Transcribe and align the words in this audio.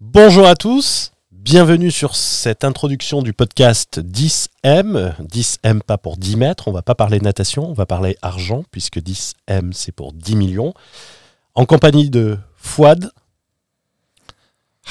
Bonjour 0.00 0.46
à 0.46 0.54
tous, 0.54 1.12
bienvenue 1.30 1.90
sur 1.90 2.16
cette 2.16 2.64
introduction 2.64 3.20
du 3.20 3.34
podcast 3.34 4.00
10M. 4.00 5.12
10M 5.22 5.82
pas 5.82 5.98
pour 5.98 6.16
10 6.16 6.36
mètres, 6.36 6.68
on 6.68 6.72
va 6.72 6.80
pas 6.80 6.94
parler 6.94 7.20
natation, 7.20 7.68
on 7.68 7.74
va 7.74 7.84
parler 7.84 8.16
argent 8.22 8.64
puisque 8.70 8.96
10M 8.96 9.74
c'est 9.74 9.92
pour 9.92 10.14
10 10.14 10.36
millions. 10.36 10.72
En 11.54 11.66
compagnie 11.66 12.08
de 12.08 12.38
Fouad. 12.56 13.10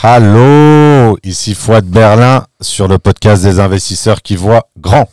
Hallo, 0.03 1.17
ici 1.23 1.55
Fouad 1.55 1.85
Berlin 1.85 2.45
sur 2.61 2.87
le 2.87 2.99
podcast 2.99 3.41
des 3.41 3.59
investisseurs 3.59 4.21
qui 4.21 4.35
voient 4.35 4.69
grand. 4.77 5.09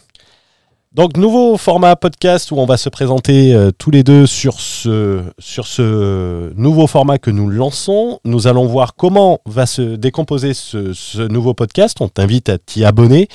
Donc 0.97 1.19
nouveau 1.19 1.59
format 1.59 1.95
podcast 1.95 2.51
où 2.53 2.57
on 2.57 2.65
va 2.65 2.79
se 2.79 2.89
présenter 2.89 3.53
euh, 3.53 3.71
tous 3.71 3.91
les 3.91 4.03
deux 4.03 4.25
sur 4.27 4.63
ce, 4.63 6.55
nouveau 6.55 6.87
format 6.87 7.19
que 7.19 7.31
nous 7.31 7.51
lançons. 7.51 8.19
Nous 8.25 8.47
allons 8.47 8.65
voir 8.67 8.95
comment 8.95 9.41
va 9.45 9.67
se 9.67 9.83
décomposer 9.83 10.55
ce, 10.55 11.21
nouveau 11.29 11.53
podcast. 11.53 12.01
On 12.01 12.09
t'invite 12.09 12.49
à 12.49 12.57
t'y 12.57 12.83
abonner. 12.83 13.29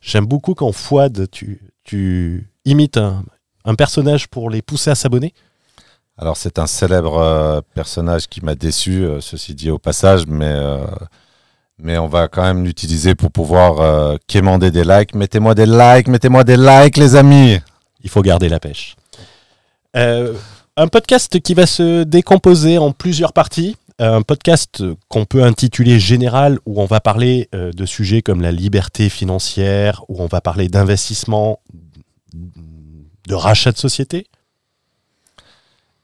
J'aime 0.00 0.26
beaucoup 0.26 0.54
quand 0.54 0.70
Fouad, 0.70 1.26
tu, 1.32 2.52
imites 2.64 2.98
un, 2.98 3.74
personnage 3.74 4.28
pour 4.28 4.48
les 4.48 4.62
pousser 4.62 4.90
à 4.90 4.94
s'abonner. 4.94 5.34
Alors 6.18 6.36
c'est 6.36 6.60
un 6.60 6.68
célèbre 6.68 7.18
euh, 7.18 7.60
personnage 7.74 8.28
qui 8.28 8.44
m'a 8.44 8.54
déçu, 8.54 9.02
euh, 9.02 9.20
ceci 9.20 9.56
dit 9.56 9.72
au 9.72 9.78
passage, 9.78 10.28
mais, 10.28 10.54
mais 11.80 11.98
on 11.98 12.06
va 12.06 12.28
quand 12.28 12.42
même 12.42 12.64
l'utiliser 12.64 13.14
pour 13.14 13.30
pouvoir 13.30 13.80
euh, 13.80 14.16
quémander 14.26 14.70
des 14.70 14.84
likes. 14.84 15.14
Mettez-moi 15.14 15.54
des 15.54 15.66
likes, 15.66 16.08
mettez-moi 16.08 16.44
des 16.44 16.56
likes 16.56 16.96
les 16.96 17.14
amis. 17.14 17.58
Il 18.02 18.10
faut 18.10 18.22
garder 18.22 18.48
la 18.48 18.60
pêche. 18.60 18.96
Euh, 19.96 20.34
un 20.76 20.88
podcast 20.88 21.40
qui 21.40 21.54
va 21.54 21.66
se 21.66 22.04
décomposer 22.04 22.78
en 22.78 22.92
plusieurs 22.92 23.32
parties. 23.32 23.76
Un 24.00 24.22
podcast 24.22 24.84
qu'on 25.08 25.24
peut 25.24 25.42
intituler 25.42 25.98
général, 25.98 26.60
où 26.66 26.80
on 26.80 26.84
va 26.84 27.00
parler 27.00 27.48
euh, 27.54 27.72
de 27.72 27.84
sujets 27.84 28.22
comme 28.22 28.40
la 28.40 28.52
liberté 28.52 29.08
financière, 29.08 30.04
où 30.08 30.22
on 30.22 30.26
va 30.26 30.40
parler 30.40 30.68
d'investissement, 30.68 31.58
de 32.32 33.34
rachat 33.34 33.72
de 33.72 33.78
société. 33.78 34.26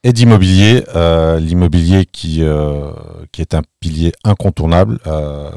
Et 0.07 0.13
d'immobilier, 0.13 0.85
euh, 0.95 1.41
l'immobilier 1.41 2.05
qui, 2.05 2.43
euh, 2.43 2.93
qui 3.33 3.41
est 3.41 3.55
un 3.55 3.63
pilier 3.81 4.13
incontournable. 4.23 4.99
Euh, 5.07 5.51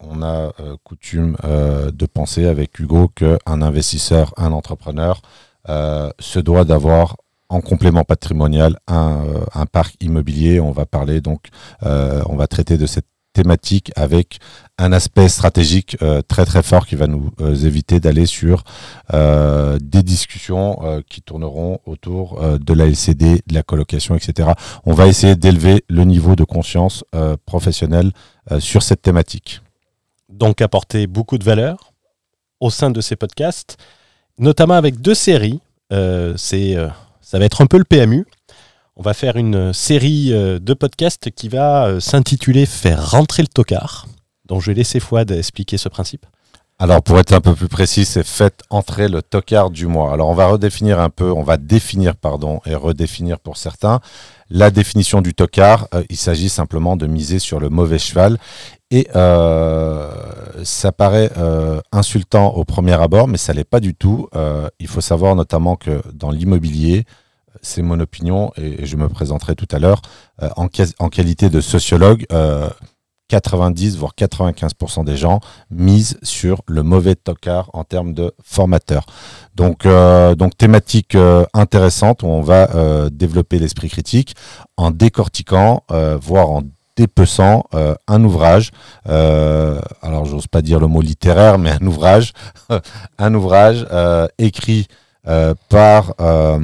on 0.00 0.20
a 0.20 0.50
coutume 0.82 1.36
de 1.44 2.06
penser 2.06 2.46
avec 2.46 2.76
Hugo 2.80 3.08
qu'un 3.08 3.62
investisseur, 3.62 4.34
un 4.36 4.50
entrepreneur 4.50 5.22
se 5.68 6.40
doit 6.40 6.64
d'avoir 6.64 7.16
en 7.48 7.60
complément 7.60 8.02
patrimonial 8.02 8.78
un, 8.88 9.22
un 9.54 9.66
parc 9.66 9.94
immobilier. 10.02 10.58
On 10.58 10.72
va 10.72 10.86
parler 10.86 11.20
donc, 11.20 11.46
on 11.82 12.36
va 12.36 12.48
traiter 12.48 12.76
de 12.76 12.86
cette 12.86 13.06
thématique 13.34 13.92
avec 13.96 14.38
un 14.78 14.92
aspect 14.92 15.28
stratégique 15.28 15.98
euh, 16.02 16.22
très 16.22 16.46
très 16.46 16.62
fort 16.62 16.86
qui 16.86 16.96
va 16.96 17.06
nous 17.06 17.30
euh, 17.40 17.54
éviter 17.54 18.00
d'aller 18.00 18.24
sur 18.24 18.64
euh, 19.12 19.78
des 19.82 20.02
discussions 20.02 21.02
qui 21.08 21.20
tourneront 21.20 21.80
autour 21.84 22.40
de 22.58 22.72
la 22.72 22.86
LCD, 22.86 23.42
de 23.46 23.54
la 23.54 23.62
colocation, 23.62 24.14
etc. 24.14 24.50
On 24.86 24.94
va 24.94 25.06
essayer 25.06 25.36
d'élever 25.36 25.84
le 25.88 26.04
niveau 26.04 26.36
de 26.36 26.44
conscience 26.44 27.04
professionnelle 27.44 28.12
sur 28.58 28.82
cette 28.82 29.02
thématique. 29.02 29.60
Donc 30.28 30.60
apporter 30.60 31.06
beaucoup 31.06 31.38
de 31.38 31.44
valeur 31.44 31.92
au 32.60 32.70
sein 32.70 32.90
de 32.90 33.00
ces 33.00 33.16
podcasts, 33.16 33.76
notamment 34.38 34.74
avec 34.74 35.00
deux 35.00 35.14
séries. 35.14 35.60
Ça 35.90 37.38
va 37.38 37.44
être 37.44 37.60
un 37.60 37.66
peu 37.66 37.78
le 37.78 37.84
PMU. 37.84 38.26
On 38.96 39.02
va 39.02 39.12
faire 39.12 39.36
une 39.36 39.72
série 39.72 40.32
euh, 40.32 40.58
de 40.60 40.72
podcasts 40.72 41.30
qui 41.32 41.48
va 41.48 41.86
euh, 41.86 42.00
s'intituler 42.00 42.64
Faire 42.64 43.10
rentrer 43.10 43.42
le 43.42 43.48
tocard. 43.48 44.06
Donc 44.46 44.60
je 44.62 44.70
vais 44.70 44.74
laisser 44.74 45.00
Fouad 45.00 45.30
expliquer 45.32 45.78
ce 45.78 45.88
principe. 45.88 46.26
Alors 46.78 47.02
pour 47.02 47.18
être 47.18 47.32
un 47.32 47.40
peu 47.40 47.54
plus 47.54 47.68
précis, 47.68 48.04
c'est 48.04 48.26
faites 48.26 48.62
entrer 48.68 49.08
le 49.08 49.22
tocard 49.22 49.70
du 49.70 49.86
mois. 49.86 50.12
Alors 50.12 50.28
on 50.28 50.34
va 50.34 50.46
redéfinir 50.46 50.98
un 51.00 51.08
peu, 51.08 51.30
on 51.30 51.42
va 51.42 51.56
définir 51.56 52.16
pardon 52.16 52.60
et 52.66 52.74
redéfinir 52.74 53.38
pour 53.38 53.56
certains 53.56 54.00
la 54.50 54.70
définition 54.70 55.22
du 55.22 55.34
tocard. 55.34 55.88
Euh, 55.94 56.02
il 56.10 56.16
s'agit 56.16 56.48
simplement 56.48 56.96
de 56.96 57.06
miser 57.06 57.38
sur 57.38 57.60
le 57.60 57.70
mauvais 57.70 57.98
cheval 57.98 58.38
et 58.90 59.08
euh, 59.16 60.12
ça 60.62 60.92
paraît 60.92 61.30
euh, 61.36 61.80
insultant 61.90 62.54
au 62.54 62.64
premier 62.64 62.92
abord, 62.92 63.26
mais 63.26 63.38
ça 63.38 63.52
l'est 63.52 63.64
pas 63.64 63.80
du 63.80 63.94
tout. 63.94 64.28
Euh, 64.36 64.68
il 64.78 64.86
faut 64.86 65.00
savoir 65.00 65.34
notamment 65.34 65.74
que 65.74 66.00
dans 66.12 66.30
l'immobilier, 66.30 67.04
c'est 67.62 67.82
mon 67.82 68.00
opinion 68.00 68.52
et, 68.56 68.86
je 68.86 68.96
me 68.96 69.08
présenterai 69.08 69.54
tout 69.54 69.68
à 69.70 69.78
l'heure 69.78 70.02
euh, 70.42 70.48
en, 70.56 70.68
qualité 71.08 71.50
de 71.50 71.60
sociologue. 71.60 72.26
euh, 72.32 72.68
90 73.28 73.96
voire 73.96 74.12
95% 74.16 75.04
des 75.04 75.16
gens 75.16 75.40
misent 75.70 76.18
sur 76.22 76.60
le 76.66 76.82
mauvais 76.82 77.14
tocard 77.14 77.70
en 77.72 77.84
termes 77.84 78.12
de 78.12 78.34
formateur. 78.42 79.06
Donc, 79.54 79.86
euh, 79.86 80.34
thématique 80.58 81.14
euh, 81.14 81.44
intéressante 81.54 82.22
où 82.22 82.26
on 82.26 82.42
va 82.42 82.70
euh, 82.74 83.08
développer 83.10 83.58
l'esprit 83.58 83.88
critique 83.88 84.34
en 84.76 84.90
décortiquant, 84.90 85.84
euh, 85.90 86.18
voire 86.20 86.50
en 86.50 86.62
dépeçant 86.96 87.64
euh, 87.74 87.94
un 88.06 88.22
ouvrage. 88.22 88.70
euh, 89.08 89.80
alors, 90.02 90.26
j'ose 90.26 90.46
pas 90.46 90.62
dire 90.62 90.78
le 90.78 90.86
mot 90.86 91.00
littéraire, 91.00 91.58
mais 91.58 91.70
un 91.70 91.86
ouvrage, 91.86 92.32
un 93.18 93.34
ouvrage 93.34 93.86
euh, 93.90 94.28
écrit 94.38 94.86
euh, 95.26 95.54
par, 95.68 96.14
euh, 96.20 96.58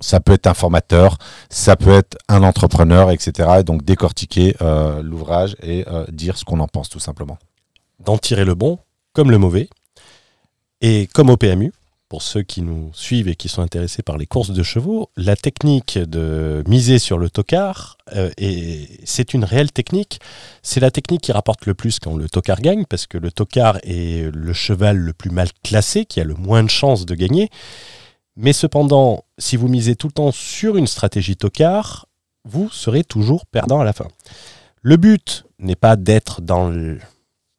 ça 0.00 0.20
peut 0.20 0.32
être 0.32 0.46
un 0.46 0.54
formateur, 0.54 1.18
ça 1.50 1.76
peut 1.76 1.92
être 1.92 2.16
un 2.28 2.42
entrepreneur, 2.42 3.10
etc. 3.10 3.48
Et 3.60 3.62
donc 3.64 3.84
décortiquer 3.84 4.56
euh, 4.62 5.02
l'ouvrage 5.02 5.56
et 5.62 5.84
dire 6.10 6.36
ce 6.36 6.44
qu'on 6.44 6.60
en 6.60 6.68
pense 6.68 6.88
tout 6.88 7.00
simplement. 7.00 7.38
D'en 8.00 8.18
tirer 8.18 8.44
le 8.44 8.54
bon 8.54 8.78
comme 9.12 9.30
le 9.30 9.38
mauvais. 9.38 9.68
Et 10.80 11.08
comme 11.14 11.30
au 11.30 11.36
PMU, 11.36 11.72
pour 12.12 12.20
ceux 12.20 12.42
qui 12.42 12.60
nous 12.60 12.90
suivent 12.92 13.28
et 13.28 13.36
qui 13.36 13.48
sont 13.48 13.62
intéressés 13.62 14.02
par 14.02 14.18
les 14.18 14.26
courses 14.26 14.50
de 14.50 14.62
chevaux, 14.62 15.08
la 15.16 15.34
technique 15.34 15.96
de 15.96 16.62
miser 16.68 16.98
sur 16.98 17.16
le 17.16 17.30
tocard, 17.30 17.96
euh, 18.14 18.28
c'est 19.04 19.32
une 19.32 19.44
réelle 19.44 19.72
technique. 19.72 20.20
C'est 20.62 20.80
la 20.80 20.90
technique 20.90 21.22
qui 21.22 21.32
rapporte 21.32 21.64
le 21.64 21.72
plus 21.72 22.00
quand 22.00 22.14
le 22.14 22.28
tocard 22.28 22.60
gagne, 22.60 22.84
parce 22.84 23.06
que 23.06 23.16
le 23.16 23.32
tocard 23.32 23.78
est 23.82 24.30
le 24.30 24.52
cheval 24.52 24.98
le 24.98 25.14
plus 25.14 25.30
mal 25.30 25.48
classé, 25.64 26.04
qui 26.04 26.20
a 26.20 26.24
le 26.24 26.34
moins 26.34 26.62
de 26.62 26.68
chances 26.68 27.06
de 27.06 27.14
gagner. 27.14 27.48
Mais 28.36 28.52
cependant, 28.52 29.24
si 29.38 29.56
vous 29.56 29.68
misez 29.68 29.96
tout 29.96 30.08
le 30.08 30.12
temps 30.12 30.32
sur 30.32 30.76
une 30.76 30.86
stratégie 30.86 31.38
tocard, 31.38 32.08
vous 32.44 32.68
serez 32.70 33.04
toujours 33.04 33.46
perdant 33.46 33.80
à 33.80 33.84
la 33.84 33.94
fin. 33.94 34.08
Le 34.82 34.98
but 34.98 35.46
n'est 35.58 35.76
pas 35.76 35.96
d'être 35.96 36.42
dans, 36.42 36.70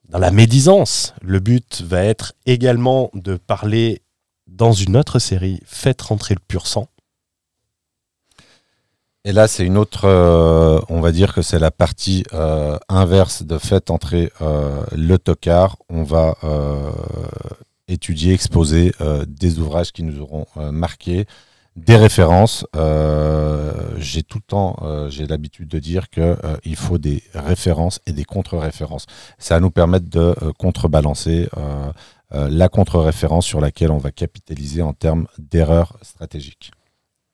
dans 0.09 0.19
la 0.19 0.29
médisance. 0.29 1.15
Le 1.23 1.39
but 1.39 1.81
va 1.81 2.03
être 2.03 2.33
également 2.45 3.09
de 3.15 3.35
parler 3.35 4.03
dans 4.53 4.71
une 4.71 4.95
autre 4.95 5.19
série, 5.19 5.59
Faites 5.65 6.01
rentrer 6.01 6.35
le 6.35 6.41
pur 6.47 6.67
sang. 6.67 6.87
Et 9.25 9.31
là, 9.31 9.47
c'est 9.47 9.65
une 9.65 9.77
autre, 9.77 10.05
euh, 10.05 10.79
on 10.89 10.99
va 10.99 11.13
dire 11.13 11.33
que 11.33 11.41
c'est 11.41 11.59
la 11.59 11.71
partie 11.71 12.25
euh, 12.33 12.77
inverse 12.89 13.43
de 13.43 13.57
fait 13.57 13.89
entrer 13.89 14.31
euh, 14.41 14.83
le 14.91 15.17
tocard. 15.17 15.77
On 15.89 16.03
va 16.03 16.35
étudier, 17.87 18.33
exposer 18.33 18.91
des 19.27 19.59
ouvrages 19.59 19.91
qui 19.91 20.03
nous 20.03 20.19
auront 20.21 20.45
euh, 20.57 20.71
marqué, 20.71 21.25
des 21.75 21.95
références. 21.95 22.65
J'ai 23.97 24.23
tout 24.23 24.39
le 24.39 24.47
temps, 24.47 24.77
j'ai 25.09 25.25
l'habitude 25.25 25.67
de 25.69 25.79
dire 25.79 26.09
que 26.09 26.21
euh, 26.21 26.57
il 26.65 26.75
faut 26.75 26.97
des 26.97 27.23
références 27.33 27.99
et 28.05 28.11
des 28.11 28.25
contre-références. 28.25 29.05
Ça 29.37 29.55
va 29.55 29.59
nous 29.61 29.71
permettre 29.71 30.09
de 30.09 30.35
contrebalancer 30.59 31.49
la 32.31 32.67
contre-référence 32.67 33.45
sur 33.45 33.61
laquelle 33.61 33.91
on 33.91 33.99
va 33.99 34.11
capitaliser 34.11 34.81
en 34.81 34.93
termes 34.93 35.27
d'erreurs 35.37 35.97
stratégiques. 36.01 36.71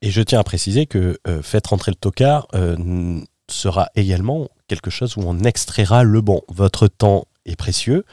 Et 0.02 0.12
je 0.12 0.22
tiens 0.22 0.40
à 0.40 0.44
préciser 0.44 0.86
que 0.86 1.20
euh, 1.28 1.42
Faites 1.42 1.68
rentrer 1.68 1.92
le 1.92 1.96
tocard 1.96 2.48
euh, 2.54 3.20
sera 3.50 3.90
également 3.96 4.48
quelque 4.68 4.90
chose 4.90 5.18
où 5.18 5.22
on 5.26 5.40
extraira 5.40 6.04
le 6.04 6.22
bon. 6.22 6.42
Votre 6.48 6.88
temps 6.88 7.26
est 7.46 7.58
précieux. 7.58 8.06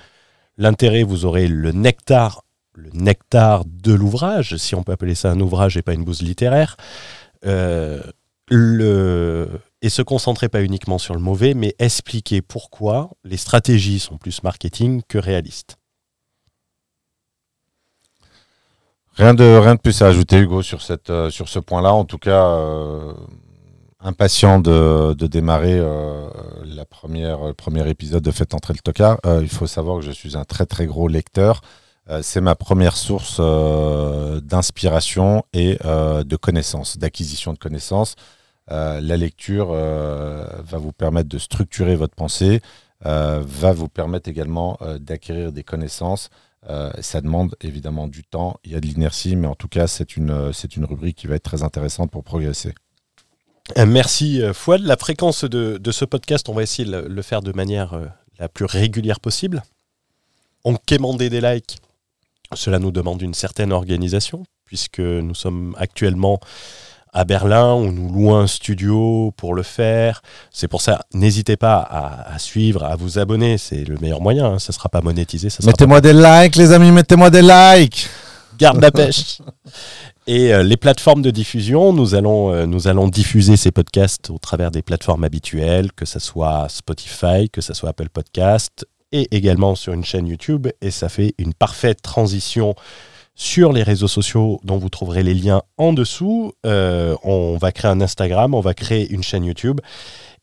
L'intérêt, 0.56 1.02
vous 1.02 1.24
aurez 1.26 1.46
le 1.46 1.72
nectar, 1.72 2.42
le 2.74 2.90
nectar 2.92 3.64
de 3.66 3.92
l'ouvrage, 3.92 4.56
si 4.56 4.74
on 4.74 4.82
peut 4.82 4.92
appeler 4.92 5.14
ça 5.14 5.30
un 5.30 5.40
ouvrage 5.40 5.76
et 5.76 5.82
pas 5.82 5.94
une 5.94 6.04
bouse 6.04 6.22
littéraire. 6.22 6.76
Euh. 7.44 8.02
Et 9.82 9.88
se 9.88 10.02
concentrer 10.02 10.48
pas 10.48 10.62
uniquement 10.62 10.98
sur 10.98 11.14
le 11.14 11.20
mauvais, 11.20 11.54
mais 11.54 11.74
expliquer 11.80 12.42
pourquoi 12.42 13.10
les 13.24 13.36
stratégies 13.36 13.98
sont 13.98 14.18
plus 14.18 14.44
marketing 14.44 15.02
que 15.08 15.18
réalistes. 15.18 15.78
Rien 19.16 19.32
de, 19.32 19.44
rien 19.44 19.76
de 19.76 19.80
plus 19.80 20.02
à 20.02 20.08
ajouter, 20.08 20.38
Hugo, 20.38 20.60
sur, 20.60 20.82
cette, 20.82 21.08
euh, 21.08 21.30
sur 21.30 21.48
ce 21.48 21.58
point-là. 21.58 21.94
En 21.94 22.04
tout 22.04 22.18
cas, 22.18 22.48
euh, 22.48 23.14
impatient 23.98 24.58
de, 24.58 25.14
de 25.14 25.26
démarrer 25.26 25.78
euh, 25.78 26.28
la 26.66 26.84
première, 26.84 27.46
le 27.46 27.54
premier 27.54 27.88
épisode 27.88 28.22
de 28.22 28.30
Faites 28.30 28.52
entrer 28.52 28.74
le 28.74 28.80
tocard. 28.80 29.18
Il 29.40 29.48
faut 29.48 29.66
savoir 29.66 30.00
que 30.00 30.04
je 30.04 30.10
suis 30.10 30.36
un 30.36 30.44
très 30.44 30.66
très 30.66 30.84
gros 30.84 31.08
lecteur. 31.08 31.62
C'est 32.22 32.40
ma 32.40 32.54
première 32.54 32.96
source 32.96 33.40
d'inspiration 33.40 35.42
et 35.52 35.76
de 35.82 36.36
connaissances, 36.36 36.98
d'acquisition 36.98 37.52
de 37.52 37.58
connaissances. 37.58 38.14
La 38.68 39.16
lecture 39.16 39.72
va 39.72 40.78
vous 40.78 40.92
permettre 40.92 41.28
de 41.28 41.38
structurer 41.38 41.96
votre 41.96 42.14
pensée, 42.14 42.60
va 43.02 43.72
vous 43.72 43.88
permettre 43.88 44.28
également 44.28 44.78
d'acquérir 45.00 45.50
des 45.50 45.64
connaissances. 45.64 46.30
Ça 47.00 47.20
demande 47.20 47.54
évidemment 47.60 48.08
du 48.08 48.24
temps, 48.24 48.58
il 48.64 48.72
y 48.72 48.74
a 48.74 48.80
de 48.80 48.86
l'inertie, 48.86 49.36
mais 49.36 49.46
en 49.46 49.54
tout 49.54 49.68
cas, 49.68 49.86
c'est 49.86 50.16
une, 50.16 50.52
c'est 50.52 50.76
une 50.76 50.84
rubrique 50.84 51.16
qui 51.16 51.26
va 51.26 51.36
être 51.36 51.44
très 51.44 51.62
intéressante 51.62 52.10
pour 52.10 52.24
progresser. 52.24 52.74
Merci 53.76 54.42
Fouad. 54.52 54.80
La 54.80 54.96
fréquence 54.96 55.44
de, 55.44 55.92
ce 55.92 56.04
podcast, 56.04 56.48
on 56.48 56.54
va 56.54 56.62
essayer 56.62 56.88
de 56.88 56.96
le 56.96 57.22
faire 57.22 57.42
de 57.42 57.52
manière 57.52 58.00
la 58.38 58.48
plus 58.48 58.64
régulière 58.64 59.20
possible. 59.20 59.62
On 60.64 60.74
quémander 60.76 61.30
des 61.30 61.40
likes, 61.40 61.78
cela 62.54 62.78
nous 62.78 62.90
demande 62.90 63.22
une 63.22 63.34
certaine 63.34 63.72
organisation, 63.72 64.44
puisque 64.64 65.00
nous 65.00 65.34
sommes 65.34 65.74
actuellement 65.78 66.40
à 67.16 67.24
Berlin, 67.24 67.72
on 67.72 67.92
nous 67.92 68.12
loue 68.12 68.34
un 68.34 68.46
studio 68.46 69.32
pour 69.38 69.54
le 69.54 69.62
faire. 69.62 70.20
C'est 70.50 70.68
pour 70.68 70.82
ça, 70.82 71.00
n'hésitez 71.14 71.56
pas 71.56 71.78
à, 71.78 72.38
suivre, 72.38 72.84
à 72.84 72.94
vous 72.94 73.18
abonner, 73.18 73.56
c'est 73.56 73.84
le 73.84 73.96
meilleur 73.96 74.20
moyen, 74.20 74.44
hein. 74.44 74.58
ça 74.58 74.72
ne 74.72 74.74
sera 74.74 74.90
pas 74.90 75.00
monétisé. 75.00 75.48
Mettez-moi 75.64 76.02
des 76.02 76.12
likes 76.12 76.56
les 76.56 76.72
amis, 76.72 76.92
mettez-moi 76.92 77.30
des 77.30 77.40
likes 77.40 78.08
Garde 78.58 78.82
la 78.82 78.90
pêche 78.90 79.38
Et 80.28 80.52
euh, 80.52 80.62
les 80.62 80.76
plateformes 80.76 81.22
de 81.22 81.30
diffusion, 81.30 81.92
nous 81.92 82.14
allons, 82.16 82.52
euh, 82.52 82.66
nous 82.66 82.88
allons 82.88 83.08
diffuser 83.08 83.56
ces 83.56 83.70
podcasts 83.70 84.28
au 84.28 84.38
travers 84.38 84.70
des 84.70 84.82
plateformes 84.82 85.24
habituelles, 85.24 85.92
que 85.92 86.04
ce 86.04 86.18
soit 86.18 86.66
Spotify, 86.68 87.48
que 87.48 87.60
ce 87.60 87.72
soit 87.74 87.90
Apple 87.90 88.08
Podcast, 88.08 88.86
et 89.12 89.28
également 89.30 89.76
sur 89.76 89.92
une 89.92 90.04
chaîne 90.04 90.26
YouTube. 90.26 90.66
Et 90.82 90.90
ça 90.90 91.08
fait 91.08 91.32
une 91.38 91.54
parfaite 91.54 92.02
transition 92.02 92.74
sur 93.36 93.72
les 93.72 93.82
réseaux 93.82 94.08
sociaux 94.08 94.60
dont 94.64 94.78
vous 94.78 94.88
trouverez 94.88 95.22
les 95.22 95.34
liens 95.34 95.62
en 95.76 95.92
dessous. 95.92 96.52
Euh, 96.64 97.14
on 97.22 97.58
va 97.58 97.70
créer 97.70 97.90
un 97.90 98.00
Instagram, 98.00 98.54
on 98.54 98.60
va 98.60 98.74
créer 98.74 99.08
une 99.12 99.22
chaîne 99.22 99.44
YouTube 99.44 99.80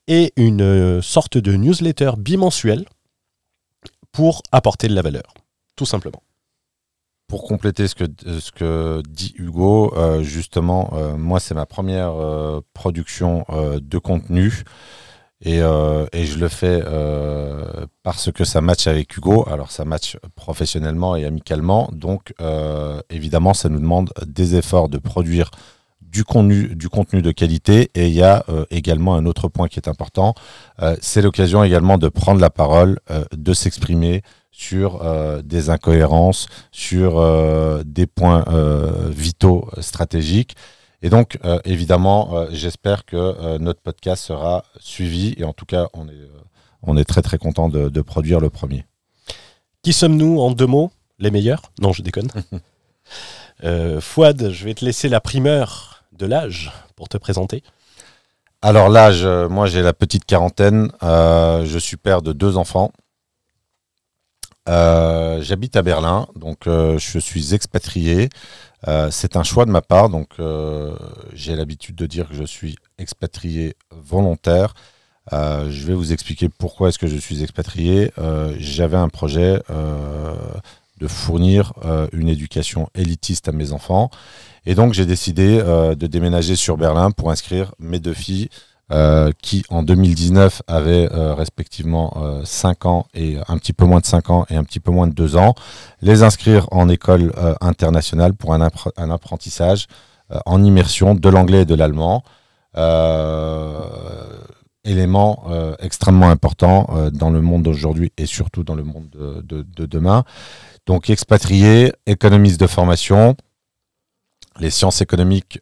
et 0.08 0.32
une 0.38 1.02
sorte 1.02 1.38
de 1.38 1.54
newsletter 1.54 2.12
bimensuelle 2.18 2.86
pour 4.12 4.44
apporter 4.52 4.88
de 4.88 4.94
la 4.94 5.02
valeur, 5.02 5.34
tout 5.76 5.88
simplement. 5.88 6.22
Pour 7.28 7.46
compléter 7.46 7.88
ce 7.88 7.96
que, 7.96 8.06
ce 8.40 8.52
que 8.52 9.02
dit 9.10 9.34
Hugo, 9.38 9.92
euh, 9.98 10.22
justement, 10.22 10.92
euh, 10.94 11.18
moi 11.18 11.40
c'est 11.40 11.56
ma 11.56 11.66
première 11.66 12.14
production 12.74 13.44
de 13.50 13.98
contenu. 13.98 14.64
Euh, 15.46 16.06
et, 16.14 16.26
je 16.26 16.38
le 16.40 16.48
fais 16.48 16.82
euh, 16.86 17.86
parce 18.04 18.32
que 18.32 18.44
ça 18.44 18.62
match 18.62 18.88
avec 18.88 19.16
Hugo. 19.16 19.46
Alors 19.50 19.72
ça 19.72 19.86
match 19.86 20.18
professionnellement 20.36 21.16
et 21.16 21.26
amicalement. 21.26 21.90
Donc 21.94 22.34
euh, 22.42 23.02
évidemment, 23.10 23.54
ça 23.54 23.70
nous 23.70 23.80
demande 23.80 24.12
des 24.26 24.56
efforts 24.56 24.90
de 24.90 24.98
produire 24.98 25.52
du 26.02 26.24
contenu, 26.24 26.76
du 26.76 26.90
contenu 26.90 27.22
de 27.22 27.32
qualité. 27.32 27.90
Et 27.96 28.08
il 28.08 28.14
y 28.14 28.24
a 28.24 28.46
également 28.70 29.16
un 29.16 29.26
autre 29.26 29.48
point 29.48 29.68
qui 29.68 29.80
est 29.80 29.88
important. 29.90 30.36
C'est 31.02 31.24
l'occasion 31.24 31.64
également 31.64 31.98
de 31.98 32.08
prendre 32.08 32.40
la 32.40 32.52
parole, 32.52 33.00
de 33.36 33.54
s'exprimer 33.54 34.22
sur 34.52 35.04
des 35.44 35.72
incohérences, 35.72 36.46
sur 36.72 37.84
des 37.84 38.06
points 38.06 38.46
vitaux 39.10 39.68
stratégiques. 39.80 40.56
Et 41.04 41.10
donc, 41.10 41.38
euh, 41.44 41.60
évidemment, 41.66 42.30
euh, 42.34 42.48
j'espère 42.52 43.06
que 43.06 43.18
euh, 43.18 43.60
notre 43.60 43.82
podcast 43.82 44.24
sera 44.24 44.64
suivi. 44.80 45.36
Et 45.38 45.44
en 45.44 45.52
tout 45.52 45.66
cas, 45.66 45.90
on 45.94 46.08
est, 46.08 46.30
on 46.82 46.96
est 46.96 47.04
très, 47.04 47.22
très 47.22 47.38
content 47.38 47.68
de, 47.68 48.02
produire 48.02 48.40
le 48.40 48.50
premier. 48.50 48.86
Qui 49.82 49.92
sommes-nous 49.92 50.40
en 50.40 50.52
deux 50.52 50.66
mots 50.66 50.92
Les 51.20 51.30
meilleurs? 51.30 51.62
Non, 51.82 51.92
je 51.92 52.02
déconne. 52.02 52.30
Fouad, 54.00 54.50
je 54.50 54.66
vais 54.66 54.74
te 54.74 54.84
laisser 54.84 55.10
la 55.10 55.20
primeur 55.20 56.06
de 56.14 56.26
l'âge 56.26 56.72
pour 56.96 57.10
te 57.10 57.18
présenter. 57.18 57.64
Alors 58.62 58.88
l'âge, 58.88 59.26
moi 59.26 59.68
j'ai 59.68 59.82
la 59.82 59.94
petite 59.94 60.26
quarantaine, 60.26 60.92
je 61.02 61.78
suis 61.80 61.98
père 61.98 62.22
de 62.22 62.34
deux 62.34 62.58
enfants. 62.58 62.92
J'habite 64.68 65.76
à 65.76 65.82
Berlin, 65.82 66.28
donc 66.36 66.60
je 66.66 67.20
suis 67.20 67.54
expatrié. 67.54 68.30
Euh, 68.88 69.10
c'est 69.12 69.38
un 69.38 69.44
choix 69.44 69.66
de 69.66 69.72
ma 69.72 69.82
part, 69.82 70.10
donc 70.10 70.30
euh, 70.40 70.96
j'ai 71.34 71.56
l'habitude 71.56 71.96
de 71.96 72.06
dire 72.06 72.28
que 72.28 72.36
je 72.36 72.44
suis 72.44 72.76
expatrié 72.98 73.76
volontaire. 73.92 74.74
Euh, 75.32 75.70
je 75.72 75.86
vais 75.86 75.94
vous 75.94 76.12
expliquer 76.12 76.50
pourquoi 76.50 76.90
est-ce 76.90 77.00
que 77.00 77.08
je 77.08 77.16
suis 77.16 77.44
expatrié. 77.44 78.12
J'avais 78.58 78.98
un 78.98 79.10
projet 79.10 79.62
de 79.70 81.08
fournir 81.08 81.74
une 82.12 82.30
éducation 82.30 82.90
élitiste 82.96 83.48
à 83.48 83.52
mes 83.52 83.72
enfants. 83.72 84.10
Et 84.66 84.76
donc 84.76 84.94
j'ai 84.94 85.06
décidé 85.06 85.58
de 85.62 86.08
déménager 86.08 86.56
sur 86.56 86.78
Berlin 86.78 87.12
pour 87.12 87.32
inscrire 87.32 87.74
mes 87.80 88.00
deux 88.00 88.14
filles 88.14 88.50
euh, 88.92 89.32
qui 89.42 89.64
en 89.70 89.82
2019 89.82 90.62
avaient 90.68 91.10
euh, 91.14 91.34
respectivement 91.34 92.44
5 92.44 92.86
euh, 92.86 92.90
ans 92.90 93.08
et 93.14 93.38
un 93.48 93.58
petit 93.58 93.72
peu 93.72 93.86
moins 93.86 94.02
de 94.02 94.06
5 94.06 94.30
ans 94.30 94.46
et 94.50 94.58
un 94.58 94.64
petit 94.66 94.82
peu 94.82 94.92
moins 94.92 95.08
de 95.08 95.14
2 95.14 95.38
ans, 95.38 95.56
les 96.02 96.22
inscrire 96.22 96.68
en 96.70 96.90
école 96.90 97.32
internationale 97.62 98.34
pour 98.34 98.54
un, 98.54 98.62
apprentissage 98.62 99.88
en 100.46 100.62
immersion 100.64 101.16
de 101.16 101.30
l'anglais 101.30 101.62
et 101.62 101.66
de 101.66 101.76
l'allemand. 101.76 102.24
élément 104.84 105.46
extrêmement 105.80 106.30
important 106.30 107.10
dans 107.14 107.30
le 107.30 107.40
monde 107.40 107.64
d'aujourd'hui 107.64 108.12
et 108.18 108.26
surtout 108.26 108.66
dans 108.66 108.76
le 108.76 108.84
monde 108.84 109.10
de, 109.12 109.42
de, 109.42 109.66
de 109.76 109.86
demain. 109.86 110.26
Donc 110.86 111.10
expatriés, 111.10 111.94
économistes 112.06 112.60
de 112.60 112.68
formation, 112.68 113.38
les 114.60 114.70
sciences 114.70 115.02
économiques 115.02 115.60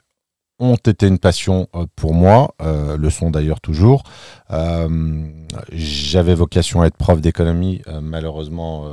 ont 0.62 0.75
été 0.75 1.08
une 1.08 1.19
passion 1.19 1.68
euh, 1.75 1.86
pour 1.96 2.13
moi, 2.13 2.54
euh, 2.62 2.96
le 2.96 3.10
sont 3.10 3.31
d'ailleurs 3.31 3.60
toujours. 3.60 4.04
Euh, 4.52 5.28
j'avais 5.72 6.36
vocation 6.36 6.81
à 6.81 6.88
être 6.88 6.96
prof 6.96 7.19
d'économie, 7.19 7.81
malheureusement. 8.02 8.86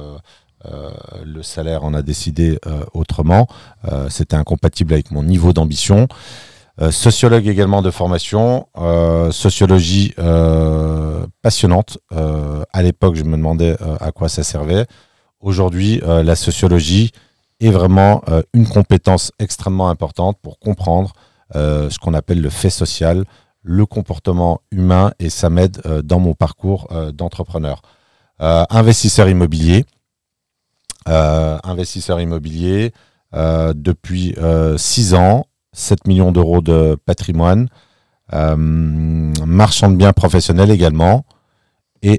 le 1.25 1.43
salaire 1.43 1.85
en 1.85 1.95
a 1.95 2.03
décidé 2.03 2.59
autrement. 2.93 3.47
C'était 4.09 4.37
incompatible 4.37 4.93
avec 4.93 5.11
mon 5.13 5.23
niveau 5.23 5.53
d'ambition. 5.53 6.09
sociologue 6.91 7.47
également 7.47 7.81
de 7.81 7.91
formation, 7.91 8.67
sociologie 9.31 10.15
passionnante. 11.43 11.99
à 12.11 12.83
l'époque, 12.83 13.15
je 13.15 13.25
me 13.25 13.37
demandais 13.37 13.77
à 14.01 14.11
quoi 14.11 14.29
ça 14.29 14.43
servait. 14.43 14.87
Aujourd'hui, 15.41 16.01
la 16.05 16.35
sociologie 16.35 17.13
est 17.61 17.71
vraiment 17.71 18.23
une 18.53 18.67
compétence 18.67 19.31
extrêmement 19.39 19.91
importante 19.91 20.39
pour 20.43 20.59
comprendre 20.59 21.13
euh, 21.57 21.89
ce 21.91 21.99
qu'on 21.99 22.15
appelle 22.15 22.41
le 22.41 22.51
fait 22.51 22.71
social, 22.71 23.25
le 23.63 23.87
comportement 23.87 24.61
humain, 24.71 25.13
et 25.19 25.31
ça 25.31 25.51
m'aide 25.51 25.81
euh, 25.87 26.03
dans 26.03 26.21
mon 26.21 26.35
parcours 26.35 26.89
euh, 26.93 27.13
d'entrepreneur. 27.13 27.83
investisseur 28.39 29.29
immobilier, 29.29 29.85
investisseur 31.07 32.21
immobilier 32.21 32.93
depuis 33.33 34.37
6 34.77 35.15
ans, 35.15 35.47
7 35.73 36.07
millions 36.07 36.31
d'euros 36.31 36.61
de 36.61 36.97
patrimoine, 37.05 37.69
marchand 38.33 39.91
de 39.91 39.97
biens 39.97 40.13
professionnel 40.13 40.71
également, 40.71 41.25
et, 42.03 42.19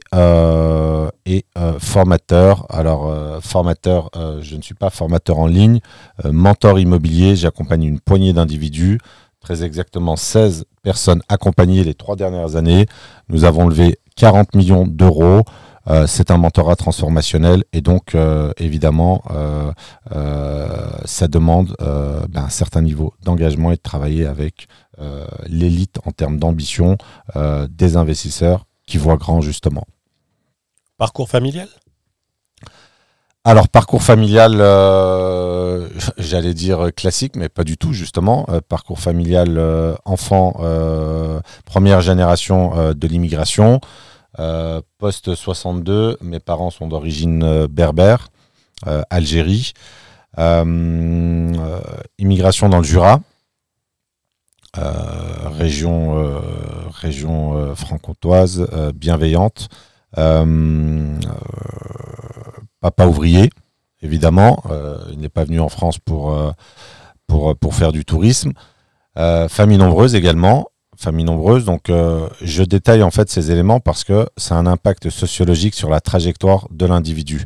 et 1.25 1.45
formateur. 1.79 2.65
Alors, 2.69 3.41
formateur, 3.41 4.09
je 4.41 4.55
ne 4.55 4.61
suis 4.61 4.75
pas 4.75 4.89
formateur 4.89 5.39
en 5.39 5.47
ligne, 5.47 5.79
mentor 6.23 6.79
immobilier, 6.79 7.35
j'accompagne 7.35 7.83
une 7.83 7.99
poignée 7.99 8.33
d'individus 8.33 8.99
très 9.39 9.63
exactement 9.63 10.15
16 10.15 10.65
personnes 10.83 11.21
accompagnées 11.29 11.83
les 11.83 11.93
trois 11.93 12.15
dernières 12.15 12.55
années. 12.55 12.85
Nous 13.29 13.45
avons 13.45 13.67
levé 13.67 13.97
40 14.15 14.55
millions 14.55 14.85
d'euros. 14.85 15.43
Euh, 15.87 16.05
c'est 16.07 16.29
un 16.29 16.37
mentorat 16.37 16.75
transformationnel 16.75 17.63
et 17.71 17.81
donc 17.81 18.13
euh, 18.13 18.51
évidemment 18.57 19.23
euh, 19.31 19.71
ça 21.05 21.27
demande 21.27 21.75
ben, 21.79 22.43
un 22.43 22.49
certain 22.49 22.81
niveau 22.81 23.13
d'engagement 23.23 23.71
et 23.71 23.75
de 23.75 23.81
travailler 23.81 24.25
avec 24.25 24.67
l'élite 25.47 25.97
en 26.05 26.11
termes 26.11 26.37
d'ambition 26.37 26.97
des 27.69 27.95
investisseurs 27.95 28.65
qui 28.89 28.97
voient 28.97 29.17
grand 29.17 29.39
justement. 29.39 29.85
Parcours 30.97 31.29
familial? 31.29 31.69
Alors, 33.45 33.69
parcours 33.69 34.03
familial, 34.03 34.57
euh, 34.59 35.87
j'allais 36.17 36.53
dire 36.53 36.89
classique, 36.93 37.37
mais 37.37 37.47
pas 37.47 37.63
du 37.63 37.77
tout, 37.77 37.93
justement. 37.93 38.45
Euh, 38.49 38.59
parcours 38.67 38.99
familial, 38.99 39.57
euh, 39.57 39.95
enfant, 40.03 40.59
première 41.65 42.01
génération 42.01 42.93
de 42.93 43.07
l'immigration. 43.07 43.79
Post-62, 44.97 46.17
mes 46.21 46.39
parents 46.39 46.69
sont 46.69 46.87
d'origine 46.87 47.65
berbère, 47.67 48.27
Algérie. 49.09 49.73
immigration 52.17 52.69
dans 52.69 52.77
le 52.77 52.83
Jura, 52.83 53.21
région, 54.75 56.41
région 57.01 57.75
franc-comtoise, 57.75 58.67
bienveillante 58.93 59.69
papa 62.81 63.07
ouvrier, 63.07 63.49
évidemment. 64.01 64.63
Euh, 64.69 64.97
il 65.11 65.19
n'est 65.19 65.29
pas 65.29 65.43
venu 65.43 65.59
en 65.59 65.69
France 65.69 65.99
pour, 65.99 66.33
euh, 66.33 66.51
pour, 67.27 67.75
faire 67.75 67.91
du 67.91 68.05
tourisme. 68.05 68.53
Euh, 69.17 69.47
famille 69.47 69.77
nombreuse 69.77 70.15
également. 70.15 70.67
famille 70.97 71.25
nombreuse. 71.25 71.65
Donc, 71.65 71.89
je 71.89 72.63
détaille 72.63 73.03
en 73.03 73.11
fait 73.11 73.29
ces 73.29 73.51
éléments 73.51 73.79
parce 73.79 74.03
que 74.03 74.27
ça 74.35 74.55
a 74.55 74.57
un 74.57 74.67
impact 74.67 75.09
sociologique 75.09 75.73
sur 75.73 75.89
la 75.89 76.01
trajectoire 76.01 76.67
de 76.71 76.85
l'individu. 76.85 77.43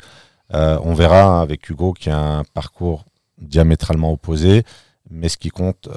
on 0.51 0.93
verra 0.95 1.41
avec 1.41 1.69
Hugo 1.69 1.93
qui 1.93 2.09
a 2.09 2.17
un 2.17 2.43
parcours 2.55 3.05
diamétralement 3.39 4.11
opposé, 4.11 4.63
mais 5.13 5.29
ce 5.29 5.37
qui 5.37 5.49
compte, 5.49 5.87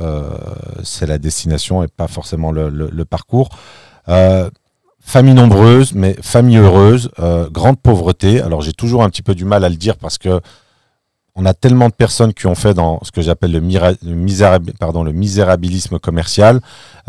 c'est 0.82 1.06
la 1.06 1.18
destination 1.18 1.82
et 1.82 1.88
pas 1.88 2.08
forcément 2.08 2.52
le, 2.52 3.04
parcours. 3.04 3.48
famille 5.00 5.34
nombreuse, 5.34 5.94
mais 5.94 6.16
famille 6.20 6.58
heureuse, 6.58 7.10
grande 7.50 7.80
pauvreté. 7.80 8.40
Alors 8.40 8.62
j'ai 8.62 8.72
toujours 8.72 9.02
un 9.02 9.10
petit 9.10 9.22
peu 9.22 9.34
du 9.34 9.44
mal 9.44 9.64
à 9.64 9.68
le 9.68 9.76
dire 9.76 9.96
parce 9.96 10.18
que 10.18 10.40
on 11.36 11.44
a 11.44 11.52
tellement 11.54 11.88
de 11.88 11.94
personnes 11.94 12.32
qui 12.32 12.46
ont 12.46 12.54
fait 12.54 12.72
dans 12.72 12.98
ce 13.04 13.12
que 13.12 13.20
j'appelle 13.20 13.52
le, 13.52 13.60
le, 13.60 15.12
misérabilisme 15.12 15.98
commercial, 15.98 16.60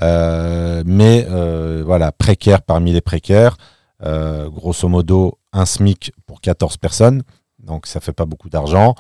euh, 0.02 0.84
mais 0.86 1.26
euh, 1.30 1.82
voilà, 1.86 2.12
précaire 2.12 2.62
parmi 2.62 2.92
les 2.92 3.02
précaires, 3.02 3.56
euh, 4.04 4.50
grosso 4.50 4.88
modo 4.90 5.40
un 5.54 5.66
SMIC 5.66 6.12
pour 6.28 6.42
14 6.42 6.76
personnes, 6.78 7.24
donc 7.58 7.88
ça 7.88 8.02
fait 8.02 8.12
pas 8.12 8.26
beaucoup 8.26 8.50
d'argent. 8.50 8.96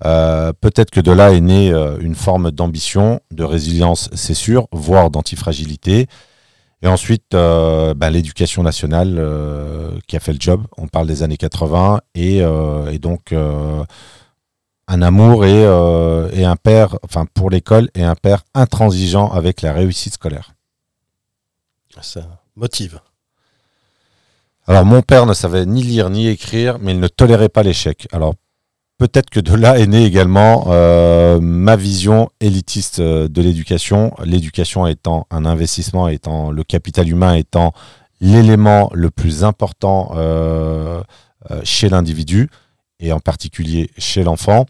Peut-être 0.00 0.90
que 0.90 1.00
de 1.00 1.12
là 1.12 1.32
est 1.32 1.40
née 1.40 1.70
une 2.00 2.14
forme 2.14 2.50
d'ambition, 2.50 3.20
de 3.30 3.44
résilience, 3.44 4.08
c'est 4.14 4.34
sûr, 4.34 4.66
voire 4.72 5.10
d'antifragilité. 5.10 6.06
Et 6.82 6.88
ensuite, 6.88 7.32
ben, 7.32 8.10
l'éducation 8.10 8.62
nationale 8.62 9.22
qui 10.06 10.16
a 10.16 10.20
fait 10.20 10.32
le 10.32 10.40
job. 10.40 10.62
On 10.78 10.88
parle 10.88 11.06
des 11.06 11.22
années 11.22 11.36
80 11.36 12.00
et, 12.14 12.38
et 12.38 12.98
donc 12.98 13.34
un 14.90 15.02
amour 15.02 15.44
euh, 15.44 16.28
et, 16.32 16.44
un 16.44 16.56
père, 16.56 16.98
enfin 17.04 17.24
pour 17.32 17.48
l'école, 17.48 17.88
et 17.94 18.02
un 18.02 18.16
père 18.16 18.42
intransigeant 18.54 19.30
avec 19.30 19.62
la 19.62 19.72
réussite 19.72 20.14
scolaire. 20.14 20.52
Ça 22.00 22.22
motive. 22.56 23.00
Alors 24.66 24.84
mon 24.84 25.02
père 25.02 25.26
ne 25.26 25.34
savait 25.34 25.64
ni 25.64 25.82
lire 25.82 26.10
ni 26.10 26.26
écrire, 26.26 26.78
mais 26.80 26.92
il 26.92 27.00
ne 27.00 27.08
tolérait 27.08 27.48
pas 27.48 27.62
l'échec. 27.62 28.08
Alors 28.10 28.34
peut-être 29.00 29.30
que 29.30 29.40
de 29.40 29.54
là 29.54 29.78
est 29.80 29.88
née 29.88 30.04
également 30.04 30.66
euh, 30.68 31.40
ma 31.40 31.74
vision 31.74 32.28
élitiste 32.40 33.00
euh, 33.00 33.26
de 33.26 33.42
l'éducation. 33.42 34.14
L'éducation 34.22 34.86
étant 34.86 35.26
un 35.30 35.44
investissement, 35.44 36.06
étant 36.06 36.52
le 36.52 36.62
capital 36.62 37.08
humain, 37.08 37.34
étant 37.34 37.72
l'élément 38.20 38.90
le 38.92 39.10
plus 39.10 39.42
important 39.44 40.14
chez 41.64 41.88
l'individu 41.88 42.50
et 43.00 43.12
en 43.12 43.18
particulier 43.18 43.90
chez 43.96 44.22
l'enfant. 44.22 44.66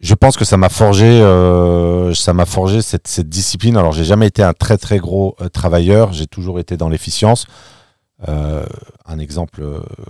Je 0.00 0.14
pense 0.14 0.36
que 0.36 0.44
ça 0.44 0.58
m'a 0.58 0.68
forgé, 0.68 1.06
euh, 1.06 2.12
cette, 2.12 3.08
cette, 3.08 3.28
discipline. 3.28 3.78
Alors, 3.78 3.92
j'ai 3.92 4.04
jamais 4.04 4.26
été 4.26 4.42
un 4.42 4.52
très 4.52 4.76
très 4.76 4.98
gros 4.98 5.36
euh, 5.40 5.48
travailleur. 5.48 6.12
J'ai 6.12 6.26
toujours 6.26 6.60
été 6.60 6.76
dans 6.76 6.90
l'efficience. 6.90 7.46
Euh, 8.28 8.64
un 9.04 9.18
exemple 9.18 9.62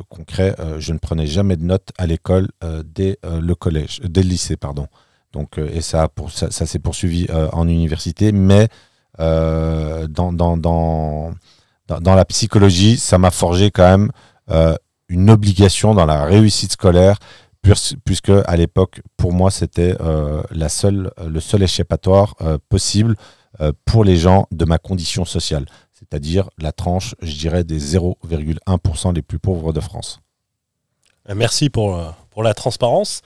concret, 0.09 0.55
je 0.79 0.93
ne 0.93 0.99
prenais 0.99 1.27
jamais 1.27 1.57
de 1.57 1.65
notes 1.65 1.91
à 1.99 2.07
l'école 2.07 2.49
dès 2.85 3.19
le 3.25 3.55
collège, 3.55 4.01
dès 4.05 4.23
le 4.23 4.29
lycée, 4.29 4.57
pardon. 4.57 4.87
Donc, 5.33 5.59
et 5.59 5.83
ça, 5.83 6.09
ça, 6.29 6.67
s'est 6.67 6.79
poursuivi 6.79 7.27
en 7.53 7.69
université, 7.69 8.33
mais 8.33 8.69
dans, 9.19 10.05
la 11.89 12.25
psychologie, 12.25 12.97
ça 12.97 13.19
m'a 13.19 13.31
forgé 13.31 13.71
quand 13.71 13.89
même 13.89 14.11
une 15.09 15.31
obligation 15.31 15.95
dans 15.95 16.07
la 16.07 16.25
réussite 16.25 16.73
scolaire, 16.73 17.19
puisque 18.05 18.31
à 18.31 18.57
l'époque, 18.57 19.01
pour 19.17 19.33
moi, 19.33 19.51
c'était 19.51 19.97
euh, 20.01 20.43
le 20.51 21.41
seul 21.41 21.63
échappatoire 21.63 22.35
euh, 22.41 22.59
possible 22.69 23.17
euh, 23.61 23.73
pour 23.85 24.05
les 24.05 24.17
gens 24.17 24.47
de 24.53 24.65
ma 24.65 24.79
condition 24.79 25.25
sociale, 25.25 25.67
c'est-à-dire 25.99 26.51
la 26.59 26.73
tranche, 26.73 27.15
je 27.23 27.37
dirais, 27.37 27.65
des 27.65 27.81
0,1% 27.81 29.15
les 29.15 29.23
plus 29.23 29.39
pauvres 29.39 29.73
de 29.73 29.81
France. 29.81 30.21
Merci 31.35 31.71
pour, 31.71 31.99
pour 32.31 32.43
la 32.43 32.55
transparence. 32.55 33.23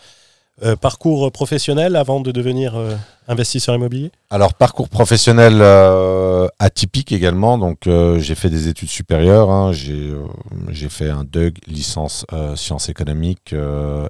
Euh, 0.63 0.77
parcours 0.77 1.33
professionnel 1.33 1.97
avant 1.97 2.21
de 2.21 2.33
devenir 2.33 2.77
euh, 2.77 2.95
investisseur 3.29 3.75
immobilier? 3.75 4.13
Alors 4.29 4.53
parcours 4.53 4.91
professionnel 4.91 5.59
euh, 5.63 6.49
atypique 6.59 7.13
également. 7.13 7.57
Donc 7.57 7.89
j'ai 8.19 8.35
fait 8.35 8.51
des 8.51 8.69
études 8.69 8.91
supérieures. 8.91 9.51
Hein. 9.51 9.73
J'ai 9.73 10.89
fait 10.89 11.09
un 11.09 11.25
DUG, 11.25 11.59
licence 11.67 12.27
sciences 12.57 12.89
économiques 12.89 13.55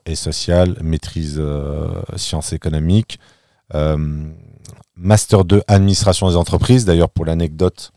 et 0.06 0.14
sociales, 0.14 0.76
maîtrise 0.82 1.40
sciences 2.16 2.52
économiques, 2.52 3.18
master 4.96 5.44
2 5.44 5.62
administration 5.68 6.28
des 6.28 6.36
entreprises. 6.36 6.84
D'ailleurs 6.84 7.10
pour 7.10 7.24
l'anecdote, 7.26 7.92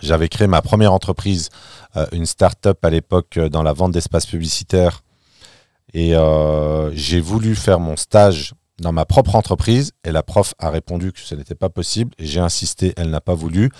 j'avais 0.00 0.28
créé 0.28 0.46
ma 0.46 0.62
première 0.62 0.92
entreprise, 0.92 1.50
une 2.12 2.26
start-up 2.26 2.84
à 2.84 2.90
l'époque 2.90 3.38
dans 3.38 3.62
la 3.62 3.72
vente 3.72 3.92
d'espaces 3.92 4.26
publicitaires 4.26 5.04
et 5.94 6.16
euh, 6.16 6.90
j'ai 6.92 7.20
voulu 7.20 7.54
faire 7.54 7.78
mon 7.78 7.96
stage 7.96 8.52
dans 8.80 8.92
ma 8.92 9.04
propre 9.04 9.36
entreprise 9.36 9.92
et 10.04 10.10
la 10.10 10.24
prof 10.24 10.52
a 10.58 10.68
répondu 10.68 11.12
que 11.12 11.20
ce 11.20 11.36
n'était 11.36 11.54
pas 11.54 11.68
possible 11.68 12.10
j'ai 12.18 12.40
insisté, 12.40 12.92
elle 12.96 13.10
n'a 13.10 13.20
pas 13.20 13.34
voulu. 13.34 13.70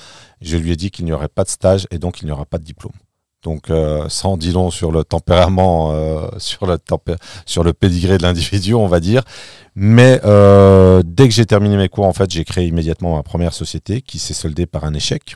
Je 0.41 0.57
lui 0.57 0.71
ai 0.71 0.77
dit 0.77 0.93
qu'il 0.93 1.05
n'y 1.05 1.13
aurait 1.13 1.29
pas 1.29 1.43
de 1.43 1.49
stage 1.49 1.87
et 1.91 1.99
donc 1.99 2.23
il 2.23 2.27
n'y 2.27 2.31
aura 2.31 2.47
pas 2.47 2.59
de 2.59 2.65
diplôme. 2.65 2.93
Donc 3.43 3.69
euh, 3.69 4.09
sans 4.09 4.37
dit 4.37 4.53
long 4.53 4.71
sur 4.71 4.93
le 4.93 5.03
tempérament, 5.03 5.91
euh, 5.93 6.29
sur, 6.39 6.67
le 6.67 6.79
sur 7.45 7.65
le 7.65 7.73
pédigré 7.73 8.17
de 8.17 8.23
l'individu, 8.23 8.75
on 8.75 8.87
va 8.87 9.01
dire. 9.01 9.23
Mais 9.75 10.21
dès 11.05 11.29
que 11.29 11.35
j'ai 11.35 11.47
terminé 11.47 11.77
mes 11.77 11.89
cours, 11.89 12.07
en 12.07 12.13
fait, 12.13 12.31
j'ai 12.31 12.45
créé 12.45 12.69
immédiatement 12.69 13.17
ma 13.17 13.25
première 13.25 13.53
société 13.53 14.03
qui 14.03 14.21
s'est 14.21 14.35
soldée 14.35 14.67
par 14.67 14.85
un 14.85 14.95
échec. 14.95 15.35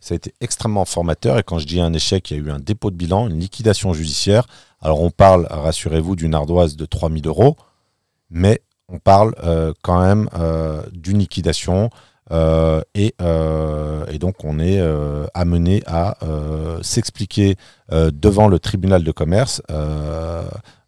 Ça 0.00 0.14
a 0.14 0.16
été 0.16 0.32
extrêmement 0.40 0.84
formateur 0.84 1.38
et 1.38 1.42
quand 1.42 1.58
je 1.58 1.66
dis 1.66 1.80
un 1.80 1.92
échec, 1.92 2.30
il 2.30 2.36
y 2.36 2.40
a 2.40 2.42
eu 2.42 2.50
un 2.50 2.60
dépôt 2.60 2.90
de 2.90 2.96
bilan, 2.96 3.28
une 3.28 3.40
liquidation 3.40 3.92
judiciaire 3.92 4.46
alors 4.80 5.02
on 5.02 5.10
parle, 5.10 5.46
rassurez-vous, 5.50 6.16
d'une 6.16 6.34
ardoise 6.34 6.76
de 6.76 6.86
3000 6.86 7.26
euros, 7.26 7.56
mais 8.30 8.62
on 8.88 8.98
parle 8.98 9.34
euh, 9.42 9.72
quand 9.82 10.00
même 10.00 10.28
euh, 10.38 10.82
d'une 10.92 11.18
liquidation 11.18 11.90
euh, 12.30 12.82
et, 12.94 13.14
donc 14.18 14.44
on 14.44 14.58
est 14.58 14.80
amené 15.32 15.82
à 15.86 16.18
s'expliquer 16.82 17.56
devant 17.90 18.48
le 18.48 18.58
tribunal 18.58 19.04
de 19.04 19.12
commerce 19.12 19.62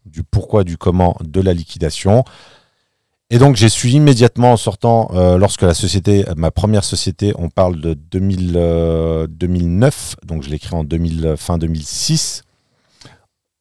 du 0.05 0.25
pourquoi, 0.25 0.64
du 0.64 0.76
comment 0.76 1.17
de 1.21 1.40
la 1.40 1.55
liquidation. 1.55 2.25
Et 3.30 3.38
donc 3.38 3.56
j'ai 3.56 3.68
su 3.68 3.90
immédiatement 3.90 4.52
en 4.52 4.56
sortant, 4.56 5.10
lorsque 5.38 5.62
la 5.62 5.75
société, 5.75 6.25
ma 6.37 6.50
première 6.50 6.82
société, 6.82 7.32
on 7.38 7.49
parle 7.49 7.80
de 7.80 7.94
2009, 7.94 10.16
donc 10.26 10.42
je 10.42 10.50
l'ai 10.50 10.58
créée 10.58 10.76
en 10.76 10.82
2000, 10.82 11.34
fin 11.37 11.56
2006. 11.56 12.42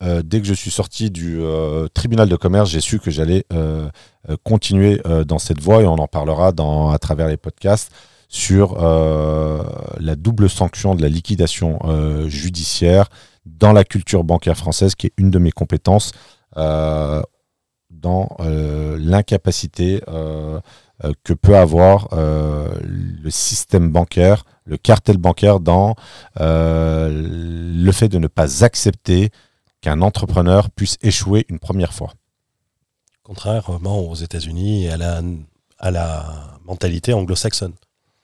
Euh, 0.02 0.22
dès 0.24 0.40
que 0.40 0.48
je 0.48 0.54
suis 0.54 0.72
sorti 0.72 1.12
du 1.12 1.42
euh, 1.42 1.90
tribunal 1.94 2.30
de 2.30 2.36
commerce, 2.38 2.70
j'ai 2.70 2.80
su 2.80 3.00
que 3.00 3.12
j'allais 3.12 3.44
euh, 3.52 3.90
continuer 4.44 5.02
dans 5.26 5.40
cette 5.40 5.62
voie 5.62 5.82
et 5.82 5.88
on 5.88 5.96
en 5.96 6.08
parlera 6.08 6.52
dans, 6.52 6.92
à 6.92 7.00
travers 7.00 7.28
les 7.28 7.38
podcasts 7.38 7.92
sur 8.28 8.80
la 8.80 10.16
double 10.16 10.50
sanction 10.50 10.94
de 10.94 11.02
la 11.02 11.10
liquidation 11.10 11.80
judiciaire 12.28 13.10
dans 13.46 13.74
la 13.74 13.84
culture 13.84 14.24
bancaire 14.24 14.56
française, 14.56 14.94
qui 14.94 15.08
est 15.08 15.14
une 15.18 15.32
de 15.32 15.40
mes 15.40 15.52
compétences 15.52 16.12
dans 18.00 18.36
l'incapacité 18.40 20.02
que 21.24 21.34
peut 21.34 21.58
avoir 21.58 22.10
le 22.12 23.30
système 23.30 23.92
bancaire, 23.92 24.46
le 24.66 24.78
cartel 24.78 25.18
bancaire 25.18 25.60
dans 25.60 25.96
le 26.40 27.92
fait 27.92 28.10
de 28.10 28.18
ne 28.18 28.28
pas 28.28 28.64
accepter 28.64 29.30
qu'un 29.82 30.02
entrepreneur 30.02 30.70
puisse 30.70 30.98
échouer 31.02 31.46
une 31.50 31.60
première 31.60 31.94
fois. 31.94 32.14
Contrairement 33.24 34.00
aux 34.00 34.16
États-Unis 34.16 34.86
et 34.86 34.92
à 34.92 34.98
la, 34.98 35.22
à 35.78 35.92
la 35.92 36.58
mentalité 36.66 37.14
anglo-saxonne. 37.14 37.74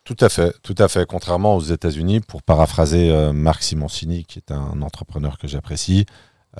Tout 0.03 0.17
à 0.19 0.29
fait, 0.29 0.53
tout 0.61 0.75
à 0.77 0.87
fait. 0.87 1.05
Contrairement 1.07 1.55
aux 1.55 1.61
États-Unis, 1.61 2.19
pour 2.19 2.43
paraphraser 2.43 3.09
euh, 3.09 3.33
Marc 3.33 3.63
Simoncini, 3.63 4.23
qui 4.23 4.37
est 4.37 4.51
un 4.51 4.81
entrepreneur 4.83 5.37
que 5.39 5.47
j'apprécie, 5.47 6.05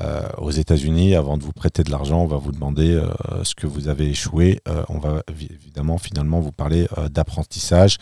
euh, 0.02 0.28
aux 0.38 0.52
États-Unis, 0.52 1.16
avant 1.16 1.38
de 1.38 1.44
vous 1.44 1.54
prêter 1.54 1.84
de 1.84 1.92
l'argent, 1.92 2.22
on 2.22 2.28
va 2.28 2.38
vous 2.38 2.52
demander 2.52 2.92
euh, 2.92 3.44
ce 3.44 3.56
que 3.56 3.68
vous 3.68 3.88
avez 3.88 4.10
échoué. 4.10 4.60
on 4.90 5.00
va 5.00 5.24
évidemment 5.30 5.98
finalement 5.98 6.40
vous 6.40 6.52
parler 6.52 6.88
d'apprentissage. 7.12 7.98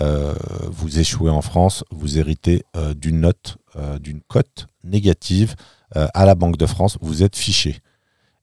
vous 0.00 0.98
échouez 0.98 1.30
en 1.30 1.42
France, 1.42 1.84
vous 1.90 2.18
héritez 2.18 2.64
d'une 2.96 3.20
note, 3.20 3.58
d'une 4.00 4.20
cote 4.20 4.68
négative 4.84 5.54
euh, 5.96 6.08
à 6.14 6.24
la 6.24 6.34
Banque 6.34 6.56
de 6.56 6.66
France, 6.66 6.98
vous 7.00 7.22
êtes 7.22 7.36
fiché. 7.36 7.78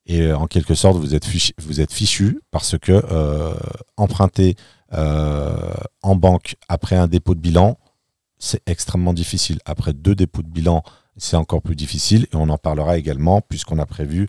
Et 0.05 0.22
euh, 0.22 0.38
en 0.38 0.48
quelque 0.48 0.74
sorte, 0.74 0.98
vous 0.98 1.15
êtes 1.15 1.93
fichu, 1.93 2.39
parce 2.50 2.77
que 2.77 2.91
euh, 3.12 3.53
emprunter 3.98 4.55
en 4.93 6.15
banque 6.17 6.55
après 6.67 6.98
un 6.98 7.08
dépôt 7.08 7.34
de 7.34 7.39
bilan, 7.39 7.77
c'est 8.39 8.62
extrêmement 8.65 9.13
difficile. 9.13 9.60
Après 9.63 9.93
deux 9.93 10.15
dépôts 10.15 10.41
de 10.41 10.50
bilan, 10.50 10.84
c'est 11.18 11.36
encore 11.36 11.62
plus 11.62 11.75
difficile 11.75 12.27
et 12.32 12.36
on 12.36 12.50
en 12.50 12.58
parlera 12.58 12.98
également 12.98 13.41
puisqu'on 13.41 13.80
a 13.80 13.86
prévu 13.86 14.27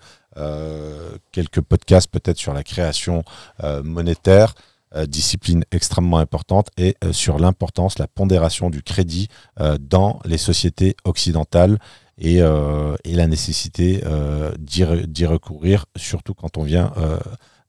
quelques 1.30 1.60
podcasts 1.60 2.10
peut-être 2.10 2.38
sur 2.38 2.54
la 2.54 2.62
création 2.62 3.22
monétaire 3.84 4.54
discipline 5.06 5.64
extrêmement 5.70 6.18
importante, 6.18 6.68
et 6.76 6.96
sur 7.12 7.38
l'importance, 7.38 7.98
la 7.98 8.06
pondération 8.06 8.70
du 8.70 8.82
crédit 8.82 9.28
dans 9.80 10.20
les 10.24 10.38
sociétés 10.38 10.96
occidentales 11.04 11.78
et, 12.18 12.40
la 12.40 13.26
nécessité 13.26 14.02
d'y 14.58 15.26
recourir, 15.26 15.86
surtout 15.96 16.34
quand 16.34 16.56
on 16.56 16.62
vient 16.62 16.92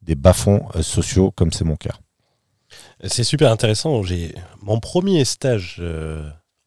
des 0.02 0.16
bas-fonds 0.16 0.68
sociaux, 0.82 1.32
comme 1.32 1.52
c'est 1.52 1.66
mon 1.66 1.76
cas. 1.76 1.96
C'est 3.06 3.24
super 3.24 3.52
intéressant. 3.52 4.04
J'ai 4.04 4.36
mon 4.62 4.80
premier 4.80 5.26
stage 5.26 5.82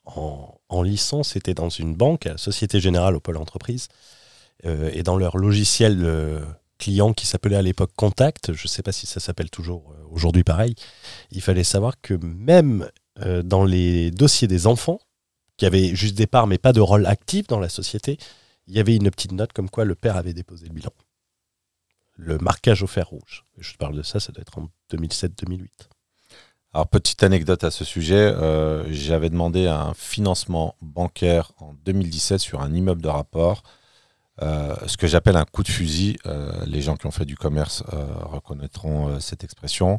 en, 0.04 0.55
licence 0.82 1.36
était 1.36 1.54
dans 1.54 1.68
une 1.68 1.94
banque, 1.94 2.28
Société 2.36 2.80
Générale 2.80 3.16
au 3.16 3.20
pôle 3.20 3.36
entreprise, 3.36 3.88
et 4.64 5.02
dans 5.02 5.16
leur 5.16 5.36
logiciel 5.36 6.46
client 6.78 7.12
qui 7.12 7.26
s'appelait 7.26 7.56
à 7.56 7.62
l'époque 7.62 7.92
Contact, 7.96 8.52
je 8.52 8.64
ne 8.64 8.68
sais 8.68 8.82
pas 8.82 8.92
si 8.92 9.06
ça 9.06 9.20
s'appelle 9.20 9.50
toujours 9.50 9.92
euh, 9.92 10.04
aujourd'hui 10.10 10.44
pareil, 10.44 10.74
il 11.30 11.40
fallait 11.40 11.64
savoir 11.64 12.00
que 12.00 12.14
même 12.14 12.88
euh, 13.20 13.42
dans 13.42 13.64
les 13.64 14.10
dossiers 14.10 14.48
des 14.48 14.66
enfants, 14.66 15.00
qui 15.56 15.64
avaient 15.64 15.94
juste 15.94 16.16
des 16.16 16.26
parts 16.26 16.46
mais 16.46 16.58
pas 16.58 16.72
de 16.72 16.80
rôle 16.80 17.06
actif 17.06 17.46
dans 17.46 17.58
la 17.58 17.70
société, 17.70 18.18
il 18.66 18.74
y 18.74 18.80
avait 18.80 18.96
une 18.96 19.10
petite 19.10 19.32
note 19.32 19.52
comme 19.52 19.70
quoi 19.70 19.84
le 19.84 19.94
père 19.94 20.16
avait 20.16 20.34
déposé 20.34 20.66
le 20.66 20.74
bilan. 20.74 20.90
Le 22.12 22.38
marquage 22.38 22.82
au 22.82 22.86
fer 22.86 23.08
rouge. 23.08 23.44
Je 23.58 23.74
parle 23.76 23.96
de 23.96 24.02
ça, 24.02 24.20
ça 24.20 24.32
doit 24.32 24.42
être 24.42 24.58
en 24.58 24.68
2007-2008. 24.92 25.68
Alors, 26.76 26.88
petite 26.88 27.22
anecdote 27.22 27.64
à 27.64 27.70
ce 27.70 27.86
sujet, 27.86 28.16
euh, 28.16 28.84
j'avais 28.90 29.30
demandé 29.30 29.66
un 29.66 29.94
financement 29.94 30.74
bancaire 30.82 31.52
en 31.58 31.72
2017 31.86 32.38
sur 32.38 32.60
un 32.60 32.74
immeuble 32.74 33.00
de 33.00 33.08
rapport 33.08 33.62
euh, 34.42 34.76
ce 34.86 34.98
que 34.98 35.06
j'appelle 35.06 35.38
un 35.38 35.46
coup 35.46 35.62
de 35.62 35.68
fusil. 35.68 36.18
Euh, 36.26 36.52
les 36.66 36.82
gens 36.82 36.96
qui 36.96 37.06
ont 37.06 37.10
fait 37.10 37.24
du 37.24 37.34
commerce 37.34 37.82
reconnaîtront 38.20 39.18
cette 39.20 39.42
expression. 39.42 39.98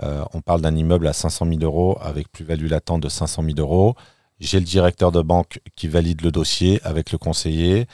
on 0.00 0.40
parle 0.40 0.62
d'un 0.62 0.74
immeuble 0.74 1.06
à 1.06 1.12
500 1.12 1.48
000 1.50 1.60
euros 1.60 1.98
avec 2.00 2.32
plus-value 2.32 2.68
latente 2.68 3.02
de 3.02 3.10
500 3.10 3.42
000 3.42 3.56
euros. 3.58 3.94
J'ai 4.40 4.58
le 4.58 4.64
directeur 4.64 5.12
de 5.12 5.20
banque 5.20 5.60
qui 5.74 5.86
valide 5.86 6.22
le 6.22 6.30
dossier 6.30 6.80
avec 6.82 7.12
le 7.12 7.18
conseiller. 7.18 7.88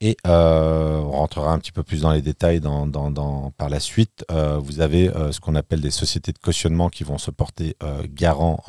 Et 0.00 0.16
on 0.24 1.10
rentrera 1.10 1.52
un 1.52 1.58
petit 1.58 1.72
peu 1.72 1.82
plus 1.82 2.02
dans 2.02 2.12
les 2.12 2.22
détails 2.22 2.60
par 3.56 3.68
la 3.68 3.80
suite. 3.80 4.24
vous 4.30 4.80
avez 4.80 5.10
ce 5.30 5.40
qu'on 5.40 5.54
appelle 5.54 5.80
des 5.80 5.90
sociétés 5.90 6.32
de 6.32 6.38
cautionnement 6.38 6.88
qui 6.88 7.04
vont 7.04 7.18
se 7.18 7.30
porter 7.30 7.76
garant, 8.08 8.64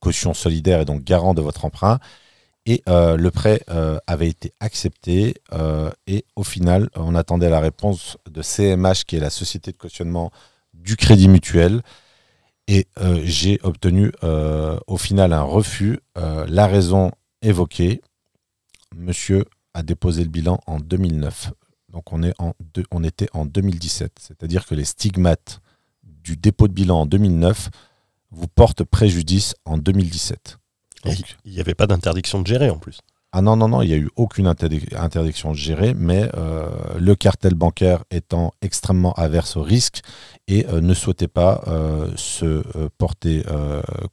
caution 0.00 0.34
solidaire 0.34 0.80
et 0.80 0.84
donc 0.84 1.04
garant 1.04 1.34
de 1.34 1.42
votre 1.42 1.64
emprunt. 1.64 1.98
Et 2.68 2.82
euh, 2.86 3.16
le 3.16 3.30
prêt 3.30 3.62
euh, 3.70 3.98
avait 4.06 4.28
été 4.28 4.52
accepté. 4.60 5.36
Euh, 5.54 5.90
et 6.06 6.26
au 6.36 6.42
final, 6.42 6.90
on 6.96 7.14
attendait 7.14 7.48
la 7.48 7.60
réponse 7.60 8.18
de 8.30 8.42
CMH, 8.42 9.04
qui 9.06 9.16
est 9.16 9.20
la 9.20 9.30
société 9.30 9.72
de 9.72 9.78
cautionnement 9.78 10.30
du 10.74 10.96
Crédit 10.96 11.28
Mutuel. 11.28 11.80
Et 12.70 12.86
j'ai 13.24 13.58
obtenu 13.62 14.12
au 14.86 14.98
final 14.98 15.32
un 15.32 15.40
refus. 15.40 16.00
la 16.14 16.66
raison 16.66 17.12
évoquée, 17.40 18.02
monsieur 18.94 19.46
a 19.74 19.82
déposé 19.82 20.24
le 20.24 20.30
bilan 20.30 20.60
en 20.66 20.78
2009. 20.78 21.52
Donc 21.90 22.12
on, 22.12 22.22
est 22.22 22.34
en 22.38 22.54
on 22.90 23.04
était 23.04 23.28
en 23.32 23.46
2017. 23.46 24.12
C'est-à-dire 24.20 24.66
que 24.66 24.74
les 24.74 24.84
stigmates 24.84 25.60
du 26.02 26.36
dépôt 26.36 26.68
de 26.68 26.72
bilan 26.72 27.00
en 27.00 27.06
2009 27.06 27.70
vous 28.30 28.48
portent 28.48 28.84
préjudice 28.84 29.54
en 29.64 29.78
2017 29.78 30.58
il 31.04 31.52
n'y 31.52 31.60
avait 31.60 31.74
pas 31.74 31.86
d'interdiction 31.86 32.40
de 32.40 32.46
gérer 32.46 32.70
en 32.70 32.78
plus. 32.78 33.00
Ah 33.30 33.42
non, 33.42 33.56
non, 33.56 33.68
non, 33.68 33.82
il 33.82 33.88
n'y 33.88 33.94
a 33.94 33.98
eu 33.98 34.08
aucune 34.16 34.46
interdiction 34.46 35.50
de 35.50 35.56
gérer, 35.56 35.92
mais 35.92 36.30
euh, 36.34 36.66
le 36.98 37.14
cartel 37.14 37.54
bancaire 37.54 38.04
étant 38.10 38.54
extrêmement 38.62 39.12
averse 39.14 39.56
au 39.58 39.62
risque 39.62 40.00
et 40.46 40.66
euh, 40.68 40.80
ne 40.80 40.94
souhaitait 40.94 41.28
pas 41.28 41.62
euh, 41.66 42.10
se 42.16 42.62
porter 42.96 43.44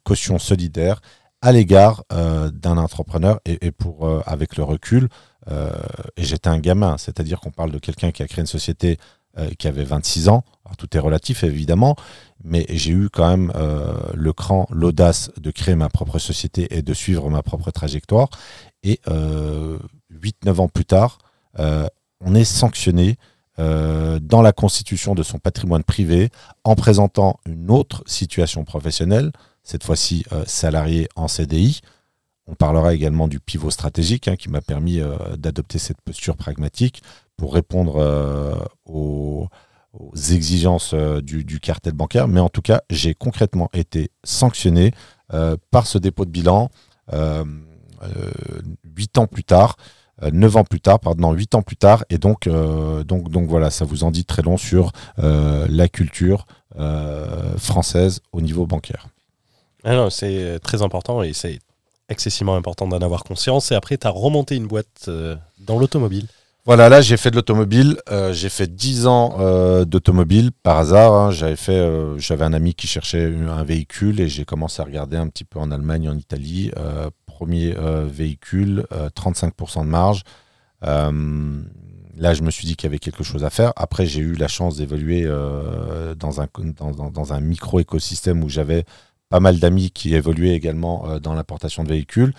caution 0.04 0.38
solidaire 0.38 1.00
à 1.46 1.52
l'égard 1.52 2.04
d'un 2.10 2.78
entrepreneur 2.78 3.40
et, 3.46 3.72
pour 3.72 4.10
avec 4.28 4.58
le 4.58 4.64
recul, 4.64 5.10
et 5.48 6.24
j'étais 6.24 6.50
un 6.50 6.58
gamin, 6.60 6.98
c'est-à-dire 6.98 7.40
qu'on 7.40 7.52
parle 7.52 7.72
de 7.72 7.80
quelqu'un 7.80 8.12
qui 8.12 8.24
a 8.24 8.28
créé 8.28 8.42
une 8.42 8.48
société 8.48 8.98
qui 9.58 9.68
avait 9.68 9.84
26 9.84 10.30
ans, 10.30 10.44
alors, 10.66 10.78
tout 10.78 10.98
est 10.98 11.00
relatif 11.00 11.44
évidemment, 11.44 11.96
mais 12.44 12.66
j'ai 12.70 12.92
eu 12.92 13.10
quand 13.10 13.28
même 13.30 13.52
euh, 13.56 13.94
le 14.14 14.34
cran, 14.34 14.68
l'audace 14.72 15.32
de 15.38 15.52
créer 15.52 15.76
ma 15.76 15.90
propre 15.90 16.18
société 16.18 16.76
et 16.76 16.82
de 16.82 16.94
suivre 16.94 17.30
ma 17.30 17.44
propre 17.44 17.72
trajectoire. 17.72 18.30
Et 18.84 19.00
euh, 19.08 19.78
8-9 20.12 20.62
ans 20.62 20.68
plus 20.68 20.86
tard, 20.86 21.20
euh, 21.60 21.88
on 22.20 22.34
est 22.34 22.46
sanctionné 22.46 23.18
euh, 23.60 24.20
dans 24.20 24.42
la 24.42 24.54
constitution 24.54 25.14
de 25.14 25.24
son 25.24 25.38
patrimoine 25.38 25.84
privé 25.84 26.30
en 26.64 26.76
présentant 26.76 27.40
une 27.46 27.70
autre 27.70 28.04
situation 28.08 28.64
professionnelle, 28.64 29.32
cette 29.66 29.84
fois-ci 29.84 30.24
salarié 30.46 31.10
en 31.18 31.28
CDI. 31.28 31.82
On 32.48 32.56
parlera 32.56 32.94
également 32.94 33.28
du 33.28 33.42
pivot 33.42 33.72
stratégique 33.72 34.30
hein, 34.30 34.38
qui 34.38 34.50
m'a 34.50 34.62
permis 34.62 35.02
d'adopter 35.38 35.80
cette 35.80 36.00
posture 36.02 36.38
pragmatique 36.38 37.02
pour 37.36 37.54
répondre 37.54 38.66
aux 38.86 39.50
aux 40.00 40.16
exigences 40.16 40.92
euh, 40.94 41.22
du, 41.22 41.60
cartel 41.60 41.94
bancaire, 41.94 42.28
mais 42.28 42.40
en 42.40 42.50
tout 42.50 42.62
cas, 42.62 42.82
j'ai 42.90 43.14
concrètement 43.14 43.70
été 43.74 44.12
sanctionné 44.24 44.92
euh, 45.34 45.56
par 45.72 45.88
ce 45.88 45.98
dépôt 45.98 46.26
de 46.26 46.32
bilan 46.32 46.70
euh, 47.14 47.44
huit 48.96 49.18
ans 49.18 49.28
plus 49.28 49.44
tard. 49.44 49.78
9 50.32 50.56
ans 50.56 50.64
plus 50.64 50.80
tard, 50.80 51.02
pardon, 51.02 51.34
8 51.34 51.56
ans 51.56 51.62
plus 51.62 51.76
tard, 51.76 52.06
et 52.10 52.18
donc, 52.18 52.48
donc, 52.48 53.30
donc 53.30 53.50
voilà, 53.50 53.70
ça 53.70 53.84
vous 53.84 54.06
en 54.06 54.12
dit 54.12 54.24
très 54.24 54.42
long 54.42 54.56
sur 54.56 54.94
la 55.18 55.90
culture 55.90 56.46
française 57.58 58.22
au 58.32 58.40
niveau 58.40 58.66
bancaire. 58.66 59.10
Ah 59.86 60.10
c'est 60.10 60.60
très 60.60 60.82
important 60.82 61.22
et 61.24 61.34
c'est 61.34 61.60
excessivement 62.10 62.56
important 62.56 62.88
d'en 62.88 63.00
avoir 63.00 63.24
conscience. 63.24 63.72
Et 63.72 63.76
après, 63.76 63.98
tu 63.98 64.08
as 64.08 64.10
remonté 64.10 64.56
une 64.56 64.68
boîte 64.68 65.10
dans 65.60 65.80
l'automobile. 65.80 66.28
Voilà, 66.66 66.90
là 66.90 67.00
j'ai 67.02 67.16
fait 67.16 67.30
de 67.30 67.36
l'automobile. 67.36 67.98
Euh, 68.10 68.34
j'ai 68.34 68.50
fait 68.50 68.74
10 68.74 69.06
ans 69.06 69.36
euh, 69.40 69.86
d'automobile 69.86 70.52
par 70.52 70.80
hasard. 70.80 71.14
Hein. 71.14 71.30
J'avais 71.30 71.56
euh, 71.70 72.18
un 72.40 72.54
ami 72.54 72.74
qui 72.74 72.88
cherchait 72.88 73.32
un 73.48 73.64
véhicule 73.64 74.20
et 74.20 74.28
j'ai 74.28 74.46
commencé 74.46 74.82
à 74.82 74.86
regarder 74.86 75.16
un 75.16 75.28
petit 75.28 75.44
peu 75.44 75.60
en 75.60 75.70
Allemagne, 75.70 76.10
en 76.10 76.18
Italie. 76.18 76.72
premier 77.28 77.76
véhicule, 78.08 78.88
35% 78.92 79.82
de 79.82 79.90
marge. 79.90 80.24
là, 80.82 82.34
je 82.34 82.42
me 82.42 82.50
suis 82.50 82.66
dit 82.66 82.76
qu'il 82.76 82.88
y 82.88 82.92
avait 82.92 83.00
quelque 83.00 83.24
chose 83.24 83.44
à 83.44 83.52
faire. 83.52 83.72
Après, 83.76 84.08
j'ai 84.08 84.22
eu 84.22 84.34
la 84.34 84.48
chance 84.48 84.78
d'évoluer 84.78 85.26
dans 86.18 86.42
un, 86.42 86.48
dans, 86.80 87.10
dans, 87.12 87.34
un 87.34 87.42
micro-écosystème 87.42 88.44
où 88.44 88.50
j'avais 88.50 88.86
pas 89.30 89.40
mal 89.40 89.60
d'amis 89.60 89.92
qui 89.92 90.16
évoluaient 90.16 90.56
également 90.56 91.20
dans 91.20 91.34
l'importation 91.34 91.84
de 91.84 91.90
véhicules. 91.90 92.34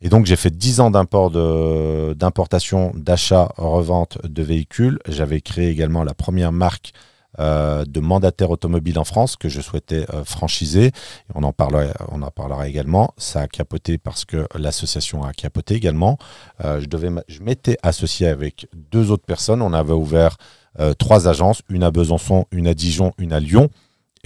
Et 0.00 0.08
donc 0.08 0.26
j'ai 0.26 0.36
fait 0.36 0.50
10 0.50 0.80
ans 0.80 0.90
d'importation, 0.90 2.92
d'achat, 2.94 3.52
revente 3.56 4.18
de 4.24 4.42
véhicules. 4.42 4.98
J'avais 5.08 5.40
créé 5.40 5.68
également 5.68 6.04
la 6.04 6.14
première 6.14 6.52
marque 6.52 6.92
euh, 7.40 7.84
de 7.84 8.00
mandataire 8.00 8.50
automobile 8.50 8.98
en 8.98 9.04
France 9.04 9.36
que 9.36 9.48
je 9.48 9.60
souhaitais 9.60 10.06
euh, 10.12 10.24
franchiser. 10.24 10.90
On, 11.36 11.44
en 11.44 11.52
parlera, 11.52 11.92
on 12.10 12.20
en 12.22 12.32
parlera 12.32 12.66
également. 12.66 13.14
Ça 13.16 13.42
a 13.42 13.46
capoté 13.46 13.96
parce 13.96 14.24
que 14.24 14.48
l'association 14.56 15.22
a 15.22 15.32
capoté 15.32 15.74
également. 15.74 16.18
Euh, 16.64 16.80
je, 16.80 16.86
devais, 16.86 17.10
je 17.28 17.40
m'étais 17.42 17.76
associé 17.82 18.26
avec 18.26 18.66
deux 18.74 19.12
autres 19.12 19.24
personnes. 19.24 19.62
On 19.62 19.72
avait 19.72 19.92
ouvert 19.92 20.36
trois 20.98 21.26
agences, 21.26 21.62
une 21.68 21.82
à 21.82 21.90
Besançon, 21.90 22.46
une 22.52 22.68
à 22.68 22.74
Dijon, 22.74 23.12
une 23.18 23.32
à 23.32 23.40
Lyon. 23.40 23.68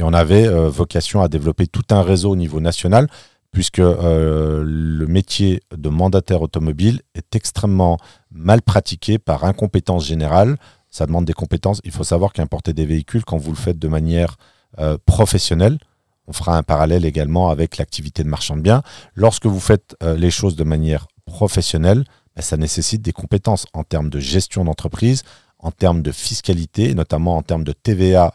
Et 0.02 0.04
on 0.04 0.12
avait 0.12 0.48
vocation 0.68 1.22
à 1.22 1.28
développer 1.28 1.68
tout 1.68 1.84
un 1.90 2.02
réseau 2.02 2.32
au 2.32 2.36
niveau 2.36 2.60
national 2.60 3.06
puisque 3.52 3.78
euh, 3.78 4.64
le 4.66 5.06
métier 5.06 5.62
de 5.76 5.88
mandataire 5.90 6.42
automobile 6.42 7.02
est 7.14 7.36
extrêmement 7.36 7.98
mal 8.30 8.62
pratiqué 8.62 9.18
par 9.18 9.44
incompétence 9.44 10.06
générale. 10.06 10.56
Ça 10.90 11.06
demande 11.06 11.26
des 11.26 11.34
compétences. 11.34 11.80
Il 11.84 11.92
faut 11.92 12.04
savoir 12.04 12.32
qu'importer 12.32 12.72
des 12.72 12.86
véhicules, 12.86 13.24
quand 13.24 13.36
vous 13.36 13.50
le 13.50 13.56
faites 13.56 13.78
de 13.78 13.88
manière 13.88 14.36
euh, 14.78 14.96
professionnelle, 15.04 15.78
on 16.26 16.32
fera 16.32 16.56
un 16.56 16.62
parallèle 16.62 17.04
également 17.04 17.50
avec 17.50 17.76
l'activité 17.76 18.24
de 18.24 18.28
marchand 18.28 18.56
de 18.56 18.62
biens. 18.62 18.82
Lorsque 19.14 19.46
vous 19.46 19.60
faites 19.60 19.96
euh, 20.02 20.16
les 20.16 20.30
choses 20.30 20.56
de 20.56 20.64
manière 20.64 21.06
professionnelle, 21.26 22.04
ben, 22.34 22.42
ça 22.42 22.56
nécessite 22.56 23.02
des 23.02 23.12
compétences 23.12 23.66
en 23.74 23.84
termes 23.84 24.08
de 24.08 24.18
gestion 24.18 24.64
d'entreprise, 24.64 25.24
en 25.62 25.70
termes 25.70 26.02
de 26.02 26.12
fiscalité, 26.12 26.94
notamment 26.94 27.36
en 27.36 27.42
termes 27.42 27.64
de 27.64 27.72
TVA 27.72 28.32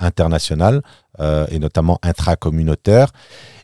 international 0.00 0.82
et 1.50 1.58
notamment 1.58 1.98
intracommunautaire. 2.02 3.10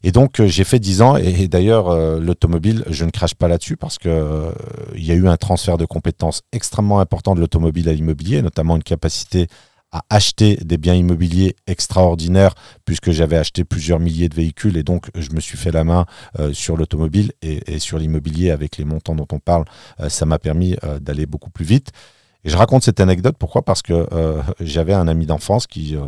Et 0.04 0.12
donc, 0.12 0.38
euh, 0.38 0.46
j'ai 0.46 0.64
fait 0.64 0.78
10 0.78 1.00
ans. 1.00 1.16
Et, 1.16 1.48
d'ailleurs, 1.48 1.88
euh, 1.88 2.20
l'automobile, 2.20 2.84
je 2.90 3.06
ne 3.06 3.10
crache 3.10 3.34
pas 3.34 3.48
là-dessus 3.48 3.76
parce 3.76 3.98
qu'il 3.98 4.10
euh, 4.10 4.52
il 4.94 5.04
y 5.04 5.10
a 5.10 5.14
eu 5.14 5.26
un 5.26 5.38
transfert 5.38 5.78
de 5.78 5.86
compétences 5.86 6.42
extrêmement 6.52 7.00
important 7.00 7.34
de 7.34 7.40
l'automobile 7.40 7.88
à 7.88 7.94
l'immobilier, 7.94 8.42
notamment 8.42 8.76
une 8.76 8.82
capacité 8.82 9.48
à 9.92 10.04
acheter 10.10 10.56
des 10.56 10.76
biens 10.76 10.94
immobiliers 10.94 11.56
extraordinaires 11.66 12.54
puisque 12.84 13.12
j'avais 13.12 13.36
acheté 13.36 13.64
plusieurs 13.64 13.98
milliers 13.98 14.28
de 14.28 14.34
véhicules 14.34 14.76
et 14.76 14.82
donc 14.82 15.08
je 15.14 15.30
me 15.30 15.38
suis 15.38 15.56
fait 15.56 15.70
la 15.70 15.84
main 15.84 16.04
sur 16.52 16.76
l'automobile 16.76 17.30
et, 17.42 17.78
sur 17.78 17.98
l'immobilier 17.98 18.50
avec 18.50 18.76
les 18.76 18.84
montants 18.84 19.14
dont 19.14 19.28
on 19.30 19.38
parle, 19.38 19.64
ça 20.08 20.26
m'a 20.26 20.40
permis 20.40 20.74
d'aller 21.00 21.26
beaucoup 21.26 21.50
plus 21.50 21.64
vite. 21.64 21.92
Et 22.44 22.50
je 22.50 22.56
raconte 22.56 22.82
cette 22.82 23.00
anecdote 23.00 23.36
pourquoi? 23.38 23.62
Parce 23.62 23.80
que 23.80 24.06
euh, 24.12 24.42
j'avais 24.60 24.92
un 24.92 25.08
ami 25.08 25.24
d'enfance 25.26 25.66
qui, 25.66 25.96
euh, 25.96 26.02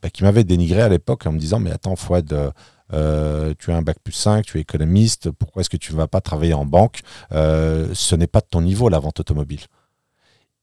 bah, 0.00 0.10
qui 0.10 0.22
m'avait 0.22 0.44
dénigré 0.44 0.80
à 0.80 0.88
l'époque 0.88 1.26
en 1.26 1.32
me 1.32 1.38
disant 1.38 1.58
Mais 1.58 1.72
attends, 1.72 1.96
Fouad, 1.96 2.52
euh, 2.92 3.54
tu 3.58 3.72
as 3.72 3.76
un 3.76 3.82
bac 3.82 3.96
plus 4.02 4.12
5, 4.12 4.44
tu 4.44 4.58
es 4.58 4.60
économiste, 4.60 5.30
pourquoi 5.32 5.60
est-ce 5.60 5.70
que 5.70 5.76
tu 5.76 5.92
ne 5.92 5.98
vas 5.98 6.06
pas 6.06 6.20
travailler 6.20 6.54
en 6.54 6.64
banque? 6.64 7.00
Ce 7.32 8.14
n'est 8.14 8.28
pas 8.28 8.40
de 8.40 8.46
ton 8.48 8.60
niveau 8.60 8.88
la 8.88 9.00
vente 9.00 9.18
automobile. 9.20 9.62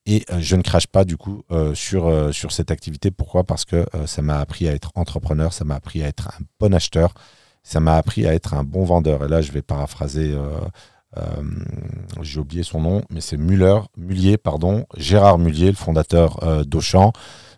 Et 0.06 0.26
je 0.40 0.56
ne 0.56 0.64
crache 0.64 0.88
pas 0.88 1.04
du 1.04 1.18
coup 1.18 1.44
sur 1.74 2.52
cette 2.52 2.72
activité. 2.72 3.12
Pourquoi? 3.12 3.44
Parce 3.44 3.66
que 3.66 3.86
ça 4.06 4.22
m'a 4.22 4.40
appris 4.40 4.68
à 4.70 4.74
être 4.74 4.92
entrepreneur, 4.96 5.52
ça 5.52 5.66
m'a 5.66 5.76
appris 5.76 6.02
à 6.02 6.08
être 6.08 6.30
un 6.30 6.44
bon 6.60 6.74
acheteur, 6.74 7.14
ça 7.62 7.80
m'a 7.80 7.98
appris 7.98 8.26
à 8.26 8.34
être 8.34 8.54
un 8.54 8.64
bon 8.64 8.86
vendeur. 8.86 9.26
Et 9.26 9.28
là, 9.28 9.42
je 9.42 9.52
vais 9.52 9.62
paraphraser 9.62 10.36
euh, 11.18 11.42
j'ai 12.22 12.40
oublié 12.40 12.64
son 12.64 12.82
nom, 12.82 13.02
mais 13.10 13.22
c'est 13.22 13.38
Muller, 13.38 13.80
Mullier, 13.98 14.38
pardon, 14.38 14.86
Gérard 14.98 15.40
Mullier, 15.40 15.68
le 15.68 15.76
fondateur 15.76 16.44
euh, 16.44 16.64
d'Auchan. 16.64 17.14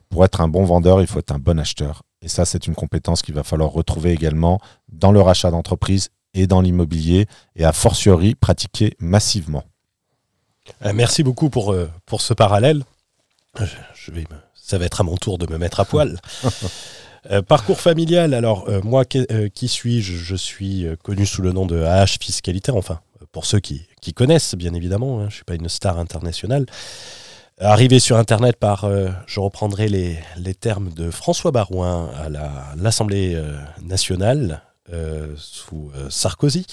Pour 0.09 0.25
être 0.25 0.41
un 0.41 0.47
bon 0.47 0.63
vendeur, 0.63 1.01
il 1.01 1.07
faut 1.07 1.19
être 1.19 1.31
un 1.31 1.39
bon 1.39 1.59
acheteur. 1.59 2.03
Et 2.21 2.27
ça, 2.27 2.45
c'est 2.45 2.67
une 2.67 2.75
compétence 2.75 3.21
qu'il 3.21 3.33
va 3.33 3.43
falloir 3.43 3.71
retrouver 3.71 4.11
également 4.11 4.59
dans 4.91 5.11
le 5.11 5.21
rachat 5.21 5.51
d'entreprise 5.51 6.09
et 6.33 6.47
dans 6.47 6.61
l'immobilier, 6.61 7.27
et 7.55 7.65
a 7.65 7.73
fortiori 7.73 8.35
pratiquer 8.35 8.95
massivement. 8.99 9.63
Euh, 10.85 10.93
merci 10.93 11.23
beaucoup 11.23 11.49
pour, 11.49 11.75
pour 12.05 12.21
ce 12.21 12.33
parallèle. 12.33 12.83
Je 13.95 14.11
vais 14.11 14.23
ça 14.53 14.77
va 14.77 14.85
être 14.85 15.01
à 15.01 15.03
mon 15.03 15.17
tour 15.17 15.37
de 15.37 15.51
me 15.51 15.57
mettre 15.57 15.81
à 15.81 15.85
poil. 15.85 16.21
parcours 17.47 17.81
familial, 17.81 18.33
alors 18.33 18.69
moi 18.83 19.03
qui, 19.03 19.67
suis-je? 19.67 20.13
Je 20.13 20.35
suis 20.35 20.85
connu 21.03 21.25
sous 21.25 21.41
le 21.41 21.51
nom 21.51 21.65
de 21.65 21.81
AH 21.83 22.17
Fiscalité, 22.21 22.71
enfin 22.71 23.01
pour 23.31 23.45
ceux 23.45 23.59
qui, 23.59 23.87
connaissent, 24.13 24.55
bien 24.55 24.73
évidemment, 24.73 25.19
hein, 25.19 25.23
je 25.23 25.25
ne 25.25 25.31
suis 25.31 25.43
pas 25.43 25.55
une 25.55 25.69
star 25.69 25.97
internationale. 25.97 26.65
Arrivé 27.59 27.99
sur 27.99 28.17
Internet 28.17 28.57
par, 28.57 28.85
euh, 28.85 29.09
je 29.27 29.39
reprendrai 29.39 29.87
les, 29.87 30.55
termes 30.55 30.91
de 30.91 31.11
François 31.11 31.51
Barouin 31.51 32.09
à 32.09 32.75
l'Assemblée 32.75 33.35
euh, 33.35 33.57
nationale 33.81 34.63
euh, 34.91 35.33
sous 35.37 35.91
Sarkozy, 36.09 36.65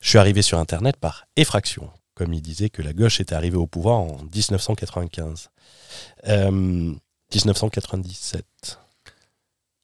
je 0.00 0.08
suis 0.08 0.18
arrivé 0.18 0.42
sur 0.42 0.58
Internet 0.58 0.96
par 0.96 1.26
effraction, 1.36 1.90
comme 2.14 2.32
il 2.32 2.40
disait 2.40 2.70
que 2.70 2.82
la 2.82 2.92
gauche 2.92 3.20
était 3.20 3.34
arrivée 3.34 3.56
au 3.56 3.66
pouvoir 3.66 3.98
en 3.98 4.18
1995. 4.34 5.50
1997. 6.24 8.44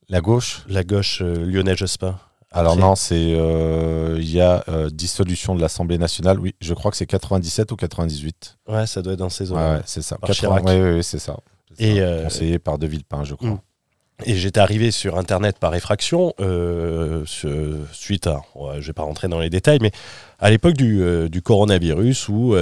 La 0.08 0.20
gauche? 0.20 0.62
La 0.68 0.84
gauche 0.84 1.20
Lionel 1.20 1.76
Jospin. 1.76 2.18
Alors 2.54 2.76
non, 2.76 2.94
c'est 2.94 3.34
euh, 3.34 4.16
il 4.20 4.30
y 4.30 4.40
a 4.40 4.64
euh, 4.68 4.88
dissolution 4.88 5.56
de 5.56 5.60
l'Assemblée 5.60 5.98
nationale. 5.98 6.38
Oui, 6.38 6.54
je 6.60 6.72
crois 6.72 6.92
que 6.92 6.96
c'est 6.96 7.06
97 7.06 7.72
ou 7.72 7.76
98. 7.76 8.58
Ouais, 8.68 8.86
ça 8.86 9.02
doit 9.02 9.14
être 9.14 9.18
dans 9.18 9.28
ces 9.28 9.46
zones. 9.46 9.58
Ouais, 9.58 9.80
c'est 9.86 10.02
ça. 10.02 10.16
Oui, 10.22 11.02
c'est 11.02 11.18
ça. 11.18 11.36
Et 11.80 12.00
euh, 12.00 12.24
conseillé 12.24 12.60
par 12.60 12.78
De 12.78 12.86
Villepin, 12.86 13.24
je 13.24 13.34
crois. 13.34 13.50
Mm. 13.50 13.60
Et 14.26 14.36
j'étais 14.36 14.60
arrivé 14.60 14.92
sur 14.92 15.18
Internet 15.18 15.58
par 15.58 15.74
effraction, 15.74 16.32
suite 17.26 18.28
à, 18.28 18.42
je 18.78 18.86
vais 18.86 18.92
pas 18.92 19.02
rentrer 19.02 19.26
dans 19.26 19.40
les 19.40 19.50
détails, 19.50 19.80
mais 19.82 19.90
à 20.38 20.50
l'époque 20.50 20.74
du, 20.74 21.28
du, 21.28 21.42
coronavirus, 21.42 22.28
où 22.28 22.54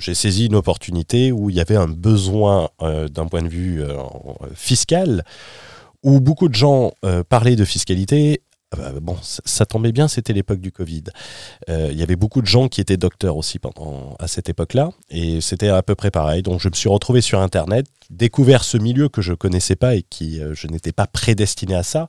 j'ai 0.00 0.14
saisi 0.14 0.46
une 0.46 0.54
opportunité, 0.54 1.30
où 1.30 1.50
il 1.50 1.56
y 1.56 1.60
avait 1.60 1.76
un 1.76 1.88
besoin 1.88 2.70
d'un 2.80 3.26
point 3.26 3.42
de 3.42 3.48
vue 3.48 3.84
fiscal, 4.54 5.24
où 6.02 6.20
beaucoup 6.20 6.48
de 6.48 6.54
gens 6.54 6.94
parlaient 7.28 7.56
de 7.56 7.66
fiscalité 7.66 8.40
ah 8.40 8.43
bon, 9.00 9.16
ça, 9.22 9.66
tombait 9.66 9.92
bien, 9.92 10.08
c'était 10.08 10.32
l'époque 10.32 10.60
du 10.60 10.72
Covid. 10.72 11.04
Euh, 11.68 11.88
il 11.90 11.98
y 11.98 12.02
avait 12.02 12.16
beaucoup 12.16 12.40
de 12.40 12.46
gens 12.46 12.68
qui 12.68 12.80
étaient 12.80 12.96
docteurs 12.96 13.36
aussi 13.36 13.58
pendant, 13.58 14.16
à 14.18 14.28
cette 14.28 14.48
époque-là, 14.48 14.90
et 15.10 15.40
c'était 15.40 15.68
à 15.68 15.82
peu 15.82 15.94
près 15.94 16.10
pareil. 16.10 16.42
Donc 16.42 16.60
je 16.60 16.68
me 16.68 16.74
suis 16.74 16.88
retrouvé 16.88 17.20
sur 17.20 17.40
Internet, 17.40 17.86
découvert 18.10 18.64
ce 18.64 18.76
milieu 18.76 19.08
que 19.08 19.22
je 19.22 19.32
ne 19.32 19.36
connaissais 19.36 19.76
pas 19.76 19.94
et 19.94 20.02
qui 20.02 20.40
euh, 20.40 20.54
je 20.54 20.66
n'étais 20.66 20.92
pas 20.92 21.06
prédestiné 21.06 21.74
à 21.74 21.82
ça, 21.82 22.08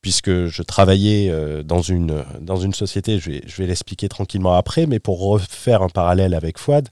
puisque 0.00 0.46
je 0.46 0.62
travaillais 0.62 1.30
euh, 1.30 1.62
dans, 1.62 1.82
une, 1.82 2.24
dans 2.40 2.56
une 2.56 2.74
société, 2.74 3.18
je 3.18 3.30
vais, 3.30 3.42
je 3.46 3.56
vais 3.56 3.66
l'expliquer 3.66 4.08
tranquillement 4.08 4.54
après, 4.54 4.86
mais 4.86 4.98
pour 4.98 5.20
refaire 5.20 5.82
un 5.82 5.88
parallèle 5.88 6.34
avec 6.34 6.58
Fouad, 6.58 6.88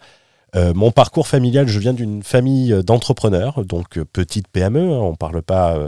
mon 0.74 0.90
parcours 0.90 1.28
familial, 1.28 1.68
je 1.68 1.78
viens 1.78 1.92
d'une 1.92 2.22
famille 2.22 2.74
d'entrepreneurs, 2.82 3.62
donc 3.66 4.02
petite 4.04 4.48
PME, 4.48 4.90
hein, 4.90 5.00
on 5.00 5.14
parle 5.14 5.42
pas, 5.42 5.78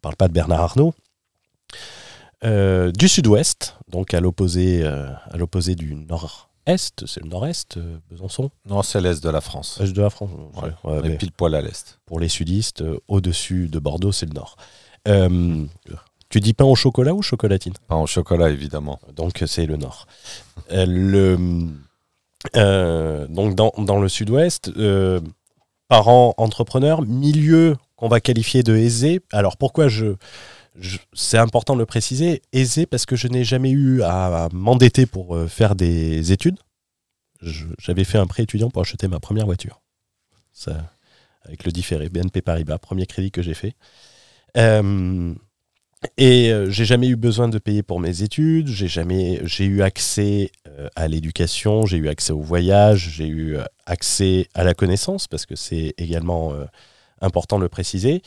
parle 0.00 0.16
pas 0.16 0.28
de 0.28 0.32
Bernard 0.32 0.60
Arnault. 0.60 0.94
Euh, 2.42 2.90
du 2.92 3.08
sud-ouest, 3.08 3.76
donc 3.88 4.14
à 4.14 4.20
l'opposé, 4.20 4.80
euh, 4.82 5.10
à 5.30 5.36
l'opposé 5.36 5.74
du 5.74 5.94
nord-est, 5.94 7.04
c'est 7.06 7.22
le 7.22 7.28
nord-est, 7.28 7.76
euh, 7.76 7.98
Besançon 8.10 8.50
Non, 8.66 8.82
c'est 8.82 9.00
l'est 9.00 9.22
de 9.22 9.28
la 9.28 9.42
France. 9.42 9.78
L'est 9.78 9.92
de 9.92 10.00
la 10.00 10.08
France, 10.08 10.30
ouais, 10.84 11.16
pile 11.18 11.32
poil 11.32 11.54
à 11.54 11.60
l'est. 11.60 11.98
Pour 12.06 12.18
les 12.18 12.28
sudistes, 12.28 12.82
au-dessus 13.08 13.68
de 13.68 13.78
Bordeaux, 13.78 14.12
c'est 14.12 14.26
le 14.26 14.32
nord. 14.32 14.56
tu 16.30 16.40
dis 16.40 16.54
pain 16.54 16.64
au 16.64 16.74
chocolat 16.76 17.12
ou 17.12 17.20
chocolatine? 17.20 17.74
Pain 17.88 17.96
au 17.96 18.06
chocolat, 18.06 18.48
évidemment. 18.48 19.00
Donc 19.14 19.42
c'est 19.46 19.66
le 19.66 19.76
nord. 19.76 20.06
le, 20.70 21.36
donc 22.54 23.54
dans, 23.54 23.72
dans 23.76 24.00
le 24.00 24.08
sud-ouest, 24.08 24.72
parents 25.88 26.32
entrepreneurs, 26.38 27.02
milieu 27.02 27.76
qu'on 27.96 28.08
va 28.08 28.20
qualifier 28.20 28.62
de 28.62 28.76
aisé. 28.76 29.20
Alors 29.30 29.58
pourquoi 29.58 29.88
je 29.88 30.14
c'est 31.12 31.38
important 31.38 31.74
de 31.74 31.80
le 31.80 31.86
préciser, 31.86 32.42
aisé 32.52 32.86
parce 32.86 33.06
que 33.06 33.16
je 33.16 33.28
n'ai 33.28 33.44
jamais 33.44 33.70
eu 33.70 34.02
à, 34.02 34.48
m'endetter 34.52 35.06
pour 35.06 35.36
euh, 35.36 35.46
faire 35.46 35.74
des 35.74 36.32
études. 36.32 36.58
J'avais 37.42 38.04
fait 38.04 38.18
un 38.18 38.26
prêt 38.26 38.42
étudiant 38.42 38.70
pour 38.70 38.82
acheter 38.82 39.08
ma 39.08 39.18
première 39.18 39.46
voiture. 39.46 39.80
Avec 41.44 41.64
le 41.64 41.72
différé 41.72 42.10
BNP 42.10 42.42
Paribas, 42.42 42.78
premier 42.78 43.06
crédit 43.06 43.30
que 43.30 43.40
j'ai 43.40 43.54
fait. 43.54 43.74
Euh, 44.58 45.34
et 46.18 46.52
euh, 46.52 46.70
j'ai 46.70 46.84
jamais 46.84 47.08
eu 47.08 47.16
besoin 47.16 47.48
de 47.48 47.58
payer 47.58 47.82
pour 47.82 47.98
mes 47.98 48.22
études. 48.22 48.68
J'ai 48.68 48.88
jamais, 48.88 49.40
j'ai 49.44 49.64
eu 49.64 49.80
accès 49.80 50.52
à 50.96 51.08
l'éducation, 51.08 51.86
j'ai 51.86 51.96
eu 51.96 52.08
accès 52.08 52.32
au 52.32 52.40
voyage, 52.40 53.10
j'ai 53.14 53.26
eu 53.26 53.56
accès 53.86 54.48
à 54.54 54.62
la 54.62 54.74
connaissance 54.74 55.26
parce 55.26 55.46
que 55.46 55.56
c'est 55.56 55.94
également 55.96 56.52
important 57.22 57.56
de 57.56 57.62
le 57.62 57.68
préciser. 57.70 58.22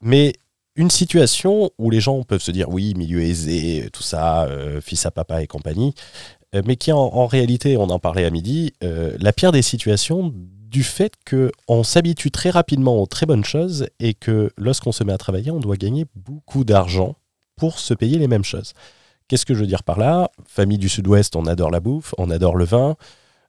Mais 0.00 0.32
une 0.76 0.90
situation 0.90 1.70
où 1.78 1.90
les 1.90 2.00
gens 2.00 2.22
peuvent 2.22 2.42
se 2.42 2.50
dire 2.50 2.68
oui, 2.68 2.94
milieu 2.94 3.22
aisé, 3.22 3.88
tout 3.92 4.02
ça, 4.02 4.44
euh, 4.44 4.80
fils 4.80 5.06
à 5.06 5.10
papa 5.10 5.42
et 5.42 5.46
compagnie, 5.46 5.94
euh, 6.54 6.62
mais 6.66 6.76
qui 6.76 6.92
en, 6.92 7.26
réalité, 7.26 7.76
on 7.76 7.84
en 7.84 7.98
parlait 7.98 8.24
à 8.24 8.30
midi, 8.30 8.72
euh, 8.84 9.16
la 9.18 9.32
pire 9.32 9.52
des 9.52 9.62
situations 9.62 10.32
du 10.34 10.82
fait 10.82 11.14
qu'on 11.28 11.82
s'habitue 11.82 12.30
très 12.30 12.50
rapidement 12.50 13.00
aux 13.00 13.06
très 13.06 13.24
bonnes 13.24 13.44
choses 13.44 13.86
et 14.00 14.12
que 14.14 14.52
lorsqu'on 14.58 14.92
se 14.92 15.02
met 15.02 15.12
à 15.12 15.18
travailler, 15.18 15.50
on 15.50 15.60
doit 15.60 15.76
gagner 15.76 16.04
beaucoup 16.14 16.64
d'argent 16.64 17.16
pour 17.56 17.78
se 17.78 17.94
payer 17.94 18.18
les 18.18 18.28
mêmes 18.28 18.44
choses. 18.44 18.74
Qu'est-ce 19.28 19.46
que 19.46 19.54
je 19.54 19.60
veux 19.60 19.66
dire 19.66 19.82
par 19.82 19.98
là? 19.98 20.30
Famille 20.46 20.78
du 20.78 20.88
Sud-Ouest, 20.88 21.34
on 21.36 21.46
adore 21.46 21.70
la 21.70 21.80
bouffe, 21.80 22.14
on 22.18 22.30
adore 22.30 22.56
le 22.56 22.64
vin. 22.64 22.96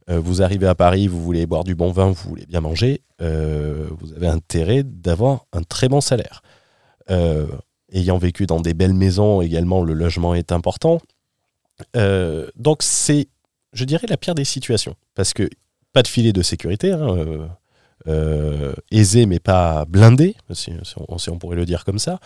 vous 0.08 0.42
arrivez 0.42 0.68
à 0.68 0.76
Paris, 0.76 1.08
vous 1.08 1.22
voulez 1.22 1.46
boire 1.46 1.66
du 1.66 1.76
bon 1.76 1.92
vin, 1.92 2.08
vous 2.08 2.30
voulez 2.30 2.46
bien 2.46 2.62
manger, 2.62 3.02
vous 3.20 4.14
avez 4.16 4.28
intérêt 4.28 4.84
d'avoir 4.84 5.46
un 5.52 5.64
très 5.64 5.90
bon 5.90 6.02
salaire. 6.02 6.42
Euh, 7.10 7.48
ayant 7.94 8.18
vécu 8.18 8.46
dans 8.46 8.60
des 8.60 8.74
belles 8.74 8.94
maisons 8.94 9.42
également, 9.42 9.82
le 9.82 9.94
logement 9.94 10.36
est 10.36 10.52
important. 10.52 11.00
Euh, 11.96 12.50
donc 12.56 12.84
c'est, 12.84 13.28
je 13.72 13.86
dirais, 13.86 14.08
la 14.10 14.18
pire 14.18 14.36
des 14.36 14.44
situations. 14.44 14.96
Parce 15.16 15.34
que 15.34 15.50
pas 15.94 16.04
de 16.04 16.08
filet 16.08 16.34
de 16.34 16.42
sécurité, 16.42 16.92
hein, 16.92 17.48
euh, 18.08 18.74
aisé 18.92 19.26
mais 19.26 19.40
pas 19.40 19.86
blindé, 19.86 20.36
si, 20.52 20.74
on, 20.98 21.40
pourrait 21.40 21.56
le 21.56 21.66
dire 21.66 21.86
comme 21.86 21.98
ça. 21.98 22.20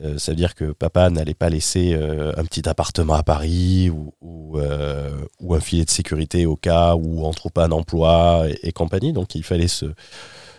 ça 0.00 0.32
veut 0.32 0.36
dire 0.36 0.54
que 0.56 0.72
papa 0.72 1.10
n'allait 1.10 1.34
pas 1.34 1.48
laisser 1.48 1.94
un 1.94 2.44
petit 2.44 2.68
appartement 2.68 3.14
à 3.14 3.22
Paris 3.22 3.90
ou, 3.90 4.58
un 4.58 5.60
filet 5.60 5.84
de 5.84 5.90
sécurité 5.90 6.44
au 6.44 6.56
cas 6.56 6.96
où 6.96 7.24
on 7.24 7.30
trouve 7.32 7.52
pas 7.52 7.66
un 7.66 7.72
emploi 7.72 8.46
et, 8.62 8.72
compagnie. 8.72 9.12
Donc 9.12 9.36
il 9.36 9.44
fallait 9.44 9.68
se 9.68 9.94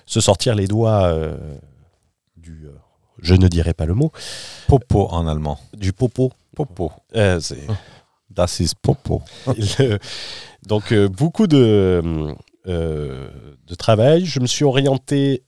sortir 0.07 0.55
les 0.55 0.67
doigts 0.67 1.13
du 2.37 2.69
je 3.21 3.35
ne 3.35 3.47
dirai 3.47 3.73
pas 3.73 3.85
le 3.85 3.93
mot. 3.93 4.11
Popo 4.67 5.07
en 5.09 5.27
allemand. 5.27 5.59
Du 5.73 5.93
popo. 5.93 6.31
Popo. 6.55 6.91
Euh, 7.15 7.39
das 8.29 8.59
ist 8.59 8.75
popo. 8.81 9.21
donc 10.67 10.91
euh, 10.91 11.07
beaucoup 11.07 11.47
de, 11.47 12.01
euh, 12.67 13.29
de 13.67 13.75
travail. 13.75 14.25
Je 14.25 14.39
me 14.39 14.47
suis 14.47 14.65
orienté. 14.65 15.43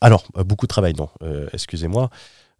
alors, 0.00 0.24
beaucoup 0.44 0.66
de 0.66 0.70
travail, 0.70 0.94
non, 0.94 1.08
excusez-moi. 1.52 2.10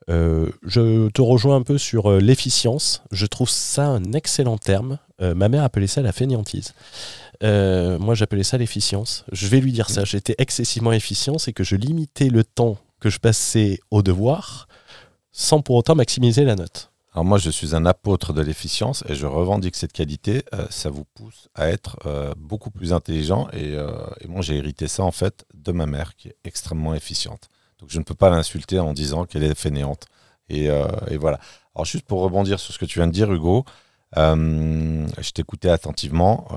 je 0.08 1.08
te 1.08 1.22
rejoins 1.22 1.56
un 1.56 1.62
peu 1.62 1.78
sur 1.78 2.10
l'efficience. 2.12 3.02
Je 3.10 3.26
trouve 3.26 3.50
ça 3.50 3.86
un 3.86 4.12
excellent 4.12 4.58
terme. 4.58 4.98
ma 5.20 5.48
mère 5.48 5.64
appelait 5.64 5.86
ça 5.86 6.02
la 6.02 6.12
fainéantise. 6.12 6.74
moi, 7.42 8.14
j'appelais 8.14 8.44
ça 8.44 8.56
l'efficience. 8.58 9.24
Je 9.32 9.46
vais 9.48 9.60
lui 9.60 9.72
dire 9.72 9.90
ça. 9.90 10.04
J'étais 10.04 10.34
excessivement 10.38 10.92
efficient, 10.92 11.38
c'est 11.38 11.52
que 11.52 11.64
je 11.64 11.76
limitais 11.76 12.28
le 12.28 12.44
temps 12.44 12.76
que 13.00 13.10
je 13.10 13.18
passais 13.18 13.80
au 13.90 14.02
devoir 14.02 14.68
sans 15.32 15.62
pour 15.62 15.76
autant 15.76 15.94
maximiser 15.94 16.44
la 16.44 16.54
note. 16.54 16.90
Alors 17.12 17.24
moi, 17.24 17.38
je 17.38 17.50
suis 17.50 17.74
un 17.74 17.86
apôtre 17.86 18.32
de 18.32 18.40
l'efficience 18.40 19.02
et 19.08 19.16
je 19.16 19.26
revendique 19.26 19.74
cette 19.74 19.92
qualité. 19.92 20.44
Euh, 20.54 20.66
ça 20.70 20.90
vous 20.90 21.04
pousse 21.04 21.48
à 21.56 21.68
être 21.68 21.98
euh, 22.06 22.32
beaucoup 22.36 22.70
plus 22.70 22.92
intelligent 22.92 23.48
et, 23.52 23.74
euh, 23.74 23.90
et 24.20 24.28
moi, 24.28 24.42
j'ai 24.42 24.56
hérité 24.56 24.86
ça 24.86 25.02
en 25.02 25.10
fait 25.10 25.44
de 25.54 25.72
ma 25.72 25.86
mère 25.86 26.14
qui 26.14 26.28
est 26.28 26.36
extrêmement 26.44 26.94
efficiente. 26.94 27.48
Donc 27.80 27.90
je 27.90 27.98
ne 27.98 28.04
peux 28.04 28.14
pas 28.14 28.30
l'insulter 28.30 28.78
en 28.78 28.92
disant 28.92 29.24
qu'elle 29.24 29.42
est 29.42 29.58
fainéante. 29.58 30.06
Et, 30.48 30.64
et, 30.64 31.16
voilà. 31.16 31.38
Alors 31.76 31.84
juste 31.84 32.04
pour 32.04 32.20
rebondir 32.20 32.58
sur 32.58 32.74
ce 32.74 32.78
que 32.80 32.84
tu 32.84 32.98
viens 32.98 33.06
de 33.06 33.12
dire, 33.12 33.32
Hugo, 33.32 33.64
je 34.16 35.30
t'écoutais 35.30 35.70
attentivement 35.70 36.48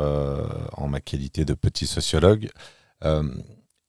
en 0.75 0.88
ma 0.88 0.99
qualité 0.99 1.45
de 1.45 1.53
petit 1.53 1.86
sociologue. 1.86 2.49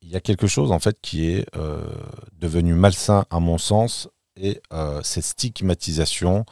Il 0.05 0.11
y 0.11 0.17
a 0.17 0.21
quelque 0.21 0.47
chose 0.47 0.71
en 0.71 0.79
fait 0.79 0.99
qui 1.01 1.27
est 1.31 1.47
devenu 2.38 2.75
malsain 2.75 3.25
à 3.31 3.40
mon 3.40 3.59
sens 3.59 4.09
et 4.37 4.61
euh, 4.73 5.01
cette 5.03 5.25
stigmatisation 5.25 6.45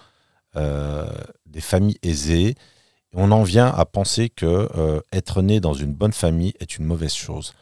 euh, 0.57 1.11
des 1.47 1.61
familles 1.61 1.99
aisées. 2.03 2.55
On 3.15 3.31
en 3.31 3.43
vient 3.43 3.69
à 3.69 3.85
penser 3.85 4.29
que 4.31 4.69
euh, 4.77 5.01
être 5.13 5.43
né 5.43 5.61
dans 5.61 5.75
une 5.75 5.93
bonne 5.93 6.13
famille 6.13 6.55
est 6.61 6.79
une 6.79 6.85
mauvaise 6.85 7.15
chose. 7.15 7.55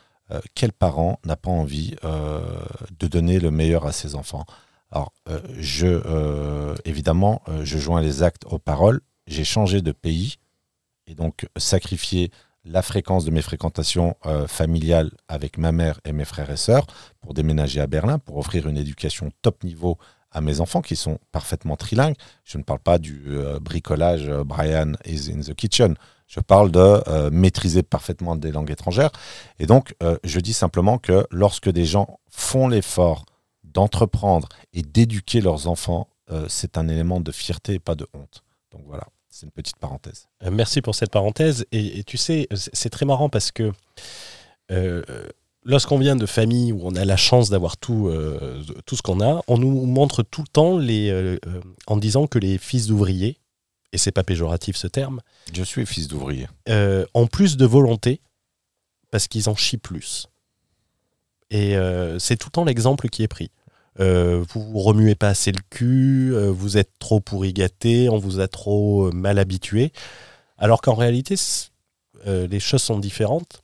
quel 0.54 0.72
parent 0.72 1.18
n'a 1.24 1.34
pas 1.34 1.50
envie 1.50 1.96
de 3.00 3.06
donner 3.08 3.40
le 3.40 3.50
meilleur 3.50 3.84
à 3.84 3.90
ses 3.90 4.14
enfants? 4.14 4.44
Alors, 4.92 5.12
je, 5.58 6.00
évidemment, 6.84 7.42
je 7.64 7.78
joins 7.78 8.00
les 8.00 8.22
actes 8.22 8.44
aux 8.44 8.60
paroles. 8.60 9.00
J'ai 9.26 9.42
changé 9.42 9.82
de 9.82 9.90
pays 9.90 10.36
et 11.08 11.16
donc 11.16 11.48
sacrifié 11.56 12.30
la 12.70 12.82
fréquence 12.82 13.24
de 13.24 13.30
mes 13.30 13.42
fréquentations 13.42 14.16
familiales 14.46 15.10
avec 15.28 15.58
ma 15.58 15.72
mère 15.72 16.00
et 16.04 16.12
mes 16.12 16.24
frères 16.24 16.50
et 16.50 16.56
sœurs 16.56 16.86
pour 17.20 17.34
déménager 17.34 17.80
à 17.80 17.86
Berlin, 17.86 18.18
pour 18.18 18.38
offrir 18.38 18.68
une 18.68 18.76
éducation 18.76 19.30
top 19.42 19.64
niveau 19.64 19.98
à 20.32 20.40
mes 20.40 20.60
enfants 20.60 20.82
qui 20.82 20.96
sont 20.96 21.18
parfaitement 21.32 21.76
trilingues. 21.76 22.16
Je 22.44 22.58
ne 22.58 22.62
parle 22.62 22.80
pas 22.80 22.98
du 22.98 23.24
euh, 23.28 23.58
bricolage 23.58 24.28
euh, 24.28 24.44
Brian 24.44 24.92
is 25.04 25.30
in 25.32 25.40
the 25.40 25.54
kitchen. 25.54 25.96
Je 26.26 26.40
parle 26.40 26.70
de 26.70 27.02
euh, 27.08 27.30
maîtriser 27.30 27.82
parfaitement 27.82 28.36
des 28.36 28.52
langues 28.52 28.70
étrangères. 28.70 29.10
Et 29.58 29.66
donc, 29.66 29.94
je 30.22 30.38
dis 30.38 30.52
simplement 30.52 30.98
que 30.98 31.26
lorsque 31.32 31.68
des 31.68 31.84
gens 31.84 32.20
font 32.28 32.68
l'effort 32.68 33.24
d'entreprendre 33.64 34.48
et 34.72 34.82
d'éduquer 34.82 35.40
leurs 35.40 35.66
enfants, 35.66 36.08
c'est 36.46 36.78
un 36.78 36.86
élément 36.86 37.20
de 37.20 37.32
fierté 37.32 37.74
et 37.74 37.78
pas 37.80 37.96
de 37.96 38.06
honte. 38.14 38.44
Donc 38.70 38.82
voilà, 38.86 39.08
c'est 39.30 39.46
une 39.46 39.52
petite 39.52 39.76
parenthèse. 39.76 40.28
merci 40.50 40.82
pour 40.82 40.94
cette 40.94 41.10
parenthèse. 41.10 41.64
Et, 41.72 42.00
et 42.00 42.04
tu 42.04 42.16
sais, 42.16 42.48
c'est 42.52 42.90
très 42.90 43.06
marrant 43.06 43.28
parce 43.28 43.52
que 43.52 43.72
lorsqu'on 45.64 45.98
vient 45.98 46.16
de 46.16 46.26
familles 46.26 46.72
où 46.72 46.80
on 46.82 46.94
a 46.94 47.04
la 47.04 47.16
chance 47.16 47.50
d'avoir 47.50 47.76
tout, 47.76 48.08
euh, 48.08 48.62
tout 48.86 48.96
ce 48.96 49.02
qu'on 49.02 49.20
a, 49.20 49.42
on 49.48 49.58
nous 49.58 49.86
montre 49.86 50.22
tout 50.22 50.42
le 50.42 50.48
temps 50.48 50.78
les, 50.78 51.10
euh, 51.10 51.38
euh, 51.46 51.60
en 51.86 51.96
disant 51.96 52.26
que 52.26 52.38
les 52.38 52.58
fils 52.58 52.86
d'ouvriers, 52.86 53.38
et 53.92 53.98
c'est 53.98 54.12
pas 54.12 54.22
péjoratif 54.22 54.76
ce 54.76 54.86
terme, 54.86 55.20
je 55.52 55.62
suis 55.62 55.84
fils 55.86 56.08
d'ouvrier, 56.08 56.46
ont 57.14 57.26
plus 57.26 57.56
de 57.56 57.66
volonté 57.66 58.20
parce 59.10 59.26
qu'ils 59.26 59.48
en 59.48 59.56
chient 59.56 59.78
plus. 59.78 60.28
Et 61.50 61.74
c'est 62.20 62.36
tout 62.36 62.46
le 62.46 62.52
temps 62.52 62.64
l'exemple 62.64 63.08
qui 63.08 63.24
est 63.24 63.28
pris. 63.28 63.50
Vous 63.98 64.44
vous 64.70 64.78
remuez 64.78 65.14
pas 65.14 65.28
assez 65.28 65.52
le 65.52 65.60
cul, 65.70 66.34
vous 66.48 66.78
êtes 66.78 66.92
trop 66.98 67.20
pourri 67.20 67.52
gâté, 67.52 68.08
on 68.08 68.18
vous 68.18 68.40
a 68.40 68.48
trop 68.48 69.12
mal 69.12 69.38
habitué. 69.38 69.92
Alors 70.58 70.80
qu'en 70.80 70.94
réalité, 70.94 71.34
les 72.26 72.60
choses 72.60 72.82
sont 72.82 72.98
différentes 72.98 73.62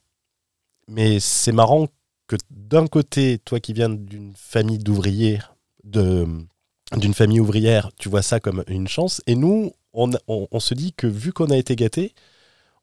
mais 0.87 1.19
c'est 1.19 1.51
marrant 1.51 1.87
que 2.27 2.35
d'un 2.49 2.87
côté, 2.87 3.39
toi 3.39 3.59
qui 3.59 3.73
viens 3.73 3.89
d'une 3.89 4.33
famille 4.35 4.79
d'ouvriers, 4.79 5.39
d'une 5.83 6.47
famille 7.13 7.39
ouvrière, 7.39 7.91
tu 7.97 8.09
vois 8.09 8.21
ça 8.21 8.39
comme 8.39 8.63
une 8.67 8.87
chance. 8.87 9.21
Et 9.27 9.35
nous, 9.35 9.73
on, 9.93 10.59
se 10.59 10.73
dit 10.73 10.93
que 10.93 11.07
vu 11.07 11.33
qu'on 11.33 11.49
a 11.49 11.57
été 11.57 11.75
gâtés, 11.75 12.13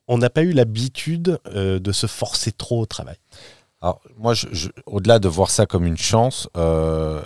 on 0.08 0.18
n'a 0.18 0.30
pas 0.30 0.42
eu 0.42 0.52
l'habitude 0.52 1.38
euh, 1.46 1.78
de 1.78 1.92
se 1.92 2.06
forcer 2.06 2.52
trop 2.52 2.80
au 2.80 2.86
travail. 2.86 3.16
Alors, 3.84 4.00
moi, 4.16 4.32
au-delà 4.86 5.18
de 5.18 5.28
voir 5.28 5.50
ça 5.50 5.66
comme 5.66 5.84
une 5.84 5.98
chance, 5.98 6.48
euh, 6.56 7.22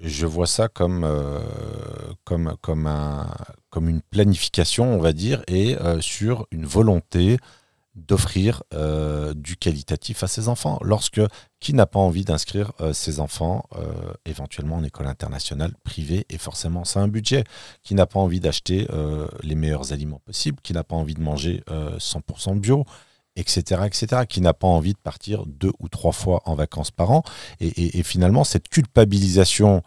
je 0.00 0.24
vois 0.24 0.46
ça 0.46 0.68
comme, 0.68 1.02
euh, 1.02 1.40
comme, 2.22 2.54
comme, 2.60 2.86
un, 2.86 3.26
comme 3.70 3.88
une 3.88 4.00
planification, 4.02 4.94
on 4.94 5.00
va 5.00 5.12
dire, 5.12 5.42
et 5.48 5.76
sur 6.00 6.46
une 6.52 6.64
volonté 6.64 7.38
d'offrir 7.96 8.62
euh, 8.74 9.32
du 9.34 9.56
qualitatif 9.56 10.22
à 10.22 10.28
ses 10.28 10.48
enfants. 10.48 10.78
Lorsque 10.82 11.20
qui 11.60 11.72
n'a 11.72 11.86
pas 11.86 11.98
envie 11.98 12.24
d'inscrire 12.24 12.72
euh, 12.80 12.92
ses 12.92 13.20
enfants 13.20 13.64
euh, 13.74 14.12
éventuellement 14.26 14.76
en 14.76 14.84
école 14.84 15.06
internationale 15.06 15.72
privée 15.82 16.26
et 16.28 16.38
forcément 16.38 16.84
c'est 16.84 16.98
un 16.98 17.08
budget 17.08 17.44
Qui 17.82 17.94
n'a 17.94 18.06
pas 18.06 18.20
envie 18.20 18.40
d'acheter 18.40 18.86
les 19.42 19.54
meilleurs 19.54 19.92
aliments 19.92 20.20
possibles 20.24 20.58
Qui 20.62 20.74
n'a 20.74 20.84
pas 20.84 20.96
envie 20.96 21.14
de 21.14 21.22
manger 21.22 21.64
100% 21.68 22.58
bio 22.60 22.84
etc., 23.36 23.82
etc., 23.86 24.22
qui 24.28 24.40
n'a 24.40 24.54
pas 24.54 24.66
envie 24.66 24.92
de 24.92 24.98
partir 24.98 25.44
deux 25.46 25.72
ou 25.78 25.88
trois 25.88 26.12
fois 26.12 26.42
en 26.44 26.54
vacances 26.54 26.90
par 26.90 27.10
an. 27.10 27.22
Et, 27.60 28.02
finalement, 28.02 28.44
cette 28.44 28.68
culpabilisation 28.68 29.82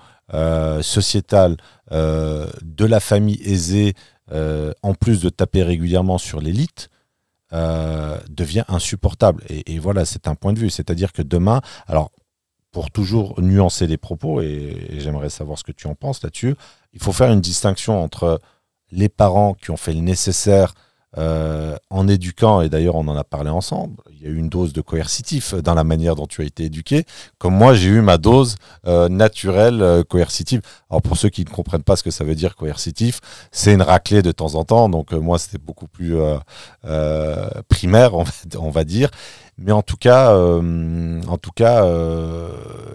sociétale 0.81 1.57
de 1.91 2.85
la 2.85 2.99
famille 2.99 3.41
aisée, 3.43 3.93
en 4.31 4.93
plus 4.93 5.21
de 5.21 5.29
taper 5.29 5.63
régulièrement 5.63 6.17
sur 6.17 6.39
l'élite, 6.39 6.89
euh, 7.51 8.19
devient 8.29 8.63
insupportable. 8.67 9.43
Et, 9.49 9.79
voilà, 9.79 10.05
c'est 10.05 10.27
un 10.27 10.35
point 10.35 10.53
de 10.53 10.59
vue. 10.59 10.69
C'est-à-dire 10.69 11.11
que 11.11 11.23
demain, 11.23 11.61
alors 11.87 12.11
pour 12.71 12.91
toujours 12.91 13.41
nuancer 13.41 13.87
les 13.87 13.97
propos, 13.97 14.41
et 14.41 14.99
j'aimerais 14.99 15.31
savoir 15.31 15.57
ce 15.57 15.63
que 15.63 15.71
tu 15.71 15.87
en 15.87 15.95
penses 15.95 16.21
là-dessus, 16.21 16.53
il 16.93 17.01
faut 17.01 17.11
faire 17.11 17.31
une 17.31 17.41
distinction 17.41 18.03
entre 18.03 18.39
les 18.91 19.09
parents 19.09 19.55
qui 19.55 19.71
ont 19.71 19.77
fait 19.77 19.93
le 19.93 20.01
nécessaire 20.01 20.75
euh, 21.17 21.75
en 21.89 22.07
éduquant, 22.07 22.61
et 22.61 22.69
d'ailleurs 22.69 22.93
on 22.93 23.07
en 23.07 23.17
a 23.17 23.23
parlé 23.23 23.49
ensemble, 23.49 23.95
il 24.11 24.21
y 24.21 24.27
a 24.27 24.29
eu 24.29 24.37
une 24.37 24.47
dose 24.47 24.73
de 24.73 24.81
coercitif 24.81 25.55
dans 25.55 25.73
la 25.73 25.83
manière 25.83 26.15
dont 26.15 26.27
tu 26.27 26.43
as 26.43 26.45
été 26.45 26.65
éduqué, 26.65 27.03
comme 27.39 27.55
moi 27.55 27.73
j'ai 27.73 27.89
eu 27.89 28.01
ma 28.01 28.19
dose 28.19 28.57
euh, 28.85 29.09
naturelle 29.09 29.81
euh, 29.81 30.03
coercitive. 30.03 30.61
Alors 30.91 31.01
pour 31.01 31.17
ceux 31.17 31.29
qui 31.29 31.43
ne 31.43 31.49
comprennent 31.49 31.81
pas 31.81 31.95
ce 31.95 32.03
que 32.03 32.11
ça 32.11 32.23
veut 32.23 32.35
dire 32.35 32.55
coercitif, 32.55 33.21
c'est 33.51 33.73
une 33.73 33.81
raclée 33.81 34.21
de 34.21 34.31
temps 34.31 34.53
en 34.53 34.63
temps, 34.63 34.87
donc 34.87 35.11
moi 35.13 35.39
c'était 35.39 35.57
beaucoup 35.57 35.87
plus 35.87 36.15
primaire 37.69 38.13
on 38.13 38.21
va, 38.23 38.31
on 38.59 38.69
va, 38.69 38.83
dire, 38.83 39.09
mais 39.57 39.71
en 39.71 39.81
tout 39.81 39.97
cas, 39.97 40.35
en 40.35 41.37
tout 41.41 41.51
cas 41.55 41.87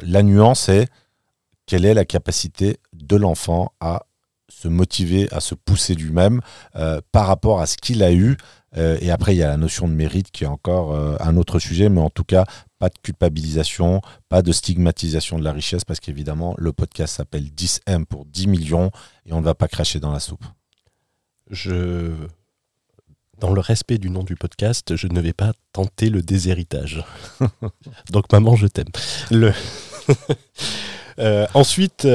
la 0.03 0.23
nuance 0.23 0.69
est 0.69 0.89
quelle 1.67 1.85
est 1.85 1.95
la 1.95 2.05
capacité 2.05 2.79
de 2.93 3.17
l'enfant 3.17 3.73
à 3.81 4.03
se 4.55 4.69
motiver, 4.69 5.29
à 5.33 5.41
se 5.41 5.55
pousser 5.55 5.95
lui-même 5.95 6.41
euh, 6.77 7.01
par 7.13 7.27
rapport 7.27 7.61
à 7.61 7.67
ce 7.67 7.77
qu'il 7.77 8.03
a 8.03 8.13
eu. 8.13 8.37
Euh, 8.77 8.99
et 9.01 9.11
après, 9.11 9.35
il 9.35 9.39
y 9.39 9.43
a 9.43 9.49
la 9.49 9.57
notion 9.57 9.89
de 9.89 9.93
mérite 9.93 10.31
qui 10.31 10.45
est 10.45 10.49
encore 10.49 10.95
euh, 10.95 11.17
un 11.21 11.37
autre 11.37 11.59
sujet, 11.59 11.89
mais 11.89 12.01
en 12.01 12.11
tout 12.11 12.25
cas, 12.25 12.45
pas 12.79 12.89
de 12.89 12.99
culpabilisation, 13.03 14.01
pas 14.29 14.43
de 14.43 14.53
stigmatisation 14.53 15.39
de 15.39 15.45
la 15.45 15.53
richesse, 15.53 15.85
parce 15.85 16.01
qu'évidemment, 16.01 16.55
le 16.59 16.73
podcast 16.73 17.17
s'appelle 17.17 17.45
10M 17.45 18.05
pour 18.05 18.25
10 18.25 18.47
millions, 18.49 18.91
et 19.27 19.33
on 19.33 19.41
ne 19.41 19.45
va 19.45 19.55
pas 19.55 19.69
cracher 19.69 20.01
dans 20.01 20.13
la 20.13 20.21
soupe. 20.21 20.45
Je... 21.51 22.13
Dans 23.39 23.53
le 23.53 23.61
respect 23.61 23.99
du 23.99 24.11
nom 24.11 24.23
du 24.23 24.37
podcast, 24.37 24.95
je 24.95 25.09
ne 25.09 25.21
vais 25.21 25.33
pas 25.33 25.53
tenter 25.73 26.09
le 26.09 26.23
déshéritage. 26.23 27.05
Donc, 28.11 28.33
maman, 28.33 28.55
je 28.55 28.69
t'aime. 28.69 28.89
Le... 29.31 29.53
ensuite... 31.55 32.07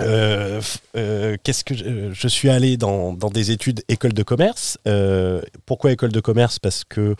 Euh, 0.00 0.60
euh, 0.96 1.36
qu'est-ce 1.42 1.64
que 1.64 1.74
je, 1.74 2.28
suis 2.28 2.48
allé 2.48 2.76
dans, 2.76 3.12
des 3.12 3.50
études 3.50 3.82
école 3.88 4.12
de 4.12 4.22
commerce. 4.22 4.78
Euh, 4.86 5.42
pourquoi 5.66 5.92
école 5.92 6.12
de 6.12 6.20
commerce? 6.20 6.58
Parce 6.58 6.84
que 6.84 7.14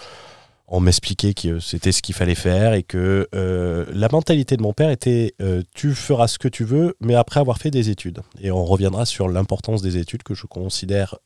on 0.71 0.81
m'expliquait 0.81 1.33
que 1.33 1.61
c'était 1.61 1.93
ce 1.93 2.03
qu'il 2.03 2.15
fallait 2.15 2.35
faire 2.35 2.75
et 2.75 2.83
que 2.83 3.27
la 3.33 4.09
mentalité 4.13 4.59
de 4.59 4.63
mon 4.63 4.75
père 4.75 4.91
était 4.91 5.35
tu 5.75 5.95
feras 5.95 6.29
ce 6.29 6.39
que 6.39 6.49
tu 6.49 6.65
veux, 6.65 6.95
mais 7.01 7.15
après 7.15 7.41
avoir 7.41 7.57
fait 7.57 7.71
des 7.71 7.89
études. 7.89 8.21
Et 8.43 8.51
on 8.51 8.67
reviendra 8.67 9.07
sur 9.07 9.29
l'importance 9.29 9.81
des 9.81 9.97
études 9.97 10.23
que 10.23 10.35
je 10.35 10.45
considère 10.45 11.17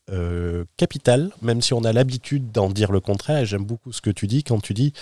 capitale, 0.76 1.32
même 1.42 1.60
si 1.60 1.74
on 1.74 1.82
a 1.82 1.92
l'habitude 1.92 2.52
d'en 2.52 2.68
dire 2.68 2.92
le 2.92 3.00
contraire. 3.00 3.38
Et 3.38 3.46
j'aime 3.46 3.64
beaucoup 3.64 3.90
ce 3.90 4.00
que 4.00 4.10
tu 4.10 4.28
dis 4.28 4.44
quand 4.44 4.60
tu 4.60 4.74
dis 4.74 4.92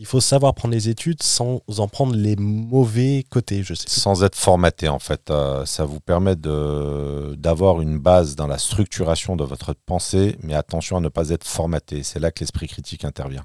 il 0.00 0.06
faut 0.06 0.20
savoir 0.20 0.54
prendre 0.54 0.72
les 0.72 0.88
études 0.88 1.22
sans 1.22 1.60
en 1.76 1.86
prendre 1.86 2.16
les 2.16 2.34
mauvais 2.34 3.22
côtés, 3.28 3.62
je 3.62 3.74
sais. 3.74 3.84
Sans 3.86 4.24
être 4.24 4.34
formaté, 4.34 4.88
en 4.88 4.98
fait. 4.98 5.30
Euh, 5.30 5.66
ça 5.66 5.84
vous 5.84 6.00
permet 6.00 6.36
d'avoir 6.36 7.82
une 7.82 7.98
base 7.98 8.34
dans 8.34 8.46
la 8.46 8.56
structuration 8.56 9.36
de 9.36 9.44
votre 9.44 9.74
pensée, 9.74 10.38
mais 10.42 10.54
attention 10.54 10.96
à 10.96 11.00
ne 11.00 11.10
pas 11.10 11.28
être 11.28 11.46
formaté. 11.46 12.02
C'est 12.02 12.18
là 12.18 12.30
que 12.30 12.40
l'esprit 12.40 12.66
critique 12.66 13.04
intervient. 13.04 13.44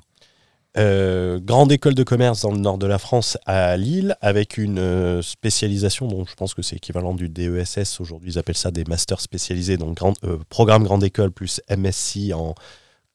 Euh, 0.77 1.41
grande 1.41 1.73
école 1.73 1.93
de 1.93 2.03
commerce 2.03 2.41
dans 2.41 2.51
le 2.51 2.59
nord 2.59 2.77
de 2.77 2.87
la 2.87 2.99
France 2.99 3.37
à 3.45 3.75
Lille 3.75 4.15
avec 4.21 4.57
une 4.57 4.79
euh, 4.79 5.21
spécialisation 5.21 6.07
dont 6.07 6.25
je 6.25 6.35
pense 6.35 6.53
que 6.53 6.61
c'est 6.61 6.75
équivalent 6.77 7.13
du 7.13 7.29
DESS 7.29 8.01
aujourd'hui 8.01 8.31
ils 8.33 8.39
appellent 8.39 8.57
ça 8.57 8.71
des 8.71 8.83
masters 8.83 9.21
spécialisés 9.21 9.77
donc 9.77 9.95
grand, 9.95 10.15
programme 10.49 10.83
grande 10.83 11.05
école 11.05 11.31
plus 11.31 11.61
MSc 11.69 12.33
en 12.33 12.55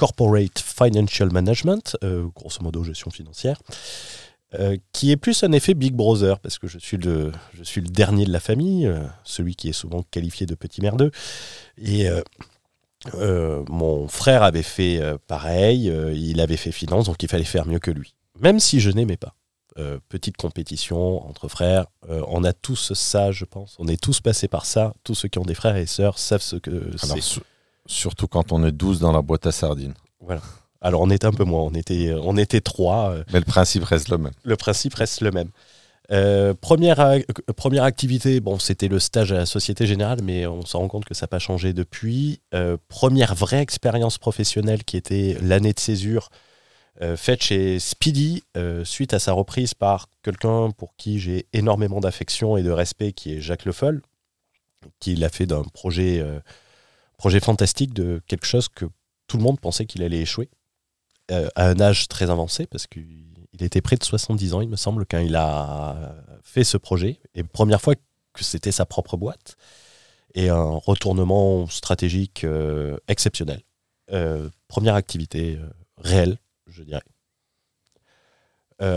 Corporate 0.01 0.59
Financial 0.59 1.31
Management, 1.31 1.95
euh, 2.05 2.27
grosso 2.35 2.63
modo 2.63 2.83
gestion 2.83 3.11
financière. 3.11 3.61
euh, 4.59 4.79
qui 4.93 5.13
est 5.13 5.17
plus 5.19 5.45
un 5.45 5.53
effet 5.53 5.75
Big 5.75 5.93
Brother, 5.93 6.41
parce 6.41 6.59
que 6.59 6.67
je 6.67 6.79
suis 6.79 6.97
le, 6.97 7.31
je 7.53 7.63
suis 7.63 7.83
le 7.83 7.87
dernier 7.89 8.25
de 8.25 8.33
la 8.33 8.41
famille, 8.41 8.87
euh, 8.87 9.05
celui 9.25 9.55
qui 9.55 9.69
est 9.69 9.73
souvent 9.75 10.03
qualifié 10.11 10.47
de 10.47 10.55
petit 10.55 10.81
merdeux. 10.81 11.11
Et 11.77 12.09
mon 13.69 14.09
frère 14.09 14.43
avait 14.43 14.63
fait 14.63 15.01
pareil, 15.27 15.93
il 16.15 16.41
avait 16.41 16.57
fait 16.57 16.73
finance, 16.73 17.05
donc 17.07 17.23
il 17.23 17.29
fallait 17.29 17.45
faire 17.45 17.67
mieux 17.67 17.79
que 17.79 17.91
lui, 17.91 18.15
même 18.41 18.59
si 18.59 18.81
je 18.81 18.91
n'aimais 18.91 19.19
pas. 19.19 19.35
petite 20.09 20.37
compétition 20.37 21.27
entre 21.29 21.49
frères, 21.49 21.87
on 22.09 22.43
a 22.43 22.53
tous 22.53 22.93
ça, 22.95 23.33
je 23.33 23.45
pense. 23.45 23.77
On 23.79 23.87
est 23.87 24.03
tous 24.03 24.21
passés 24.21 24.49
par 24.49 24.67
ça. 24.67 24.95
Tous 25.05 25.15
ceux 25.15 25.29
qui 25.29 25.39
ont 25.39 25.45
des 25.45 25.55
frères 25.55 25.77
et 25.77 25.87
sœurs 25.87 26.19
savent 26.19 26.43
ce 26.43 26.57
que 26.57 26.91
c'est. 26.97 27.43
Surtout 27.91 28.29
quand 28.29 28.53
on 28.53 28.65
est 28.65 28.73
12 28.73 29.01
dans 29.01 29.13
la 29.13 29.23
boîte 29.23 29.47
à 29.47 29.53
sardines. 29.53 29.95
Voilà. 30.21 30.43
Alors 30.81 31.03
on 31.03 31.11
était 31.11 31.27
un 31.27 31.33
peu 31.33 31.45
moins, 31.45 31.63
on 31.63 31.75
était, 31.75 32.15
on 32.23 32.37
était 32.37 32.61
trois. 32.61 33.15
Mais 33.33 33.41
le 33.41 33.45
principe 33.45 33.85
reste 33.85 34.09
le 34.09 34.19
même. 34.19 34.33
Le 34.45 34.57
principe 34.57 34.95
reste 34.95 35.21
le 35.21 35.31
même. 35.31 35.51
Euh, 36.13 36.55
première, 36.55 36.99
euh, 37.01 37.21
première 37.57 37.85
activité, 37.85 38.41
bon, 38.41 38.59
c'était 38.59 38.89
le 38.89 38.99
stage 38.99 39.31
à 39.31 39.37
la 39.37 39.47
Société 39.47 39.87
Générale, 39.87 40.21
mais 40.23 40.47
on 40.47 40.65
se 40.67 40.77
rend 40.77 40.89
compte 40.89 41.05
que 41.05 41.15
ça 41.15 41.25
n'a 41.25 41.29
pas 41.29 41.39
changé 41.39 41.73
depuis. 41.73 42.41
Euh, 42.53 42.77
première 42.89 43.35
vraie 43.35 43.61
expérience 43.61 44.19
professionnelle 44.19 44.83
qui 44.85 44.97
était 44.97 45.37
l'année 45.41 45.73
de 45.73 45.81
césure, 45.81 46.31
faite 47.17 47.43
chez 47.43 47.79
Speedy, 47.79 48.43
suite 48.85 49.15
à 49.15 49.19
sa 49.19 49.33
reprise 49.33 49.73
par 49.73 50.09
quelqu'un 50.23 50.71
pour 50.71 50.95
qui 50.97 51.19
j'ai 51.19 51.47
énormément 51.55 51.99
d'affection 51.99 52.59
et 52.59 52.63
de 52.63 52.71
respect, 52.71 53.13
qui 53.13 53.33
est 53.33 53.41
Jacques 53.41 53.65
Le 53.65 53.73
Foll, 53.73 54.03
qui 54.99 55.17
l'a 55.17 55.31
fait 55.31 55.47
d'un 55.47 55.63
projet, 55.63 56.23
projet 57.21 57.41
fantastique, 57.41 57.93
de 57.93 58.23
quelque 58.27 58.47
chose 58.47 58.71
que 58.71 58.87
tout 59.27 59.37
le 59.37 59.43
monde 59.43 59.61
pensait 59.61 59.85
qu'il 59.85 60.03
allait 60.03 60.23
échouer. 60.23 60.49
Euh, 61.31 61.49
à 61.55 61.67
un 61.67 61.79
âge 61.79 62.09
très 62.09 62.31
avancé, 62.31 62.67
parce 62.67 62.87
qu'il 62.87 63.27
était 63.61 63.83
près 63.83 63.97
de 63.97 64.03
70 64.03 64.55
ans, 64.55 64.63
il 64.63 64.71
me 64.71 64.77
semble, 64.77 65.05
quand 65.05 65.19
il 65.19 65.37
a 65.37 66.17
fait 66.43 66.65
ce 66.65 66.79
projet. 66.79 67.21
Et 67.35 67.45
première 67.45 67.83
fois 67.83 67.95
que 68.33 68.43
c'était 68.43 68.73
sa 68.73 68.87
propre 68.87 69.19
boîte. 69.19 69.57
Et 70.35 70.49
un 70.49 70.81
retournement 70.87 71.67
stratégique 71.67 72.45
euh, 72.45 72.97
exceptionnel. 73.07 73.61
Euh, 74.13 74.49
première 74.67 74.95
activité 74.95 75.59
réelle, 75.99 76.39
je 76.69 76.83
dirais. 76.83 77.03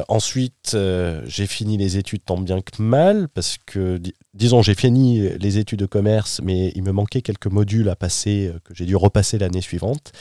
Ensuite, 0.08 0.78
j'ai 1.26 1.48
fini 1.48 1.78
les 1.78 1.98
études 1.98 2.24
tant 2.26 2.38
bien 2.38 2.62
que 2.62 2.82
mal, 2.82 3.28
parce 3.30 3.58
que, 3.66 4.02
disons, 4.34 4.62
j'ai 4.62 4.76
fini 4.76 5.30
les 5.38 5.58
études 5.58 5.80
de 5.80 5.86
commerce, 5.86 6.40
mais 6.44 6.72
il 6.76 6.84
me 6.84 6.92
manquait 6.92 7.22
quelques 7.22 7.48
modules 7.48 7.90
à 7.90 7.96
passer 7.96 8.52
que 8.64 8.74
j'ai 8.74 8.86
dû 8.86 8.96
repasser 8.96 9.38
l'année 9.38 9.62
suivante. 9.62 10.14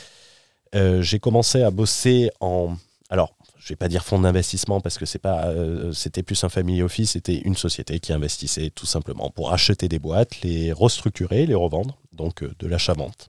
Euh, 0.74 1.02
j'ai 1.02 1.18
commencé 1.18 1.62
à 1.62 1.70
bosser 1.70 2.30
en. 2.40 2.76
Alors, 3.10 3.34
je 3.58 3.68
vais 3.68 3.76
pas 3.76 3.88
dire 3.88 4.04
fonds 4.04 4.18
d'investissement 4.18 4.80
parce 4.80 4.96
que 4.96 5.04
c'est 5.04 5.18
pas, 5.18 5.48
euh, 5.48 5.92
c'était 5.92 6.22
plus 6.22 6.42
un 6.44 6.48
family 6.48 6.82
office, 6.82 7.12
c'était 7.12 7.38
une 7.38 7.56
société 7.56 8.00
qui 8.00 8.12
investissait 8.12 8.70
tout 8.70 8.86
simplement 8.86 9.30
pour 9.30 9.52
acheter 9.52 9.88
des 9.88 9.98
boîtes, 9.98 10.40
les 10.40 10.72
restructurer, 10.72 11.46
les 11.46 11.54
revendre, 11.54 11.98
donc 12.12 12.42
euh, 12.42 12.52
de 12.58 12.66
l'achat-vente. 12.66 13.28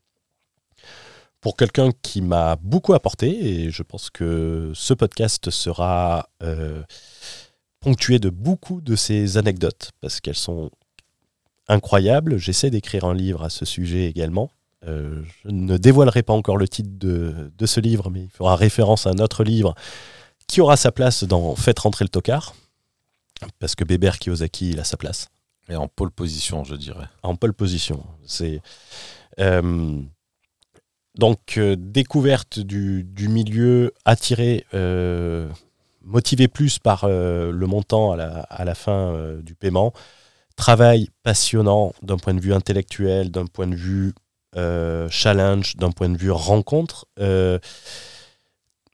Pour 1.43 1.55
quelqu'un 1.55 1.91
qui 2.01 2.21
m'a 2.21 2.55
beaucoup 2.55 2.93
apporté, 2.93 3.27
et 3.27 3.69
je 3.69 3.83
pense 3.83 4.09
que 4.09 4.71
ce 4.73 4.93
podcast 4.93 5.49
sera 5.49 6.29
ponctué 7.81 8.17
de 8.17 8.29
beaucoup 8.29 8.81
de 8.81 8.95
ces 8.95 9.37
anecdotes 9.37 9.91
parce 10.01 10.21
qu'elles 10.21 10.35
sont 10.35 10.71
incroyables. 11.67 12.37
J'essaie 12.37 12.69
d'écrire 12.69 13.05
un 13.05 13.13
livre 13.13 13.43
à 13.43 13.49
ce 13.49 13.65
sujet 13.65 14.05
également. 14.05 14.49
Euh, 14.87 15.21
je 15.43 15.49
ne 15.49 15.77
dévoilerai 15.77 16.23
pas 16.23 16.33
encore 16.33 16.57
le 16.57 16.67
titre 16.67 16.89
de, 16.93 17.65
ce 17.65 17.79
livre, 17.79 18.09
mais 18.09 18.23
il 18.23 18.29
fera 18.29 18.55
référence 18.55 19.07
à 19.07 19.11
un 19.11 19.19
autre 19.19 19.43
livre 19.43 19.75
qui 20.47 20.61
aura 20.61 20.75
sa 20.75 20.91
place 20.91 21.23
dans 21.23 21.55
Faites 21.55 21.79
rentrer 21.79 22.03
le 22.03 22.09
tocard, 22.09 22.53
parce 23.59 23.75
que 23.75 23.83
Bébert 23.83 24.19
Kiyosaki, 24.19 24.71
il 24.71 24.79
a 24.79 24.83
sa 24.83 24.97
place. 24.97 25.29
Et 25.69 25.75
en 25.75 25.87
pole 25.87 26.11
position, 26.11 26.65
je 26.65 26.75
dirais. 26.75 27.07
En 27.21 27.35
pole 27.35 27.53
position. 27.53 28.03
C'est. 28.25 28.61
Euh, 29.39 30.01
donc, 31.15 31.57
euh, 31.57 31.75
découverte 31.77 32.59
du, 32.59 33.05
milieu, 33.29 33.93
attiré, 34.05 34.65
motivé 36.01 36.47
plus 36.47 36.79
par 36.79 37.07
le 37.07 37.65
montant 37.65 38.11
à 38.11 38.65
la, 38.65 38.75
fin 38.75 39.37
du 39.41 39.55
paiement. 39.55 39.93
Travail 40.55 41.09
passionnant 41.23 41.93
d'un 42.01 42.17
point 42.17 42.33
de 42.33 42.41
vue 42.41 42.53
intellectuel, 42.53 43.31
d'un 43.31 43.47
point 43.47 43.67
de 43.67 43.75
vue 43.75 44.13
euh, 44.55 45.09
challenge 45.09 45.77
d'un 45.77 45.91
point 45.91 46.09
de 46.09 46.17
vue 46.17 46.29
rencontre, 46.29 47.07
euh, 47.19 47.57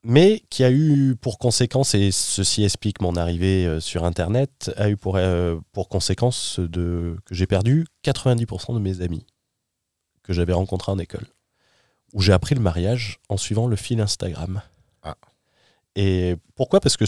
mais 0.02 0.42
qui 0.48 0.64
a 0.64 0.70
eu 0.70 1.16
pour 1.20 1.38
conséquence, 1.38 1.94
et 1.94 2.10
ceci 2.12 2.64
explique 2.64 3.02
mon 3.02 3.14
arrivée 3.14 3.66
euh, 3.66 3.78
sur 3.78 4.04
Internet, 4.04 4.72
a 4.78 4.88
eu 4.88 4.96
pour, 4.96 5.18
pour 5.72 5.90
conséquence 5.90 6.60
que 6.72 7.14
j'ai 7.30 7.46
perdu 7.46 7.86
90% 8.04 8.72
de 8.74 8.78
mes 8.78 9.02
amis 9.02 9.26
que 10.22 10.32
j'avais 10.32 10.54
rencontrés 10.54 10.92
en 10.92 10.98
école, 10.98 11.26
où 12.12 12.20
j'ai 12.22 12.32
appris 12.32 12.54
le 12.54 12.60
mariage 12.60 13.18
en 13.28 13.36
suivant 13.36 13.66
le 13.66 13.76
fil 13.76 14.00
Instagram. 14.00 14.62
Ah. 15.02 15.16
Et 15.96 16.36
pourquoi? 16.54 16.80
Parce 16.80 16.96
que 16.96 17.04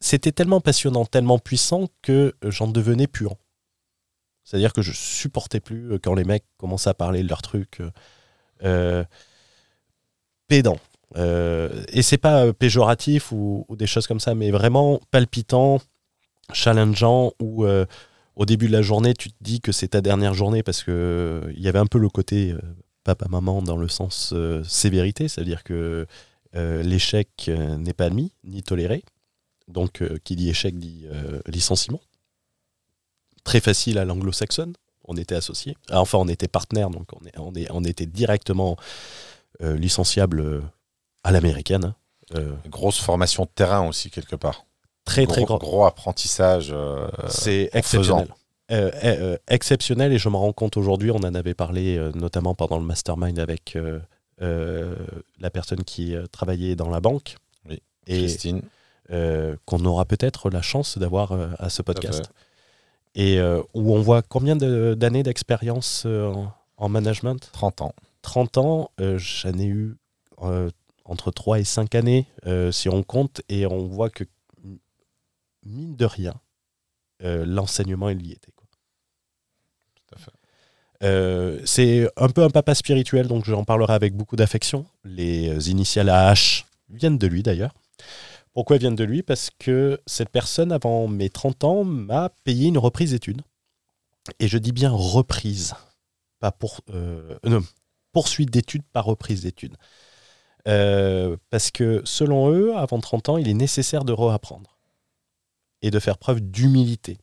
c'était 0.00 0.32
tellement 0.32 0.60
passionnant, 0.60 1.04
tellement 1.04 1.38
puissant 1.38 1.86
que 2.02 2.34
j'en 2.42 2.66
devenais 2.66 3.06
puant. 3.06 3.38
C'est-à-dire 4.50 4.72
que 4.72 4.82
je 4.82 4.90
supportais 4.92 5.60
plus 5.60 5.92
euh, 5.92 5.98
quand 6.02 6.14
les 6.14 6.24
mecs 6.24 6.44
commençaient 6.56 6.90
à 6.90 6.94
parler 6.94 7.22
de 7.22 7.28
leurs 7.28 7.42
trucs 7.42 7.80
euh, 7.80 7.90
euh 8.64 9.04
pédants. 10.48 10.80
Euh, 11.16 11.84
et 11.92 12.02
c'est 12.02 12.18
pas 12.18 12.52
péjoratif 12.52 13.30
ou, 13.30 13.64
des 13.78 13.86
choses 13.86 14.08
comme 14.08 14.18
ça, 14.18 14.34
mais 14.34 14.50
vraiment 14.50 15.00
palpitant, 15.12 15.80
challengeant, 16.52 17.32
où 17.40 17.64
au 18.34 18.46
début 18.46 18.66
de 18.66 18.72
la 18.72 18.82
journée, 18.82 19.14
tu 19.14 19.30
te 19.30 19.36
dis 19.40 19.60
que 19.60 19.70
c'est 19.70 19.88
ta 19.88 20.00
dernière 20.00 20.34
journée 20.34 20.64
parce 20.64 20.82
que 20.82 21.52
il 21.54 21.62
y 21.62 21.68
avait 21.68 21.78
un 21.78 21.86
peu 21.86 21.98
le 21.98 22.08
côté 22.08 22.52
papa-maman 23.14 23.62
dans 23.62 23.76
le 23.76 23.88
sens 23.88 24.34
sévérité, 24.64 25.28
c'est-à-dire 25.28 25.62
que 25.62 26.06
l'échec 26.54 27.48
n'est 27.48 27.92
pas 27.92 28.06
admis 28.06 28.32
ni 28.44 28.62
toléré. 28.62 29.04
Donc, 29.68 30.02
qui 30.24 30.36
dit 30.36 30.50
échec 30.50 30.78
dit 30.78 31.06
licenciement 31.46 32.00
très 33.44 33.60
facile 33.60 33.98
à 33.98 34.04
l'anglo-saxonne. 34.04 34.74
On 35.04 35.16
était 35.16 35.34
associés. 35.34 35.76
Ah, 35.88 36.00
enfin, 36.00 36.18
on 36.18 36.28
était 36.28 36.48
partenaires, 36.48 36.90
donc 36.90 37.08
on, 37.20 37.26
est, 37.26 37.38
on, 37.38 37.54
est, 37.54 37.70
on 37.70 37.84
était 37.84 38.06
directement 38.06 38.76
euh, 39.62 39.76
licenciable 39.76 40.40
euh, 40.40 40.60
à 41.24 41.32
l'américaine. 41.32 41.84
Hein. 41.86 41.94
Euh, 42.36 42.54
Grosse 42.68 43.00
formation 43.00 43.44
de 43.44 43.50
terrain 43.52 43.88
aussi, 43.88 44.10
quelque 44.10 44.36
part. 44.36 44.66
Très, 45.04 45.26
très 45.26 45.42
gros. 45.42 45.58
Gros 45.58 45.84
apprentissage. 45.84 46.74
C'est 47.28 47.70
exceptionnel. 47.72 48.28
Exceptionnel, 49.48 50.12
et 50.12 50.18
je 50.18 50.28
me 50.28 50.36
rends 50.36 50.52
compte 50.52 50.76
aujourd'hui, 50.76 51.10
on 51.10 51.16
en 51.16 51.34
avait 51.34 51.54
parlé 51.54 51.98
notamment 52.14 52.54
pendant 52.54 52.78
le 52.78 52.84
mastermind 52.84 53.38
avec 53.38 53.76
la 54.38 55.50
personne 55.50 55.84
qui 55.84 56.14
travaillait 56.32 56.76
dans 56.76 56.88
la 56.88 57.00
banque. 57.00 57.36
Oui, 57.68 57.82
et, 58.06 58.18
Christine. 58.18 58.62
qu'on 59.64 59.84
aura 59.84 60.04
peut-être 60.04 60.50
la 60.50 60.62
chance 60.62 60.98
d'avoir 60.98 61.32
à 61.58 61.68
ce 61.68 61.82
podcast 61.82 62.30
et 63.14 63.38
euh, 63.38 63.62
où 63.74 63.94
on 63.94 64.00
voit 64.00 64.22
combien 64.22 64.56
d'années 64.56 65.22
d'expérience 65.22 66.04
euh, 66.06 66.32
en, 66.76 66.88
management? 66.88 67.50
30 67.52 67.82
ans. 67.82 67.94
30 68.22 68.58
ans, 68.58 68.90
euh, 69.00 69.18
j'en 69.18 69.58
ai 69.58 69.66
eu 69.66 69.96
entre 71.04 71.30
3 71.30 71.60
et 71.60 71.64
5 71.64 71.94
années, 71.94 72.26
si 72.70 72.88
on 72.88 73.02
compte, 73.02 73.42
et 73.50 73.66
on 73.66 73.86
voit 73.86 74.08
que, 74.08 74.24
mine 75.66 75.94
de 75.94 76.06
rien, 76.06 76.32
l'enseignement, 77.20 78.08
il 78.08 78.26
y 78.26 78.32
était. 78.32 78.52
C'est 81.00 82.08
un 82.16 82.28
peu 82.28 82.42
un 82.42 82.50
papa 82.50 82.74
spirituel, 82.74 83.26
donc 83.26 83.44
j'en 83.44 83.64
parlerai 83.64 83.94
avec 83.94 84.14
beaucoup 84.14 84.36
d'affection. 84.36 84.86
Les 85.04 85.70
initiales 85.70 86.08
AH 86.08 86.64
viennent 86.88 87.18
de 87.18 87.26
lui 87.26 87.42
d'ailleurs. 87.42 87.74
Pourquoi 88.52 88.78
viennent 88.78 88.96
de 88.96 89.04
lui? 89.04 89.22
Parce 89.22 89.50
que 89.58 90.00
cette 90.06 90.28
personne, 90.28 90.72
avant 90.72 91.06
mes 91.06 91.30
30 91.30 91.64
ans, 91.64 91.84
m'a 91.84 92.30
payé 92.44 92.68
une 92.68 92.78
reprise 92.78 93.12
d'études. 93.12 93.42
Et 94.38 94.48
je 94.48 94.58
dis 94.58 94.72
bien 94.72 94.90
reprise, 94.90 95.74
pas 96.40 96.50
pour, 96.52 96.80
euh, 96.90 97.38
poursuite 98.12 98.50
d'études, 98.50 98.82
pas 98.92 99.00
reprise 99.00 99.42
d'études. 99.42 99.76
Euh, 100.68 101.36
parce 101.48 101.70
que 101.70 102.02
selon 102.04 102.52
eux, 102.52 102.76
avant 102.76 103.00
30 103.00 103.30
ans, 103.30 103.38
il 103.38 103.48
est 103.48 103.54
nécessaire 103.54 104.04
de 104.04 104.12
reapprendre 104.12 104.78
et 105.82 105.90
de 105.90 105.98
faire 105.98 106.18
preuve 106.18 106.40
d'humilité. 106.40 107.18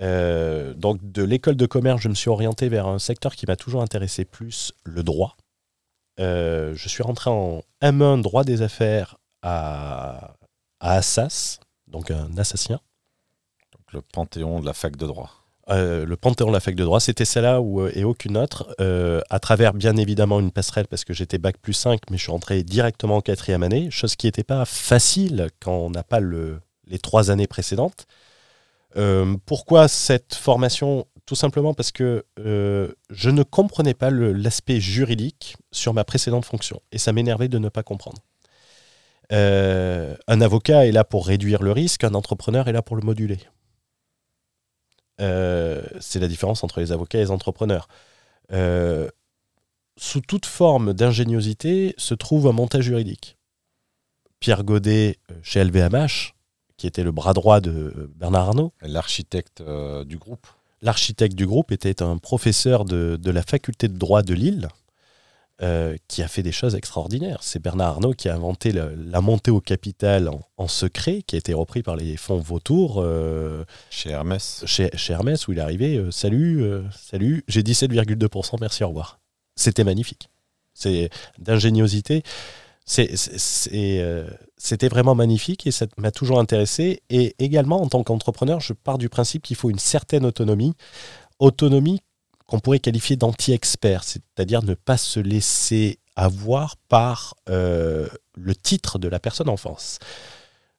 Euh, 0.00 0.74
donc 0.74 0.98
de 1.02 1.22
l'école 1.22 1.56
de 1.56 1.66
commerce, 1.66 2.00
je 2.00 2.08
me 2.08 2.14
suis 2.14 2.30
orienté 2.30 2.68
vers 2.68 2.86
un 2.86 2.98
secteur 2.98 3.34
qui 3.34 3.46
m'a 3.46 3.56
toujours 3.56 3.82
intéressé 3.82 4.24
plus, 4.24 4.72
le 4.84 5.02
droit. 5.02 5.36
je 6.18 6.86
suis 6.86 7.02
rentré 7.02 7.30
en 7.30 7.62
M1 7.82 8.20
droit 8.22 8.44
des 8.44 8.62
affaires 8.62 9.16
à, 9.42 10.34
Assas, 10.80 11.58
donc 11.88 12.10
un 12.10 12.36
assassin. 12.38 12.80
Donc 13.72 13.92
le 13.92 14.00
panthéon 14.00 14.60
de 14.60 14.66
la 14.66 14.74
fac 14.74 14.96
de 14.96 15.06
droit. 15.06 15.30
Euh, 15.70 16.06
le 16.06 16.16
panthéon 16.16 16.48
de 16.48 16.52
la 16.52 16.60
fac 16.60 16.74
de 16.74 16.84
droit, 16.84 17.00
c'était 17.00 17.26
celle-là 17.26 17.60
euh, 17.60 17.90
et 17.94 18.04
aucune 18.04 18.38
autre, 18.38 18.74
euh, 18.80 19.20
à 19.28 19.38
travers 19.38 19.74
bien 19.74 19.96
évidemment 19.96 20.40
une 20.40 20.50
passerelle 20.50 20.86
parce 20.86 21.04
que 21.04 21.12
j'étais 21.12 21.36
bac 21.36 21.58
plus 21.58 21.74
5, 21.74 22.00
mais 22.10 22.16
je 22.16 22.22
suis 22.22 22.32
rentré 22.32 22.62
directement 22.62 23.16
en 23.16 23.20
quatrième 23.20 23.62
année, 23.62 23.90
chose 23.90 24.16
qui 24.16 24.26
n'était 24.26 24.44
pas 24.44 24.64
facile 24.64 25.48
quand 25.60 25.76
on 25.76 25.90
n'a 25.90 26.04
pas 26.04 26.20
le, 26.20 26.60
les 26.86 26.98
trois 26.98 27.30
années 27.30 27.46
précédentes. 27.46 28.06
Euh, 28.96 29.36
pourquoi 29.46 29.88
cette 29.88 30.34
formation? 30.34 31.06
Tout 31.26 31.34
simplement 31.34 31.74
parce 31.74 31.92
que 31.92 32.24
euh, 32.38 32.90
je 33.10 33.28
ne 33.28 33.42
comprenais 33.42 33.92
pas 33.92 34.10
l'aspect 34.10 34.80
juridique 34.80 35.56
sur 35.72 35.92
ma 35.92 36.02
précédente 36.02 36.46
fonction 36.46 36.80
et 36.90 36.96
ça 36.96 37.12
m'énervait 37.12 37.48
de 37.48 37.58
ne 37.58 37.68
pas 37.68 37.82
comprendre. 37.82 38.22
Euh, 39.30 40.16
un 40.26 40.40
avocat 40.40 40.86
est 40.86 40.92
là 40.92 41.04
pour 41.04 41.26
réduire 41.26 41.62
le 41.62 41.72
risque, 41.72 42.04
un 42.04 42.14
entrepreneur 42.14 42.66
est 42.68 42.72
là 42.72 42.80
pour 42.80 42.96
le 42.96 43.02
moduler. 43.02 43.40
C'est 45.18 46.20
la 46.20 46.28
différence 46.28 46.64
entre 46.64 46.80
les 46.80 46.92
avocats 46.92 47.18
et 47.18 47.22
les 47.22 47.30
entrepreneurs. 47.30 47.88
sous 48.50 50.20
toute 50.22 50.46
forme 50.46 50.94
d'ingéniosité 50.94 51.94
se 51.98 52.14
trouve 52.14 52.46
un 52.46 52.52
montage 52.52 52.84
juridique. 52.84 53.36
Pierre 54.40 54.64
Godet 54.64 55.18
chez 55.42 55.62
LVMH 55.62 56.37
qui 56.78 56.86
était 56.86 57.02
le 57.02 57.12
bras 57.12 57.34
droit 57.34 57.60
de 57.60 58.10
Bernard 58.16 58.48
Arnault. 58.48 58.72
L'architecte 58.80 59.60
euh, 59.60 60.04
du 60.04 60.16
groupe. 60.16 60.46
L'architecte 60.80 61.34
du 61.34 61.44
groupe 61.44 61.72
était 61.72 62.02
un 62.02 62.16
professeur 62.16 62.84
de, 62.84 63.18
la 63.24 63.42
faculté 63.42 63.88
de 63.88 63.98
droit 63.98 64.22
de 64.22 64.32
Lille. 64.32 64.68
Euh, 65.60 65.96
qui 66.06 66.22
a 66.22 66.28
fait 66.28 66.44
des 66.44 66.52
choses 66.52 66.76
extraordinaires. 66.76 67.38
C'est 67.42 67.60
Bernard 67.60 67.88
Arnault 67.88 68.12
qui 68.12 68.28
a 68.28 68.34
inventé 68.36 68.70
la, 68.70 69.20
montée 69.20 69.50
au 69.50 69.60
capital 69.60 70.30
en, 70.56 70.68
secret, 70.68 71.22
qui 71.22 71.34
a 71.34 71.38
été 71.40 71.52
repris 71.52 71.82
par 71.82 71.96
les 71.96 72.16
fonds 72.16 72.38
Vautour. 72.38 73.02
Euh, 73.02 73.64
chez 73.90 74.10
Hermès. 74.10 74.62
Chez, 74.66 74.88
Hermès, 75.08 75.48
où 75.48 75.52
il 75.52 75.58
est 75.58 75.60
arrivé. 75.60 76.00
salut, 76.12 76.64
salut, 76.92 77.42
j'ai 77.48 77.62
17,2%, 77.62 78.58
merci, 78.60 78.84
au 78.84 78.88
revoir. 78.90 79.18
C'était 79.56 79.82
magnifique. 79.82 80.30
C'est 80.74 81.10
d'ingéniosité. 81.38 82.22
Euh, 82.98 84.30
c'était 84.56 84.88
vraiment 84.88 85.14
magnifique 85.14 85.66
et 85.66 85.70
ça 85.70 85.86
m'a 85.96 86.10
toujours 86.10 86.38
intéressé. 86.38 87.02
Et 87.10 87.34
également, 87.38 87.82
en 87.82 87.88
tant 87.88 88.02
qu'entrepreneur, 88.02 88.60
je 88.60 88.72
pars 88.72 88.98
du 88.98 89.08
principe 89.08 89.42
qu'il 89.42 89.56
faut 89.56 89.70
une 89.70 89.78
certaine 89.78 90.24
autonomie. 90.24 90.74
Autonomie 91.38 92.00
qu'on 92.46 92.60
pourrait 92.60 92.80
qualifier 92.80 93.16
d'anti-expert, 93.16 94.04
c'est-à-dire 94.04 94.62
ne 94.62 94.74
pas 94.74 94.96
se 94.96 95.20
laisser 95.20 95.98
avoir 96.16 96.76
par 96.88 97.34
euh, 97.50 98.08
le 98.36 98.56
titre 98.56 98.98
de 98.98 99.06
la 99.06 99.20
personne 99.20 99.50
en 99.50 99.58
face. 99.58 99.98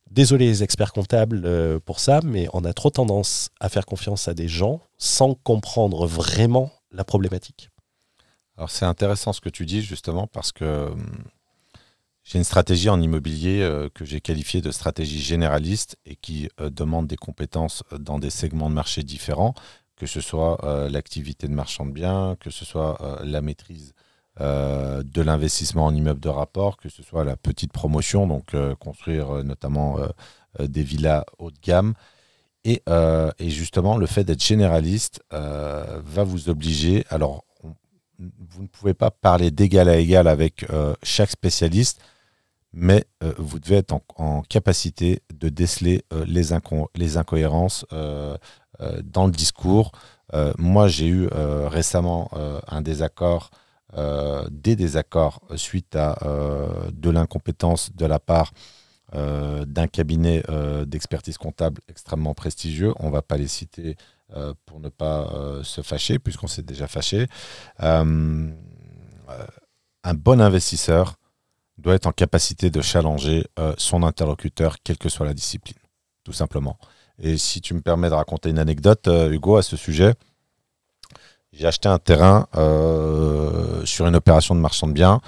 Désolé 0.10 0.48
les 0.48 0.64
experts 0.64 0.92
comptables 0.92 1.44
euh, 1.46 1.80
pour 1.80 2.00
ça, 2.00 2.22
mais 2.24 2.48
on 2.54 2.66
a 2.66 2.74
trop 2.74 2.90
tendance 2.90 3.50
à 3.60 3.70
faire 3.70 3.86
confiance 3.86 4.28
à 4.28 4.34
des 4.34 4.48
gens 4.48 4.82
sans 4.98 5.36
comprendre 5.36 6.08
vraiment 6.08 6.72
la 6.92 7.04
problématique. 7.04 7.70
Alors 8.58 8.72
c'est 8.72 8.86
intéressant 8.86 9.32
ce 9.32 9.40
que 9.40 9.50
tu 9.50 9.68
dis 9.68 9.84
justement 9.84 10.26
parce 10.26 10.52
que 10.52 10.88
hum, 10.88 11.24
j'ai 12.30 12.38
une 12.38 12.44
stratégie 12.44 12.90
en 12.90 13.02
immobilier 13.02 13.62
euh, 13.62 13.90
que 13.92 14.06
j'ai 14.06 14.22
qualifiée 14.22 14.62
de 14.62 14.70
stratégie 14.70 15.20
généraliste 15.20 15.98
et 16.06 16.16
qui 16.16 16.48
euh, 16.62 16.70
demande 16.70 17.08
des 17.08 17.16
compétences 17.16 17.84
euh, 17.92 17.98
dans 17.98 18.20
des 18.20 18.30
segments 18.30 18.70
de 18.70 18.76
marché 18.76 19.02
différents, 19.02 19.56
que 19.96 20.06
ce 20.06 20.22
soit 20.22 20.88
l'activité 20.90 21.48
de 21.48 21.54
marchand 21.54 21.86
de 21.86 21.92
biens, 21.92 22.38
que 22.40 22.52
ce 22.52 22.64
soit 22.64 23.20
la 23.22 23.42
maîtrise 23.42 23.94
de 24.40 25.22
l'investissement 25.22 25.88
en 25.88 25.94
immeuble 25.94 26.22
de 26.22 26.30
rapport, 26.30 26.78
que 26.78 26.88
ce 26.88 27.04
soit 27.04 27.26
la 27.26 27.36
petite 27.36 27.74
promotion, 27.74 28.26
donc 28.26 28.56
construire 28.80 29.44
notamment 29.44 29.98
des 30.58 30.84
villas 30.84 31.26
haut 31.38 31.52
de 31.52 31.58
gamme. 31.62 31.96
Et, 32.64 32.82
et 33.40 33.50
justement, 33.50 33.98
le 33.98 34.06
fait 34.06 34.24
d'être 34.24 34.42
généraliste 34.42 35.22
va 35.32 36.24
vous 36.24 36.48
obliger, 36.48 37.04
alors 37.10 37.44
vous 38.18 38.62
ne 38.62 38.68
pouvez 38.68 38.94
pas 38.94 39.12
parler 39.12 39.52
d'égal 39.52 39.90
à 39.90 39.98
égal 39.98 40.30
avec 40.30 40.66
chaque 41.04 41.32
spécialiste, 41.32 42.00
mais 42.74 43.06
euh, 43.24 43.34
vous 43.38 43.60
devez 43.60 43.78
être 43.78 44.00
en, 44.18 44.42
capacité 44.44 45.22
de 45.34 45.50
déceler 45.50 46.04
euh, 46.14 46.26
les, 46.26 47.18
incohérences 47.18 47.86
euh, 47.94 48.38
dans 49.04 49.26
le 49.26 49.32
discours. 49.32 49.92
moi, 50.58 50.88
j'ai 50.88 51.08
eu 51.08 51.28
récemment 51.68 52.32
un 52.68 52.82
désaccord, 52.82 53.50
des 54.52 54.76
désaccords 54.78 55.42
suite 55.56 55.96
à 55.98 56.18
de 56.94 57.10
l'incompétence 57.10 57.94
de 57.94 58.06
la 58.06 58.20
part 58.20 58.54
d'un 59.12 59.88
cabinet 59.88 60.44
d'expertise 60.86 61.38
comptable 61.38 61.82
extrêmement 61.90 62.34
prestigieux. 62.36 62.94
On 63.00 63.08
ne 63.08 63.12
va 63.12 63.22
pas 63.22 63.36
les 63.36 63.50
citer 63.50 63.98
pour 64.66 64.80
ne 64.80 64.88
pas 64.88 65.28
se 65.64 65.82
fâcher, 65.82 66.20
puisqu'on 66.20 66.48
s'est 66.48 66.64
déjà 66.64 66.88
fâché. 66.88 67.28
un 67.80 68.14
bon 70.14 70.40
investisseur 70.40 71.19
doit 71.80 71.96
être 71.96 72.08
en 72.08 72.12
capacité 72.12 72.70
de 72.70 72.82
challenger 72.82 73.46
euh, 73.58 73.74
son 73.78 74.04
interlocuteur, 74.04 74.78
quelle 74.84 74.98
que 74.98 75.10
soit 75.10 75.26
la 75.26 75.34
discipline, 75.34 75.78
tout 76.24 76.34
simplement. 76.34 76.78
Et 77.22 77.38
si 77.38 77.62
tu 77.62 77.74
me 77.74 77.82
permets 77.82 78.10
de 78.10 78.14
raconter 78.14 78.50
une 78.50 78.60
anecdote, 78.60 79.08
euh, 79.08 79.32
Hugo, 79.32 79.58
à 79.58 79.62
ce 79.62 79.76
sujet, 79.78 80.14
j'ai 81.52 81.68
acheté 81.68 81.90
un 81.90 82.00
terrain 82.00 82.48
euh, 82.56 83.84
sur 83.86 84.08
une 84.08 84.16
opération 84.16 84.56
de 84.56 84.60
marchand 84.60 84.88
de 84.88 84.94
biens 84.94 85.20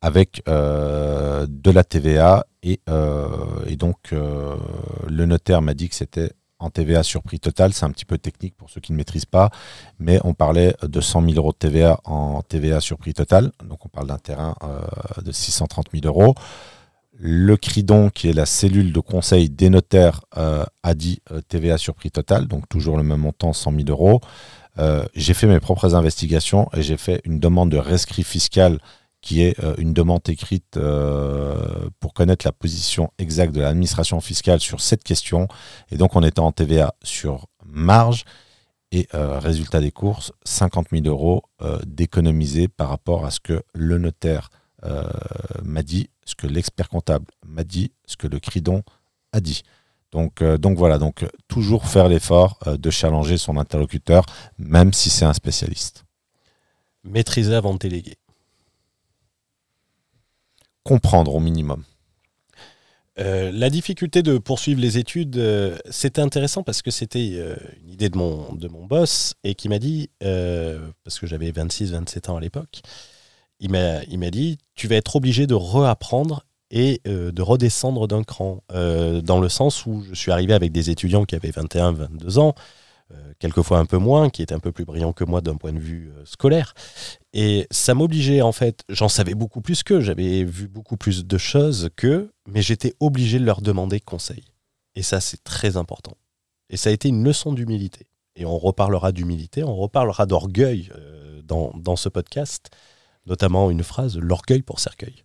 avec 0.00 0.44
de 0.46 1.70
la 1.72 1.82
TVA 1.82 2.46
et, 2.62 2.80
et 3.66 3.76
donc 3.76 4.12
le 4.12 5.26
notaire 5.26 5.60
m'a 5.60 5.74
dit 5.74 5.88
que 5.88 5.96
c'était 5.96 6.30
en 6.58 6.70
TVA 6.70 7.02
sur 7.02 7.22
prix 7.22 7.40
total. 7.40 7.72
C'est 7.72 7.84
un 7.84 7.90
petit 7.90 8.04
peu 8.04 8.18
technique 8.18 8.56
pour 8.56 8.70
ceux 8.70 8.80
qui 8.80 8.92
ne 8.92 8.96
maîtrisent 8.96 9.26
pas, 9.26 9.50
mais 9.98 10.20
on 10.24 10.34
parlait 10.34 10.74
de 10.82 11.00
100 11.00 11.22
000 11.22 11.34
euros 11.36 11.52
de 11.52 11.58
TVA 11.58 12.00
en 12.04 12.42
TVA 12.42 12.80
sur 12.80 12.98
prix 12.98 13.14
total. 13.14 13.52
Donc 13.64 13.84
on 13.86 13.88
parle 13.88 14.08
d'un 14.08 14.18
terrain 14.18 14.54
euh, 14.62 15.22
de 15.22 15.32
630 15.32 15.86
000 15.92 16.06
euros. 16.06 16.34
Le 17.20 17.56
CRIDON, 17.56 18.10
qui 18.10 18.28
est 18.28 18.32
la 18.32 18.46
cellule 18.46 18.92
de 18.92 19.00
conseil 19.00 19.50
des 19.50 19.70
notaires, 19.70 20.20
euh, 20.36 20.64
a 20.84 20.94
dit 20.94 21.20
euh, 21.32 21.40
TVA 21.48 21.76
sur 21.76 21.94
prix 21.94 22.10
total, 22.12 22.46
donc 22.46 22.68
toujours 22.68 22.96
le 22.96 23.02
même 23.02 23.20
montant, 23.20 23.52
100 23.52 23.72
000 23.72 23.84
euros. 23.88 24.20
j'ai 25.14 25.34
fait 25.34 25.48
mes 25.48 25.58
propres 25.58 25.96
investigations 25.96 26.68
et 26.72 26.82
j'ai 26.82 26.96
fait 26.96 27.20
une 27.24 27.40
demande 27.40 27.70
de 27.70 27.78
rescrit 27.78 28.22
fiscal 28.22 28.78
qui 29.20 29.42
est 29.42 29.58
euh, 29.62 29.74
une 29.78 29.92
demande 29.92 30.20
écrite 30.28 30.76
euh, 30.76 31.90
pour 32.00 32.14
connaître 32.14 32.46
la 32.46 32.52
position 32.52 33.10
exacte 33.18 33.54
de 33.54 33.60
l'administration 33.60 34.20
fiscale 34.20 34.60
sur 34.60 34.80
cette 34.80 35.02
question. 35.02 35.48
Et 35.90 35.96
donc, 35.96 36.16
on 36.16 36.22
était 36.22 36.40
en 36.40 36.52
TVA 36.52 36.94
sur 37.02 37.46
marge 37.64 38.24
et 38.92 39.08
euh, 39.14 39.38
résultat 39.38 39.80
des 39.80 39.90
courses, 39.90 40.32
50 40.44 40.88
000 40.92 41.06
euros 41.06 41.42
d'économiser 41.84 42.68
par 42.68 42.88
rapport 42.88 43.26
à 43.26 43.30
ce 43.30 43.40
que 43.40 43.62
le 43.74 43.98
notaire 43.98 44.50
m'a 45.64 45.82
dit, 45.82 46.08
ce 46.24 46.36
que 46.36 46.46
l'expert 46.46 46.88
comptable 46.88 47.26
m'a 47.44 47.64
dit, 47.64 47.90
ce 48.06 48.16
que 48.16 48.28
le 48.28 48.38
CRIDON 48.38 48.84
a 49.32 49.40
dit. 49.40 49.62
Donc, 50.12 50.42
donc 50.42 50.78
voilà, 50.78 50.98
donc 50.98 51.26
toujours 51.48 51.86
faire 51.86 52.08
l'effort 52.08 52.60
de 52.64 52.90
challenger 52.90 53.36
son 53.38 53.56
interlocuteur, 53.56 54.24
même 54.56 54.92
si 54.92 55.10
c'est 55.10 55.24
un 55.24 55.34
spécialiste. 55.34 56.04
Maîtriser 57.02 57.56
avant 57.56 57.74
de 57.74 57.78
déléguer 57.78 58.18
comprendre 60.88 61.34
au 61.34 61.40
minimum. 61.40 61.84
Euh, 63.18 63.50
la 63.52 63.68
difficulté 63.68 64.22
de 64.22 64.38
poursuivre 64.38 64.80
les 64.80 64.96
études, 64.96 65.36
euh, 65.36 65.76
c'était 65.90 66.22
intéressant 66.22 66.62
parce 66.62 66.80
que 66.80 66.90
c'était 66.90 67.32
euh, 67.34 67.56
une 67.82 67.90
idée 67.90 68.08
de 68.08 68.16
mon, 68.16 68.86
boss 68.86 69.34
et 69.44 69.54
qui 69.54 69.68
m'a 69.68 69.78
dit, 69.78 70.08
parce 70.20 71.18
que 71.20 71.26
j'avais 71.26 71.50
26-27 71.50 72.30
ans 72.30 72.36
à 72.36 72.40
l'époque, 72.40 72.80
il 73.60 73.70
m'a 73.70 74.30
dit, 74.30 74.56
tu 74.74 74.88
vas 74.88 74.96
être 74.96 75.16
obligé 75.16 75.46
de 75.46 75.54
reapprendre 75.54 76.46
et 76.70 77.02
de 77.04 77.42
redescendre 77.42 78.08
d'un 78.08 78.22
cran, 78.22 78.62
dans 78.70 79.40
le 79.40 79.48
sens 79.50 79.84
où 79.84 80.02
je 80.08 80.14
suis 80.14 80.32
arrivé 80.32 80.54
avec 80.54 80.72
des 80.72 80.88
étudiants 80.88 81.24
qui 81.24 81.34
avaient 81.34 81.50
21-22 81.50 82.38
ans, 82.38 82.54
quelquefois 83.38 83.78
un 83.78 83.86
peu 83.86 83.98
moins, 83.98 84.30
qui 84.30 84.42
était 84.42 84.54
un 84.54 84.60
peu 84.60 84.72
plus 84.72 84.84
brillant 84.84 85.12
que 85.12 85.24
moi 85.24 85.40
d'un 85.40 85.56
point 85.56 85.72
de 85.72 85.78
vue 85.78 86.12
euh, 86.14 86.24
scolaire. 86.24 86.74
Et 87.32 87.66
ça 87.70 87.94
m'obligeait, 87.94 88.42
en 88.42 88.52
fait, 88.52 88.82
j'en 88.88 89.08
savais 89.08 89.34
beaucoup 89.34 89.60
plus 89.60 89.82
qu'eux, 89.82 90.00
j'avais 90.00 90.44
vu 90.44 90.68
beaucoup 90.68 90.96
plus 90.96 91.24
de 91.24 91.38
choses 91.38 91.90
qu'eux, 91.96 92.32
mais 92.46 92.62
j'étais 92.62 92.94
obligé 93.00 93.38
de 93.38 93.44
leur 93.44 93.62
demander 93.62 94.00
conseil. 94.00 94.44
Et 94.94 95.02
ça, 95.02 95.20
c'est 95.20 95.42
très 95.44 95.76
important. 95.76 96.16
Et 96.70 96.76
ça 96.76 96.90
a 96.90 96.92
été 96.92 97.08
une 97.08 97.24
leçon 97.24 97.52
d'humilité. 97.52 98.06
Et 98.36 98.44
on 98.44 98.58
reparlera 98.58 99.12
d'humilité, 99.12 99.64
on 99.64 99.74
reparlera 99.74 100.26
d'orgueil 100.26 100.90
euh, 100.96 101.42
dans, 101.42 101.72
dans 101.76 101.96
ce 101.96 102.08
podcast, 102.08 102.70
notamment 103.26 103.70
une 103.70 103.82
phrase, 103.82 104.18
l'orgueil 104.18 104.62
pour 104.62 104.80
cercueil. 104.80 105.24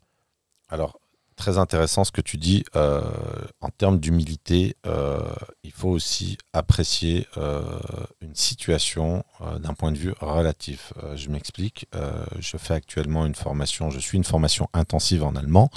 Alors, 0.69 0.99
très 1.35 1.57
intéressant 1.57 2.03
ce 2.03 2.11
que 2.11 2.21
tu 2.21 2.37
dis. 2.37 2.63
Euh, 2.75 3.01
en 3.61 3.69
termes 3.69 3.99
d'humilité, 3.99 4.75
euh, 4.85 5.19
il 5.63 5.71
faut 5.71 5.89
aussi 5.89 6.37
apprécier 6.53 7.27
euh, 7.37 7.61
une 8.21 8.35
situation 8.35 9.23
d'un 9.61 9.73
point 9.73 9.91
de 9.91 9.97
vue 9.97 10.13
relatif. 10.21 10.93
je 11.15 11.29
m'explique. 11.29 11.87
je 12.39 12.57
fais 12.57 12.73
actuellement 12.73 13.25
une 13.25 13.35
formation, 13.35 13.89
je 13.89 13.99
suis 13.99 14.17
une 14.17 14.23
formation 14.23 14.69
intensive 14.73 15.23
en 15.23 15.35
allemand. 15.35 15.69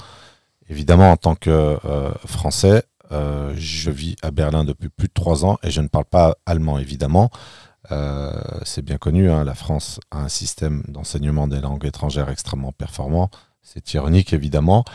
Évidemment, 0.69 1.11
en 1.11 1.17
tant 1.17 1.35
que 1.35 1.77
français, 2.25 2.83
je 3.11 3.91
vis 3.91 4.15
à 4.21 4.31
Berlin 4.31 4.63
depuis 4.63 4.89
plus 4.89 5.07
de 5.07 5.13
trois 5.13 5.45
ans 5.45 5.57
et 5.63 5.71
je 5.71 5.81
ne 5.81 5.87
parle 5.87 6.05
pas 6.05 6.37
allemand, 6.45 6.79
évidemment. 6.79 7.29
c'est 8.63 8.83
bien 8.83 8.97
connu, 8.97 9.29
hein, 9.29 9.43
la 9.43 9.55
France 9.55 9.99
a 10.11 10.19
un 10.19 10.29
système 10.29 10.83
d'enseignement 10.87 11.47
des 11.47 11.59
langues 11.59 11.85
étrangères 11.85 12.29
extrêmement 12.29 12.71
performant. 12.71 13.29
C'est 13.61 13.93
ironique, 13.93 14.31
évidemment. 14.31 14.85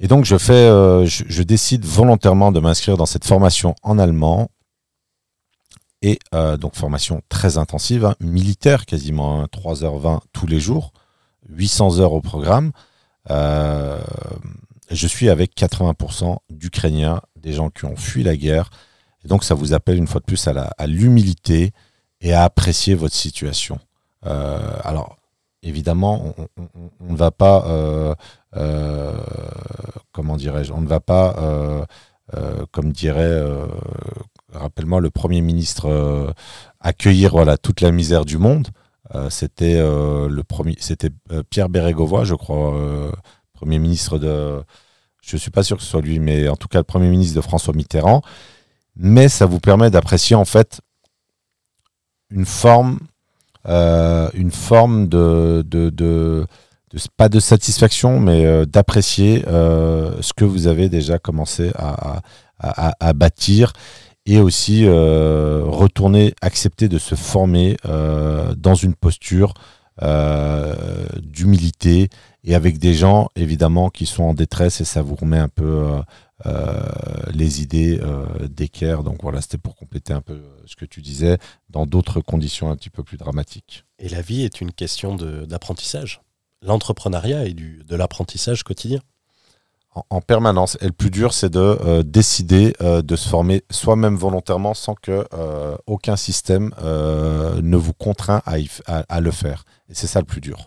Et 0.00 0.08
donc, 0.08 0.24
je, 0.24 0.36
fais, 0.36 0.52
euh, 0.52 1.06
je, 1.06 1.42
décide 1.42 1.84
volontairement 1.84 2.52
de 2.52 2.60
m'inscrire 2.60 2.96
dans 2.96 3.06
cette 3.06 3.24
formation 3.24 3.74
en 3.82 3.98
allemand. 3.98 4.50
Et 6.02 6.18
euh, 6.34 6.56
donc, 6.56 6.74
formation 6.74 7.22
très 7.28 7.56
intensive, 7.58 8.04
hein, 8.04 8.14
militaire 8.20 8.86
quasiment, 8.86 9.40
hein, 9.40 9.48
3h20 9.52 10.20
tous 10.32 10.46
les 10.46 10.60
jours, 10.60 10.92
800 11.48 12.00
heures 12.00 12.12
au 12.12 12.20
programme. 12.20 12.72
Euh, 13.30 14.02
je 14.90 15.06
suis 15.06 15.30
avec 15.30 15.56
80% 15.56 16.38
d'Ukrainiens, 16.50 17.22
des 17.36 17.52
gens 17.52 17.70
qui 17.70 17.84
ont 17.84 17.96
fui 17.96 18.22
la 18.22 18.36
guerre. 18.36 18.70
Et 19.24 19.28
donc, 19.28 19.44
ça 19.44 19.54
vous 19.54 19.72
appelle 19.72 19.96
une 19.96 20.08
fois 20.08 20.20
de 20.20 20.26
plus 20.26 20.46
à 20.48 20.86
l'humilité 20.86 21.72
et 22.20 22.34
à 22.34 22.44
apprécier 22.44 22.94
votre 22.94 23.14
situation. 23.14 23.78
Alors, 24.22 25.16
évidemment, 25.62 26.34
on- 26.36 27.10
ne 27.10 27.16
va 27.16 27.30
pas, 27.30 28.16
comment 30.12 30.36
dirais-je, 30.36 30.72
on 30.72 30.80
ne 30.80 30.86
va 30.86 31.00
pas, 31.00 31.36
euh, 31.38 31.84
euh, 32.36 32.64
comme 32.72 32.92
dirait, 32.92 33.22
euh, 33.22 33.66
rappelle-moi, 34.52 35.00
le 35.00 35.10
Premier 35.10 35.40
ministre, 35.40 35.86
euh, 35.88 36.30
accueillir 36.80 37.32
voilà, 37.32 37.56
toute 37.58 37.80
la 37.80 37.90
misère 37.90 38.24
du 38.24 38.38
monde. 38.38 38.68
Euh, 39.14 39.28
c'était 39.28 39.76
euh, 39.76 40.28
le 40.28 40.42
premier, 40.44 40.76
c'était 40.80 41.10
euh, 41.30 41.42
Pierre 41.50 41.68
Bérégovoy, 41.68 42.24
je 42.24 42.34
crois, 42.34 42.74
euh, 42.74 43.12
Premier 43.52 43.78
ministre 43.78 44.18
de, 44.18 44.62
je 45.22 45.36
suis 45.36 45.50
pas 45.50 45.62
sûr 45.62 45.76
que 45.76 45.82
ce 45.82 45.88
soit 45.90 46.00
lui, 46.00 46.18
mais 46.18 46.48
en 46.48 46.56
tout 46.56 46.68
cas 46.68 46.78
le 46.78 46.84
Premier 46.84 47.08
ministre 47.10 47.36
de 47.36 47.40
François 47.42 47.74
Mitterrand. 47.74 48.22
Mais 48.96 49.28
ça 49.28 49.46
vous 49.46 49.60
permet 49.60 49.90
d'apprécier 49.90 50.36
en 50.36 50.44
fait 50.44 50.80
une 52.30 52.46
forme, 52.46 52.98
euh, 53.66 54.30
une 54.34 54.50
forme 54.52 55.08
de, 55.08 55.62
de- 55.66 56.46
pas 57.16 57.28
de 57.28 57.40
satisfaction, 57.40 58.20
mais 58.20 58.44
euh, 58.44 58.64
d'apprécier 58.64 59.44
euh, 59.48 60.20
ce 60.20 60.32
que 60.32 60.44
vous 60.44 60.66
avez 60.66 60.88
déjà 60.88 61.18
commencé 61.18 61.72
à, 61.74 62.22
bâtir 63.14 63.72
et 64.26 64.40
aussi 64.40 64.86
euh, 64.86 65.62
retourner, 65.66 66.34
accepter 66.40 66.88
de 66.88 66.98
se 66.98 67.14
former 67.14 67.76
dans 67.84 68.74
une 68.74 68.94
posture 68.94 69.54
d'humilité 71.22 72.08
et 72.42 72.54
avec 72.54 72.78
des 72.78 72.94
gens 72.94 73.28
évidemment 73.36 73.90
qui 73.90 74.06
sont 74.06 74.24
en 74.24 74.34
détresse 74.34 74.80
et 74.80 74.84
ça 74.84 75.02
vous 75.02 75.14
remet 75.14 75.38
un 75.38 75.48
peu 75.48 75.84
les 77.34 77.60
idées 77.60 78.00
d'équerre. 78.48 79.02
Donc 79.02 79.18
voilà, 79.22 79.42
c'était 79.42 79.58
pour 79.58 79.76
compléter 79.76 80.14
un 80.14 80.22
peu 80.22 80.40
ce 80.64 80.74
que 80.74 80.86
tu 80.86 81.02
disais 81.02 81.36
dans 81.68 81.84
d'autres 81.84 82.20
conditions 82.20 82.70
un 82.70 82.76
petit 82.76 82.90
peu 82.90 83.02
plus 83.02 83.18
dramatiques. 83.18 83.84
Et 83.98 84.08
la 84.08 84.22
vie 84.22 84.42
est 84.42 84.62
une 84.62 84.72
question 84.72 85.16
d'apprentissage. 85.16 86.23
L'entrepreneuriat 86.64 87.48
du, 87.50 87.84
de 87.86 87.96
l'apprentissage 87.96 88.62
quotidien. 88.62 89.00
En, 89.94 90.02
en 90.10 90.20
permanence. 90.20 90.76
Et 90.80 90.86
le 90.86 90.92
plus 90.92 91.10
dur, 91.10 91.32
c'est 91.32 91.50
de 91.50 91.60
euh, 91.60 92.02
décider 92.02 92.74
euh, 92.80 93.00
de 93.00 93.14
se 93.14 93.28
former 93.28 93.62
soi-même 93.70 94.16
volontairement 94.16 94.74
sans 94.74 94.94
que 94.94 95.24
euh, 95.34 95.76
aucun 95.86 96.16
système 96.16 96.72
ne 96.82 97.76
vous 97.76 97.92
contraint 97.92 98.42
à, 98.44 98.58
y 98.58 98.64
f- 98.64 98.80
à- 98.86 99.04
à 99.08 99.20
le 99.20 99.30
faire. 99.30 99.64
Et 99.88 99.94
c'est 99.94 100.08
ça 100.08 100.18
le 100.18 100.26
plus 100.26 100.40
dur. 100.40 100.66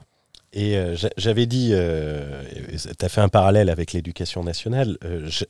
Et 0.54 0.80
j'a- 0.96 1.10
j'avais 1.18 1.46
dit, 1.46 1.74
tu 1.74 3.06
as 3.06 3.10
fait 3.10 3.20
un 3.20 3.28
parallèle 3.28 3.70
avec 3.70 3.92
l'éducation 3.92 4.46
nationale, 4.46 4.98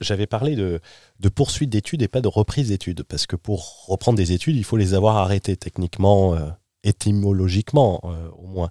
j'avais 0.02 0.26
parlé 0.26 0.56
de, 0.56 0.80
de 1.20 1.30
poursuite 1.30 1.70
d'études 1.70 2.02
et 2.02 2.08
pas 2.08 2.22
de 2.22 2.28
reprise 2.28 2.70
d'études, 2.70 3.04
parce 3.04 3.28
que 3.28 3.36
pour 3.36 3.86
reprendre 3.88 4.18
des 4.18 4.32
études, 4.32 4.56
il 4.56 4.64
faut 4.64 4.76
les 4.76 4.96
avoir 4.96 5.18
arrêtées 5.18 5.56
techniquement, 5.56 6.36
étymologiquement 6.84 8.02
au 8.40 8.48
moins. 8.48 8.70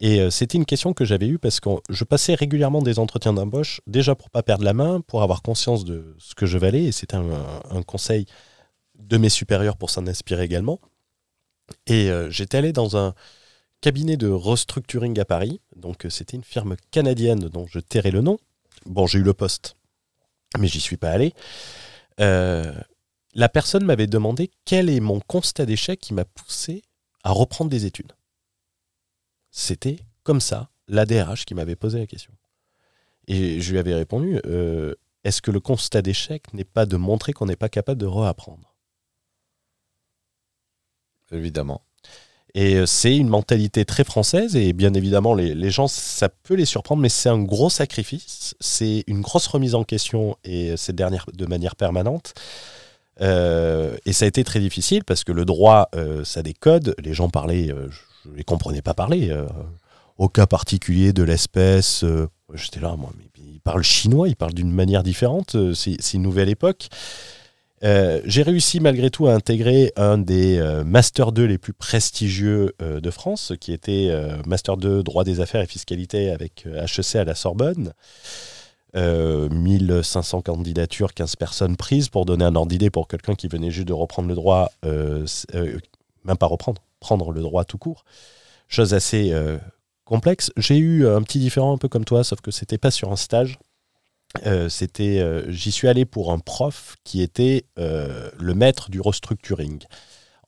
Et 0.00 0.20
euh, 0.20 0.30
c'était 0.30 0.56
une 0.56 0.64
question 0.64 0.94
que 0.94 1.04
j'avais 1.04 1.28
eue 1.28 1.38
parce 1.38 1.60
que 1.60 1.68
je 1.90 2.04
passais 2.04 2.34
régulièrement 2.34 2.80
des 2.80 2.98
entretiens 2.98 3.34
d'embauche, 3.34 3.82
déjà 3.86 4.14
pour 4.14 4.30
pas 4.30 4.42
perdre 4.42 4.64
la 4.64 4.72
main, 4.72 5.02
pour 5.02 5.22
avoir 5.22 5.42
conscience 5.42 5.84
de 5.84 6.16
ce 6.18 6.34
que 6.34 6.46
je 6.46 6.56
valais, 6.56 6.84
et 6.84 6.92
c'était 6.92 7.16
un, 7.16 7.82
conseil 7.86 8.24
de 8.98 9.18
mes 9.18 9.28
supérieurs 9.28 9.76
pour 9.76 9.90
s'en 9.90 10.06
inspirer 10.06 10.44
également. 10.44 10.80
Et 11.86 12.10
euh, 12.10 12.30
j'étais 12.30 12.56
allé 12.56 12.72
dans 12.72 12.96
un 12.96 13.14
cabinet 13.82 14.16
de 14.16 14.28
restructuring 14.28 15.18
à 15.20 15.26
Paris. 15.26 15.60
Donc, 15.76 16.06
euh, 16.06 16.10
c'était 16.10 16.36
une 16.36 16.44
firme 16.44 16.76
canadienne 16.90 17.48
dont 17.48 17.66
je 17.66 17.78
tairai 17.78 18.10
le 18.10 18.22
nom. 18.22 18.38
Bon, 18.86 19.06
j'ai 19.06 19.18
eu 19.18 19.22
le 19.22 19.34
poste, 19.34 19.76
mais 20.58 20.66
j'y 20.66 20.80
suis 20.80 20.96
pas 20.96 21.10
allé. 21.10 21.34
La 23.32 23.48
personne 23.48 23.84
m'avait 23.84 24.08
demandé 24.08 24.50
quel 24.64 24.90
est 24.90 25.00
mon 25.00 25.20
constat 25.20 25.64
d'échec 25.64 26.00
qui 26.00 26.14
m'a 26.14 26.24
poussé 26.24 26.82
à 27.22 27.30
reprendre 27.30 27.70
des 27.70 27.86
études. 27.86 28.12
C'était 29.50 29.98
comme 30.22 30.40
ça, 30.40 30.70
l'ADRH 30.88 31.44
qui 31.46 31.54
m'avait 31.54 31.76
posé 31.76 31.98
la 31.98 32.06
question. 32.06 32.32
Et 33.26 33.60
je 33.60 33.72
lui 33.72 33.78
avais 33.78 33.94
répondu 33.94 34.40
euh, 34.46 34.94
est-ce 35.24 35.42
que 35.42 35.50
le 35.50 35.60
constat 35.60 36.02
d'échec 36.02 36.52
n'est 36.54 36.64
pas 36.64 36.86
de 36.86 36.96
montrer 36.96 37.32
qu'on 37.32 37.46
n'est 37.46 37.56
pas 37.56 37.68
capable 37.68 38.00
de 38.00 38.06
reapprendre 38.06 38.74
Évidemment. 41.30 41.82
Et 42.54 42.76
euh, 42.76 42.86
c'est 42.86 43.16
une 43.16 43.28
mentalité 43.28 43.84
très 43.84 44.02
française 44.02 44.56
et 44.56 44.72
bien 44.72 44.94
évidemment 44.94 45.34
les, 45.34 45.54
les 45.54 45.70
gens 45.70 45.86
ça 45.86 46.28
peut 46.28 46.54
les 46.54 46.64
surprendre 46.64 47.00
mais 47.00 47.08
c'est 47.08 47.28
un 47.28 47.40
gros 47.40 47.70
sacrifice, 47.70 48.56
c'est 48.58 49.04
une 49.06 49.20
grosse 49.20 49.46
remise 49.46 49.76
en 49.76 49.84
question 49.84 50.36
et 50.42 50.76
c'est 50.76 50.94
dernière 50.94 51.26
de 51.32 51.46
manière 51.46 51.76
permanente. 51.76 52.34
Euh, 53.20 53.96
et 54.06 54.12
ça 54.12 54.24
a 54.24 54.28
été 54.28 54.44
très 54.44 54.60
difficile 54.60 55.04
parce 55.04 55.24
que 55.24 55.32
le 55.32 55.44
droit 55.44 55.88
euh, 55.94 56.24
ça 56.24 56.42
des 56.42 56.54
codes, 56.54 56.94
les 57.02 57.12
gens 57.12 57.28
parlaient, 57.28 57.70
euh, 57.70 57.90
je 57.90 58.00
ne 58.26 58.36
les 58.36 58.44
comprenais 58.44 58.82
pas 58.82 58.94
parler. 58.94 59.30
euh, 59.30 59.46
au 60.20 60.28
cas 60.28 60.46
particulier 60.46 61.14
de 61.14 61.22
l'espèce, 61.22 62.04
euh, 62.04 62.28
j'étais 62.52 62.78
là 62.78 62.94
moi 62.94 63.10
mais 63.16 63.24
ils 63.38 63.60
parlent 63.60 63.82
chinois, 63.82 64.28
ils 64.28 64.36
parlent 64.36 64.52
d'une 64.52 64.70
manière 64.70 65.02
différente, 65.02 65.54
euh, 65.54 65.72
c'est 65.72 66.12
une 66.12 66.22
nouvelle 66.22 66.50
époque. 66.50 66.88
Euh, 67.82 68.20
j'ai 68.26 68.42
réussi 68.42 68.80
malgré 68.80 69.08
tout 69.08 69.28
à 69.28 69.32
intégrer 69.32 69.94
un 69.96 70.18
des 70.18 70.58
euh, 70.58 70.84
Master 70.84 71.32
2 71.32 71.46
les 71.46 71.56
plus 71.56 71.72
prestigieux 71.72 72.74
de 72.80 73.10
France, 73.10 73.54
qui 73.58 73.72
était 73.72 74.14
Master 74.46 74.76
2 74.76 75.02
droit 75.02 75.24
des 75.24 75.40
affaires 75.40 75.62
et 75.62 75.66
fiscalité 75.66 76.30
avec 76.30 76.66
HEC 76.66 77.16
à 77.16 77.24
la 77.24 77.34
Sorbonne. 77.34 77.94
Euh, 78.96 79.48
1500 79.48 80.42
candidatures, 80.42 81.14
15 81.14 81.36
personnes 81.36 81.76
prises 81.76 82.10
pour 82.10 82.26
donner 82.26 82.44
un 82.44 82.54
ordre 82.56 82.68
d'idée 82.68 82.90
pour 82.90 83.08
quelqu'un 83.08 83.34
qui 83.34 83.48
venait 83.48 83.70
juste 83.70 83.88
de 83.88 83.92
reprendre 83.94 84.28
le 84.28 84.34
droit, 84.34 84.70
même 84.84 86.36
pas 86.38 86.46
reprendre, 86.46 86.82
prendre 87.00 87.32
le 87.32 87.40
droit 87.40 87.64
tout 87.64 87.78
court. 87.78 88.04
Chose 88.68 88.94
assez 88.94 89.32
euh, 89.32 89.58
complexe. 90.04 90.52
J'ai 90.56 90.76
eu 90.76 91.06
un 91.08 91.22
petit 91.22 91.38
différent 91.38 91.74
un 91.74 91.78
peu 91.78 91.88
comme 91.88 92.04
toi, 92.04 92.22
sauf 92.22 92.40
que 92.40 92.50
c'était 92.50 92.78
pas 92.78 92.90
sur 92.90 93.10
un 93.10 93.16
stage. 93.16 93.58
Euh, 94.46 94.68
c'était, 94.68 95.18
euh, 95.18 95.50
j'y 95.50 95.72
suis 95.72 95.88
allé 95.88 96.04
pour 96.04 96.32
un 96.32 96.38
prof 96.38 96.96
qui 97.04 97.20
était 97.20 97.64
euh, 97.78 98.30
le 98.38 98.54
maître 98.54 98.90
du 98.90 99.00
restructuring 99.00 99.82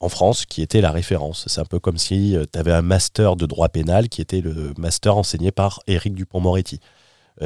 en 0.00 0.08
France, 0.08 0.46
qui 0.46 0.62
était 0.62 0.80
la 0.80 0.90
référence. 0.90 1.44
C'est 1.48 1.60
un 1.60 1.64
peu 1.64 1.78
comme 1.78 1.98
si 1.98 2.36
tu 2.52 2.58
avais 2.58 2.72
un 2.72 2.82
master 2.82 3.36
de 3.36 3.46
droit 3.46 3.68
pénal 3.68 4.08
qui 4.08 4.20
était 4.20 4.40
le 4.40 4.72
master 4.76 5.16
enseigné 5.16 5.52
par 5.52 5.80
Éric 5.86 6.14
Dupont-Moretti. 6.14 6.80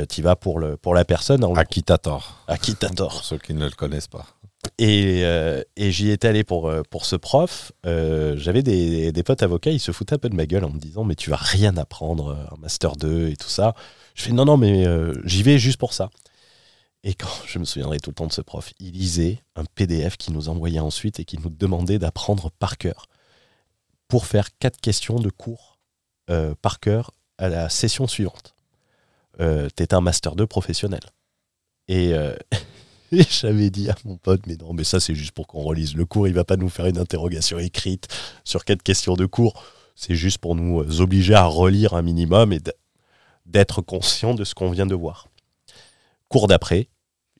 tu 0.09 0.23
vas 0.23 0.37
pour, 0.37 0.59
le, 0.59 0.79
pour 0.79 0.95
la 0.95 1.05
personne 1.05 1.45
en, 1.45 1.55
Akitator. 1.55 2.45
à 2.49 2.57
qui 2.57 2.75
t'as 2.75 2.89
tort. 2.89 3.13
Pour 3.13 3.25
ceux 3.25 3.37
qui 3.37 3.53
ne 3.53 3.67
le 3.67 3.73
connaissent 3.73 4.09
pas. 4.09 4.27
Et, 4.79 5.25
euh, 5.25 5.63
et 5.77 5.91
j'y 5.91 6.11
étais 6.11 6.29
allé 6.29 6.45
pour, 6.45 6.69
euh, 6.69 6.83
pour 6.91 7.05
ce 7.05 7.17
prof. 7.17 7.73
Euh, 7.85 8.37
J'avais 8.37 8.63
des, 8.63 9.13
des 9.13 9.23
potes 9.23 9.43
avocats, 9.43 9.71
ils 9.71 9.81
se 9.81 9.93
foutaient 9.93 10.15
un 10.15 10.19
peu 10.19 10.29
de 10.29 10.35
ma 10.35 10.47
gueule 10.47 10.65
en 10.65 10.71
me 10.71 10.79
disant 10.79 11.05
Mais 11.05 11.15
tu 11.15 11.31
vas 11.31 11.37
rien 11.37 11.77
apprendre, 11.77 12.37
un 12.53 12.57
Master 12.61 12.97
2 12.97 13.29
et 13.29 13.37
tout 13.37 13.49
ça. 13.49 13.75
Je 14.15 14.23
fais 14.25 14.33
Non, 14.33 14.45
non, 14.45 14.57
mais 14.57 14.87
j'y 15.25 15.43
vais 15.43 15.59
juste 15.59 15.79
pour 15.79 15.93
ça. 15.93 16.11
Et 17.03 17.15
quand 17.15 17.29
je 17.47 17.59
me 17.59 17.65
souviendrai 17.65 18.01
tout 18.01 18.11
le 18.11 18.15
temps 18.15 18.27
de 18.27 18.33
ce 18.33 18.41
prof, 18.41 18.73
il 18.81 18.93
lisait 18.93 19.41
un 19.55 19.65
PDF 19.65 20.17
qu'il 20.17 20.35
nous 20.35 20.49
envoyait 20.49 20.81
ensuite 20.81 21.21
et 21.21 21.25
qui 21.25 21.39
nous 21.39 21.51
demandait 21.51 21.99
d'apprendre 21.99 22.51
par 22.59 22.79
cœur 22.79 23.07
pour 24.09 24.27
faire 24.27 24.49
quatre 24.59 24.81
questions 24.81 25.17
de 25.21 25.31
cours 25.31 25.79
par 26.63 26.81
cœur 26.81 27.13
à 27.39 27.49
la 27.49 27.69
session 27.69 28.07
suivante. 28.07 28.55
T'es 29.39 29.95
un 29.95 30.01
Master 30.01 30.35
2 30.35 30.47
professionnel. 30.47 31.03
Et. 31.89 32.15
et 33.13 33.23
j'avais 33.29 33.71
dit 33.71 33.89
à 33.91 33.95
mon 34.05 34.17
pote, 34.17 34.47
mais 34.47 34.57
non, 34.57 34.73
mais 34.73 34.85
ça 34.85 35.01
c'est 35.01 35.15
juste 35.15 35.33
pour 35.33 35.47
qu'on 35.47 35.63
relise 35.63 35.95
le 35.95 36.05
cours, 36.05 36.29
il 36.29 36.35
va 36.35 36.45
pas 36.45 36.57
nous 36.57 36.69
faire 36.69 36.87
une 36.87 36.99
interrogation 36.99 37.59
écrite 37.59 38.09
sur 38.45 38.65
quatre 38.65 38.83
questions 38.83 39.15
de 39.15 39.27
cours, 39.27 39.63
c'est 39.95 40.15
juste 40.15 40.39
pour 40.39 40.55
nous 40.55 40.81
euh, 40.81 41.01
obliger 41.01 41.35
à 41.35 41.45
relire 41.45 41.95
un 41.95 42.03
minimum 42.03 42.53
et 42.53 42.61
d'être 43.47 43.81
conscient 43.81 44.35
de 44.35 44.45
ce 44.45 44.55
qu'on 44.55 44.71
vient 44.71 44.87
de 44.87 44.95
voir. 44.95 45.29
Cours 46.29 46.49
d'après, 46.49 46.89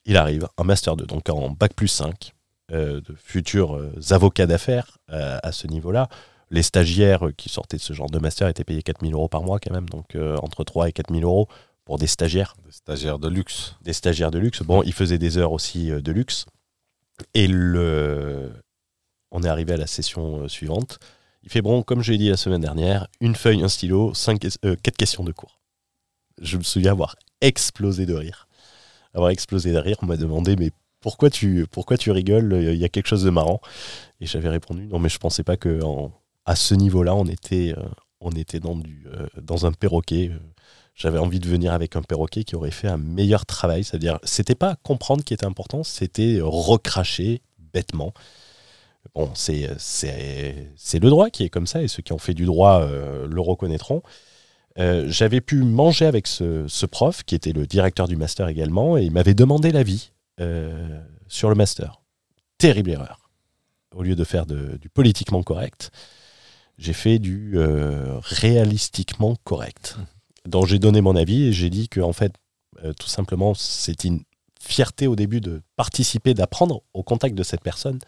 il 0.05 0.17
arrive, 0.17 0.47
un 0.57 0.63
Master 0.63 0.95
2, 0.95 1.05
donc 1.05 1.29
en 1.29 1.49
Bac 1.51 1.73
plus 1.73 1.87
5, 1.87 2.33
euh, 2.71 2.99
de 3.01 3.15
futurs 3.15 3.75
euh, 3.75 3.91
avocats 4.09 4.47
d'affaires 4.47 4.97
à 5.09 5.51
ce 5.51 5.67
niveau-là. 5.67 6.09
Les 6.49 6.63
stagiaires 6.63 7.29
qui 7.37 7.49
sortaient 7.49 7.77
de 7.77 7.81
ce 7.81 7.93
genre 7.93 8.09
de 8.09 8.19
master 8.19 8.47
étaient 8.47 8.63
payés 8.63 8.81
4000 8.81 9.13
euros 9.13 9.27
par 9.27 9.43
mois 9.43 9.59
quand 9.59 9.73
même, 9.73 9.87
donc 9.89 10.17
entre 10.41 10.63
3 10.63 10.87
et 10.87 10.93
4000 10.93 11.25
euros 11.25 11.49
pour 11.87 11.97
des 11.97 12.07
stagiaires 12.07 12.57
Des 12.65 12.71
stagiaires 12.73 13.17
de 13.17 13.29
luxe. 13.29 13.75
des 13.81 13.93
stagiaires 13.93 14.29
de 14.29 14.39
luxe. 14.39 14.61
Bon, 14.61 14.83
ils 14.83 14.91
faisaient 14.91 15.17
des 15.17 15.37
heures 15.37 15.53
aussi 15.53 15.89
euh, 15.89 16.01
de 16.01 16.11
luxe. 16.11 16.45
Et 17.33 17.47
le... 17.47 18.51
on 19.31 19.41
est 19.41 19.47
arrivé 19.47 19.71
à 19.73 19.77
la 19.77 19.87
session 19.87 20.41
euh, 20.41 20.47
suivante. 20.49 20.99
Il 21.43 21.49
fait 21.49 21.61
bon, 21.61 21.83
comme 21.83 22.01
je 22.03 22.11
l'ai 22.11 22.17
dit 22.17 22.27
la 22.27 22.35
semaine 22.35 22.59
dernière, 22.59 23.07
une 23.21 23.35
feuille, 23.35 23.63
un 23.63 23.69
stylo, 23.69 24.13
cinq, 24.13 24.45
euh, 24.65 24.75
quatre 24.83 24.97
questions 24.97 25.23
de 25.23 25.31
cours. 25.31 25.61
Je 26.41 26.57
me 26.57 26.63
souviens 26.63 26.91
avoir 26.91 27.15
explosé 27.39 28.05
de 28.05 28.13
rire. 28.13 28.49
avoir 29.13 29.29
explosé 29.29 29.71
de 29.71 29.77
rire. 29.77 29.95
On 30.01 30.07
m'a 30.07 30.17
demandé, 30.17 30.57
mais 30.57 30.71
pourquoi 30.99 31.29
tu, 31.29 31.67
pourquoi 31.71 31.97
tu 31.97 32.11
rigoles 32.11 32.51
Il 32.73 32.77
y 32.77 32.83
a 32.83 32.89
quelque 32.89 33.07
chose 33.07 33.23
de 33.23 33.29
marrant? 33.29 33.61
Et 34.19 34.25
j'avais 34.25 34.49
répondu, 34.49 34.87
non, 34.87 34.99
mais 34.99 35.07
je 35.07 35.19
pensais 35.19 35.43
pas 35.45 35.55
que 35.55 35.79
à 36.45 36.57
ce 36.57 36.75
niveau-là, 36.75 37.15
on 37.15 37.25
était, 37.27 37.73
euh, 37.77 37.83
on 38.19 38.31
était 38.31 38.59
dans, 38.59 38.75
du, 38.75 39.05
euh, 39.07 39.25
dans 39.41 39.65
un 39.65 39.71
perroquet. 39.71 40.31
J'avais 40.97 41.19
envie 41.19 41.39
de 41.39 41.47
venir 41.47 41.73
avec 41.73 41.95
un 41.95 42.01
perroquet 42.01 42.43
qui 42.43 42.55
aurait 42.55 42.71
fait 42.71 42.87
un 42.87 42.97
meilleur 42.97 43.45
travail. 43.45 43.83
C'est-à-dire, 43.83 44.19
c'était 44.23 44.55
pas 44.55 44.75
comprendre 44.81 45.23
qui 45.23 45.33
était 45.33 45.45
important, 45.45 45.83
c'était 45.83 46.39
recracher 46.41 47.41
bêtement. 47.71 48.13
Bon, 49.13 49.31
c'est 49.35 49.69
le 49.69 51.09
droit 51.09 51.29
qui 51.29 51.43
est 51.43 51.49
comme 51.49 51.67
ça, 51.67 51.83
et 51.83 51.87
ceux 51.87 52.01
qui 52.01 52.13
ont 52.13 52.17
fait 52.17 52.33
du 52.33 52.45
droit 52.45 52.81
euh, 52.81 53.27
le 53.27 53.41
reconnaîtront. 53.41 54.01
J'avais 54.75 55.41
pu 55.41 55.63
manger 55.63 56.05
avec 56.05 56.27
ce, 56.27 56.67
ce, 56.67 56.85
prof, 56.85 57.23
qui 57.23 57.33
était 57.33 57.51
le 57.51 57.65
directeur 57.65 58.07
du 58.07 58.15
master 58.15 58.47
également, 58.47 58.97
et 58.97 59.05
il 59.05 59.11
m'avait 59.11 59.33
demandé 59.33 59.71
l'avis 59.71 60.11
sur 61.27 61.49
le 61.49 61.55
master. 61.55 62.01
Terrible 62.57 62.91
erreur. 62.91 63.29
Au 63.95 64.03
lieu 64.03 64.15
de 64.15 64.23
faire 64.23 64.45
du 64.45 64.89
politiquement 64.89 65.41
correct, 65.41 65.91
j'ai 66.77 66.93
fait 66.93 67.17
du 67.19 67.53
euh, 67.55 68.19
réalistiquement 68.21 69.35
correct. 69.43 69.97
Donc 70.47 70.65
j'ai 70.65 70.79
donné 70.79 71.01
mon 71.01 71.15
avis 71.15 71.43
et 71.43 71.53
j'ai 71.53 71.69
dit 71.69 71.89
que 71.89 71.99
en 71.99 72.13
fait, 72.13 72.33
euh, 72.83 72.93
tout 72.93 73.07
simplement, 73.07 73.53
c'est 73.53 74.05
une 74.05 74.21
fierté 74.61 75.05
au 75.05 75.15
début 75.15 75.41
de 75.41 75.61
participer, 75.75 76.33
d'apprendre 76.33 76.83
au 76.93 77.03
contact 77.03 77.35
de 77.35 77.43
cette 77.43 77.61
personne, 77.61 77.99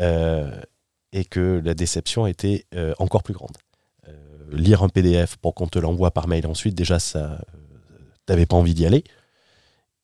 euh, 0.00 0.60
et 1.12 1.24
que 1.24 1.62
la 1.64 1.74
déception 1.74 2.26
était 2.26 2.66
encore 2.98 3.22
plus 3.22 3.34
grande. 3.34 3.56
lire 4.50 4.82
un 4.82 4.88
PDF 4.88 5.36
pour 5.36 5.54
qu'on 5.54 5.68
te 5.68 5.78
l'envoie 5.78 6.10
par 6.10 6.28
mail 6.28 6.46
ensuite, 6.46 6.74
déjà 6.74 6.98
ça, 6.98 7.40
t'avais 8.26 8.46
pas 8.46 8.56
envie 8.56 8.74
d'y 8.74 8.84
aller. 8.84 9.04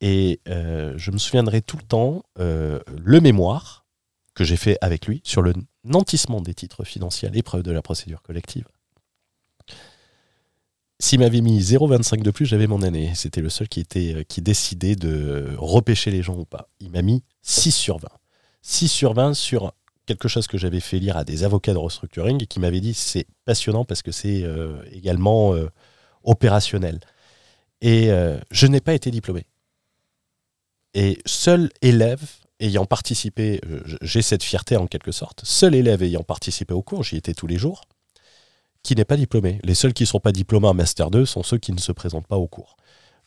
Et 0.00 0.40
je 0.46 1.10
me 1.10 1.18
souviendrai 1.18 1.62
tout 1.62 1.76
le 1.76 1.82
temps 1.82 2.22
le 2.36 3.20
mémoire 3.20 3.86
que 4.34 4.44
j'ai 4.44 4.56
fait 4.56 4.78
avec 4.80 5.06
lui 5.06 5.20
sur 5.24 5.42
le 5.42 5.52
nantissement 5.82 6.40
des 6.40 6.54
titres 6.54 6.84
financiers 6.84 7.28
à 7.28 7.32
l'épreuve 7.32 7.64
de 7.64 7.72
la 7.72 7.82
procédure 7.82 8.22
collective. 8.22 8.66
S'il 11.02 11.20
m'avait 11.20 11.40
mis 11.40 11.58
0,25 11.58 12.22
de 12.22 12.30
plus, 12.30 12.44
j'avais 12.44 12.66
mon 12.66 12.82
année. 12.82 13.12
C'était 13.14 13.40
le 13.40 13.48
seul 13.48 13.68
qui, 13.68 13.80
était, 13.80 14.16
euh, 14.16 14.22
qui 14.22 14.42
décidait 14.42 14.96
de 14.96 15.54
repêcher 15.56 16.10
les 16.10 16.22
gens 16.22 16.36
ou 16.36 16.44
pas. 16.44 16.68
Il 16.78 16.90
m'a 16.90 17.00
mis 17.00 17.24
6 17.40 17.72
sur 17.72 17.98
20. 17.98 18.08
6 18.60 18.88
sur 18.88 19.14
20 19.14 19.32
sur 19.32 19.72
quelque 20.04 20.28
chose 20.28 20.46
que 20.46 20.58
j'avais 20.58 20.80
fait 20.80 20.98
lire 20.98 21.16
à 21.16 21.24
des 21.24 21.42
avocats 21.42 21.72
de 21.72 21.78
restructuring 21.78 22.46
qui 22.46 22.60
m'avaient 22.60 22.82
dit 22.82 22.92
c'est 22.92 23.26
passionnant 23.46 23.86
parce 23.86 24.02
que 24.02 24.12
c'est 24.12 24.42
euh, 24.42 24.82
également 24.92 25.54
euh, 25.54 25.70
opérationnel. 26.22 27.00
Et 27.80 28.10
je 28.50 28.66
n'ai 28.66 28.82
pas 28.82 28.92
été 28.92 29.10
diplômé. 29.10 29.46
Et 30.92 31.16
seul 31.24 31.70
élève 31.80 32.20
ayant 32.58 32.84
participé, 32.84 33.58
j'ai 34.02 34.20
cette 34.20 34.42
fierté 34.42 34.76
en 34.76 34.86
quelque 34.86 35.12
sorte, 35.12 35.40
seul 35.46 35.74
élève 35.74 36.02
ayant 36.02 36.22
participé 36.22 36.74
au 36.74 36.82
cours, 36.82 37.04
j'y 37.04 37.16
étais 37.16 37.32
tous 37.32 37.46
les 37.46 37.56
jours, 37.56 37.80
qui 38.82 38.94
n'est 38.94 39.04
pas 39.04 39.16
diplômé. 39.16 39.60
Les 39.62 39.74
seuls 39.74 39.92
qui 39.92 40.04
ne 40.04 40.08
sont 40.08 40.20
pas 40.20 40.32
diplômés 40.32 40.68
en 40.68 40.74
Master 40.74 41.10
2 41.10 41.24
sont 41.26 41.42
ceux 41.42 41.58
qui 41.58 41.72
ne 41.72 41.78
se 41.78 41.92
présentent 41.92 42.26
pas 42.26 42.36
au 42.36 42.46
cours. 42.46 42.76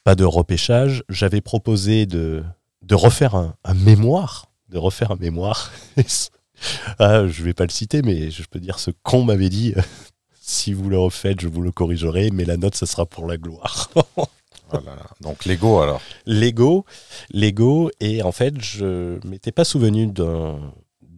Pas 0.04 0.16
de 0.16 0.26
repêchage. 0.26 1.04
J'avais 1.10 1.41
proposé 1.41 2.06
de, 2.06 2.43
de 2.82 2.95
refaire 2.95 3.36
un, 3.36 3.56
mémoire. 3.76 4.47
De 4.70 4.78
refaire 4.78 5.12
un 5.12 5.18
mémoire. 5.18 5.72
ah, 6.99 7.28
je 7.28 7.41
ne 7.41 7.45
vais 7.45 7.54
pas 7.54 7.66
le 7.66 7.72
citer, 7.72 8.01
mais 8.01 8.32
je 8.32 8.43
peux 8.43 8.60
dire 8.60 8.80
ce 8.80 8.91
con 9.04 9.24
m'avait 9.24 9.49
dit 9.49 9.74
si 10.41 10.74
vous 10.74 10.89
le 10.89 10.97
refaites, 10.97 11.39
je 11.39 11.47
vous 11.47 11.62
le 11.62 11.72
corrigerai, 11.72 12.30
mais 12.32 12.45
la 12.45 12.58
note, 12.58 12.76
ce 12.76 12.86
sera 12.86 13.06
pour 13.06 13.28
la 13.28 13.38
gloire. 13.38 13.89
Oh 14.76 14.80
Donc 15.22 15.45
Lego 15.45 15.82
alors 15.82 16.01
Lego, 16.26 16.86
Lego, 17.32 17.91
et 17.99 18.24
en 18.24 18.32
fait, 18.32 18.60
je 18.60 19.20
m'étais 19.28 19.51
pas 19.51 19.66
souvenu 19.66 20.08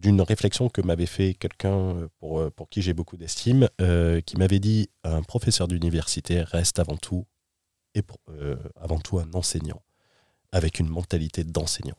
d'une 0.06 0.22
réflexion 0.22 0.68
que 0.68 0.80
m'avait 0.82 1.06
fait 1.06 1.34
quelqu'un 1.34 2.08
pour, 2.20 2.50
pour 2.52 2.68
qui 2.68 2.80
j'ai 2.80 2.94
beaucoup 2.94 3.16
d'estime, 3.16 3.68
euh, 3.80 4.20
qui 4.20 4.36
m'avait 4.36 4.60
dit 4.60 4.88
un 5.02 5.22
professeur 5.22 5.66
d'université 5.66 6.42
reste 6.42 6.78
avant 6.78 6.96
tout, 6.96 7.26
et 7.96 8.02
euh, 8.30 8.56
avant 8.80 9.00
tout 9.00 9.18
un 9.18 9.28
enseignant, 9.32 9.82
avec 10.52 10.78
une 10.78 10.88
mentalité 10.88 11.42
d'enseignant. 11.42 11.96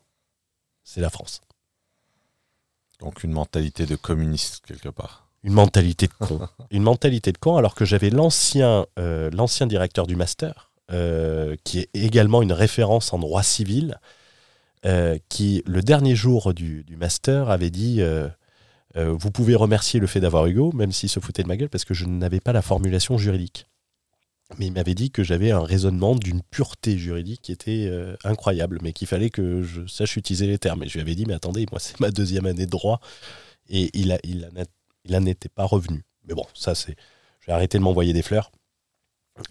C'est 0.85 1.01
la 1.01 1.09
France. 1.09 1.41
Donc 2.99 3.23
une 3.23 3.31
mentalité 3.31 3.85
de 3.85 3.95
communiste 3.97 4.65
quelque 4.65 4.89
part 4.89 5.25
une 5.43 5.53
mentalité 5.53 6.07
de 6.07 6.25
con. 6.25 6.47
une 6.71 6.83
mentalité 6.83 7.31
de 7.31 7.37
con, 7.37 7.57
alors 7.57 7.75
que 7.75 7.85
j'avais 7.85 8.09
l'ancien 8.09 8.85
euh, 8.97 9.29
l'ancien 9.31 9.67
directeur 9.67 10.07
du 10.07 10.15
master, 10.15 10.71
euh, 10.91 11.55
qui 11.63 11.79
est 11.79 11.89
également 11.93 12.41
une 12.41 12.53
référence 12.53 13.13
en 13.13 13.19
droit 13.19 13.43
civil, 13.43 13.99
euh, 14.85 15.17
qui, 15.29 15.63
le 15.65 15.81
dernier 15.81 16.15
jour 16.15 16.53
du, 16.53 16.85
master, 16.97 17.49
avait 17.49 17.69
dit 17.69 18.01
euh, 18.01 18.29
Vous 18.95 19.31
pouvez 19.31 19.55
remercier 19.55 19.99
le 19.99 20.07
fait 20.07 20.19
d'avoir 20.19 20.45
Hugo, 20.45 20.71
même 20.73 20.91
s'il 20.91 21.09
se 21.09 21.19
foutait 21.19 21.43
de 21.43 21.47
ma 21.47 21.57
gueule, 21.57 21.69
parce 21.69 21.85
que 21.85 21.93
je 21.93 22.05
n'avais 22.05 22.39
pas 22.39 22.53
la 22.53 22.61
formulation 22.61 23.17
juridique. 23.17 23.67
Mais 24.57 24.67
il 24.67 24.71
m'avait 24.71 24.95
dit 24.95 25.11
que 25.11 25.23
j'avais 25.23 25.51
un 25.51 25.63
raisonnement 25.63 26.15
d'une 26.15 26.41
pureté 26.41 26.97
juridique 26.97 27.41
qui 27.41 27.51
était 27.51 27.91
incroyable, 28.23 28.79
mais 28.81 28.93
qu'il 28.93 29.07
fallait 29.07 29.29
que 29.29 29.61
je 29.61 29.85
sache 29.87 30.15
utiliser 30.15 30.47
les 30.47 30.57
termes. 30.57 30.83
Et 30.83 30.87
je 30.87 30.93
lui 30.93 31.01
avais 31.01 31.15
dit 31.15 31.25
Mais 31.25 31.33
attendez, 31.33 31.65
moi, 31.69 31.81
c'est 31.81 31.99
ma 31.99 32.11
deuxième 32.11 32.45
année 32.45 32.65
de 32.65 32.71
droit, 32.71 33.01
et 33.69 33.89
il, 33.93 34.13
a, 34.13 34.19
était 35.27 35.49
pas 35.49 35.65
revenu. 35.65 36.05
Mais 36.25 36.33
bon, 36.33 36.45
ça, 36.53 36.75
c'est. 36.75 36.95
Je 37.41 37.47
vais 37.47 37.53
arrêter 37.53 37.77
de 37.77 37.83
m'envoyer 37.83 38.13
des 38.13 38.21
fleurs. 38.21 38.51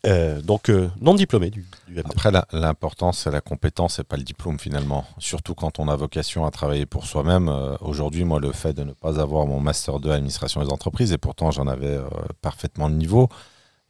Euh, 0.06 0.40
donc 0.40 0.68
euh, 0.68 0.88
non 1.00 1.14
diplômé 1.14 1.50
du, 1.50 1.64
Après, 2.04 2.30
l'important, 2.52 3.12
c'est 3.12 3.30
la 3.30 3.40
compétence 3.40 3.98
et 3.98 4.04
pas 4.04 4.16
le 4.16 4.22
diplôme 4.22 4.58
finalement. 4.58 5.04
Surtout 5.18 5.54
quand 5.54 5.78
on 5.78 5.88
a 5.88 5.96
vocation 5.96 6.44
à 6.44 6.50
travailler 6.50 6.86
pour 6.86 7.06
soi-même. 7.06 7.48
Euh, 7.48 7.76
aujourd'hui, 7.80 8.24
moi, 8.24 8.40
le 8.40 8.52
fait 8.52 8.72
de 8.72 8.82
ne 8.82 8.92
pas 8.92 9.20
avoir 9.20 9.46
mon 9.46 9.60
master 9.60 10.00
2 10.00 10.10
administration 10.10 10.62
des 10.62 10.72
entreprises, 10.72 11.12
et 11.12 11.18
pourtant 11.18 11.50
j'en 11.50 11.66
avais 11.66 11.98
parfaitement 12.40 12.88
le 12.88 12.94
niveau, 12.94 13.28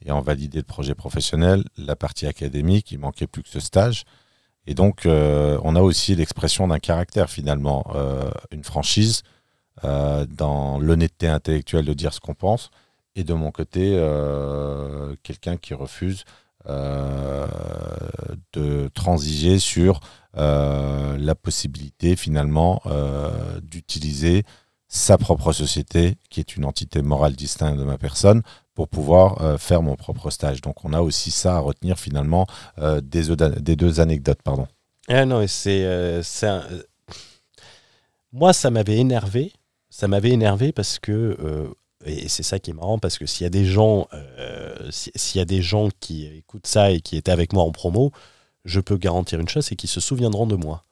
et 0.04 0.10
en 0.10 0.20
valider 0.20 0.58
le 0.58 0.64
projet 0.64 0.94
professionnel, 0.94 1.64
la 1.76 1.96
partie 1.96 2.26
académique, 2.26 2.92
il 2.92 2.98
manquait 2.98 3.26
plus 3.26 3.42
que 3.42 3.48
ce 3.48 3.60
stage. 3.60 4.04
Et 4.66 4.74
donc, 4.74 5.02
on 5.06 5.76
a 5.76 5.80
aussi 5.80 6.14
l'expression 6.14 6.68
d'un 6.68 6.78
caractère 6.78 7.30
finalement, 7.30 7.86
une 8.50 8.64
franchise, 8.64 9.22
dans 9.82 10.78
l'honnêteté 10.78 11.28
intellectuelle 11.28 11.84
de 11.84 11.94
dire 11.94 12.12
ce 12.12 12.20
qu'on 12.20 12.34
pense 12.34 12.70
et 13.16 13.24
de 13.24 13.32
mon 13.32 13.50
côté, 13.50 13.94
euh, 13.94 15.16
quelqu'un 15.22 15.56
qui 15.56 15.72
refuse 15.72 16.24
euh, 16.68 17.46
de 18.52 18.90
transiger 18.92 19.58
sur 19.58 20.00
euh, 20.36 21.16
la 21.18 21.34
possibilité 21.34 22.14
finalement 22.14 22.82
d'utiliser 23.62 24.44
sa 24.88 25.18
propre 25.18 25.52
société, 25.52 26.16
qui 26.30 26.40
est 26.40 26.56
une 26.56 26.64
entité 26.64 27.02
morale 27.02 27.34
distincte 27.34 27.78
de 27.78 27.84
ma 27.84 27.98
personne, 27.98 28.42
pour 28.74 28.88
pouvoir 28.88 29.58
faire 29.58 29.82
mon 29.82 29.96
propre 29.96 30.28
stage. 30.28 30.60
Donc 30.60 30.84
on 30.84 30.92
a 30.92 31.00
aussi 31.00 31.30
ça 31.30 31.56
à 31.56 31.60
retenir 31.60 31.98
finalement 31.98 32.46
des, 33.02 33.34
des, 33.60 33.76
deux 33.76 34.00
anecdotes. 34.00 34.42
Pardon. 34.44 34.68
Ah 35.08 35.24
non, 35.24 35.44
c'est, 35.48 36.20
Moi, 38.32 38.52
ça 38.52 38.70
m'avait 38.70 38.98
énervé. 38.98 39.52
Ça 39.88 40.08
m'avait 40.08 40.30
énervé 40.30 40.72
parce 40.72 40.98
que 40.98 41.74
et 42.06 42.28
c'est 42.28 42.42
ça 42.42 42.58
qui 42.58 42.70
est 42.70 42.74
marrant 42.74 42.98
parce 42.98 43.18
que 43.18 43.26
s'il 43.26 43.44
y 43.44 43.46
a 43.46 43.50
des 43.50 43.64
gens, 43.64 44.08
euh, 44.12 44.74
s'il 44.90 45.38
y 45.38 45.42
a 45.42 45.44
des 45.44 45.62
gens 45.62 45.88
qui 46.00 46.26
écoutent 46.26 46.66
ça 46.66 46.90
et 46.90 47.00
qui 47.00 47.16
étaient 47.16 47.32
avec 47.32 47.52
moi 47.52 47.64
en 47.64 47.72
promo, 47.72 48.12
je 48.64 48.80
peux 48.80 48.96
garantir 48.96 49.40
une 49.40 49.48
chose, 49.48 49.66
c'est 49.66 49.76
qu'ils 49.76 49.90
se 49.90 50.00
souviendront 50.00 50.46
de 50.46 50.56
moi. 50.56 50.84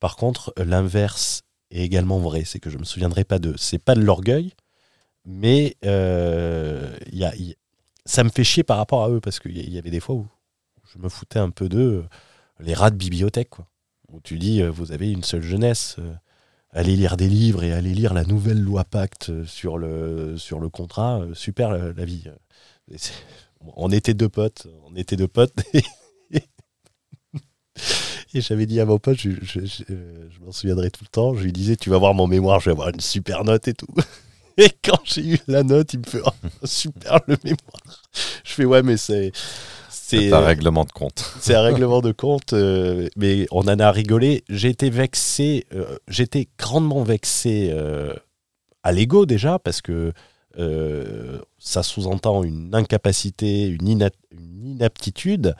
Par 0.00 0.16
contre, 0.16 0.52
l'inverse 0.56 1.42
est 1.70 1.82
également 1.82 2.18
vrai, 2.18 2.44
c'est 2.44 2.60
que 2.60 2.70
je 2.70 2.78
me 2.78 2.84
souviendrai 2.84 3.24
pas 3.24 3.38
d'eux. 3.38 3.54
C'est 3.56 3.78
pas 3.78 3.94
de 3.94 4.02
l'orgueil, 4.02 4.52
mais 5.24 5.76
euh, 5.84 6.96
y 7.12 7.24
a, 7.24 7.32
ça 8.04 8.24
me 8.24 8.28
fait 8.28 8.44
chier 8.44 8.64
par 8.64 8.76
rapport 8.76 9.04
à 9.04 9.10
eux 9.10 9.20
parce 9.20 9.38
qu'il 9.38 9.70
y 9.70 9.78
avait 9.78 9.90
des 9.90 10.00
fois 10.00 10.16
où 10.16 10.26
je 10.92 10.98
me 10.98 11.08
foutais 11.08 11.38
un 11.38 11.50
peu 11.50 11.68
d'eux, 11.68 12.04
les 12.60 12.74
rats 12.74 12.90
de 12.90 12.96
bibliothèque, 12.96 13.50
quoi. 13.50 13.66
Où 14.08 14.20
tu 14.20 14.38
dis, 14.38 14.60
euh, 14.60 14.70
vous 14.70 14.92
avez 14.92 15.10
une 15.10 15.24
seule 15.24 15.42
jeunesse. 15.42 15.96
Aller 16.74 16.96
lire 16.96 17.18
des 17.18 17.28
livres 17.28 17.64
et 17.64 17.72
aller 17.72 17.92
lire 17.92 18.14
la 18.14 18.24
nouvelle 18.24 18.60
loi 18.60 18.84
Pacte 18.84 19.44
sur 19.44 19.76
le, 19.76 20.38
sur 20.38 20.58
le 20.58 20.70
contrat, 20.70 21.20
euh, 21.20 21.34
super 21.34 21.70
la, 21.70 22.04
vie. 22.04 22.24
On 23.76 23.90
était 23.90 24.14
deux 24.14 24.30
potes, 24.30 24.66
on 24.86 24.96
était 24.96 25.16
deux 25.16 25.28
potes. 25.28 25.52
Et, 28.34 28.40
j'avais 28.40 28.64
dit 28.64 28.80
à 28.80 28.86
mon 28.86 28.98
pote, 28.98 29.18
je, 29.18 29.28
m'en 30.40 30.52
souviendrai 30.52 30.90
tout 30.90 31.04
le 31.04 31.10
temps, 31.10 31.34
je 31.34 31.44
lui 31.44 31.52
disais, 31.52 31.76
tu 31.76 31.90
vas 31.90 31.98
voir 31.98 32.14
mon 32.14 32.26
mémoire, 32.26 32.60
je 32.60 32.66
vais 32.66 32.70
avoir 32.70 32.88
une 32.88 33.00
super 33.00 33.44
note 33.44 33.68
et 33.68 33.74
tout. 33.74 33.94
Et 34.56 34.70
quand 34.82 35.00
j'ai 35.04 35.26
eu 35.26 35.38
la 35.48 35.62
note, 35.62 35.92
il 35.92 36.00
me 36.00 36.04
fait, 36.04 36.22
oh, 36.24 36.30
super 36.64 37.20
le 37.26 37.36
mémoire. 37.44 37.82
Je 38.44 38.52
fais, 38.52 38.64
ouais, 38.64 38.82
mais 38.82 38.96
c'est 38.96 39.32
c'est 40.20 40.32
un 40.32 40.40
règlement 40.40 40.84
de 40.84 40.92
compte. 40.92 41.32
C'est 41.40 41.54
un 41.54 41.62
règlement 41.62 42.00
de 42.00 42.12
compte, 42.12 42.52
euh, 42.52 43.08
mais 43.16 43.46
on 43.50 43.62
en 43.62 43.78
a 43.78 43.90
rigolé. 43.90 44.44
J'ai 44.48 44.68
été 44.68 44.90
vexé, 44.90 45.66
euh, 45.74 45.96
j'étais 46.08 46.48
grandement 46.58 47.02
vexé 47.02 47.70
euh, 47.72 48.14
à 48.82 48.92
l'ego 48.92 49.26
déjà, 49.26 49.58
parce 49.58 49.80
que 49.80 50.12
ça 51.58 51.82
sous-entend 51.82 52.44
une 52.44 52.74
incapacité, 52.74 53.68
une, 53.68 53.88
inaptitude. 54.62 55.56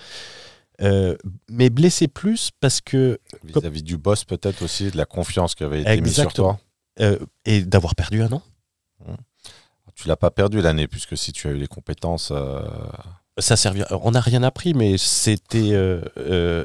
Euh, 0.83 1.17
mais 1.49 1.71
blessé 1.71 2.09
plus 2.09 2.51
parce 2.61 2.81
que. 2.81 3.21
Vis-à-vis 3.45 3.83
du 3.83 3.97
boss, 3.97 4.25
peut-être 4.25 4.63
aussi, 4.63 4.91
de 4.91 4.97
la 4.97 5.05
confiance 5.05 5.55
qui 5.55 5.65
avait 5.65 5.83
été 5.83 6.01
mise 6.01 6.15
sur 6.15 6.33
toi. 6.33 6.59
Euh, 7.01 7.19
et 7.45 7.63
d'avoir 7.63 7.95
perdu 7.95 8.23
un 8.23 8.33
an. 8.33 8.43
Mmh. 9.01 9.15
Tu 9.95 10.09
l'as 10.09 10.17
pas 10.17 10.31
perdu 10.31 10.61
l'année, 10.61 10.89
puisque 10.89 11.17
si 11.17 11.33
tu 11.33 11.49
as 11.49 11.53
eu 11.53 11.57
les 11.57 11.67
compétences. 11.69 12.31
Euh, 12.33 12.63
Ça 13.43 13.57
servira. 13.57 13.87
On 14.03 14.13
n'a 14.13 14.21
rien 14.21 14.43
appris, 14.43 14.73
mais 14.73 14.97
c'était. 14.97 15.73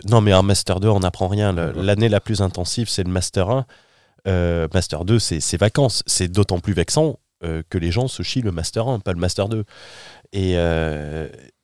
non, 0.10 0.22
mais 0.22 0.34
en 0.34 0.44
Master 0.44 0.80
2, 0.80 0.88
on 0.88 1.00
n'apprend 1.00 1.28
rien. 1.28 1.52
L'année 1.54 2.10
la 2.10 2.20
plus 2.20 2.42
intensive, 2.42 2.90
c'est 2.90 3.04
le 3.04 3.12
Master 3.12 3.50
1. 3.50 3.66
Master 4.74 5.06
2, 5.06 5.20
c'est 5.20 5.58
vacances. 5.58 6.04
C'est 6.06 6.28
d'autant 6.28 6.60
plus 6.60 6.74
vexant 6.74 7.20
que 7.42 7.78
les 7.78 7.92
gens 7.92 8.08
se 8.08 8.24
chient 8.24 8.42
le 8.42 8.52
Master 8.52 8.88
1, 8.88 9.00
pas 9.00 9.14
le 9.14 9.20
Master 9.20 9.50
2. 9.50 9.64
Et, 10.34 10.56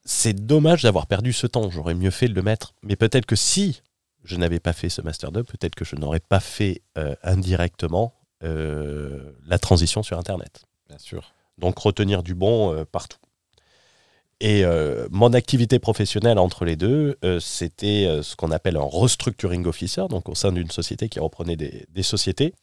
c'est 0.05 0.33
dommage 0.33 0.83
d'avoir 0.83 1.07
perdu 1.07 1.33
ce 1.33 1.47
temps. 1.47 1.69
J'aurais 1.69 1.93
mieux 1.93 2.11
fait 2.11 2.27
de 2.27 2.33
le 2.33 2.41
mettre. 2.41 2.73
Mais 2.83 2.95
peut-être 2.95 3.25
que 3.25 3.35
si 3.35 3.81
je 4.23 4.35
n'avais 4.35 4.59
pas 4.59 4.73
fait 4.73 4.89
ce 4.89 5.01
Master 5.01 5.31
2, 5.31 5.43
peut-être 5.43 5.75
que 5.75 5.85
je 5.85 5.95
n'aurais 5.95 6.19
pas 6.19 6.39
fait 6.39 6.81
euh, 6.97 7.15
indirectement 7.23 8.13
euh, 8.43 9.33
la 9.45 9.59
transition 9.59 10.03
sur 10.03 10.17
Internet. 10.17 10.65
Bien 10.87 10.97
sûr. 10.97 11.33
Donc 11.57 11.77
retenir 11.77 12.23
du 12.23 12.35
bon 12.35 12.73
euh, 12.73 12.85
partout. 12.85 13.19
Et 14.45 14.65
mon 15.09 15.31
activité 15.31 15.79
professionnelle 15.79 16.37
entre 16.37 16.65
les 16.65 16.75
deux, 16.75 17.17
c'était 17.39 18.19
ce 18.21 18.35
qu'on 18.35 18.51
appelle 18.51 18.75
un 18.75 18.83
restructuring 18.83 19.65
officer, 19.65 20.03
donc 20.09 20.27
au 20.27 20.35
sein 20.35 20.51
d'une 20.51 20.69
société 20.69 21.07
qui 21.07 21.21
reprenait 21.21 21.55
des, 21.55 22.03
sociétés. 22.03 22.53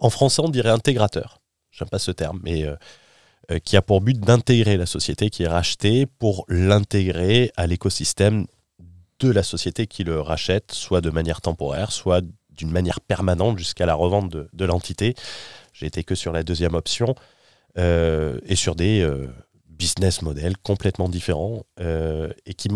En 0.00 0.10
français, 0.10 0.42
on 0.44 0.48
dirait 0.48 0.70
intégrateur. 0.70 1.38
J'aime 1.70 1.88
pas 1.88 2.00
ce 2.00 2.10
terme, 2.10 2.40
mais 2.42 2.64
euh, 3.50 3.60
qui 3.60 3.76
a 3.76 3.82
pour 3.82 4.00
but 4.00 4.18
d'intégrer 4.18 4.76
la 4.76 4.86
société 4.86 5.30
qui 5.30 5.44
est 5.44 5.48
rachetée 5.48 6.06
pour 6.06 6.44
l'intégrer 6.48 7.52
à 7.56 7.68
l'écosystème 7.68 8.46
de 9.20 9.30
la 9.30 9.44
société 9.44 9.86
qui 9.86 10.02
le 10.02 10.20
rachète, 10.20 10.72
soit 10.72 11.00
de 11.00 11.10
manière 11.10 11.40
temporaire, 11.40 11.92
soit 11.92 12.22
d'une 12.50 12.72
manière 12.72 13.00
permanente 13.00 13.56
jusqu'à 13.56 13.86
la 13.86 13.94
revente 13.94 14.30
de, 14.30 14.64
l'entité. 14.64 15.14
J'ai 15.72 15.86
été 15.86 16.02
que 16.02 16.16
sur 16.16 16.32
la 16.32 16.42
deuxième 16.42 16.74
option 16.74 17.14
euh, 17.78 18.40
et 18.46 18.56
sur 18.56 18.74
des 18.74 19.00
euh, 19.00 19.28
business 19.78 20.22
models 20.22 20.56
complètement 20.58 21.08
différents 21.08 21.64
et 21.78 22.54
qui 22.54 22.68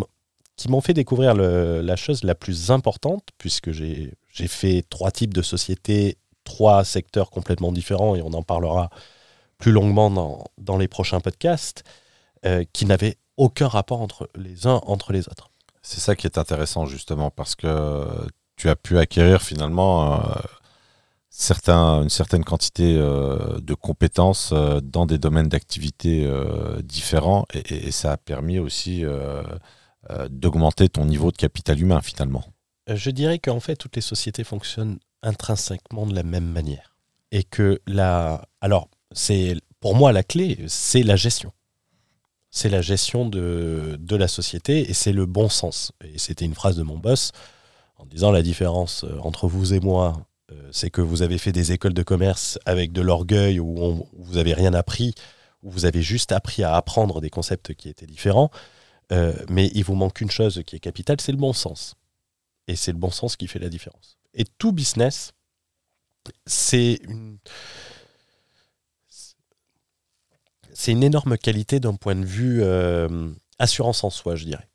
m'ont 0.68 0.80
fait 0.80 0.94
découvrir 0.94 1.34
la 1.34 1.96
chose 1.96 2.22
la 2.24 2.34
plus 2.34 2.70
importante, 2.70 3.28
puisque 3.38 3.70
j'ai 3.70 4.12
fait 4.48 4.84
trois 4.88 5.10
types 5.10 5.34
de 5.34 5.42
sociétés, 5.42 6.18
trois 6.44 6.84
secteurs 6.84 7.30
complètement 7.30 7.72
différents, 7.72 8.16
et 8.16 8.22
on 8.22 8.32
en 8.32 8.42
parlera 8.42 8.90
plus 9.58 9.72
longuement 9.72 10.10
dans, 10.10 10.44
dans 10.58 10.78
les 10.78 10.88
prochains 10.88 11.20
podcasts, 11.20 11.84
euh, 12.46 12.64
qui 12.72 12.86
n'avaient 12.86 13.18
aucun 13.36 13.68
rapport 13.68 14.00
entre 14.00 14.30
les 14.34 14.66
uns 14.66 14.80
entre 14.86 15.12
les 15.12 15.28
autres. 15.28 15.50
C'est 15.82 16.00
ça 16.00 16.16
qui 16.16 16.26
est 16.26 16.38
intéressant 16.38 16.86
justement 16.86 17.30
parce 17.30 17.54
que 17.54 18.06
tu 18.56 18.70
as 18.70 18.76
pu 18.76 18.98
acquérir 18.98 19.42
finalement 19.42 20.14
euh, 20.14 20.34
une 21.32 22.08
certaine 22.08 22.44
quantité 22.44 22.96
euh, 22.96 23.60
de 23.60 23.74
compétences 23.74 24.52
dans 24.82 25.06
des 25.06 25.18
domaines 25.18 25.48
d'activité 25.48 26.30
différents 26.82 27.46
et, 27.54 27.90
ça 27.90 28.12
a 28.12 28.16
permis 28.16 28.58
aussi 28.58 29.04
d'augmenter 30.28 30.88
ton 30.88 31.04
niveau 31.04 31.30
de 31.30 31.36
capital 31.36 31.80
humain 31.80 32.00
finalement. 32.00 32.44
Je 32.88 33.10
dirais 33.10 33.38
qu'en 33.38 33.60
fait 33.60 33.76
toutes 33.76 33.96
les 33.96 34.02
sociétés 34.02 34.44
fonctionnent 34.44 34.98
intrinsèquement 35.22 36.06
de 36.06 36.14
la 36.14 36.22
même 36.22 36.46
manière 36.46 36.96
et 37.30 37.44
que 37.44 37.80
la 37.86 38.42
alors 38.60 38.88
c'est 39.12 39.56
pour 39.80 39.94
moi 39.94 40.12
la 40.12 40.22
clé, 40.22 40.58
c'est 40.68 41.02
la 41.02 41.16
gestion. 41.16 41.52
C'est 42.52 42.68
la 42.68 42.82
gestion 42.82 43.26
de, 43.26 43.96
de, 44.00 44.16
la 44.16 44.26
société 44.26 44.90
et 44.90 44.92
c'est 44.92 45.12
le 45.12 45.24
bon 45.24 45.48
sens. 45.48 45.92
Et 46.02 46.18
c'était 46.18 46.44
une 46.44 46.54
phrase 46.54 46.76
de 46.76 46.82
mon 46.82 46.98
boss 46.98 47.30
en 47.96 48.06
disant 48.06 48.32
la 48.32 48.42
différence 48.42 49.04
euh, 49.04 49.18
entre 49.22 49.46
vous 49.46 49.72
et 49.72 49.80
moi, 49.80 50.14
euh, 50.16 50.22
c'est 50.72 50.90
que 50.90 51.00
vous 51.00 51.22
avez 51.22 51.38
fait 51.38 51.52
des 51.52 51.72
écoles 51.72 51.94
de 51.94 52.02
commerce 52.02 52.58
avec 52.64 52.92
de 52.92 53.00
l'orgueil 53.00 53.60
où, 53.60 54.06
vous 54.12 54.34
n'avez 54.34 54.54
rien 54.54 54.74
appris, 54.74 55.14
où 55.62 55.70
vous 55.70 55.84
avez 55.84 56.02
juste 56.02 56.32
appris 56.32 56.62
à 56.62 56.74
apprendre 56.74 57.20
des 57.20 57.30
concepts 57.30 57.74
qui 57.74 57.88
étaient 57.88 58.06
différents. 58.06 58.50
Euh, 59.12 59.34
mais 59.48 59.70
il 59.74 59.84
vous 59.84 59.94
manque 59.94 60.20
une 60.20 60.30
chose 60.30 60.62
qui 60.66 60.76
est 60.76 60.80
capitale, 60.80 61.20
c'est 61.20 61.32
le 61.32 61.38
bon 61.38 61.52
sens. 61.52 61.96
Et 62.68 62.76
c'est 62.76 62.92
le 62.92 62.98
bon 62.98 63.10
sens 63.10 63.36
qui 63.36 63.48
fait 63.48 63.58
la 63.58 63.68
différence. 63.68 64.18
Et 64.34 64.44
tout 64.58 64.72
business, 64.72 65.32
c'est 66.46 67.00
une 67.02 67.38
énorme 71.02 71.36
qualité 71.36 71.80
d'un 71.80 71.94
point 71.94 72.14
de 72.14 72.24
vue 72.24 72.62
euh, 72.62 73.30
assurance 73.58 74.04
en 74.04 74.10
soi, 74.10 74.36
je 74.36 74.44
dirais. 74.44 74.68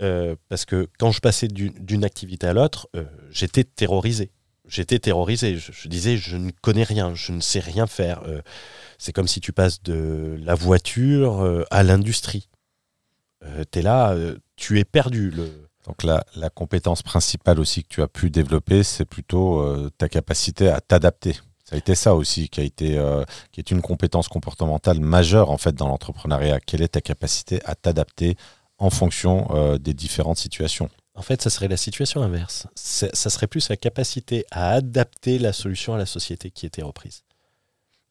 Euh, 0.00 0.36
parce 0.48 0.64
que 0.64 0.88
quand 0.98 1.10
je 1.10 1.20
passais 1.20 1.48
d'une 1.48 2.04
activité 2.04 2.46
à 2.46 2.52
l'autre, 2.52 2.88
euh, 2.94 3.04
j'étais 3.30 3.64
terrorisé. 3.64 4.30
J'étais 4.68 4.98
terrorisé. 4.98 5.56
Je, 5.56 5.88
disais, 5.88 6.16
je 6.16 6.36
ne 6.36 6.50
connais 6.50 6.84
rien, 6.84 7.14
je 7.14 7.32
ne 7.32 7.40
sais 7.40 7.60
rien 7.60 7.86
faire. 7.86 8.22
c'est 8.98 9.12
comme 9.12 9.28
si 9.28 9.40
tu 9.40 9.52
passes 9.52 9.82
de 9.82 10.38
la 10.42 10.54
voiture 10.54 11.64
à 11.70 11.82
l'industrie. 11.82 12.48
tu 13.72 13.78
es 13.78 13.82
là, 13.82 14.14
tu 14.56 14.78
es 14.78 14.84
perdu. 14.84 15.30
Le... 15.30 15.50
Donc 15.86 16.02
la, 16.02 16.24
la, 16.36 16.50
compétence 16.50 17.02
principale 17.02 17.58
aussi 17.58 17.82
que 17.82 17.88
tu 17.88 18.02
as 18.02 18.08
pu 18.08 18.30
développer, 18.30 18.82
c'est 18.82 19.06
plutôt 19.06 19.88
ta 19.96 20.08
capacité 20.08 20.68
à 20.68 20.80
t'adapter. 20.80 21.36
Ça 21.68 21.74
a 21.74 21.78
été 21.78 21.94
ça 21.94 22.14
aussi 22.14 22.48
qui 22.48 22.60
a 22.60 22.64
été 22.64 22.96
euh, 22.96 23.24
est 23.58 23.70
une 23.70 23.82
compétence 23.82 24.28
comportementale 24.28 25.00
majeure 25.00 25.50
en 25.50 25.58
fait 25.58 25.74
dans 25.74 25.86
l'entrepreneuriat. 25.88 26.60
Quelle 26.60 26.80
est 26.80 26.88
ta 26.88 27.02
capacité 27.02 27.60
à 27.66 27.74
t'adapter 27.74 28.36
en 28.78 28.88
fonction 28.88 29.48
euh, 29.50 29.76
des 29.76 29.92
différentes 29.92 30.38
situations? 30.38 30.88
En 31.18 31.22
fait, 31.22 31.42
ça 31.42 31.50
serait 31.50 31.68
la 31.68 31.76
situation 31.76 32.22
inverse. 32.22 32.66
Ça 32.76 33.30
serait 33.30 33.48
plus 33.48 33.68
la 33.68 33.76
capacité 33.76 34.44
à 34.50 34.70
adapter 34.70 35.38
la 35.38 35.52
solution 35.52 35.94
à 35.94 35.98
la 35.98 36.06
société 36.06 36.50
qui 36.50 36.64
était 36.64 36.82
reprise. 36.82 37.24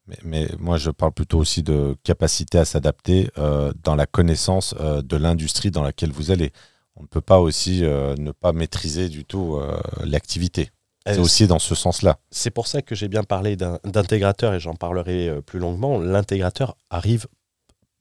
Mais, 0.08 0.18
mais 0.24 0.47
moi, 0.60 0.78
je 0.78 0.91
parle 0.91 1.14
plutôt 1.14 1.39
aussi 1.39 1.64
de 1.64 1.95
capacité 2.03 2.60
à 2.60 2.66
s'adapter 2.66 3.30
euh, 3.38 3.72
dans 3.84 3.95
la 3.95 4.05
connaissance 4.05 4.76
de 4.76 5.18
l'industrie 5.18 5.72
dans 5.72 5.84
laquelle 5.84 6.12
vous 6.12 6.32
allez. 6.32 6.51
On 6.95 7.03
ne 7.03 7.08
peut 7.08 7.22
pas 7.22 7.39
aussi 7.39 7.82
ne 7.82 8.32
pas 8.32 8.53
maîtriser 8.53 9.08
du 9.08 9.24
tout 9.24 9.60
l'activité. 10.03 10.72
C'est 11.14 11.20
aussi 11.20 11.47
dans 11.47 11.60
ce 11.60 11.76
sens-là. 11.76 12.20
C'est 12.32 12.51
pour 12.51 12.68
ça 12.68 12.82
que 12.82 12.95
j'ai 12.95 13.08
bien 13.08 13.24
parlé 13.24 13.55
d'intégrateur 13.55 14.53
et 14.53 14.60
j'en 14.60 14.76
parlerai 14.76 15.30
euh, 15.30 15.41
plus 15.41 15.60
longuement. 15.60 15.99
L'intégrateur 15.99 16.76
arrive 16.89 17.28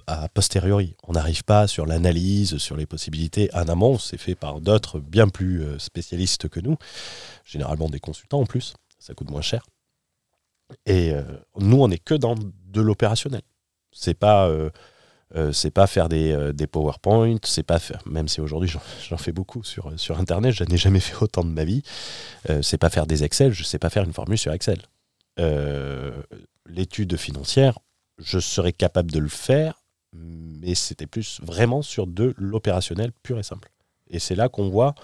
a 0.06 0.28
posteriori. 0.28 0.96
On 1.04 1.12
n'arrive 1.12 1.44
pas 1.44 1.66
sur 1.66 1.86
l'analyse, 1.86 2.58
sur 2.58 2.76
les 2.76 2.86
possibilités 2.86 3.50
en 3.54 3.68
amont. 3.68 3.98
C'est 3.98 4.18
fait 4.18 4.34
par 4.34 4.60
d'autres 4.60 5.00
bien 5.00 5.28
plus 5.28 5.62
euh, 5.62 5.78
spécialistes 5.78 6.48
que 6.48 6.60
nous, 6.60 6.76
généralement 7.44 7.88
des 7.88 8.00
consultants 8.00 8.40
en 8.40 8.46
plus. 8.46 8.74
Ça 8.98 9.14
coûte 9.14 9.30
moins 9.30 9.42
cher. 9.42 9.64
Et 10.84 11.12
euh, 11.12 11.22
nous, 11.58 11.80
on 11.82 11.88
n'est 11.88 11.98
que 11.98 12.14
dans 12.14 12.34
de 12.34 12.80
l'opérationnel. 12.80 13.42
C'est 13.92 14.14
pas 14.14 14.48
euh, 14.48 14.70
pas 15.74 15.86
faire 15.86 16.08
des, 16.08 16.52
des 16.54 16.66
PowerPoint, 16.66 17.36
c'est 17.44 17.62
pas 17.62 17.78
faire, 17.78 18.00
même 18.06 18.28
si 18.28 18.40
aujourd'hui 18.40 18.70
j'en 19.08 19.16
fais 19.16 19.32
beaucoup 19.32 19.64
sur, 19.64 19.98
sur 19.98 20.18
Internet, 20.18 20.52
je 20.52 20.64
n'ai 20.64 20.76
jamais 20.76 21.00
fait 21.00 21.20
autant 21.20 21.44
de 21.44 21.50
ma 21.50 21.64
vie, 21.64 21.82
euh, 22.48 22.62
c'est 22.62 22.78
pas 22.78 22.90
faire 22.90 23.06
des 23.06 23.24
Excel, 23.24 23.52
je 23.52 23.64
sais 23.64 23.78
pas 23.78 23.90
faire 23.90 24.04
une 24.04 24.12
formule 24.12 24.38
sur 24.38 24.52
Excel. 24.52 24.80
L'étude 26.66 27.16
financière, 27.16 27.78
je 28.18 28.38
serais 28.38 28.72
capable 28.72 29.10
de 29.10 29.18
le 29.18 29.28
faire, 29.28 29.82
mais 30.60 30.74
c'était 30.74 31.06
plus 31.06 31.40
vraiment 31.42 31.82
sur 31.82 32.06
de 32.06 32.34
l'opérationnel 32.36 33.12
pur 33.22 33.38
et 33.38 33.42
simple. 33.42 33.70
Et 34.08 34.18
c'est 34.18 34.34
là 34.34 34.48
qu'on 34.48 34.68
voit 34.68 34.94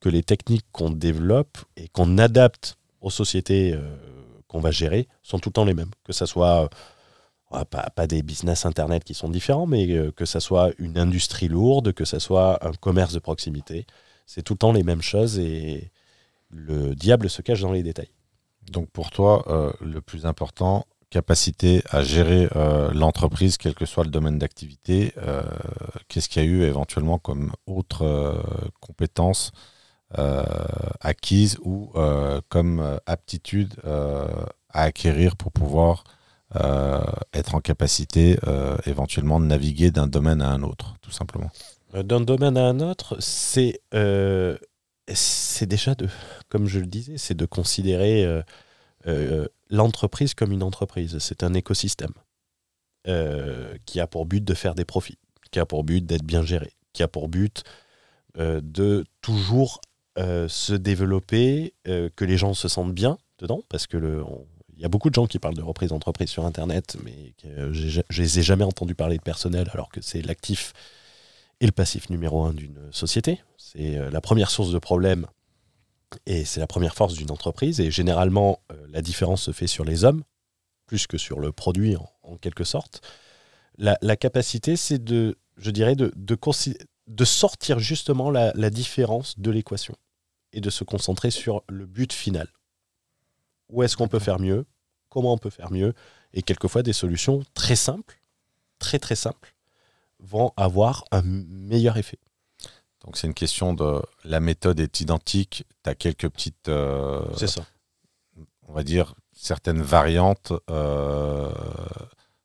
que 0.00 0.08
les 0.08 0.22
techniques 0.22 0.66
qu'on 0.72 0.90
développe 0.90 1.58
et 1.76 1.88
qu'on 1.88 2.18
adapte 2.18 2.76
aux 3.00 3.10
sociétés 3.10 3.78
qu'on 4.48 4.60
va 4.60 4.70
gérer 4.70 5.08
sont 5.22 5.38
tout 5.38 5.50
le 5.50 5.54
temps 5.54 5.64
les 5.64 5.74
mêmes. 5.74 5.90
Que 6.04 6.12
ça 6.12 6.26
soit 6.26 6.68
pas, 7.64 8.06
des 8.06 8.22
business 8.22 8.66
internet 8.66 9.04
qui 9.04 9.14
sont 9.14 9.28
différents, 9.28 9.66
mais 9.66 9.90
euh, 9.90 10.10
que 10.12 10.24
ça 10.24 10.40
soit 10.40 10.70
une 10.78 10.98
industrie 10.98 11.48
lourde, 11.48 11.92
que 11.92 12.04
ça 12.04 12.20
soit 12.20 12.64
un 12.66 12.72
commerce 12.72 13.12
de 13.12 13.18
proximité, 13.18 13.86
c'est 14.26 14.42
tout 14.42 14.54
le 14.54 14.58
temps 14.58 14.72
les 14.72 14.82
mêmes 14.82 15.02
choses 15.02 15.38
et 15.38 15.90
le 16.50 16.94
diable 16.94 17.30
se 17.30 17.42
cache 17.42 17.60
dans 17.60 17.72
les 17.72 17.82
détails. 17.82 18.10
Donc 18.70 18.90
pour 18.90 19.10
toi, 19.10 19.44
euh, 19.48 19.72
le 19.80 20.00
plus 20.00 20.26
important, 20.26 20.86
capacité 21.10 21.82
à 21.90 22.02
gérer 22.02 22.48
euh, 22.56 22.90
l'entreprise, 22.92 23.56
quel 23.56 23.74
que 23.74 23.86
soit 23.86 24.04
le 24.04 24.10
domaine 24.10 24.38
d'activité, 24.38 25.12
qu'est-ce 26.08 26.28
qu'il 26.28 26.42
y 26.42 26.46
a 26.46 26.48
eu 26.48 26.62
éventuellement 26.62 27.18
comme 27.18 27.52
autre 27.66 28.42
compétences 28.80 29.52
acquises 31.00 31.58
ou 31.62 31.92
comme 32.48 32.98
aptitude 33.06 33.74
à 33.84 34.82
acquérir 34.82 35.36
pour 35.36 35.52
pouvoir 35.52 36.04
euh, 36.54 37.00
être 37.34 37.56
en 37.56 37.60
capacité 37.60 38.38
euh, 38.46 38.76
éventuellement 38.86 39.40
de 39.40 39.46
naviguer 39.46 39.90
d'un 39.90 40.06
domaine 40.06 40.40
à 40.40 40.48
un 40.48 40.62
autre, 40.62 40.94
tout 41.02 41.10
simplement. 41.10 41.50
Euh, 41.94 42.04
d'un 42.04 42.20
domaine 42.20 42.56
à 42.56 42.66
un 42.68 42.78
autre, 42.78 43.16
c'est 43.18 43.80
c'est 45.12 45.66
déjà 45.66 45.94
de, 45.94 46.08
comme 46.48 46.66
je 46.66 46.78
le 46.78 46.86
disais, 46.86 47.16
c'est 47.16 47.36
de 47.36 47.46
considérer 47.46 48.42
l'entreprise 49.70 50.34
comme 50.34 50.52
une 50.52 50.62
entreprise. 50.62 51.18
C'est 51.18 51.42
un 51.42 51.54
écosystème 51.54 52.12
qui 53.84 54.00
a 54.00 54.06
pour 54.06 54.26
but 54.26 54.44
de 54.44 54.54
faire 54.54 54.74
des 54.74 54.84
profits, 54.84 55.18
qui 55.50 55.60
a 55.60 55.66
pour 55.66 55.84
but 55.84 56.04
d'être 56.04 56.24
bien 56.24 56.42
géré, 56.42 56.72
qui 56.92 57.02
a 57.02 57.08
pour 57.08 57.28
but 57.28 57.62
euh, 58.38 58.60
de 58.62 59.04
toujours 59.22 59.80
euh, 60.18 60.48
se 60.48 60.74
développer, 60.74 61.74
euh, 61.88 62.10
que 62.16 62.24
les 62.24 62.36
gens 62.36 62.52
se 62.52 62.68
sentent 62.68 62.94
bien 62.94 63.16
dedans, 63.38 63.62
parce 63.68 63.86
que 63.86 63.96
il 64.76 64.82
y 64.82 64.84
a 64.84 64.88
beaucoup 64.88 65.08
de 65.08 65.14
gens 65.14 65.26
qui 65.26 65.38
parlent 65.38 65.56
de 65.56 65.62
reprise 65.62 65.88
d'entreprise 65.88 66.28
sur 66.28 66.44
Internet, 66.44 66.96
mais 67.02 67.34
euh, 67.46 67.72
je 67.72 68.22
les 68.22 68.38
ai 68.38 68.42
jamais 68.42 68.64
entendus 68.64 68.94
parler 68.94 69.16
de 69.16 69.22
personnel, 69.22 69.70
alors 69.72 69.88
que 69.88 70.02
c'est 70.02 70.20
l'actif 70.20 70.74
et 71.60 71.66
le 71.66 71.72
passif 71.72 72.10
numéro 72.10 72.44
un 72.44 72.52
d'une 72.52 72.78
société. 72.90 73.40
C'est 73.56 73.96
euh, 73.96 74.10
la 74.10 74.20
première 74.20 74.50
source 74.50 74.72
de 74.72 74.78
problème 74.78 75.26
et 76.26 76.44
c'est 76.44 76.60
la 76.60 76.66
première 76.66 76.94
force 76.94 77.14
d'une 77.14 77.30
entreprise. 77.30 77.80
Et 77.80 77.90
généralement, 77.90 78.60
euh, 78.72 78.86
la 78.90 79.02
différence 79.02 79.42
se 79.42 79.52
fait 79.52 79.66
sur 79.66 79.84
les 79.84 80.04
hommes, 80.04 80.22
plus 80.86 81.06
que 81.06 81.18
sur 81.18 81.40
le 81.40 81.52
produit 81.52 81.96
en, 81.96 82.08
en 82.22 82.36
quelque 82.36 82.64
sorte. 82.64 83.00
La, 83.78 83.98
la 84.02 84.16
capacité, 84.16 84.76
c'est 84.76 85.02
de, 85.02 85.36
je 85.56 85.70
dirais, 85.70 85.96
de, 85.96 86.12
de, 86.16 86.34
consi- 86.34 86.78
de 87.06 87.24
sortir 87.24 87.78
justement 87.78 88.30
la, 88.30 88.52
la 88.54 88.70
différence 88.70 89.38
de 89.38 89.50
l'équation 89.50 89.96
et 90.52 90.60
de 90.60 90.70
se 90.70 90.84
concentrer 90.84 91.30
sur 91.30 91.62
le 91.68 91.86
but 91.86 92.12
final. 92.12 92.48
Où 93.68 93.82
est-ce 93.82 93.96
qu'on 93.96 94.08
peut 94.08 94.20
faire 94.20 94.38
mieux? 94.38 94.64
Comment 95.08 95.32
on 95.32 95.38
peut 95.38 95.50
faire 95.50 95.72
mieux? 95.72 95.92
Et 96.32 96.42
quelquefois, 96.42 96.82
des 96.82 96.92
solutions 96.92 97.42
très 97.54 97.76
simples, 97.76 98.20
très 98.78 98.98
très 98.98 99.16
simples, 99.16 99.54
vont 100.18 100.52
avoir 100.56 101.04
un 101.10 101.22
meilleur 101.22 101.96
effet. 101.96 102.18
Donc 103.06 103.16
c'est 103.16 103.28
une 103.28 103.34
question 103.34 103.72
de 103.72 104.02
la 104.24 104.40
méthode 104.40 104.80
est 104.80 105.00
identique, 105.00 105.64
tu 105.84 105.90
as 105.90 105.94
quelques 105.94 106.28
petites, 106.28 106.68
euh, 106.68 107.22
C'est 107.36 107.46
ça. 107.46 107.64
on 108.66 108.72
va 108.72 108.82
dire, 108.82 109.14
certaines 109.32 109.80
variantes 109.80 110.52
euh, 110.70 111.52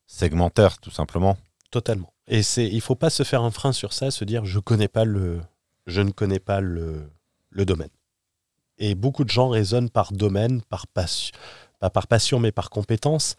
segmentaires 0.05 0.78
tout 0.78 0.91
simplement. 0.91 1.36
Totalement. 1.72 2.14
Et 2.28 2.43
c'est, 2.43 2.68
il 2.68 2.80
faut 2.82 2.95
pas 2.95 3.09
se 3.09 3.24
faire 3.24 3.41
un 3.41 3.49
frein 3.49 3.74
sur 3.74 3.91
ça, 3.91 4.12
se 4.12 4.24
dire 4.24 4.45
je 4.45 4.59
connais 4.59 4.88
pas 4.88 5.03
le, 5.03 5.41
je 5.88 6.01
ne 6.01 6.12
connais 6.12 6.39
pas 6.39 6.62
le, 6.62 7.09
le 7.49 7.66
domaine. 7.66 7.89
Et 8.78 8.93
beaucoup 8.93 9.24
de 9.24 9.30
gens 9.30 9.49
raisonnent 9.49 9.89
par 9.89 10.12
domaine, 10.12 10.62
par 10.62 10.86
passion, 10.86 11.36
pas 11.80 11.89
par 11.89 12.05
passion 12.05 12.39
mais 12.39 12.51
par 12.51 12.70
compétence, 12.70 13.36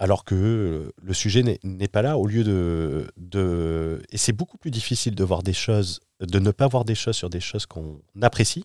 alors 0.00 0.24
que 0.24 0.34
euh, 0.34 0.92
le 1.02 1.12
sujet 1.12 1.42
n'est, 1.62 1.88
pas 1.88 2.00
là. 2.00 2.16
Au 2.16 2.26
lieu 2.26 2.42
de, 2.42 4.02
et 4.10 4.16
c'est 4.16 4.32
beaucoup 4.32 4.56
plus 4.56 4.70
difficile 4.70 5.14
de 5.14 5.22
voir 5.22 5.42
des 5.42 5.52
choses, 5.52 6.00
de 6.20 6.38
ne 6.38 6.50
pas 6.52 6.66
voir 6.66 6.86
des 6.86 6.94
choses 6.94 7.16
sur 7.16 7.28
des 7.28 7.38
choses 7.38 7.66
qu'on 7.66 8.00
apprécie. 8.22 8.64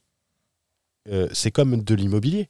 Euh, 1.10 1.28
c'est 1.34 1.52
comme 1.52 1.84
de 1.84 1.94
l'immobilier. 1.94 2.50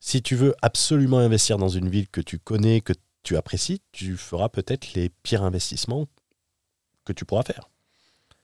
Si 0.00 0.20
tu 0.20 0.36
veux 0.36 0.54
absolument 0.60 1.18
investir 1.18 1.56
dans 1.56 1.70
une 1.70 1.88
ville 1.88 2.08
que 2.08 2.20
tu 2.20 2.38
connais, 2.38 2.82
que 2.82 2.92
tu 3.22 3.38
apprécies, 3.38 3.80
tu 3.90 4.18
feras 4.18 4.50
peut-être 4.50 4.92
les 4.92 5.08
pires 5.22 5.42
investissements 5.42 6.06
que 7.06 7.14
tu 7.14 7.24
pourras 7.24 7.42
faire. 7.42 7.70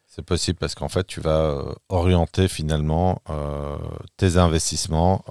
C'est 0.07 0.25
possible 0.25 0.59
parce 0.59 0.75
qu'en 0.75 0.89
fait, 0.89 1.07
tu 1.07 1.21
vas 1.21 1.51
euh, 1.51 1.75
orienter 1.91 2.49
finalement 2.49 3.21
tes 4.17 4.39
investissements 4.39 5.23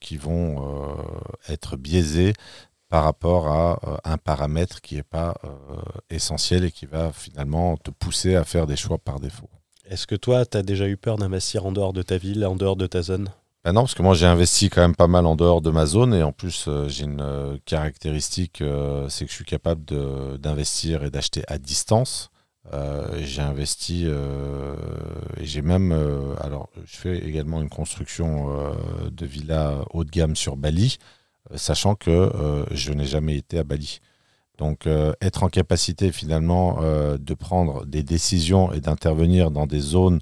qui 0.00 0.16
vont 0.16 0.96
être 1.48 1.76
biaisés 1.76 2.32
par 2.92 3.04
rapport 3.04 3.48
à 3.48 3.80
euh, 3.88 3.96
un 4.04 4.18
paramètre 4.18 4.82
qui 4.82 4.96
n'est 4.96 5.02
pas 5.02 5.34
euh, 5.44 5.48
essentiel 6.10 6.62
et 6.66 6.70
qui 6.70 6.84
va 6.84 7.10
finalement 7.10 7.78
te 7.78 7.90
pousser 7.90 8.36
à 8.36 8.44
faire 8.44 8.66
des 8.66 8.76
choix 8.76 8.98
par 8.98 9.18
défaut. 9.18 9.48
Est-ce 9.88 10.06
que 10.06 10.14
toi, 10.14 10.44
tu 10.44 10.58
as 10.58 10.62
déjà 10.62 10.86
eu 10.86 10.98
peur 10.98 11.16
d'investir 11.16 11.64
en 11.64 11.72
dehors 11.72 11.94
de 11.94 12.02
ta 12.02 12.18
ville, 12.18 12.44
en 12.44 12.54
dehors 12.54 12.76
de 12.76 12.86
ta 12.86 13.00
zone? 13.00 13.30
Ben 13.64 13.72
non, 13.72 13.82
parce 13.82 13.94
que 13.94 14.02
moi 14.02 14.12
j'ai 14.12 14.26
investi 14.26 14.68
quand 14.68 14.82
même 14.82 14.94
pas 14.94 15.06
mal 15.06 15.24
en 15.24 15.36
dehors 15.36 15.62
de 15.62 15.70
ma 15.70 15.86
zone 15.86 16.12
et 16.12 16.22
en 16.22 16.32
plus 16.32 16.66
euh, 16.68 16.86
j'ai 16.88 17.04
une 17.04 17.22
euh, 17.22 17.56
caractéristique, 17.64 18.60
euh, 18.60 19.08
c'est 19.08 19.24
que 19.24 19.30
je 19.30 19.36
suis 19.36 19.44
capable 19.46 19.84
d'investir 20.38 21.02
et 21.02 21.10
d'acheter 21.10 21.44
à 21.48 21.56
distance. 21.56 22.30
J'ai 23.18 23.42
investi 23.42 24.06
et 24.06 25.44
j'ai 25.44 25.62
même, 25.62 25.92
alors 26.40 26.70
je 26.84 26.96
fais 26.96 27.18
également 27.18 27.60
une 27.60 27.68
construction 27.68 28.48
de 29.10 29.26
villa 29.26 29.84
haut 29.90 30.04
de 30.04 30.10
gamme 30.10 30.36
sur 30.36 30.56
Bali, 30.56 30.98
sachant 31.56 31.94
que 31.94 32.10
euh, 32.10 32.64
je 32.70 32.92
n'ai 32.92 33.04
jamais 33.04 33.36
été 33.36 33.58
à 33.58 33.64
Bali. 33.64 34.00
Donc 34.58 34.86
euh, 34.86 35.12
être 35.20 35.42
en 35.42 35.48
capacité 35.48 36.12
finalement 36.12 36.78
euh, 36.80 37.18
de 37.18 37.34
prendre 37.34 37.86
des 37.86 38.02
décisions 38.02 38.72
et 38.72 38.80
d'intervenir 38.80 39.50
dans 39.50 39.66
des 39.66 39.80
zones 39.80 40.20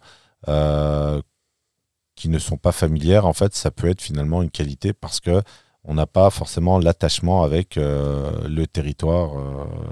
qui 2.17 2.29
ne 2.29 2.39
sont 2.39 2.57
pas 2.57 2.73
familières, 2.73 3.27
en 3.27 3.33
fait, 3.33 3.55
ça 3.55 3.71
peut 3.71 3.89
être 3.89 4.01
finalement 4.03 4.43
une 4.43 4.51
qualité 4.51 4.93
parce 4.93 5.21
que 5.21 5.43
on 5.85 5.95
n'a 5.95 6.07
pas 6.07 6.29
forcément 6.31 6.79
l'attachement 6.79 7.43
avec 7.43 7.77
le 7.77 8.65
territoire, 8.67 9.35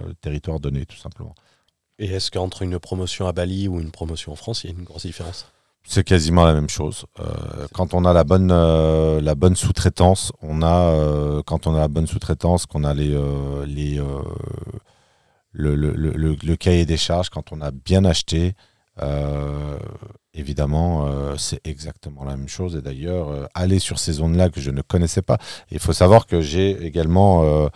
le 0.07 0.14
territoire 0.14 0.59
donné, 0.61 0.84
tout 0.84 0.97
simplement. 0.97 1.34
Et 1.99 2.07
est-ce 2.07 2.30
qu'entre 2.30 2.62
une 2.62 2.78
promotion 2.78 3.26
à 3.26 3.32
Bali 3.32 3.68
ou 3.68 3.80
une 3.80 3.91
promotion 3.91 4.32
en 4.32 4.36
France, 4.36 4.64
il 4.64 4.70
y 4.70 4.72
a 4.74 4.76
une 4.76 4.84
grosse 4.84 5.07
différence? 5.07 5.47
C'est 5.85 6.05
quasiment 6.05 6.45
la 6.45 6.53
même 6.53 6.68
chose. 6.68 7.07
Euh, 7.18 7.66
quand 7.72 7.95
on 7.95 8.05
a 8.05 8.12
la 8.12 8.22
bonne, 8.24 8.51
euh, 8.53 9.20
la 9.22 9.35
bonne 9.35 9.57
sous-traitance, 9.57 10.33
on 10.43 10.61
a, 10.61 10.91
euh, 10.93 11.43
quand 11.47 11.66
on 11.66 11.74
a 11.74 11.81
la 11.81 11.89
bonne 11.89 12.07
sous-traitance, 12.07 12.66
qu'on 12.66 12.85
a 12.85 12.93
les, 12.93 13.16
les, 13.66 13.97
le, 15.53 15.74
le- 15.74 15.93
le- 15.95 16.12
le- 16.12 16.37
le 16.43 16.57
cahier 16.57 16.85
des 16.85 16.99
charges, 16.99 17.31
quand 17.31 17.53
on 17.53 17.61
a 17.62 17.70
bien 17.70 18.05
acheté, 18.05 18.53
évidemment, 20.35 21.09
c'est 21.39 21.66
exactement 21.66 22.24
la 22.24 22.37
même 22.37 22.49
chose. 22.49 22.76
Et 22.76 22.83
d'ailleurs, 22.83 23.49
aller 23.55 23.79
sur 23.79 23.99
ces 23.99 24.12
zones-là 24.14 24.51
que 24.51 24.61
je 24.61 24.70
ne 24.70 24.83
connaissais 24.83 25.22
pas. 25.22 25.39
Il 25.70 25.79
faut 25.79 25.93
savoir 25.95 26.26
que 26.26 26.41
j'ai 26.43 26.70
également 26.85 27.70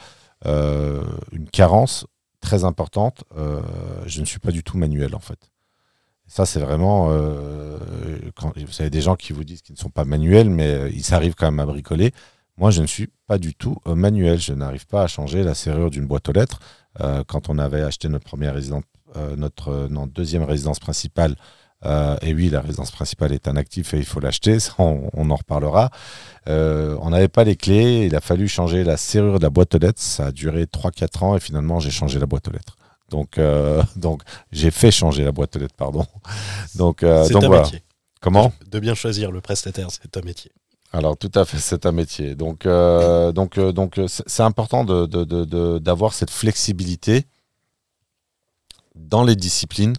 une 0.45 1.49
carence 1.51 2.07
très 2.41 2.65
importante. 2.65 3.25
Je 4.07 4.21
ne 4.21 4.27
suis 4.27 4.41
pas 4.41 4.51
du 4.51 4.63
tout 4.63 4.77
manuel, 4.77 5.15
en 5.15 5.21
fait. 5.21 5.52
Ça, 6.33 6.47
c'est 6.47 6.61
vraiment. 6.61 7.09
euh, 7.11 7.77
quand, 8.35 8.55
vous 8.57 8.81
avez 8.81 8.89
des 8.89 9.03
gens 9.03 9.17
qui 9.17 9.35
vous 9.35 9.45
disent 9.45 9.61
qu'ils 9.61 9.75
ne 9.75 9.79
sont 9.79 9.91
pas 9.91 10.07
manuels, 10.07 10.49
mais 10.49 10.67
euh, 10.67 10.89
ils 10.91 11.05
s'arrivent 11.05 11.35
quand 11.35 11.45
même 11.45 11.61
à 11.61 11.67
bricoler. 11.67 12.13
Moi, 12.57 12.71
je 12.71 12.81
ne 12.81 12.87
suis 12.87 13.11
pas 13.27 13.37
du 13.37 13.55
tout 13.55 13.77
euh, 13.87 13.95
manuel. 13.95 14.41
Je 14.41 14.55
n'arrive 14.55 14.87
pas 14.87 15.03
à 15.03 15.09
changer 15.09 15.43
la 15.43 15.53
serrure 15.53 15.91
d'une 15.91 16.07
boîte 16.07 16.31
aux 16.31 16.33
lettres. 16.33 16.59
Quand 17.27 17.49
on 17.49 17.59
avait 17.59 17.83
acheté 17.83 18.09
notre 18.09 18.25
première 18.25 18.55
résidence, 18.55 18.85
notre 19.37 19.89
deuxième 20.09 20.43
résidence 20.43 20.79
principale, 20.79 21.37
et 22.21 22.35
oui, 22.35 22.51
la 22.51 22.61
résidence 22.61 22.91
principale 22.91 23.33
est 23.33 23.49
un 23.49 23.57
actif 23.57 23.95
et 23.95 23.99
il 23.99 24.05
faut 24.05 24.21
l'acheter, 24.21 24.59
on, 24.79 25.09
on 25.15 25.31
en 25.31 25.37
reparlera. 25.37 25.89
On 26.47 27.09
n'avait 27.09 27.29
pas 27.29 27.45
les 27.45 27.57
clés, 27.57 28.05
il 28.05 28.15
a 28.15 28.21
fallu 28.21 28.47
changer 28.47 28.85
la 28.85 28.99
serrure 28.99 29.39
de 29.39 29.45
la 29.45 29.49
boîte 29.49 29.75
aux 29.75 29.79
lettres. 29.79 30.03
Ça 30.03 30.27
a 30.27 30.33
duré 30.33 30.65
3-4 30.65 31.25
ans 31.25 31.35
et 31.35 31.41
finalement, 31.41 31.81
j'ai 31.81 31.91
changé 31.91 32.19
la 32.19 32.27
boîte 32.27 32.49
aux 32.49 32.53
lettres. 32.53 32.77
Donc, 33.13 33.39
euh, 33.39 33.83
donc 33.97 34.23
j'ai 34.51 34.71
fait 34.73 34.91
changer 34.91 35.23
la 35.23 35.31
boîte 35.33 35.55
aux 35.55 35.61
lettres, 35.61 35.77
pardon. 35.77 36.05
Donc, 36.75 37.03
euh, 37.03 37.25
C'est 37.27 37.35
donc 37.35 37.45
un 37.45 37.49
voilà. 37.49 37.63
métier. 37.63 37.83
Comment? 38.21 38.53
De 38.71 38.81
bien 38.81 38.95
choisir 38.95 39.31
le 39.31 39.41
prestataire, 39.41 39.89
c'est 39.91 40.17
un 40.17 40.23
métier. 40.23 40.51
alors 40.93 41.17
tout 41.17 41.31
à 41.35 41.45
fait, 41.45 41.59
c'est 41.59 41.87
un 41.87 41.93
métier. 41.93 42.35
Donc, 42.35 42.67
euh, 42.67 43.31
donc, 43.41 43.59
euh, 43.59 43.71
donc, 43.73 44.01
c'est 44.07 44.43
important 44.43 44.85
de- 44.85 45.07
de- 45.07 45.25
de- 45.25 45.45
de- 45.45 45.79
d'avoir 45.79 46.13
cette 46.15 46.31
flexibilité 46.31 47.27
dans 48.95 49.25
les 49.25 49.37
disciplines. 49.37 49.95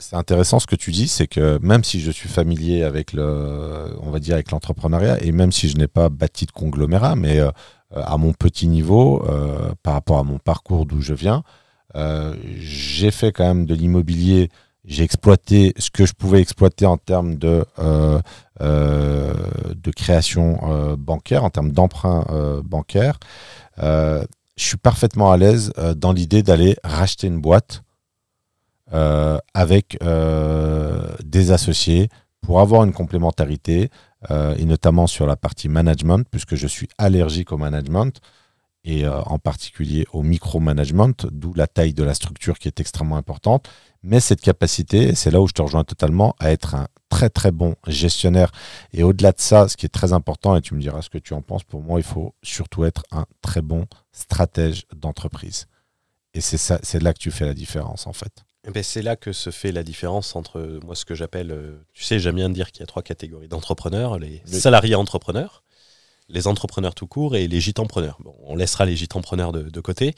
C'est 0.00 0.14
intéressant 0.16 0.60
ce 0.60 0.66
que 0.66 0.76
tu 0.76 0.90
dis, 0.92 1.08
c'est 1.08 1.26
que 1.26 1.58
même 1.62 1.82
si 1.84 2.00
je 2.00 2.10
suis 2.12 2.28
familier 2.28 2.82
avec 2.84 3.12
le, 3.12 3.96
on 4.00 4.10
va 4.10 4.20
dire 4.20 4.34
avec 4.34 4.50
l'entrepreneuriat, 4.52 5.16
et 5.22 5.32
même 5.32 5.50
si 5.52 5.68
je 5.68 5.76
n'ai 5.76 5.88
pas 5.88 6.08
bâti 6.08 6.46
de 6.46 6.52
conglomérat, 6.52 7.16
mais 7.16 7.40
à 7.94 8.16
mon 8.18 8.32
petit 8.32 8.68
niveau, 8.68 9.24
euh, 9.28 9.72
par 9.82 9.94
rapport 9.94 10.18
à 10.18 10.24
mon 10.24 10.38
parcours 10.38 10.86
d'où 10.86 11.00
je 11.00 11.14
viens, 11.14 11.42
euh, 11.96 12.34
j'ai 12.58 13.10
fait 13.10 13.32
quand 13.32 13.44
même 13.44 13.66
de 13.66 13.74
l'immobilier. 13.74 14.50
J'ai 14.84 15.04
exploité 15.04 15.74
ce 15.78 15.90
que 15.90 16.06
je 16.06 16.12
pouvais 16.14 16.40
exploiter 16.40 16.86
en 16.86 16.96
termes 16.96 17.36
de 17.36 17.64
euh, 17.78 18.20
euh, 18.60 19.34
de 19.74 19.90
création 19.90 20.60
euh, 20.64 20.96
bancaire, 20.96 21.44
en 21.44 21.50
termes 21.50 21.72
d'emprunt 21.72 22.24
euh, 22.30 22.62
bancaire. 22.62 23.18
Euh, 23.82 24.24
je 24.56 24.64
suis 24.64 24.76
parfaitement 24.76 25.30
à 25.30 25.36
l'aise 25.36 25.72
euh, 25.78 25.94
dans 25.94 26.12
l'idée 26.12 26.42
d'aller 26.42 26.76
racheter 26.84 27.26
une 27.26 27.40
boîte 27.40 27.82
euh, 28.92 29.38
avec 29.54 29.98
euh, 30.02 31.14
des 31.22 31.52
associés 31.52 32.08
pour 32.40 32.60
avoir 32.60 32.84
une 32.84 32.92
complémentarité, 32.92 33.90
euh, 34.30 34.54
et 34.56 34.64
notamment 34.64 35.06
sur 35.06 35.26
la 35.26 35.36
partie 35.36 35.68
management, 35.68 36.26
puisque 36.30 36.56
je 36.56 36.66
suis 36.66 36.88
allergique 36.98 37.52
au 37.52 37.56
management 37.56 38.20
et 38.84 39.04
euh, 39.04 39.20
en 39.22 39.38
particulier 39.38 40.06
au 40.12 40.22
micromanagement, 40.22 41.10
d'où 41.30 41.52
la 41.54 41.66
taille 41.66 41.94
de 41.94 42.02
la 42.02 42.14
structure 42.14 42.58
qui 42.58 42.68
est 42.68 42.80
extrêmement 42.80 43.16
importante. 43.16 43.68
Mais 44.02 44.20
cette 44.20 44.40
capacité, 44.40 45.14
c'est 45.14 45.30
là 45.30 45.40
où 45.40 45.48
je 45.48 45.52
te 45.52 45.62
rejoins 45.62 45.84
totalement, 45.84 46.34
à 46.38 46.50
être 46.52 46.74
un 46.74 46.86
très 47.08 47.30
très 47.30 47.50
bon 47.50 47.74
gestionnaire. 47.86 48.50
Et 48.92 49.02
au-delà 49.02 49.32
de 49.32 49.40
ça, 49.40 49.68
ce 49.68 49.76
qui 49.76 49.86
est 49.86 49.90
très 49.90 50.12
important, 50.12 50.56
et 50.56 50.60
tu 50.60 50.74
me 50.74 50.80
diras 50.80 51.02
ce 51.02 51.10
que 51.10 51.18
tu 51.18 51.34
en 51.34 51.42
penses, 51.42 51.64
pour 51.64 51.82
moi, 51.82 51.98
il 51.98 52.04
faut 52.04 52.34
surtout 52.42 52.84
être 52.84 53.02
un 53.10 53.26
très 53.42 53.62
bon 53.62 53.86
stratège 54.12 54.86
d'entreprise. 54.94 55.66
Et 56.34 56.40
c'est 56.40 56.58
ça, 56.58 56.78
c'est 56.82 57.02
là 57.02 57.12
que 57.12 57.18
tu 57.18 57.30
fais 57.30 57.46
la 57.46 57.54
différence 57.54 58.06
en 58.06 58.12
fait. 58.12 58.44
Eh 58.68 58.70
ben, 58.70 58.82
c'est 58.82 59.00
là 59.00 59.16
que 59.16 59.32
se 59.32 59.48
fait 59.48 59.72
la 59.72 59.82
différence 59.82 60.36
entre 60.36 60.58
euh, 60.58 60.78
moi 60.84 60.94
ce 60.94 61.06
que 61.06 61.14
j'appelle, 61.14 61.52
euh, 61.52 61.78
tu 61.94 62.04
sais, 62.04 62.18
j'aime 62.18 62.36
bien 62.36 62.50
dire 62.50 62.70
qu'il 62.70 62.80
y 62.80 62.82
a 62.82 62.86
trois 62.86 63.02
catégories 63.02 63.48
d'entrepreneurs 63.48 64.18
les 64.18 64.42
salariés 64.44 64.94
entrepreneurs, 64.94 65.64
les 66.28 66.46
entrepreneurs 66.46 66.94
tout 66.94 67.06
court 67.06 67.34
et 67.34 67.48
les 67.48 67.60
gitempreneurs. 67.62 68.18
Bon, 68.20 68.36
on 68.42 68.56
laissera 68.56 68.84
les 68.84 68.94
gitempreneurs 68.94 69.52
de, 69.52 69.62
de 69.62 69.80
côté. 69.80 70.14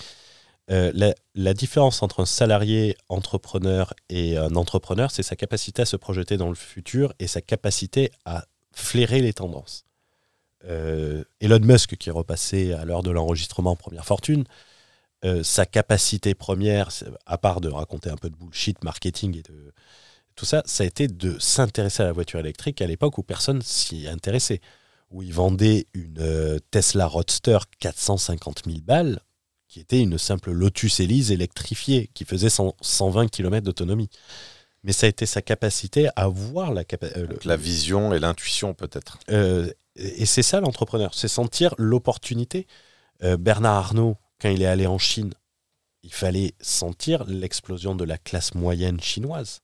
la, 0.68 1.14
la, 1.34 1.55
différence 1.55 2.03
entre 2.03 2.20
un 2.20 2.26
salarié 2.26 2.96
entrepreneur 3.09 3.94
et 4.09 4.36
un 4.36 4.57
entrepreneur, 4.57 5.12
c'est 5.12 5.22
sa 5.22 5.36
capacité 5.36 5.82
à 5.82 5.86
se 5.86 5.96
projeter 5.96 6.36
dans 6.36 6.48
le 6.48 6.57
futur 6.57 7.12
et 7.20 7.28
sa 7.28 7.40
capacité 7.40 8.11
à 8.24 8.46
flairer 8.72 9.20
les 9.20 9.32
tendances. 9.32 9.84
Elon 10.64 11.61
Musk, 11.61 11.96
qui 11.96 12.09
est 12.09 12.12
repassé 12.12 12.72
à 12.72 12.84
l'heure 12.84 13.03
de 13.03 13.11
l'enregistrement 13.11 13.72
en 13.72 13.76
première 13.76 14.05
fortune, 14.05 14.44
sa 15.43 15.66
capacité 15.66 16.35
première, 16.35 16.89
à 17.27 17.37
part 17.37 17.61
de 17.61 17.68
raconter 17.68 18.09
un 18.11 18.16
peu 18.16 18.31
de 18.31 18.37
bullshit 18.37 18.83
marketing 18.83 19.37
et 19.37 19.43
de, 19.43 19.73
tout 20.41 20.47
ça, 20.47 20.62
ça 20.64 20.85
a 20.85 20.87
été 20.87 21.07
de 21.07 21.39
s'intéresser 21.39 22.03
à 22.03 22.07
la 22.07 22.12
voiture 22.12 22.41
électrique 22.41 22.81
à 22.81 22.87
l'époque 22.87 23.18
où 23.18 23.23
personne 23.23 23.61
s'y 23.61 24.09
intéressait. 24.09 24.62
Où 25.11 25.23
il 25.23 25.35
vendait 25.35 25.87
une 25.93 26.16
euh, 26.18 26.59
Tesla 26.71 27.07
Roadster 27.07 27.59
450 27.79 28.62
000 28.64 28.79
balles, 28.83 29.21
qui 29.68 29.81
était 29.81 30.01
une 30.01 30.16
simple 30.16 30.53
Lotus 30.53 31.01
Elise 31.01 31.31
électrifiée, 31.31 32.09
qui 32.14 32.25
faisait 32.25 32.49
120 32.49 33.29
km 33.29 33.66
d'autonomie. 33.66 34.09
Mais 34.83 34.93
ça 34.93 35.05
a 35.05 35.11
été 35.11 35.27
sa 35.27 35.43
capacité 35.43 36.09
à 36.16 36.29
voir 36.29 36.73
la 36.73 36.85
capacité. 36.85 37.21
Euh, 37.21 37.27
la 37.45 37.59
vision 37.59 38.14
et 38.14 38.18
l'intuition, 38.18 38.73
peut-être. 38.73 39.18
Euh, 39.31 39.71
et 39.97 40.25
c'est 40.25 40.43
ça 40.43 40.61
l'entrepreneur, 40.61 41.12
c'est 41.12 41.29
sentir 41.29 41.75
l'opportunité. 41.77 42.66
Bernard 43.39 43.77
Arnault, 43.77 44.16
quand 44.41 44.49
il 44.49 44.62
est 44.62 44.66
allé 44.66 44.86
en 44.86 44.99
Chine, 44.99 45.32
il 46.03 46.12
fallait 46.12 46.55
sentir 46.61 47.24
l'explosion 47.24 47.95
de 47.95 48.05
la 48.05 48.18
classe 48.18 48.55
moyenne 48.55 49.01
chinoise 49.01 49.61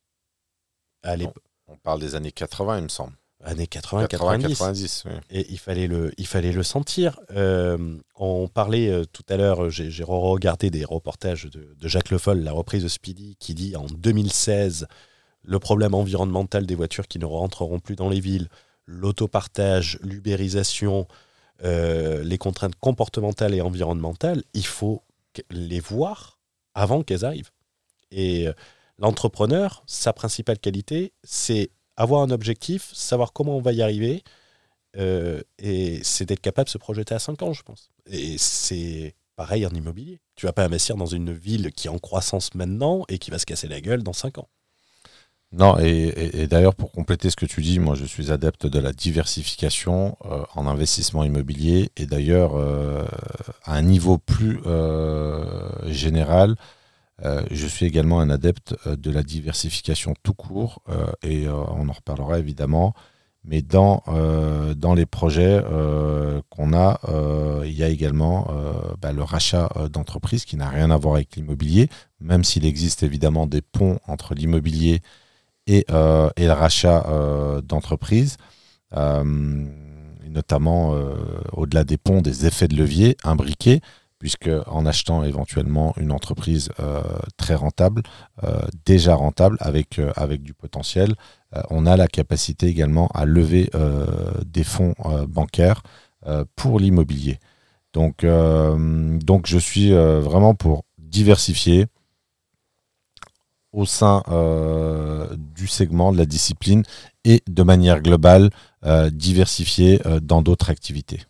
on, 1.68 1.76
parle 1.82 2.00
des 2.00 2.14
années 2.14 2.32
80, 2.32 2.78
il 2.78 2.82
me 2.84 2.88
semble. 2.88 3.12
Années 3.44 3.66
80, 3.66 4.06
90. 4.06 5.04
Et 5.30 5.46
il 5.50 5.58
fallait 5.58 5.86
le, 5.86 6.10
il 6.16 6.26
fallait 6.26 6.52
le 6.52 6.62
sentir. 6.62 7.20
Euh, 7.32 7.96
on 8.16 8.48
parlait 8.48 8.88
euh, 8.88 9.04
tout 9.04 9.22
à 9.28 9.36
l'heure, 9.36 9.70
j'ai 9.70 10.02
regardé 10.02 10.70
des 10.70 10.84
reportages 10.84 11.44
de, 11.44 11.76
Jacques 11.82 12.10
Le 12.10 12.18
Foll, 12.18 12.40
la 12.40 12.52
reprise 12.52 12.82
de 12.82 12.88
Speedy, 12.88 13.36
qui 13.38 13.54
dit 13.54 13.76
en 13.76 13.86
2016, 13.86 14.88
le 15.42 15.58
problème 15.58 15.94
environnemental 15.94 16.66
des 16.66 16.74
voitures 16.74 17.06
qui 17.06 17.18
ne 17.18 17.26
rentreront 17.26 17.78
plus 17.78 17.94
dans 17.94 18.08
les 18.08 18.20
villes, 18.20 18.48
l'autopartage, 18.86 19.98
l'ubérisation, 20.02 21.06
euh, 21.64 22.22
les 22.22 22.38
contraintes 22.38 22.76
comportementales 22.76 23.54
et 23.54 23.60
environnementales, 23.60 24.42
il 24.54 24.66
faut 24.66 25.02
les 25.50 25.80
voir 25.80 26.38
avant 26.74 27.02
qu'elles 27.02 27.24
arrivent. 27.24 27.50
Et 28.10 28.48
L'entrepreneur, 28.98 29.82
sa 29.86 30.12
principale 30.12 30.58
qualité, 30.58 31.12
c'est 31.22 31.70
avoir 31.96 32.22
un 32.22 32.30
objectif, 32.30 32.90
savoir 32.94 33.32
comment 33.32 33.56
on 33.56 33.60
va 33.60 33.72
y 33.72 33.82
arriver, 33.82 34.24
euh, 34.96 35.42
et 35.58 36.00
c'est 36.02 36.24
d'être 36.24 36.40
capable 36.40 36.66
de 36.66 36.70
se 36.70 36.78
projeter 36.78 37.14
à 37.14 37.18
5 37.18 37.42
ans, 37.42 37.52
je 37.52 37.62
pense. 37.62 37.90
Et 38.10 38.38
c'est 38.38 39.14
pareil 39.34 39.66
en 39.66 39.70
immobilier. 39.70 40.20
Tu 40.34 40.46
vas 40.46 40.54
pas 40.54 40.64
investir 40.64 40.96
dans 40.96 41.06
une 41.06 41.32
ville 41.32 41.72
qui 41.72 41.88
est 41.88 41.90
en 41.90 41.98
croissance 41.98 42.54
maintenant 42.54 43.04
et 43.08 43.18
qui 43.18 43.30
va 43.30 43.38
se 43.38 43.44
casser 43.44 43.68
la 43.68 43.82
gueule 43.82 44.02
dans 44.02 44.14
5 44.14 44.38
ans. 44.38 44.48
Non, 45.52 45.78
et, 45.78 46.46
d'ailleurs, 46.48 46.74
pour 46.74 46.90
compléter 46.90 47.30
ce 47.30 47.36
que 47.36 47.46
tu 47.46 47.62
dis, 47.62 47.78
moi 47.78 47.94
je 47.94 48.04
suis 48.04 48.32
adepte 48.32 48.66
de 48.66 48.78
la 48.80 48.92
diversification 48.92 50.16
euh, 50.24 50.42
en 50.54 50.66
investissement 50.66 51.22
immobilier, 51.24 51.90
et 51.96 52.06
d'ailleurs, 52.06 52.56
euh, 52.56 53.04
à 53.64 53.74
un 53.76 53.82
niveau 53.82 54.18
plus 54.18 54.58
général, 55.86 56.56
euh, 57.24 57.42
je 57.50 57.66
suis 57.66 57.86
également 57.86 58.20
un 58.20 58.28
adepte 58.28 58.74
de 58.86 59.10
la 59.10 59.22
diversification 59.22 60.14
tout 60.22 60.34
court 60.34 60.82
et 61.22 61.48
on 61.48 61.88
en 61.88 61.92
reparlera 61.92 62.38
évidemment. 62.38 62.94
Mais 63.44 63.62
dans, 63.62 64.02
dans 64.76 64.94
les 64.94 65.06
projets 65.06 65.62
qu'on 66.50 66.74
a, 66.74 67.00
il 67.64 67.72
y 67.72 67.84
a 67.84 67.88
également 67.88 68.48
bah, 69.00 69.12
le 69.12 69.22
rachat 69.22 69.70
d'entreprises 69.92 70.44
qui 70.44 70.56
n'a 70.56 70.68
rien 70.68 70.90
à 70.90 70.96
voir 70.96 71.14
avec 71.14 71.36
l'immobilier, 71.36 71.88
même 72.20 72.44
s'il 72.44 72.66
existe 72.66 73.04
évidemment 73.04 73.46
des 73.46 73.62
ponts 73.62 74.00
entre 74.08 74.34
l'immobilier 74.34 74.94
et, 74.94 75.00
et, 75.66 75.84
le 75.88 76.52
rachat 76.52 77.06
d'entreprises, 77.64 78.36
notamment 78.92 80.94
au-delà 81.52 81.84
des 81.84 81.96
ponts, 81.96 82.22
des 82.22 82.46
effets 82.46 82.68
de 82.68 82.76
levier 82.76 83.16
imbriqués 83.24 83.80
puisque 84.18 84.50
en 84.66 84.86
achetant 84.86 85.24
éventuellement 85.24 85.94
une 85.98 86.12
entreprise 86.12 86.70
euh, 86.80 87.02
très 87.36 87.54
rentable, 87.54 88.02
euh, 88.44 88.62
déjà 88.84 89.14
rentable 89.14 89.56
avec, 89.60 89.98
euh, 89.98 90.12
avec 90.16 90.42
du 90.42 90.54
potentiel, 90.54 91.14
on 91.70 91.86
a 91.86 91.96
la 91.96 92.06
capacité 92.06 92.66
également 92.66 93.08
à 93.14 93.24
lever 93.24 93.70
des 94.44 94.64
fonds 94.64 94.94
bancaires 95.26 95.82
pour 96.54 96.78
l'immobilier. 96.78 97.38
Donc, 97.94 98.26
donc 98.26 99.46
je 99.46 99.56
suis 99.56 99.92
vraiment 99.92 100.54
pour 100.54 100.84
diversifier 100.98 101.86
au 103.72 103.86
sein 103.86 104.22
du 105.54 105.66
segment 105.66 106.12
de 106.12 106.18
la 106.18 106.26
discipline 106.26 106.82
et 107.24 107.42
de 107.46 107.62
manière 107.62 108.00
globale 108.00 108.50
diversifier 109.12 110.00
dans 110.22 110.42
d'autres 110.42 110.70
activités. 110.70 111.20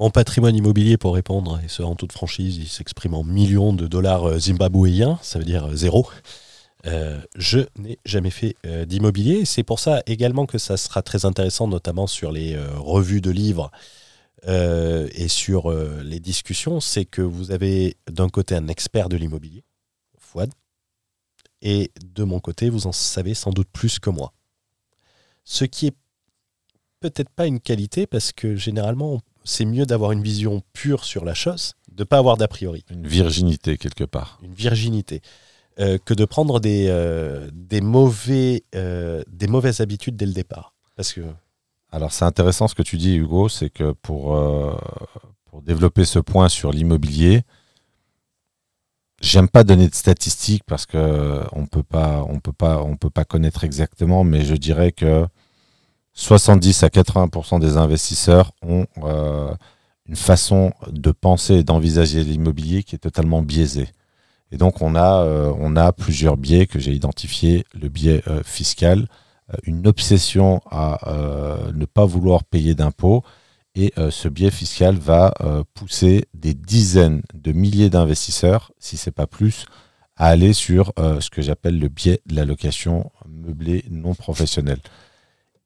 Mon 0.00 0.08
patrimoine 0.08 0.56
immobilier, 0.56 0.96
pour 0.96 1.14
répondre, 1.14 1.60
et 1.62 1.68
ce 1.68 1.82
en 1.82 1.94
toute 1.94 2.12
franchise, 2.12 2.56
il 2.56 2.68
s'exprime 2.68 3.12
en 3.12 3.22
millions 3.22 3.74
de 3.74 3.86
dollars 3.86 4.30
euh, 4.30 4.38
zimbabwéens, 4.38 5.18
ça 5.20 5.38
veut 5.38 5.44
dire 5.44 5.66
euh, 5.66 5.76
zéro. 5.76 6.08
Euh, 6.86 7.20
je 7.36 7.58
n'ai 7.76 7.98
jamais 8.06 8.30
fait 8.30 8.56
d'immobilier. 8.86 9.44
C'est 9.44 9.62
pour 9.62 9.78
ça 9.78 10.02
également 10.06 10.46
que 10.46 10.56
ça 10.56 10.78
sera 10.78 11.02
très 11.02 11.26
intéressant, 11.26 11.68
notamment 11.68 12.06
sur 12.06 12.32
les 12.32 12.56
revues 12.78 13.20
de 13.20 13.30
livres 13.30 13.70
et 14.46 15.28
sur 15.28 15.70
les 15.70 16.20
discussions. 16.20 16.80
C'est 16.80 17.04
que 17.04 17.20
vous 17.20 17.50
avez 17.50 17.98
d'un 18.10 18.30
côté 18.30 18.54
un 18.54 18.68
expert 18.68 19.10
de 19.10 19.18
l'immobilier, 19.18 19.62
Fouad, 20.18 20.50
et 21.62 21.90
de 22.02 22.24
mon 22.24 22.40
côté, 22.40 22.70
vous 22.70 22.86
en 22.86 22.92
savez 22.92 23.34
sans 23.34 23.50
doute 23.50 23.68
plus 23.72 23.98
que 23.98 24.10
moi. 24.10 24.32
Ce 25.44 25.64
qui 25.64 25.86
est 25.86 25.96
peut-être 27.00 27.30
pas 27.30 27.46
une 27.46 27.60
qualité 27.60 28.06
parce 28.06 28.32
que 28.32 28.56
généralement 28.56 29.20
c'est 29.44 29.64
mieux 29.64 29.86
d'avoir 29.86 30.12
une 30.12 30.22
vision 30.22 30.62
pure 30.72 31.04
sur 31.04 31.24
la 31.24 31.34
chose, 31.34 31.74
de 31.90 32.02
ne 32.02 32.04
pas 32.04 32.18
avoir 32.18 32.36
d'a 32.36 32.48
priori. 32.48 32.84
Une 32.90 33.06
virginité 33.06 33.78
quelque 33.78 34.04
part. 34.04 34.38
Une 34.42 34.54
virginité. 34.54 35.22
Euh, 35.78 35.98
que 36.04 36.12
de 36.12 36.24
prendre 36.24 36.60
des, 36.60 36.88
euh, 36.88 37.48
des, 37.54 37.80
mauvais, 37.80 38.64
euh, 38.74 39.22
des 39.28 39.46
mauvaises 39.46 39.80
habitudes 39.80 40.16
dès 40.16 40.26
le 40.26 40.32
départ. 40.32 40.74
Parce 40.96 41.12
que... 41.12 41.22
Alors 41.90 42.12
c'est 42.12 42.24
intéressant 42.24 42.68
ce 42.68 42.74
que 42.74 42.82
tu 42.82 42.98
dis 42.98 43.16
Hugo, 43.16 43.48
c'est 43.48 43.70
que 43.70 43.92
pour, 43.92 44.38
pour 45.46 45.62
développer 45.62 46.04
ce 46.04 46.20
point 46.20 46.48
sur 46.48 46.70
l'immobilier, 46.70 47.42
j'aime 49.20 49.48
pas 49.48 49.64
donner 49.64 49.88
de 49.88 49.94
statistiques 49.94 50.64
parce 50.66 50.86
que 50.86 51.42
on 51.52 51.66
peut 51.66 51.82
pas 51.82 52.24
on 52.28 52.40
peut 52.40 52.52
pas 52.52 52.82
on 52.82 52.96
peut 52.96 53.10
pas 53.10 53.24
connaître 53.24 53.64
exactement, 53.64 54.24
mais 54.24 54.44
je 54.44 54.54
dirais 54.54 54.92
que 54.92 55.26
70 56.14 56.82
à 56.82 56.88
80% 56.88 57.60
des 57.60 57.76
investisseurs 57.76 58.52
ont 58.62 58.86
euh, 59.04 59.54
une 60.06 60.16
façon 60.16 60.72
de 60.90 61.12
penser 61.12 61.54
et 61.56 61.64
d'envisager 61.64 62.24
l'immobilier 62.24 62.82
qui 62.82 62.96
est 62.96 62.98
totalement 62.98 63.42
biaisée. 63.42 63.88
Et 64.52 64.56
donc 64.56 64.82
on 64.82 64.96
a, 64.96 65.22
euh, 65.22 65.52
on 65.58 65.76
a 65.76 65.92
plusieurs 65.92 66.36
biais 66.36 66.66
que 66.66 66.78
j'ai 66.78 66.92
identifiés. 66.92 67.64
Le 67.80 67.88
biais 67.88 68.22
euh, 68.26 68.42
fiscal, 68.44 69.06
une 69.64 69.86
obsession 69.88 70.60
à 70.70 71.00
ne 71.74 71.84
pas 71.84 72.04
vouloir 72.04 72.44
payer 72.44 72.76
d'impôts. 72.76 73.24
Et 73.76 73.92
ce 74.10 74.28
biais 74.28 74.50
fiscal 74.50 74.96
va 74.96 75.32
pousser 75.74 76.26
des 76.34 76.54
dizaines 76.54 77.22
de 77.34 77.52
milliers 77.52 77.88
d'investisseurs, 77.88 78.72
si 78.78 78.96
ce 78.96 79.08
n'est 79.08 79.14
pas 79.14 79.28
plus, 79.28 79.64
à 80.16 80.26
aller 80.26 80.52
sur 80.52 80.92
ce 80.96 81.30
que 81.30 81.40
j'appelle 81.40 81.78
le 81.78 81.88
biais 81.88 82.20
de 82.26 82.34
la 82.34 82.44
location 82.44 83.12
meublée 83.28 83.84
non 83.88 84.14
professionnelle. 84.14 84.80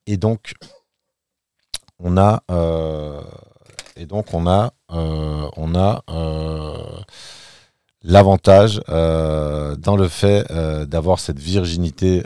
Et 0.07 0.19
donc, 0.19 0.55
on 1.99 2.17
a, 2.17 2.43
euh, 2.51 3.23
et 3.97 4.07
donc 4.07 4.35
on 4.35 4.47
a, 4.47 4.73
euh, 4.93 5.49
on 5.57 5.75
a 5.75 6.03
euh, 6.11 6.77
l'avantage 8.03 8.81
dans 8.87 9.97
le 9.97 10.09
fait 10.09 10.47
d'avoir 10.87 11.19
cette 11.19 11.39
virginité 11.39 12.23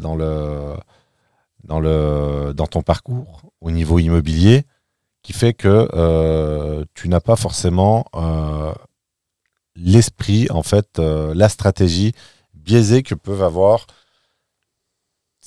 dans 0.00 0.16
le, 0.16 0.74
dans 1.64 1.78
le, 1.78 2.52
dans 2.54 2.66
ton 2.66 2.82
parcours 2.82 3.42
au 3.60 3.70
niveau 3.70 3.98
immobilier, 3.98 4.64
qui 5.22 5.32
fait 5.32 5.54
que 5.54 6.84
tu 6.94 7.08
n'as 7.08 7.20
pas 7.20 7.36
forcément 7.36 8.06
l'esprit, 9.76 10.48
en 10.50 10.62
fait, 10.62 10.98
la 10.98 11.48
stratégie 11.48 12.12
biaisée 12.54 13.02
que 13.02 13.14
peuvent 13.14 13.42
avoir 13.42 13.86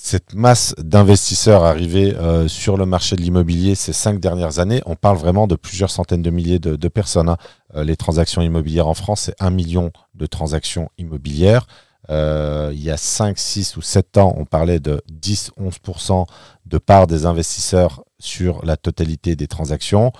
cette 0.06 0.34
masse 0.34 0.74
d'investisseurs 0.76 1.64
arrivés 1.64 2.14
euh, 2.16 2.46
sur 2.46 2.76
le 2.76 2.84
marché 2.84 3.16
de 3.16 3.22
l'immobilier 3.22 3.74
ces 3.74 3.94
cinq 3.94 4.20
dernières 4.20 4.58
années, 4.58 4.82
on 4.84 4.96
parle 4.96 5.16
vraiment 5.16 5.46
de 5.46 5.54
plusieurs 5.54 5.90
centaines 5.90 6.20
de 6.20 6.28
milliers 6.30 6.58
de, 6.58 6.88
personnes. 6.88 7.30
Hein. 7.30 7.38
Euh, 7.74 7.84
les 7.84 7.96
transactions 7.96 8.42
immobilières 8.42 8.86
en 8.86 8.92
France, 8.92 9.22
c'est 9.22 9.36
un 9.40 9.48
million 9.50 9.92
de 10.14 10.26
transactions 10.26 10.90
immobilières. 10.98 11.66
Euh, 12.10 12.70
il 12.72 12.82
y 12.82 12.90
a 12.90 12.96
5, 12.96 13.38
6 13.38 13.76
ou 13.76 13.82
7 13.82 14.18
ans, 14.18 14.34
on 14.36 14.44
parlait 14.44 14.80
de 14.80 15.02
10-11% 15.10 16.26
de 16.66 16.78
part 16.78 17.06
des 17.06 17.26
investisseurs 17.26 18.04
sur 18.18 18.64
la 18.64 18.76
totalité 18.76 19.36
des 19.36 19.46
transactions. 19.46 20.12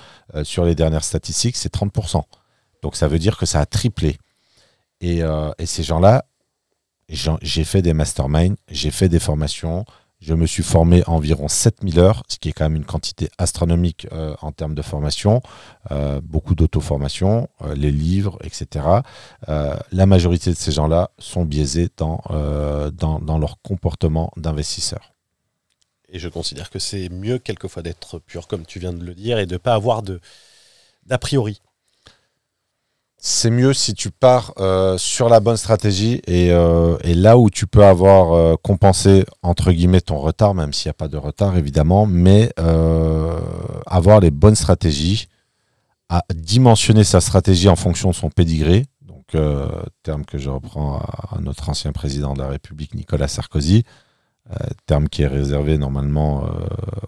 sur 0.43 0.65
les 0.65 0.75
dernières 0.75 1.05
statistiques, 1.05 1.57
c'est 1.57 1.73
30%. 1.73 2.23
Donc 2.83 2.97
ça 2.97 3.09
veut 3.09 3.19
dire 3.19 3.39
que 3.39 3.47
ça 3.47 3.61
a 3.61 3.67
triplé. 3.67 4.19
Et, 5.01 5.21
et 5.59 5.67
ces 5.67 5.83
gens-là, 5.83 6.27
j'ai 7.09 7.65
fait 7.65 7.83
des 7.83 7.95
masterminds, 7.95 8.57
j'ai 8.71 8.91
fait 8.91 9.09
des 9.09 9.19
formations, 9.19 9.85
je 10.25 10.33
me 10.33 10.47
suis 10.47 10.63
formé 10.63 11.03
environ 11.07 11.49
7000 11.49 11.99
heures, 11.99 12.23
ce 12.29 12.39
qui 12.39 12.49
est 12.49 12.53
quand 12.53 12.65
même 12.65 12.77
une 12.77 12.87
quantité 12.87 13.29
astronomique 13.37 14.07
euh, 14.13 14.35
en 14.41 14.53
termes 14.53 14.75
de 14.75 14.81
formation, 14.81 15.43
euh, 15.91 16.21
beaucoup 16.23 16.55
d'auto-formation, 16.55 17.49
euh, 17.61 17.75
les 17.75 17.91
livres, 17.91 18.39
etc. 18.43 18.87
la 19.47 20.07
majorité 20.07 20.51
de 20.51 20.57
ces 20.57 20.73
gens-là 20.73 21.11
sont 21.19 21.45
biaisés 21.45 21.89
dans, 21.97 22.23
dans, 22.93 23.19
dans 23.21 23.39
leur 23.39 23.61
comportement 23.61 24.33
d'investisseur. 24.37 25.13
Et 26.09 26.19
je 26.19 26.29
considère 26.29 26.71
que 26.71 26.79
c'est 26.79 27.09
mieux 27.09 27.39
quelquefois 27.39 27.83
d'être 27.83 28.19
pur, 28.19 28.47
comme 28.47 28.65
tu 28.65 28.79
viens 28.79 28.93
de 28.93 29.05
le 29.05 29.15
dire, 29.15 29.39
et 29.39 29.47
de 29.47 29.55
ne 29.55 29.59
pas 29.59 29.75
avoir 29.75 30.03
d'a 30.03 31.19
priori 31.19 31.61
c'est 33.27 33.51
mieux 33.51 33.73
si 33.73 33.95
tu 33.95 34.11
pars 34.11 34.53
euh, 34.59 34.99
sur 34.99 35.31
la 35.31 35.41
bonne 35.41 35.57
stratégie 35.57 36.21
euh, 36.29 36.99
et, 37.03 37.15
là 37.15 37.39
où 37.39 37.49
tu 37.49 37.67
peux 37.67 37.83
avoir 37.83 38.35
euh, 38.35 38.57
compensé 38.63 39.25
entre 39.43 39.73
guillemets 39.73 40.03
ton 40.03 40.19
retard, 40.19 40.53
même 40.53 40.75
s'il 40.75 40.89
n'y 40.89 40.91
a 40.91 40.95
pas 40.95 41.09
de 41.09 41.17
retard 41.17 41.57
évidemment, 41.57 42.05
mais 42.05 42.53
avoir 43.87 44.21
les 44.21 44.31
bonnes 44.31 44.55
stratégies, 44.55 45.29
à 46.11 46.23
dimensionner 46.35 47.03
sa 47.03 47.23
stratégie 47.23 47.71
en 47.71 47.77
fonction 47.77 48.11
de 48.11 48.15
son 48.15 48.29
pédigré, 48.29 48.85
donc 49.01 49.43
terme 50.03 50.27
que 50.27 50.37
je 50.37 50.51
reprends 50.51 50.99
à, 50.99 51.39
notre 51.41 51.71
ancien 51.71 51.93
président 51.93 52.35
de 52.35 52.43
la 52.43 52.49
République 52.49 52.95
Nicolas 52.95 53.29
Sarkozy, 53.29 53.85
terme 54.85 55.09
qui 55.09 55.23
est 55.23 55.27
réservé 55.27 55.79
normalement 55.79 56.47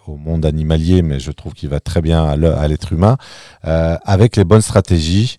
au 0.07 0.17
monde 0.17 0.47
animalier, 0.47 1.03
mais 1.03 1.21
je 1.21 1.31
trouve 1.31 1.53
qu'il 1.53 1.69
va 1.69 1.81
très 1.81 2.01
bien 2.01 2.25
à 2.25 2.69
l'être 2.69 2.95
humain, 2.95 3.19
avec 3.62 4.37
les 4.37 4.45
bonnes 4.45 4.62
stratégies 4.62 5.39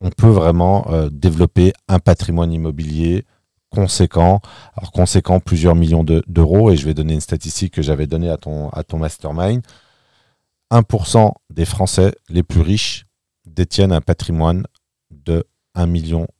on 0.00 0.10
peut 0.10 0.28
vraiment 0.28 0.86
euh, 0.90 1.08
développer 1.10 1.72
un 1.88 1.98
patrimoine 1.98 2.52
immobilier 2.52 3.24
conséquent. 3.70 4.40
Alors 4.76 4.92
conséquent, 4.92 5.40
plusieurs 5.40 5.74
millions 5.74 6.04
d'euros. 6.04 6.70
et 6.70 6.76
je 6.76 6.84
vais 6.84 6.94
donner 6.94 7.14
une 7.14 7.20
statistique 7.20 7.74
que 7.74 7.82
j'avais 7.82 8.06
donnée 8.06 8.30
à 8.30 8.36
ton, 8.36 8.68
à 8.70 8.84
ton 8.84 8.98
mastermind. 8.98 9.62
1% 10.70 11.32
des 11.50 11.64
Français 11.64 12.14
les 12.28 12.42
plus 12.42 12.60
riches 12.60 13.06
détiennent 13.46 13.92
un 13.92 14.00
patrimoine 14.00 14.64
de 15.10 15.44
1 15.74 15.86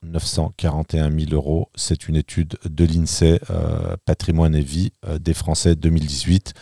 941 0.02 1.10
000 1.10 1.32
euros. 1.32 1.70
C'est 1.74 2.06
une 2.06 2.16
étude 2.16 2.56
de 2.64 2.84
l'INSEE, 2.84 3.40
euh, 3.50 3.96
patrimoine 4.04 4.54
et 4.54 4.62
vie 4.62 4.92
euh, 5.06 5.18
des 5.18 5.34
Français 5.34 5.74
2018. 5.74 6.54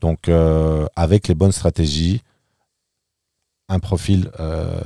Donc 0.00 0.28
avec 0.94 1.26
les 1.26 1.34
bonnes 1.34 1.50
stratégies, 1.50 2.22
un 3.68 3.80
profil 3.80 4.30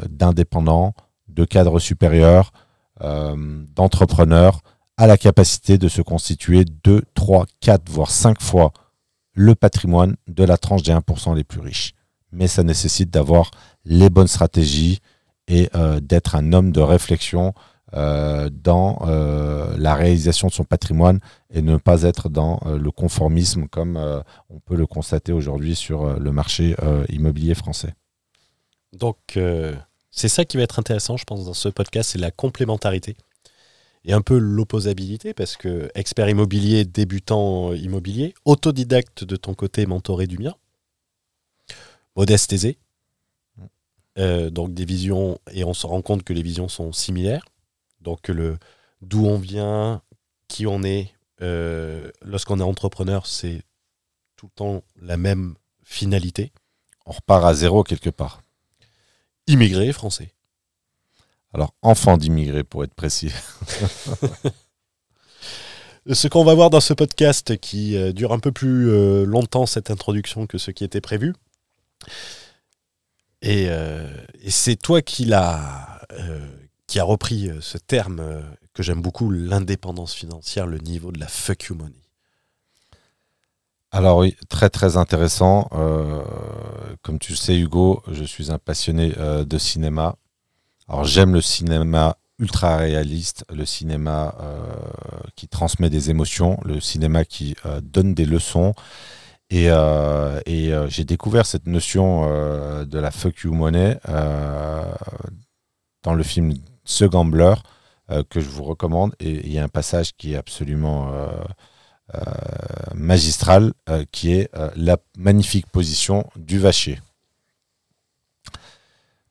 d'indépendant, 0.08 0.94
de 1.34 1.44
cadres 1.44 1.78
supérieurs, 1.78 2.52
euh, 3.00 3.64
d'entrepreneurs, 3.74 4.60
à 4.96 5.06
la 5.06 5.16
capacité 5.16 5.78
de 5.78 5.88
se 5.88 6.02
constituer 6.02 6.64
2, 6.84 7.02
3, 7.14 7.46
4, 7.60 7.90
voire 7.90 8.10
5 8.10 8.40
fois 8.40 8.72
le 9.34 9.54
patrimoine 9.54 10.16
de 10.28 10.44
la 10.44 10.58
tranche 10.58 10.82
des 10.82 10.92
1% 10.92 11.34
les 11.34 11.44
plus 11.44 11.60
riches. 11.60 11.94
Mais 12.30 12.46
ça 12.46 12.62
nécessite 12.62 13.10
d'avoir 13.10 13.50
les 13.84 14.10
bonnes 14.10 14.28
stratégies 14.28 15.00
et 15.48 15.70
euh, 15.74 16.00
d'être 16.00 16.36
un 16.36 16.52
homme 16.52 16.70
de 16.70 16.80
réflexion 16.80 17.54
euh, 17.94 18.48
dans 18.52 19.00
la 19.76 19.94
réalisation 19.94 20.48
de 20.48 20.52
son 20.52 20.64
patrimoine 20.64 21.18
et 21.50 21.60
ne 21.62 21.76
pas 21.76 22.02
être 22.02 22.28
dans 22.28 22.60
le 22.64 22.90
conformisme 22.90 23.68
comme 23.68 23.96
on 24.48 24.60
peut 24.60 24.76
le 24.76 24.86
constater 24.86 25.32
aujourd'hui 25.32 25.74
sur 25.74 26.18
le 26.18 26.32
marché 26.32 26.76
immobilier 27.08 27.54
français. 27.54 27.94
Donc, 28.92 29.38
c'est 30.12 30.28
ça 30.28 30.44
qui 30.44 30.56
va 30.56 30.62
être 30.62 30.78
intéressant, 30.78 31.16
je 31.16 31.24
pense, 31.24 31.44
dans 31.44 31.54
ce 31.54 31.68
podcast, 31.68 32.10
c'est 32.10 32.18
la 32.18 32.30
complémentarité 32.30 33.16
et 34.04 34.12
un 34.12 34.20
peu 34.20 34.36
l'opposabilité, 34.38 35.32
parce 35.32 35.56
que 35.56 35.90
expert 35.94 36.28
immobilier, 36.28 36.84
débutant 36.84 37.72
immobilier, 37.72 38.34
autodidacte 38.44 39.24
de 39.24 39.36
ton 39.36 39.54
côté, 39.54 39.86
mentoré 39.86 40.26
du 40.26 40.38
mien, 40.38 40.54
modeste 42.16 42.52
aisé, 42.52 42.78
euh, 44.18 44.50
donc 44.50 44.74
des 44.74 44.84
visions, 44.84 45.38
et 45.52 45.64
on 45.64 45.72
se 45.72 45.86
rend 45.86 46.02
compte 46.02 46.24
que 46.24 46.32
les 46.32 46.42
visions 46.42 46.68
sont 46.68 46.92
similaires, 46.92 47.44
donc 48.00 48.28
le 48.28 48.58
d'où 49.00 49.26
on 49.26 49.38
vient, 49.38 50.02
qui 50.48 50.66
on 50.66 50.82
est, 50.82 51.12
euh, 51.40 52.10
lorsqu'on 52.22 52.60
est 52.60 52.64
entrepreneur, 52.64 53.26
c'est 53.26 53.62
tout 54.36 54.46
le 54.46 54.52
temps 54.52 54.82
la 55.00 55.16
même 55.16 55.54
finalité. 55.84 56.52
On 57.06 57.12
repart 57.12 57.44
à 57.44 57.54
zéro 57.54 57.82
quelque 57.82 58.10
part. 58.10 58.41
Immigré 59.46 59.92
français. 59.92 60.32
Alors, 61.54 61.74
enfant 61.82 62.16
d'immigrés, 62.16 62.64
pour 62.64 62.84
être 62.84 62.94
précis. 62.94 63.30
ce 66.10 66.28
qu'on 66.28 66.44
va 66.44 66.54
voir 66.54 66.70
dans 66.70 66.80
ce 66.80 66.94
podcast 66.94 67.58
qui 67.58 67.96
euh, 67.96 68.12
dure 68.12 68.32
un 68.32 68.38
peu 68.38 68.52
plus 68.52 68.90
euh, 68.90 69.24
longtemps 69.24 69.66
cette 69.66 69.90
introduction 69.90 70.46
que 70.46 70.58
ce 70.58 70.70
qui 70.70 70.84
était 70.84 71.00
prévu. 71.00 71.34
Et, 73.42 73.66
euh, 73.68 74.08
c'est 74.48 74.76
toi 74.76 75.02
qui 75.02 75.24
l'a 75.24 75.88
qui 76.86 77.00
a 77.00 77.04
repris 77.04 77.50
ce 77.62 77.78
terme 77.78 78.42
que 78.74 78.82
j'aime 78.82 79.00
beaucoup, 79.00 79.30
l'indépendance 79.30 80.12
financière, 80.12 80.66
le 80.66 80.76
niveau 80.76 81.10
de 81.10 81.18
la 81.18 81.26
fuck 81.26 81.64
you 81.64 81.74
money. 81.74 82.01
Alors 83.94 84.18
oui, 84.18 84.34
très 84.48 84.70
très 84.70 84.96
intéressant. 84.96 85.68
Euh, 85.72 86.22
comme 87.02 87.18
tu 87.18 87.32
le 87.32 87.36
sais 87.36 87.58
Hugo, 87.58 88.02
je 88.10 88.24
suis 88.24 88.50
un 88.50 88.58
passionné 88.58 89.12
euh, 89.18 89.44
de 89.44 89.58
cinéma. 89.58 90.16
Alors 90.88 91.04
j'aime 91.04 91.34
le 91.34 91.42
cinéma 91.42 92.16
ultra 92.38 92.78
réaliste, 92.78 93.44
le 93.52 93.66
cinéma 93.66 94.34
euh, 94.40 94.62
qui 95.36 95.46
transmet 95.46 95.90
des 95.90 96.08
émotions, 96.08 96.58
le 96.64 96.80
cinéma 96.80 97.26
qui 97.26 97.54
donne 97.82 98.14
des 98.14 98.24
leçons. 98.24 98.74
Et, 99.50 99.68
j'ai 100.88 101.04
découvert 101.04 101.44
cette 101.44 101.66
notion 101.66 102.26
de 102.84 102.98
la 102.98 103.10
fuck 103.10 103.40
you 103.40 103.52
money 103.52 103.98
dans 106.02 106.14
le 106.14 106.22
film 106.22 106.54
Ce 106.84 107.04
Gambler 107.04 107.54
que 108.30 108.40
je 108.40 108.48
vous 108.48 108.64
recommande. 108.64 109.14
Et 109.20 109.46
il 109.46 109.52
y 109.52 109.58
a 109.58 109.64
un 109.64 109.68
passage 109.68 110.12
qui 110.16 110.32
est 110.32 110.36
absolument 110.36 111.12
magistrale 112.94 113.72
euh, 113.88 114.04
qui 114.12 114.32
est 114.34 114.48
euh, 114.56 114.70
la 114.76 114.96
magnifique 115.16 115.66
position 115.66 116.28
du 116.36 116.58
vachier. 116.58 117.00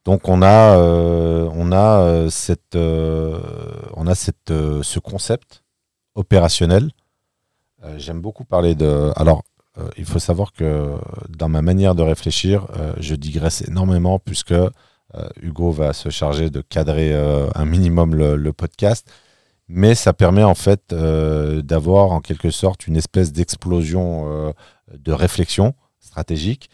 Donc 0.04 0.28
on 0.28 0.42
a, 0.42 0.78
on 0.78 1.72
a, 1.72 2.28
cette, 2.32 2.76
on 2.76 4.08
a 4.08 4.16
cette, 4.16 4.48
ce 4.48 4.98
concept 4.98 5.64
opérationnel. 6.16 6.90
J'aime 7.98 8.20
beaucoup 8.20 8.44
parler 8.44 8.74
de... 8.74 9.12
Alors, 9.16 9.44
il 9.98 10.06
faut 10.06 10.18
savoir 10.18 10.54
que 10.54 10.96
dans 11.30 11.50
ma 11.50 11.62
manière 11.62 11.94
de 11.94 12.02
réfléchir, 12.02 12.66
je 12.98 13.14
digresse 13.14 13.62
énormément 13.62 14.18
puisque 14.18 14.56
Hugo 15.40 15.70
va 15.70 15.94
se 15.94 16.10
charger 16.10 16.50
de 16.50 16.62
cadrer 16.62 17.14
un 17.54 17.66
minimum 17.66 18.16
le 18.16 18.54
podcast 18.54 19.08
mais 19.74 19.96
ça 19.96 20.12
permet 20.12 20.44
en 20.44 20.54
fait 20.54 20.92
euh, 20.92 21.62
d'avoir 21.62 22.12
en 22.12 22.20
quelque 22.20 22.52
sorte 22.52 22.88
une 22.88 22.98
espèce 22.98 23.32
d'explosion 23.32 24.26
euh, 24.26 24.52
de 24.98 25.14
réflexion 25.14 25.74
stratégique. 26.00 26.70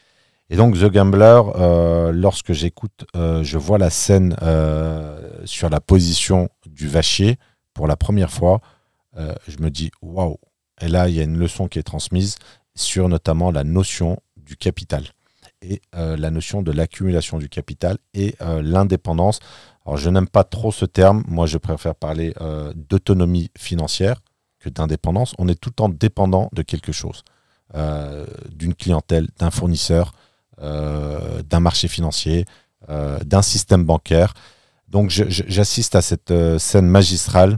Et 0.49 0.55
donc 0.55 0.75
The 0.75 0.85
Gambler, 0.85 1.41
euh, 1.55 2.11
lorsque 2.11 2.53
j'écoute, 2.53 3.05
je 3.13 3.57
vois 3.57 3.77
la 3.77 3.89
scène 3.89 4.35
sur 5.45 5.69
la 5.69 5.79
position 5.79 6.49
du 6.65 6.87
vachier 6.87 7.37
pour 7.73 7.85
la 7.85 7.97
première 7.97 8.31
fois, 8.31 8.61
je 9.15 9.57
me 9.59 9.69
dis 9.69 9.91
waouh. 10.01 10.37
Et 10.81 10.87
là, 10.87 11.09
il 11.09 11.15
y 11.15 11.19
a 11.19 11.23
une 11.23 11.37
leçon 11.37 11.67
qui 11.67 11.79
est 11.79 11.83
transmise 11.83 12.37
sur 12.75 13.09
notamment 13.09 13.51
la 13.51 13.65
notion 13.65 14.19
du 14.37 14.55
capital 14.55 15.03
et 15.61 15.81
la 15.91 16.31
notion 16.31 16.61
de 16.61 16.71
l'accumulation 16.71 17.39
du 17.39 17.49
capital 17.49 17.97
et 18.13 18.35
l'indépendance. 18.39 19.39
Alors, 19.87 19.95
je 19.95 20.09
n'aime 20.09 20.27
pas 20.27 20.43
trop 20.43 20.73
ce 20.73 20.83
terme. 20.83 21.23
Moi, 21.27 21.45
je 21.45 21.57
préfère 21.57 21.95
parler 21.95 22.33
euh, 22.41 22.73
d'autonomie 22.75 23.49
financière 23.57 24.19
que 24.59 24.67
d'indépendance. 24.67 25.33
On 25.37 25.47
est 25.47 25.55
tout 25.55 25.69
le 25.69 25.75
temps 25.75 25.87
dépendant 25.87 26.49
de 26.51 26.61
quelque 26.61 26.91
chose, 26.91 27.23
euh, 27.73 28.25
d'une 28.53 28.75
clientèle, 28.75 29.29
d'un 29.39 29.49
fournisseur, 29.49 30.11
euh, 30.61 31.41
d'un 31.43 31.61
marché 31.61 31.87
financier, 31.87 32.45
d'un 33.25 33.41
système 33.41 33.83
bancaire. 33.83 34.33
Donc, 34.87 35.09
j'assiste 35.09 35.95
à 35.95 36.01
cette 36.01 36.33
scène 36.57 36.87
magistrale 36.87 37.57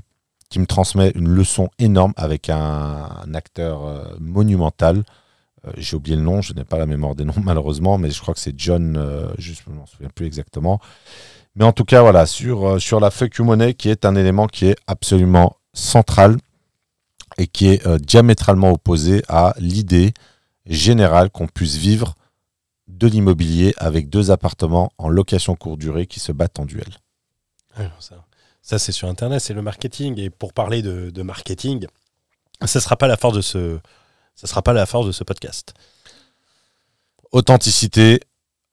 qui 0.49 0.57
me 0.60 0.65
transmet 0.65 1.11
une 1.14 1.27
leçon 1.27 1.69
énorme 1.77 2.14
avec 2.15 2.49
un, 2.49 3.31
acteur 3.35 4.18
monumental. 4.19 5.03
J'ai 5.77 5.95
oublié 5.95 6.15
le 6.15 6.23
nom, 6.23 6.41
je 6.41 6.53
n'ai 6.53 6.64
pas 6.64 6.80
la 6.80 6.88
mémoire 6.88 7.14
des 7.14 7.26
noms 7.26 7.35
malheureusement, 7.43 7.99
mais 7.99 8.10
je 8.10 8.19
crois 8.19 8.34
que 8.34 8.39
c'est 8.39 8.57
John, 8.60 8.95
je 9.38 9.51
ne 9.68 9.76
m'en 9.76 9.85
souviens 9.85 10.10
plus 10.10 10.26
exactement. 10.26 10.80
Mais 11.60 11.65
en 11.65 11.73
tout 11.73 11.84
cas, 11.84 12.02
voilà, 12.02 12.26
sur, 12.26 12.65
euh, 12.65 12.80
sur 12.80 13.02
la 13.02 13.11
fuck 13.11 13.36
you 13.36 13.44
money, 13.44 13.73
qui 13.73 13.90
est 13.90 14.06
un 14.06 14.15
élément 14.15 14.48
qui 14.48 14.65
est 14.68 14.77
absolument 14.88 15.57
central 15.73 16.38
et 17.38 17.48
qui 17.48 17.68
est 17.68 17.86
euh, 17.86 17.98
diamétralement 17.98 18.72
opposé 18.72 19.23
à 19.27 19.53
l'idée 19.60 20.14
générale 20.65 21.30
qu'on 21.30 21.48
puisse 21.48 21.76
vivre 21.76 22.15
de 22.88 23.07
l'immobilier 23.07 23.73
avec 23.77 24.10
deux 24.10 24.31
appartements 24.31 24.91
en 24.98 25.10
location 25.10 25.56
courte 25.56 25.80
durée 25.80 26.07
qui 26.07 26.22
se 26.22 26.31
battent 26.31 26.60
en 26.60 26.65
duel. 26.65 26.88
Ça, 27.99 28.26
ça, 28.61 28.80
c'est 28.80 28.91
sur 28.94 29.10
Internet, 29.10 29.41
c'est 29.41 29.53
le 29.53 29.61
marketing. 29.61 30.18
Et 30.18 30.30
pour 30.30 30.53
parler 30.53 30.81
de, 30.81 31.10
de 31.10 31.22
marketing, 31.23 31.88
ça 32.65 32.80
sera 32.80 32.95
pas 32.95 33.07
la 33.07 33.18
force 33.18 33.36
de 33.36 33.41
ce, 33.41 33.80
ça 34.36 34.48
sera 34.48 34.61
pas 34.61 34.73
la 34.73 34.86
force 34.86 35.07
de 35.07 35.11
ce 35.11 35.26
podcast. 35.26 35.73
Authenticité, 37.31 38.22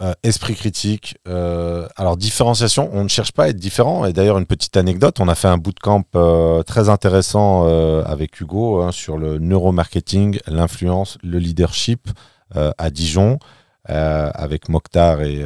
euh, 0.02 0.12
esprit 0.22 0.54
critique. 0.54 1.16
euh, 1.26 1.88
alors 1.96 2.16
différenciation, 2.16 2.90
on 2.92 3.02
ne 3.04 3.08
cherche 3.08 3.32
pas 3.32 3.44
à 3.44 3.48
être 3.48 3.56
différent. 3.56 4.04
Et 4.04 4.12
d'ailleurs, 4.12 4.36
une 4.38 4.46
petite 4.46 4.76
anecdote, 4.76 5.20
on 5.20 5.28
a 5.28 5.34
fait 5.34 5.48
un 5.48 5.56
bootcamp 5.58 6.04
euh, 6.14 6.62
très 6.62 6.88
intéressant 6.88 7.64
euh, 7.66 8.02
avec 8.04 8.38
Hugo 8.40 8.82
hein, 8.82 8.92
sur 8.92 9.16
le 9.16 9.38
neuromarketing, 9.38 10.38
l'influence, 10.46 11.16
le 11.22 11.38
leadership 11.38 12.08
à 12.54 12.90
Dijon. 12.90 13.38
avec 13.86 14.68
Mokhtar 14.68 15.22
et 15.22 15.44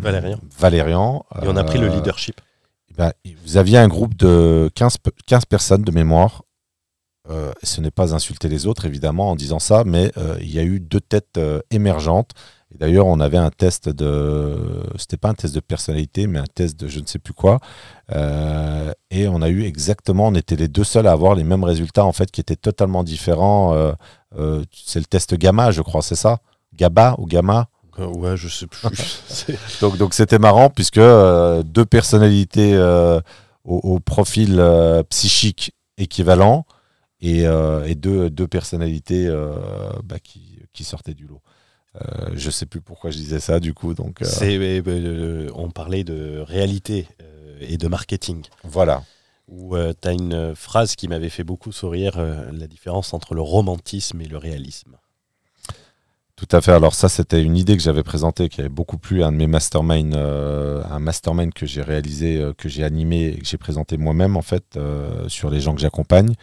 Valérian. 0.00 0.38
Valérian. 0.58 1.24
Et 1.42 1.48
on 1.48 1.56
a 1.56 1.64
pris 1.64 1.78
le 1.78 1.88
leadership. 1.88 2.40
ben, 2.96 3.12
vous 3.44 3.56
aviez 3.56 3.78
un 3.78 3.88
groupe 3.88 4.14
de 4.16 4.70
15, 4.74 4.98
pe- 4.98 5.10
15 5.26 5.44
personnes 5.46 5.82
de 5.82 5.90
mémoire. 5.90 6.42
Ce 7.62 7.80
n'est 7.80 7.90
pas 7.90 8.14
insulter 8.14 8.48
les 8.48 8.66
autres, 8.66 8.84
évidemment, 8.86 9.30
en 9.30 9.36
disant 9.36 9.58
ça, 9.58 9.82
mais 9.84 10.12
il 10.40 10.50
y 10.50 10.58
a 10.58 10.62
eu 10.62 10.78
deux 10.80 11.00
têtes 11.00 11.40
émergentes. 11.70 12.30
Et 12.74 12.78
d'ailleurs, 12.78 13.06
on 13.06 13.20
avait 13.20 13.36
un 13.36 13.50
test 13.50 13.88
de. 13.88 14.82
C'était 14.98 15.16
pas 15.16 15.28
un 15.28 15.34
test 15.34 15.54
de 15.54 15.60
personnalité, 15.60 16.26
mais 16.26 16.38
un 16.38 16.46
test 16.52 16.78
de 16.78 16.88
je 16.88 16.98
ne 16.98 17.06
sais 17.06 17.18
plus 17.18 17.32
quoi. 17.32 17.60
Euh, 18.12 18.92
et 19.10 19.28
on 19.28 19.40
a 19.40 19.48
eu 19.48 19.62
exactement. 19.64 20.26
On 20.26 20.34
était 20.34 20.56
les 20.56 20.68
deux 20.68 20.84
seuls 20.84 21.06
à 21.06 21.12
avoir 21.12 21.34
les 21.34 21.44
mêmes 21.44 21.62
résultats, 21.62 22.04
en 22.04 22.12
fait, 22.12 22.30
qui 22.30 22.40
étaient 22.40 22.56
totalement 22.56 23.04
différents. 23.04 23.74
Euh, 23.74 23.92
euh, 24.36 24.64
c'est 24.72 24.98
le 24.98 25.04
test 25.04 25.34
Gamma, 25.34 25.70
je 25.70 25.82
crois, 25.82 26.02
c'est 26.02 26.16
ça? 26.16 26.38
GABA 26.74 27.14
ou 27.18 27.26
Gamma? 27.26 27.68
Ouais, 27.98 28.36
je 28.36 28.48
sais 28.48 28.66
plus. 28.66 28.82
Donc, 29.80 29.96
donc 29.96 30.12
c'était 30.12 30.38
marrant 30.38 30.68
puisque 30.68 31.00
deux 31.00 31.86
personnalités 31.88 32.76
au, 33.64 33.76
au 33.76 34.00
profil 34.00 34.62
psychique 35.08 35.72
équivalent 35.96 36.66
et, 37.22 37.44
et 37.44 37.94
deux, 37.94 38.28
deux 38.28 38.46
personnalités 38.46 39.34
bah, 40.04 40.18
qui, 40.22 40.58
qui 40.74 40.84
sortaient 40.84 41.14
du 41.14 41.26
lot. 41.26 41.40
Euh, 42.02 42.30
je 42.34 42.50
sais 42.50 42.66
plus 42.66 42.80
pourquoi 42.80 43.10
je 43.10 43.16
disais 43.16 43.40
ça 43.40 43.60
du 43.60 43.74
coup. 43.74 43.94
Donc 43.94 44.22
euh, 44.22 44.26
euh, 44.42 44.82
euh, 44.86 45.50
on 45.54 45.70
parlait 45.70 46.04
de 46.04 46.38
réalité 46.40 47.08
euh, 47.22 47.58
et 47.60 47.76
de 47.76 47.88
marketing. 47.88 48.42
voilà. 48.64 49.02
Où 49.48 49.76
tu 49.76 50.08
as 50.08 50.12
une 50.12 50.56
phrase 50.56 50.96
qui 50.96 51.06
m'avait 51.06 51.28
fait 51.28 51.44
beaucoup 51.44 51.70
sourire, 51.70 52.14
euh, 52.18 52.50
la 52.52 52.66
différence 52.66 53.14
entre 53.14 53.34
le 53.34 53.42
romantisme 53.42 54.20
et 54.20 54.26
le 54.26 54.38
réalisme. 54.38 54.96
Tout 56.34 56.48
à 56.50 56.60
fait. 56.60 56.72
Alors 56.72 56.94
ça, 56.94 57.08
c'était 57.08 57.42
une 57.42 57.56
idée 57.56 57.76
que 57.78 57.82
j'avais 57.82 58.02
présentée, 58.02 58.50
qui 58.50 58.60
avait 58.60 58.68
beaucoup 58.68 58.98
plu 58.98 59.22
à 59.22 59.28
un 59.28 59.32
de 59.32 59.38
mes 59.38 59.46
masterminds, 59.46 60.14
euh, 60.14 60.82
un 60.90 60.98
mastermind 60.98 61.54
que 61.54 61.64
j'ai 61.64 61.80
réalisé, 61.80 62.38
euh, 62.38 62.52
que 62.52 62.68
j'ai 62.68 62.84
animé 62.84 63.28
et 63.28 63.38
que 63.38 63.46
j'ai 63.46 63.56
présenté 63.56 63.96
moi-même 63.96 64.36
en 64.36 64.42
fait 64.42 64.76
euh, 64.76 65.28
sur 65.28 65.48
les 65.48 65.60
gens 65.60 65.74
que 65.74 65.80
j'accompagne, 65.80 66.34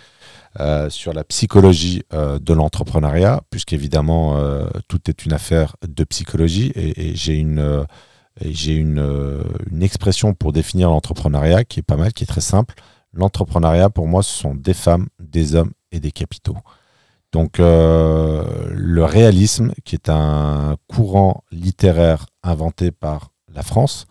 euh, 0.60 0.90
sur 0.90 1.14
la 1.14 1.24
psychologie 1.24 2.04
euh, 2.14 2.38
de 2.40 2.54
l'entrepreneuriat, 2.54 3.42
puisqu'évidemment 3.50 4.38
euh, 4.38 4.68
tout 4.88 5.10
est 5.10 5.26
une 5.26 5.34
affaire 5.34 5.76
de 5.88 6.04
psychologie 6.04 6.72
et, 6.76 7.16
j'ai 7.16 7.36
une 7.36 7.60
euh, 7.60 7.84
j'ai 8.42 8.74
une, 8.74 9.42
expression 9.82 10.34
pour 10.34 10.54
définir 10.54 10.90
l'entrepreneuriat 10.90 11.64
qui 11.64 11.80
est 11.80 11.84
pas 11.84 11.98
mal, 11.98 12.14
qui 12.14 12.24
est 12.24 12.28
très 12.28 12.42
simple. 12.42 12.76
L'entrepreneuriat, 13.14 13.90
pour 13.90 14.08
moi, 14.08 14.24
ce 14.24 14.32
sont 14.32 14.56
des 14.56 14.74
femmes, 14.74 15.08
des 15.20 15.56
hommes 15.56 15.72
et 15.92 16.00
des 16.00 16.12
capitaux. 16.12 16.58
Donc 17.32 17.58
le 17.60 19.04
réalisme, 19.04 19.72
qui 19.84 19.96
est 19.96 20.10
un 20.10 20.78
courant 20.88 21.44
littéraire 21.52 22.26
inventé 22.44 22.92
par 22.92 23.32
la 23.54 23.62
France, 23.62 24.08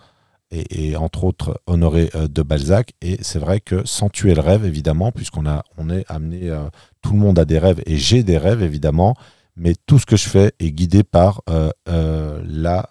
et, 0.52 0.96
entre 0.96 1.24
autres 1.24 1.60
Honoré 1.66 2.10
euh, 2.14 2.28
de 2.28 2.42
Balzac, 2.42 2.92
et 3.00 3.18
c'est 3.22 3.38
vrai 3.38 3.60
que 3.60 3.86
sans 3.86 4.08
tuer 4.08 4.34
le 4.34 4.40
rêve, 4.40 4.64
évidemment, 4.64 5.10
puisqu'on 5.10 5.46
a, 5.46 5.64
on 5.78 5.90
est 5.90 6.04
amené, 6.08 6.50
euh, 6.50 6.68
tout 7.00 7.12
le 7.12 7.18
monde 7.18 7.38
a 7.38 7.44
des 7.44 7.58
rêves, 7.58 7.82
et 7.86 7.96
j'ai 7.96 8.22
des 8.22 8.38
rêves, 8.38 8.62
évidemment, 8.62 9.16
mais 9.56 9.74
tout 9.86 9.98
ce 9.98 10.06
que 10.06 10.16
je 10.16 10.28
fais 10.28 10.52
est 10.60 10.70
guidé 10.70 11.02
par 11.02 11.42
euh, 11.48 12.42
la 12.46 12.88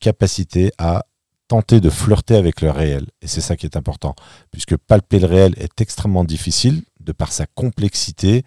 capacité 0.00 0.72
à 0.78 1.04
tenter 1.48 1.80
de 1.80 1.90
flirter 1.90 2.36
avec 2.36 2.60
le 2.60 2.70
réel. 2.70 3.06
Et 3.22 3.26
c'est 3.26 3.40
ça 3.40 3.56
qui 3.56 3.66
est 3.66 3.76
important, 3.76 4.14
puisque 4.50 4.76
palper 4.76 5.18
le 5.18 5.26
réel 5.26 5.54
est 5.58 5.80
extrêmement 5.80 6.24
difficile, 6.24 6.82
de 7.00 7.12
par 7.12 7.32
sa 7.32 7.46
complexité, 7.46 8.44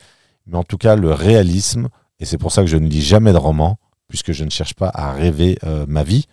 mais 0.48 0.58
en 0.58 0.64
tout 0.64 0.78
cas 0.78 0.96
le 0.96 1.12
réalisme, 1.12 1.90
et 2.20 2.26
c'est 2.26 2.38
pour 2.38 2.52
ça 2.52 2.62
que 2.62 2.68
je 2.68 2.78
ne 2.78 2.88
lis 2.88 3.02
jamais 3.02 3.32
de 3.32 3.38
romans, 3.38 3.80
puisque 4.08 4.32
je 4.32 4.44
ne 4.44 4.50
cherche 4.50 4.74
pas 4.74 4.92
à 4.94 5.14
rêver 5.14 5.58
ma 5.88 6.04
vie. 6.04 6.26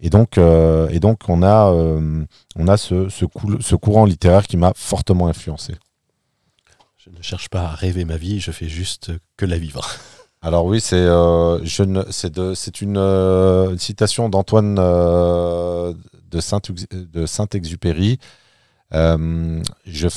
Et 0.00 0.10
donc, 0.10 0.38
euh, 0.38 0.88
et 0.90 0.98
donc 1.00 1.20
on 1.28 1.42
a, 1.42 1.72
euh, 1.72 2.24
on 2.56 2.68
a 2.68 2.76
ce, 2.76 3.08
ce, 3.08 3.24
cou- 3.24 3.60
ce 3.60 3.74
courant 3.76 4.04
littéraire 4.04 4.46
qui 4.46 4.56
m'a 4.56 4.72
fortement 4.74 5.28
influencé. 5.28 5.74
Je 6.98 7.10
ne 7.10 7.22
cherche 7.22 7.48
pas 7.48 7.62
à 7.62 7.74
rêver 7.74 8.04
ma 8.04 8.16
vie, 8.16 8.40
je 8.40 8.50
fais 8.50 8.68
juste 8.68 9.12
que 9.36 9.46
la 9.46 9.58
vivre. 9.58 9.86
Alors 10.42 10.66
oui, 10.66 10.80
c'est 10.80 10.96
euh, 10.96 11.64
je 11.64 11.82
ne- 11.84 12.04
c'est 12.10 12.32
de- 12.34 12.54
c'est 12.54 12.80
une, 12.82 12.96
euh, 12.98 13.70
une 13.70 13.78
citation 13.78 14.28
d'Antoine 14.28 14.74
de 14.74 16.40
Saint 16.40 16.60
de 16.92 17.26
Saint-Exupéry. 17.26 18.18
Euh, 18.92 19.62
je, 19.86 20.08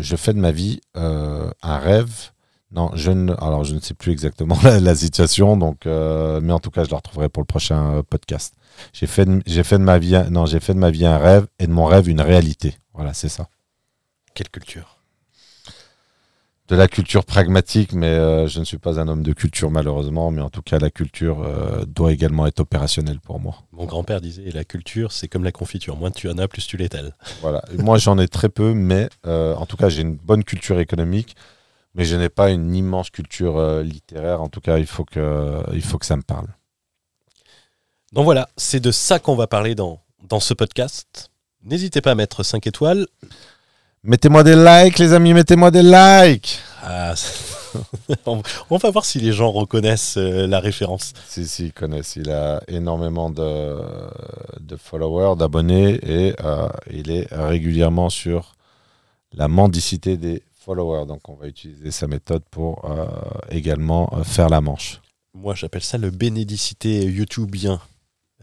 je 0.00 0.16
fais 0.16 0.32
de 0.34 0.38
ma 0.40 0.50
vie 0.50 0.80
un 0.94 1.78
rêve. 1.78 2.30
Non, 2.72 2.90
je 2.94 3.10
ne, 3.12 3.32
alors 3.34 3.62
je 3.64 3.74
ne 3.74 3.80
sais 3.80 3.94
plus 3.94 4.10
exactement 4.12 4.58
la, 4.64 4.80
la 4.80 4.94
situation, 4.96 5.56
donc, 5.56 5.86
euh, 5.86 6.40
mais 6.42 6.52
en 6.52 6.60
tout 6.60 6.70
cas, 6.70 6.84
je 6.84 6.90
la 6.90 6.96
retrouverai 6.96 7.28
pour 7.28 7.42
le 7.42 7.46
prochain 7.46 7.96
euh, 7.98 8.02
podcast. 8.02 8.54
J'ai 8.92 9.06
fait, 9.06 9.28
j'ai 9.46 9.62
fait 9.62 9.78
de 9.78 9.84
ma 9.84 9.98
vie, 9.98 10.16
un- 10.16 10.28
non, 10.30 10.46
j'ai 10.46 10.58
fait 10.60 10.74
de 10.74 10.78
ma 10.80 10.90
vie 10.90 11.06
un 11.06 11.18
rêve 11.18 11.46
et 11.60 11.66
de 11.66 11.72
mon 11.72 11.84
rêve 11.84 12.08
une 12.08 12.20
réalité. 12.20 12.76
Voilà, 12.92 13.14
c'est 13.14 13.28
ça. 13.28 13.48
Quelle 14.34 14.48
culture? 14.48 14.98
De 16.66 16.76
la 16.76 16.88
culture 16.88 17.26
pragmatique, 17.26 17.92
mais 17.92 18.06
euh, 18.06 18.48
je 18.48 18.58
ne 18.58 18.64
suis 18.64 18.78
pas 18.78 18.98
un 18.98 19.06
homme 19.06 19.22
de 19.22 19.34
culture 19.34 19.70
malheureusement, 19.70 20.30
mais 20.30 20.40
en 20.40 20.48
tout 20.48 20.62
cas 20.62 20.78
la 20.78 20.88
culture 20.90 21.42
euh, 21.42 21.84
doit 21.84 22.10
également 22.10 22.46
être 22.46 22.60
opérationnelle 22.60 23.20
pour 23.20 23.38
moi. 23.38 23.56
Mon 23.72 23.84
grand-père 23.84 24.22
disait 24.22 24.50
la 24.50 24.64
culture, 24.64 25.12
c'est 25.12 25.28
comme 25.28 25.44
la 25.44 25.52
confiture. 25.52 25.94
Moins 25.98 26.10
tu 26.10 26.26
en 26.30 26.38
as, 26.38 26.48
plus 26.48 26.66
tu 26.66 26.78
l'étales. 26.78 27.14
Voilà. 27.42 27.62
Moi 27.78 27.98
j'en 27.98 28.16
ai 28.18 28.28
très 28.28 28.48
peu, 28.48 28.72
mais 28.72 29.10
euh, 29.26 29.54
en 29.56 29.66
tout 29.66 29.76
cas 29.76 29.90
j'ai 29.90 30.00
une 30.00 30.16
bonne 30.16 30.42
culture 30.42 30.80
économique, 30.80 31.36
mais 31.94 32.04
je 32.04 32.16
n'ai 32.16 32.28
pas 32.28 32.50
une 32.50 32.74
immense 32.74 33.10
culture 33.10 33.56
euh, 33.56 33.82
littéraire. 33.82 34.42
En 34.42 34.48
tout 34.48 34.60
cas, 34.60 34.78
il 34.78 34.86
faut 34.86 35.04
que, 35.04 35.62
il 35.72 35.82
faut 35.82 35.98
que 35.98 36.06
ça 36.06 36.16
me 36.16 36.22
parle. 36.22 36.48
Donc 38.12 38.24
voilà, 38.24 38.48
c'est 38.56 38.80
de 38.80 38.90
ça 38.90 39.18
qu'on 39.18 39.36
va 39.36 39.46
parler 39.46 39.74
dans, 39.74 40.00
dans 40.28 40.40
ce 40.40 40.54
podcast. 40.54 41.30
N'hésitez 41.62 42.00
pas 42.00 42.12
à 42.12 42.14
mettre 42.14 42.42
5 42.42 42.66
étoiles. 42.66 43.06
Mettez-moi 44.02 44.42
des 44.42 44.54
likes, 44.54 44.98
les 44.98 45.12
amis, 45.14 45.32
mettez-moi 45.32 45.70
des 45.70 45.82
likes. 45.82 46.58
Ah, 46.82 47.14
on 48.26 48.76
va 48.76 48.90
voir 48.90 49.04
si 49.04 49.18
les 49.18 49.32
gens 49.32 49.50
reconnaissent 49.50 50.18
euh, 50.18 50.46
la 50.46 50.60
référence. 50.60 51.14
Si, 51.26 51.46
si, 51.48 51.66
ils 51.66 51.72
connaissent. 51.72 52.16
Il 52.16 52.30
a 52.30 52.60
énormément 52.68 53.30
de, 53.30 53.78
de 54.60 54.76
followers, 54.76 55.36
d'abonnés, 55.36 55.98
et 56.02 56.34
euh, 56.44 56.68
il 56.92 57.10
est 57.10 57.28
régulièrement 57.32 58.10
sur 58.10 58.56
la 59.32 59.48
mendicité 59.48 60.16
des 60.16 60.42
followers. 60.64 61.06
Donc, 61.06 61.28
on 61.28 61.34
va 61.34 61.46
utiliser 61.46 61.90
sa 61.90 62.06
méthode 62.06 62.42
pour 62.50 62.90
euh, 62.90 63.06
également 63.50 64.12
euh, 64.12 64.24
faire 64.24 64.48
la 64.48 64.60
manche. 64.60 65.00
Moi, 65.34 65.54
j'appelle 65.54 65.82
ça 65.82 65.98
le 65.98 66.10
bénédicité 66.10 67.04
YouTubien. 67.04 67.80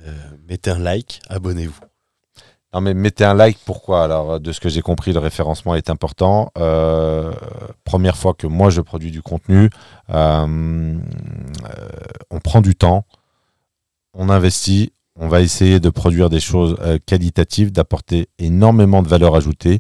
Euh, 0.06 0.12
mettez 0.48 0.72
un 0.72 0.80
like, 0.80 1.22
abonnez-vous. 1.30 1.80
Non, 2.74 2.80
mais 2.80 2.94
mettez 2.94 3.26
un 3.26 3.34
like. 3.34 3.58
Pourquoi? 3.66 4.04
Alors, 4.04 4.40
de 4.40 4.52
ce 4.52 4.60
que 4.60 4.70
j'ai 4.70 4.82
compris, 4.82 5.12
le 5.12 5.20
référencement 5.20 5.76
est 5.76 5.90
important. 5.90 6.52
Euh, 6.58 7.34
première 7.84 8.16
fois 8.16 8.34
que 8.34 8.48
moi 8.48 8.70
je 8.70 8.82
produis 8.82 9.12
du 9.12 9.22
contenu, 9.22 9.70
euh, 10.10 10.98
euh, 11.66 11.90
on 12.30 12.40
prend 12.40 12.62
du 12.62 12.76
temps, 12.76 13.06
on 14.14 14.30
investit, 14.30 14.94
on 15.18 15.28
va 15.28 15.42
essayer 15.42 15.80
de 15.82 15.90
produire 15.90 16.30
des 16.30 16.40
choses 16.40 16.78
euh, 16.80 16.98
qualitatives, 17.06 17.74
d'apporter 17.74 18.30
énormément 18.40 19.04
de 19.04 19.10
valeur 19.10 19.36
ajoutée, 19.36 19.80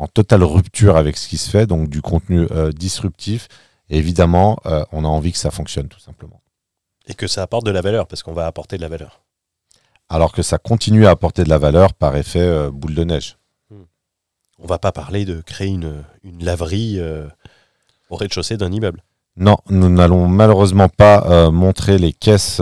en 0.00 0.08
totale 0.08 0.42
rupture 0.42 0.96
avec 0.96 1.18
ce 1.18 1.28
qui 1.28 1.36
se 1.36 1.50
fait, 1.50 1.66
donc 1.66 1.90
du 1.90 2.00
contenu 2.00 2.46
euh, 2.52 2.72
disruptif. 2.72 3.48
Et 3.90 3.98
évidemment, 3.98 4.58
euh, 4.64 4.82
on 4.92 5.04
a 5.04 5.08
envie 5.08 5.30
que 5.30 5.38
ça 5.38 5.50
fonctionne, 5.50 5.88
tout 5.88 6.00
simplement. 6.00 6.40
Et 7.06 7.12
que 7.12 7.26
ça 7.26 7.42
apporte 7.42 7.66
de 7.66 7.70
la 7.70 7.82
valeur, 7.82 8.06
parce 8.06 8.22
qu'on 8.22 8.32
va 8.32 8.46
apporter 8.46 8.78
de 8.78 8.82
la 8.82 8.88
valeur. 8.88 9.20
Alors 10.08 10.32
que 10.32 10.40
ça 10.40 10.56
continue 10.56 11.06
à 11.06 11.10
apporter 11.10 11.44
de 11.44 11.50
la 11.50 11.58
valeur 11.58 11.92
par 11.92 12.16
effet 12.16 12.40
euh, 12.40 12.70
boule 12.70 12.94
de 12.94 13.04
neige. 13.04 13.36
On 14.58 14.66
va 14.66 14.78
pas 14.78 14.92
parler 14.92 15.26
de 15.26 15.42
créer 15.42 15.68
une, 15.68 16.02
une 16.22 16.44
laverie 16.44 17.00
au 18.10 18.16
rez-de-chaussée 18.16 18.58
d'un 18.58 18.70
immeuble. 18.70 19.02
Non, 19.36 19.56
nous 19.70 19.88
n'allons 19.88 20.28
malheureusement 20.28 20.90
pas 20.90 21.50
montrer 21.50 21.96
les 21.96 22.12
caisses, 22.12 22.60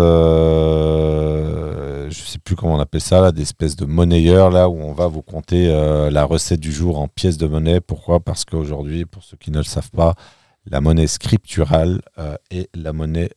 je 2.11 2.23
sais 2.23 2.39
plus 2.39 2.57
comment 2.57 2.75
on 2.75 2.81
appelle 2.81 3.01
ça, 3.01 3.21
là, 3.21 3.33
des 3.33 3.43
espèces 3.43 3.77
de 3.77 3.85
monnayeurs, 3.85 4.51
là 4.51 4.69
où 4.69 4.77
on 4.81 4.93
va 4.93 5.07
vous 5.07 5.23
compter 5.23 5.69
euh, 5.69 6.11
la 6.11 6.25
recette 6.25 6.61
du 6.61 6.73
jour 6.73 6.99
en 6.99 7.09
pièces 7.09 7.39
de 7.39 7.47
monnaie. 7.47 7.81
Pourquoi? 7.81 8.21
Parce 8.21 8.45
qu'aujourd'hui, 8.45 9.05
pour 9.05 9.23
ceux 9.23 9.37
qui 9.37 9.51
ne 9.51 9.59
le 9.59 9.65
savent 9.65 9.91
pas, 9.91 10.15
la 10.67 10.81
monnaie 10.81 11.07
scripturale 11.07 12.01
euh, 12.19 12.37
est 12.51 12.69
la 12.75 12.93
monnaie 12.93 13.31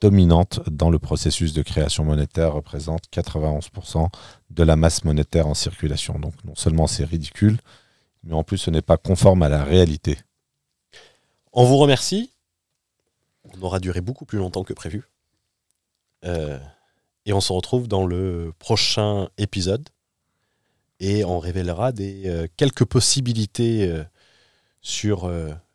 dominante 0.00 0.60
dans 0.68 0.90
le 0.90 0.98
processus 0.98 1.52
de 1.52 1.62
création 1.62 2.04
monétaire, 2.04 2.54
représente 2.54 3.04
91% 3.12 4.08
de 4.50 4.62
la 4.64 4.74
masse 4.74 5.04
monétaire 5.04 5.46
en 5.46 5.54
circulation. 5.54 6.18
Donc 6.18 6.34
non 6.44 6.56
seulement 6.56 6.88
c'est 6.88 7.04
ridicule, 7.04 7.58
mais 8.24 8.34
en 8.34 8.42
plus 8.42 8.58
ce 8.58 8.70
n'est 8.70 8.82
pas 8.82 8.96
conforme 8.96 9.42
à 9.42 9.48
la 9.48 9.62
réalité. 9.62 10.18
On 11.52 11.64
vous 11.64 11.76
remercie. 11.76 12.32
On 13.44 13.62
aura 13.62 13.78
duré 13.78 14.00
beaucoup 14.00 14.24
plus 14.24 14.38
longtemps 14.38 14.64
que 14.64 14.72
prévu. 14.72 15.04
Euh, 16.24 16.58
et 17.26 17.32
on 17.32 17.40
se 17.40 17.52
retrouve 17.52 17.88
dans 17.88 18.06
le 18.06 18.52
prochain 18.58 19.28
épisode. 19.38 19.88
Et 21.00 21.24
on 21.24 21.38
révélera 21.38 21.90
des, 21.92 22.22
euh, 22.26 22.46
quelques 22.56 22.84
possibilités 22.84 23.88
euh, 23.88 24.04
sur 24.82 25.30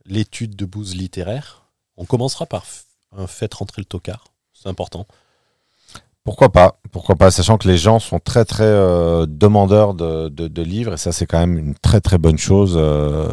l'étude 0.06 0.56
de 0.56 0.65
bouse 0.65 0.95
littéraire. 0.95 1.64
On 1.98 2.06
commencera 2.06 2.45
par 2.45 2.65
un 3.15 3.28
fait 3.28 3.53
rentrer 3.53 3.82
le 3.82 3.86
tocard. 3.86 4.26
C'est 4.53 4.69
important. 4.69 5.07
Pourquoi 6.28 6.49
pas? 6.49 6.78
Pourquoi 6.91 7.15
pas? 7.15 7.32
Sachant 7.32 7.57
que 7.57 7.69
les 7.69 7.78
gens 7.78 7.99
sont 7.99 8.19
très 8.19 8.44
très 8.44 8.65
euh, 8.65 9.26
demandeurs 9.26 9.94
de, 9.94 10.61
livres 10.61 10.95
et 10.95 10.98
ça 10.98 11.14
c'est 11.14 11.26
quand 11.26 11.40
même 11.40 11.57
une 11.57 11.74
très 11.74 12.02
très 12.02 12.18
bonne 12.18 12.38
chose. 12.38 12.74
Euh, 12.78 13.30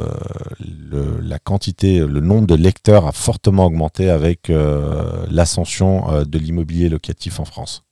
la 1.20 1.40
quantité, 1.40 1.98
le 1.98 2.20
nombre 2.20 2.46
de 2.46 2.54
lecteurs 2.54 3.08
a 3.08 3.12
fortement 3.12 3.66
augmenté 3.66 4.10
avec 4.10 4.48
euh, 4.48 5.26
l'ascension 5.28 6.22
de 6.24 6.38
l'immobilier 6.38 6.88
locatif 6.88 7.40
en 7.40 7.44
France. 7.44 7.83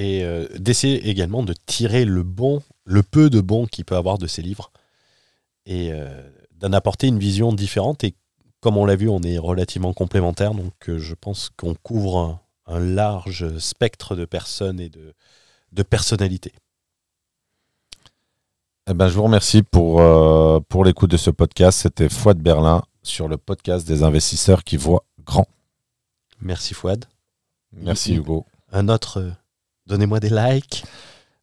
Et 0.00 0.24
d'essayer 0.56 1.08
également 1.08 1.42
de 1.42 1.54
tirer 1.66 2.04
le 2.04 2.22
bon, 2.22 2.62
le 2.84 3.02
peu 3.02 3.30
de 3.30 3.40
bon 3.40 3.66
qu'il 3.66 3.84
peut 3.84 3.96
avoir 3.96 4.16
de 4.16 4.28
ces 4.28 4.42
livres 4.42 4.70
et 5.66 5.90
d'en 6.54 6.72
apporter 6.72 7.08
une 7.08 7.18
vision 7.18 7.52
différente. 7.52 8.04
Et 8.04 8.14
comme 8.60 8.76
on 8.76 8.86
l'a 8.86 8.94
vu, 8.94 9.08
on 9.08 9.20
est 9.22 9.38
relativement 9.38 9.92
complémentaires, 9.92 10.54
donc 10.54 10.72
je 10.86 11.14
pense 11.14 11.50
qu'on 11.56 11.74
couvre 11.74 12.18
un, 12.18 12.40
un 12.68 12.78
large 12.78 13.58
spectre 13.58 14.14
de 14.14 14.24
personnes 14.24 14.78
et 14.78 14.88
de, 14.88 15.14
de 15.72 15.82
personnalités. 15.82 16.52
Eh 18.90 18.94
ben, 18.94 19.08
je 19.08 19.14
vous 19.14 19.24
remercie 19.24 19.62
pour, 19.62 20.00
euh, 20.00 20.60
pour 20.68 20.84
l'écoute 20.84 21.10
de 21.10 21.16
ce 21.16 21.30
podcast. 21.30 21.80
C'était 21.80 22.08
Fouad 22.08 22.38
Berlin 22.38 22.82
sur 23.02 23.28
le 23.28 23.36
podcast 23.36 23.86
des 23.86 24.02
investisseurs 24.02 24.64
qui 24.64 24.76
voient 24.76 25.04
grand. 25.24 25.46
Merci 26.40 26.72
Fouad. 26.72 27.04
Merci 27.72 28.14
Hugo. 28.14 28.46
Un 28.72 28.88
autre, 28.88 29.18
euh, 29.20 29.30
donnez-moi 29.88 30.20
des 30.20 30.30
likes. 30.30 30.84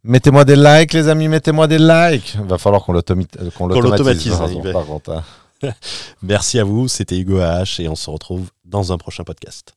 Mettez-moi 0.04 0.46
des 0.46 0.56
likes, 0.56 0.94
les 0.94 1.08
amis, 1.08 1.28
mettez-moi 1.28 1.68
des 1.68 1.80
likes. 1.80 2.36
Il 2.36 2.46
va 2.46 2.58
falloir 2.60 2.84
qu'on 2.84 2.94
l'automatise. 2.94 3.34
Merci 6.22 6.60
à 6.60 6.64
vous, 6.64 6.88
c'était 6.88 7.18
Hugo 7.18 7.40
AH 7.40 7.80
et 7.80 7.88
on 7.90 7.96
se 7.96 8.10
retrouve 8.10 8.52
dans 8.66 8.94
un 8.94 8.98
prochain 8.98 9.24
podcast. 9.24 9.74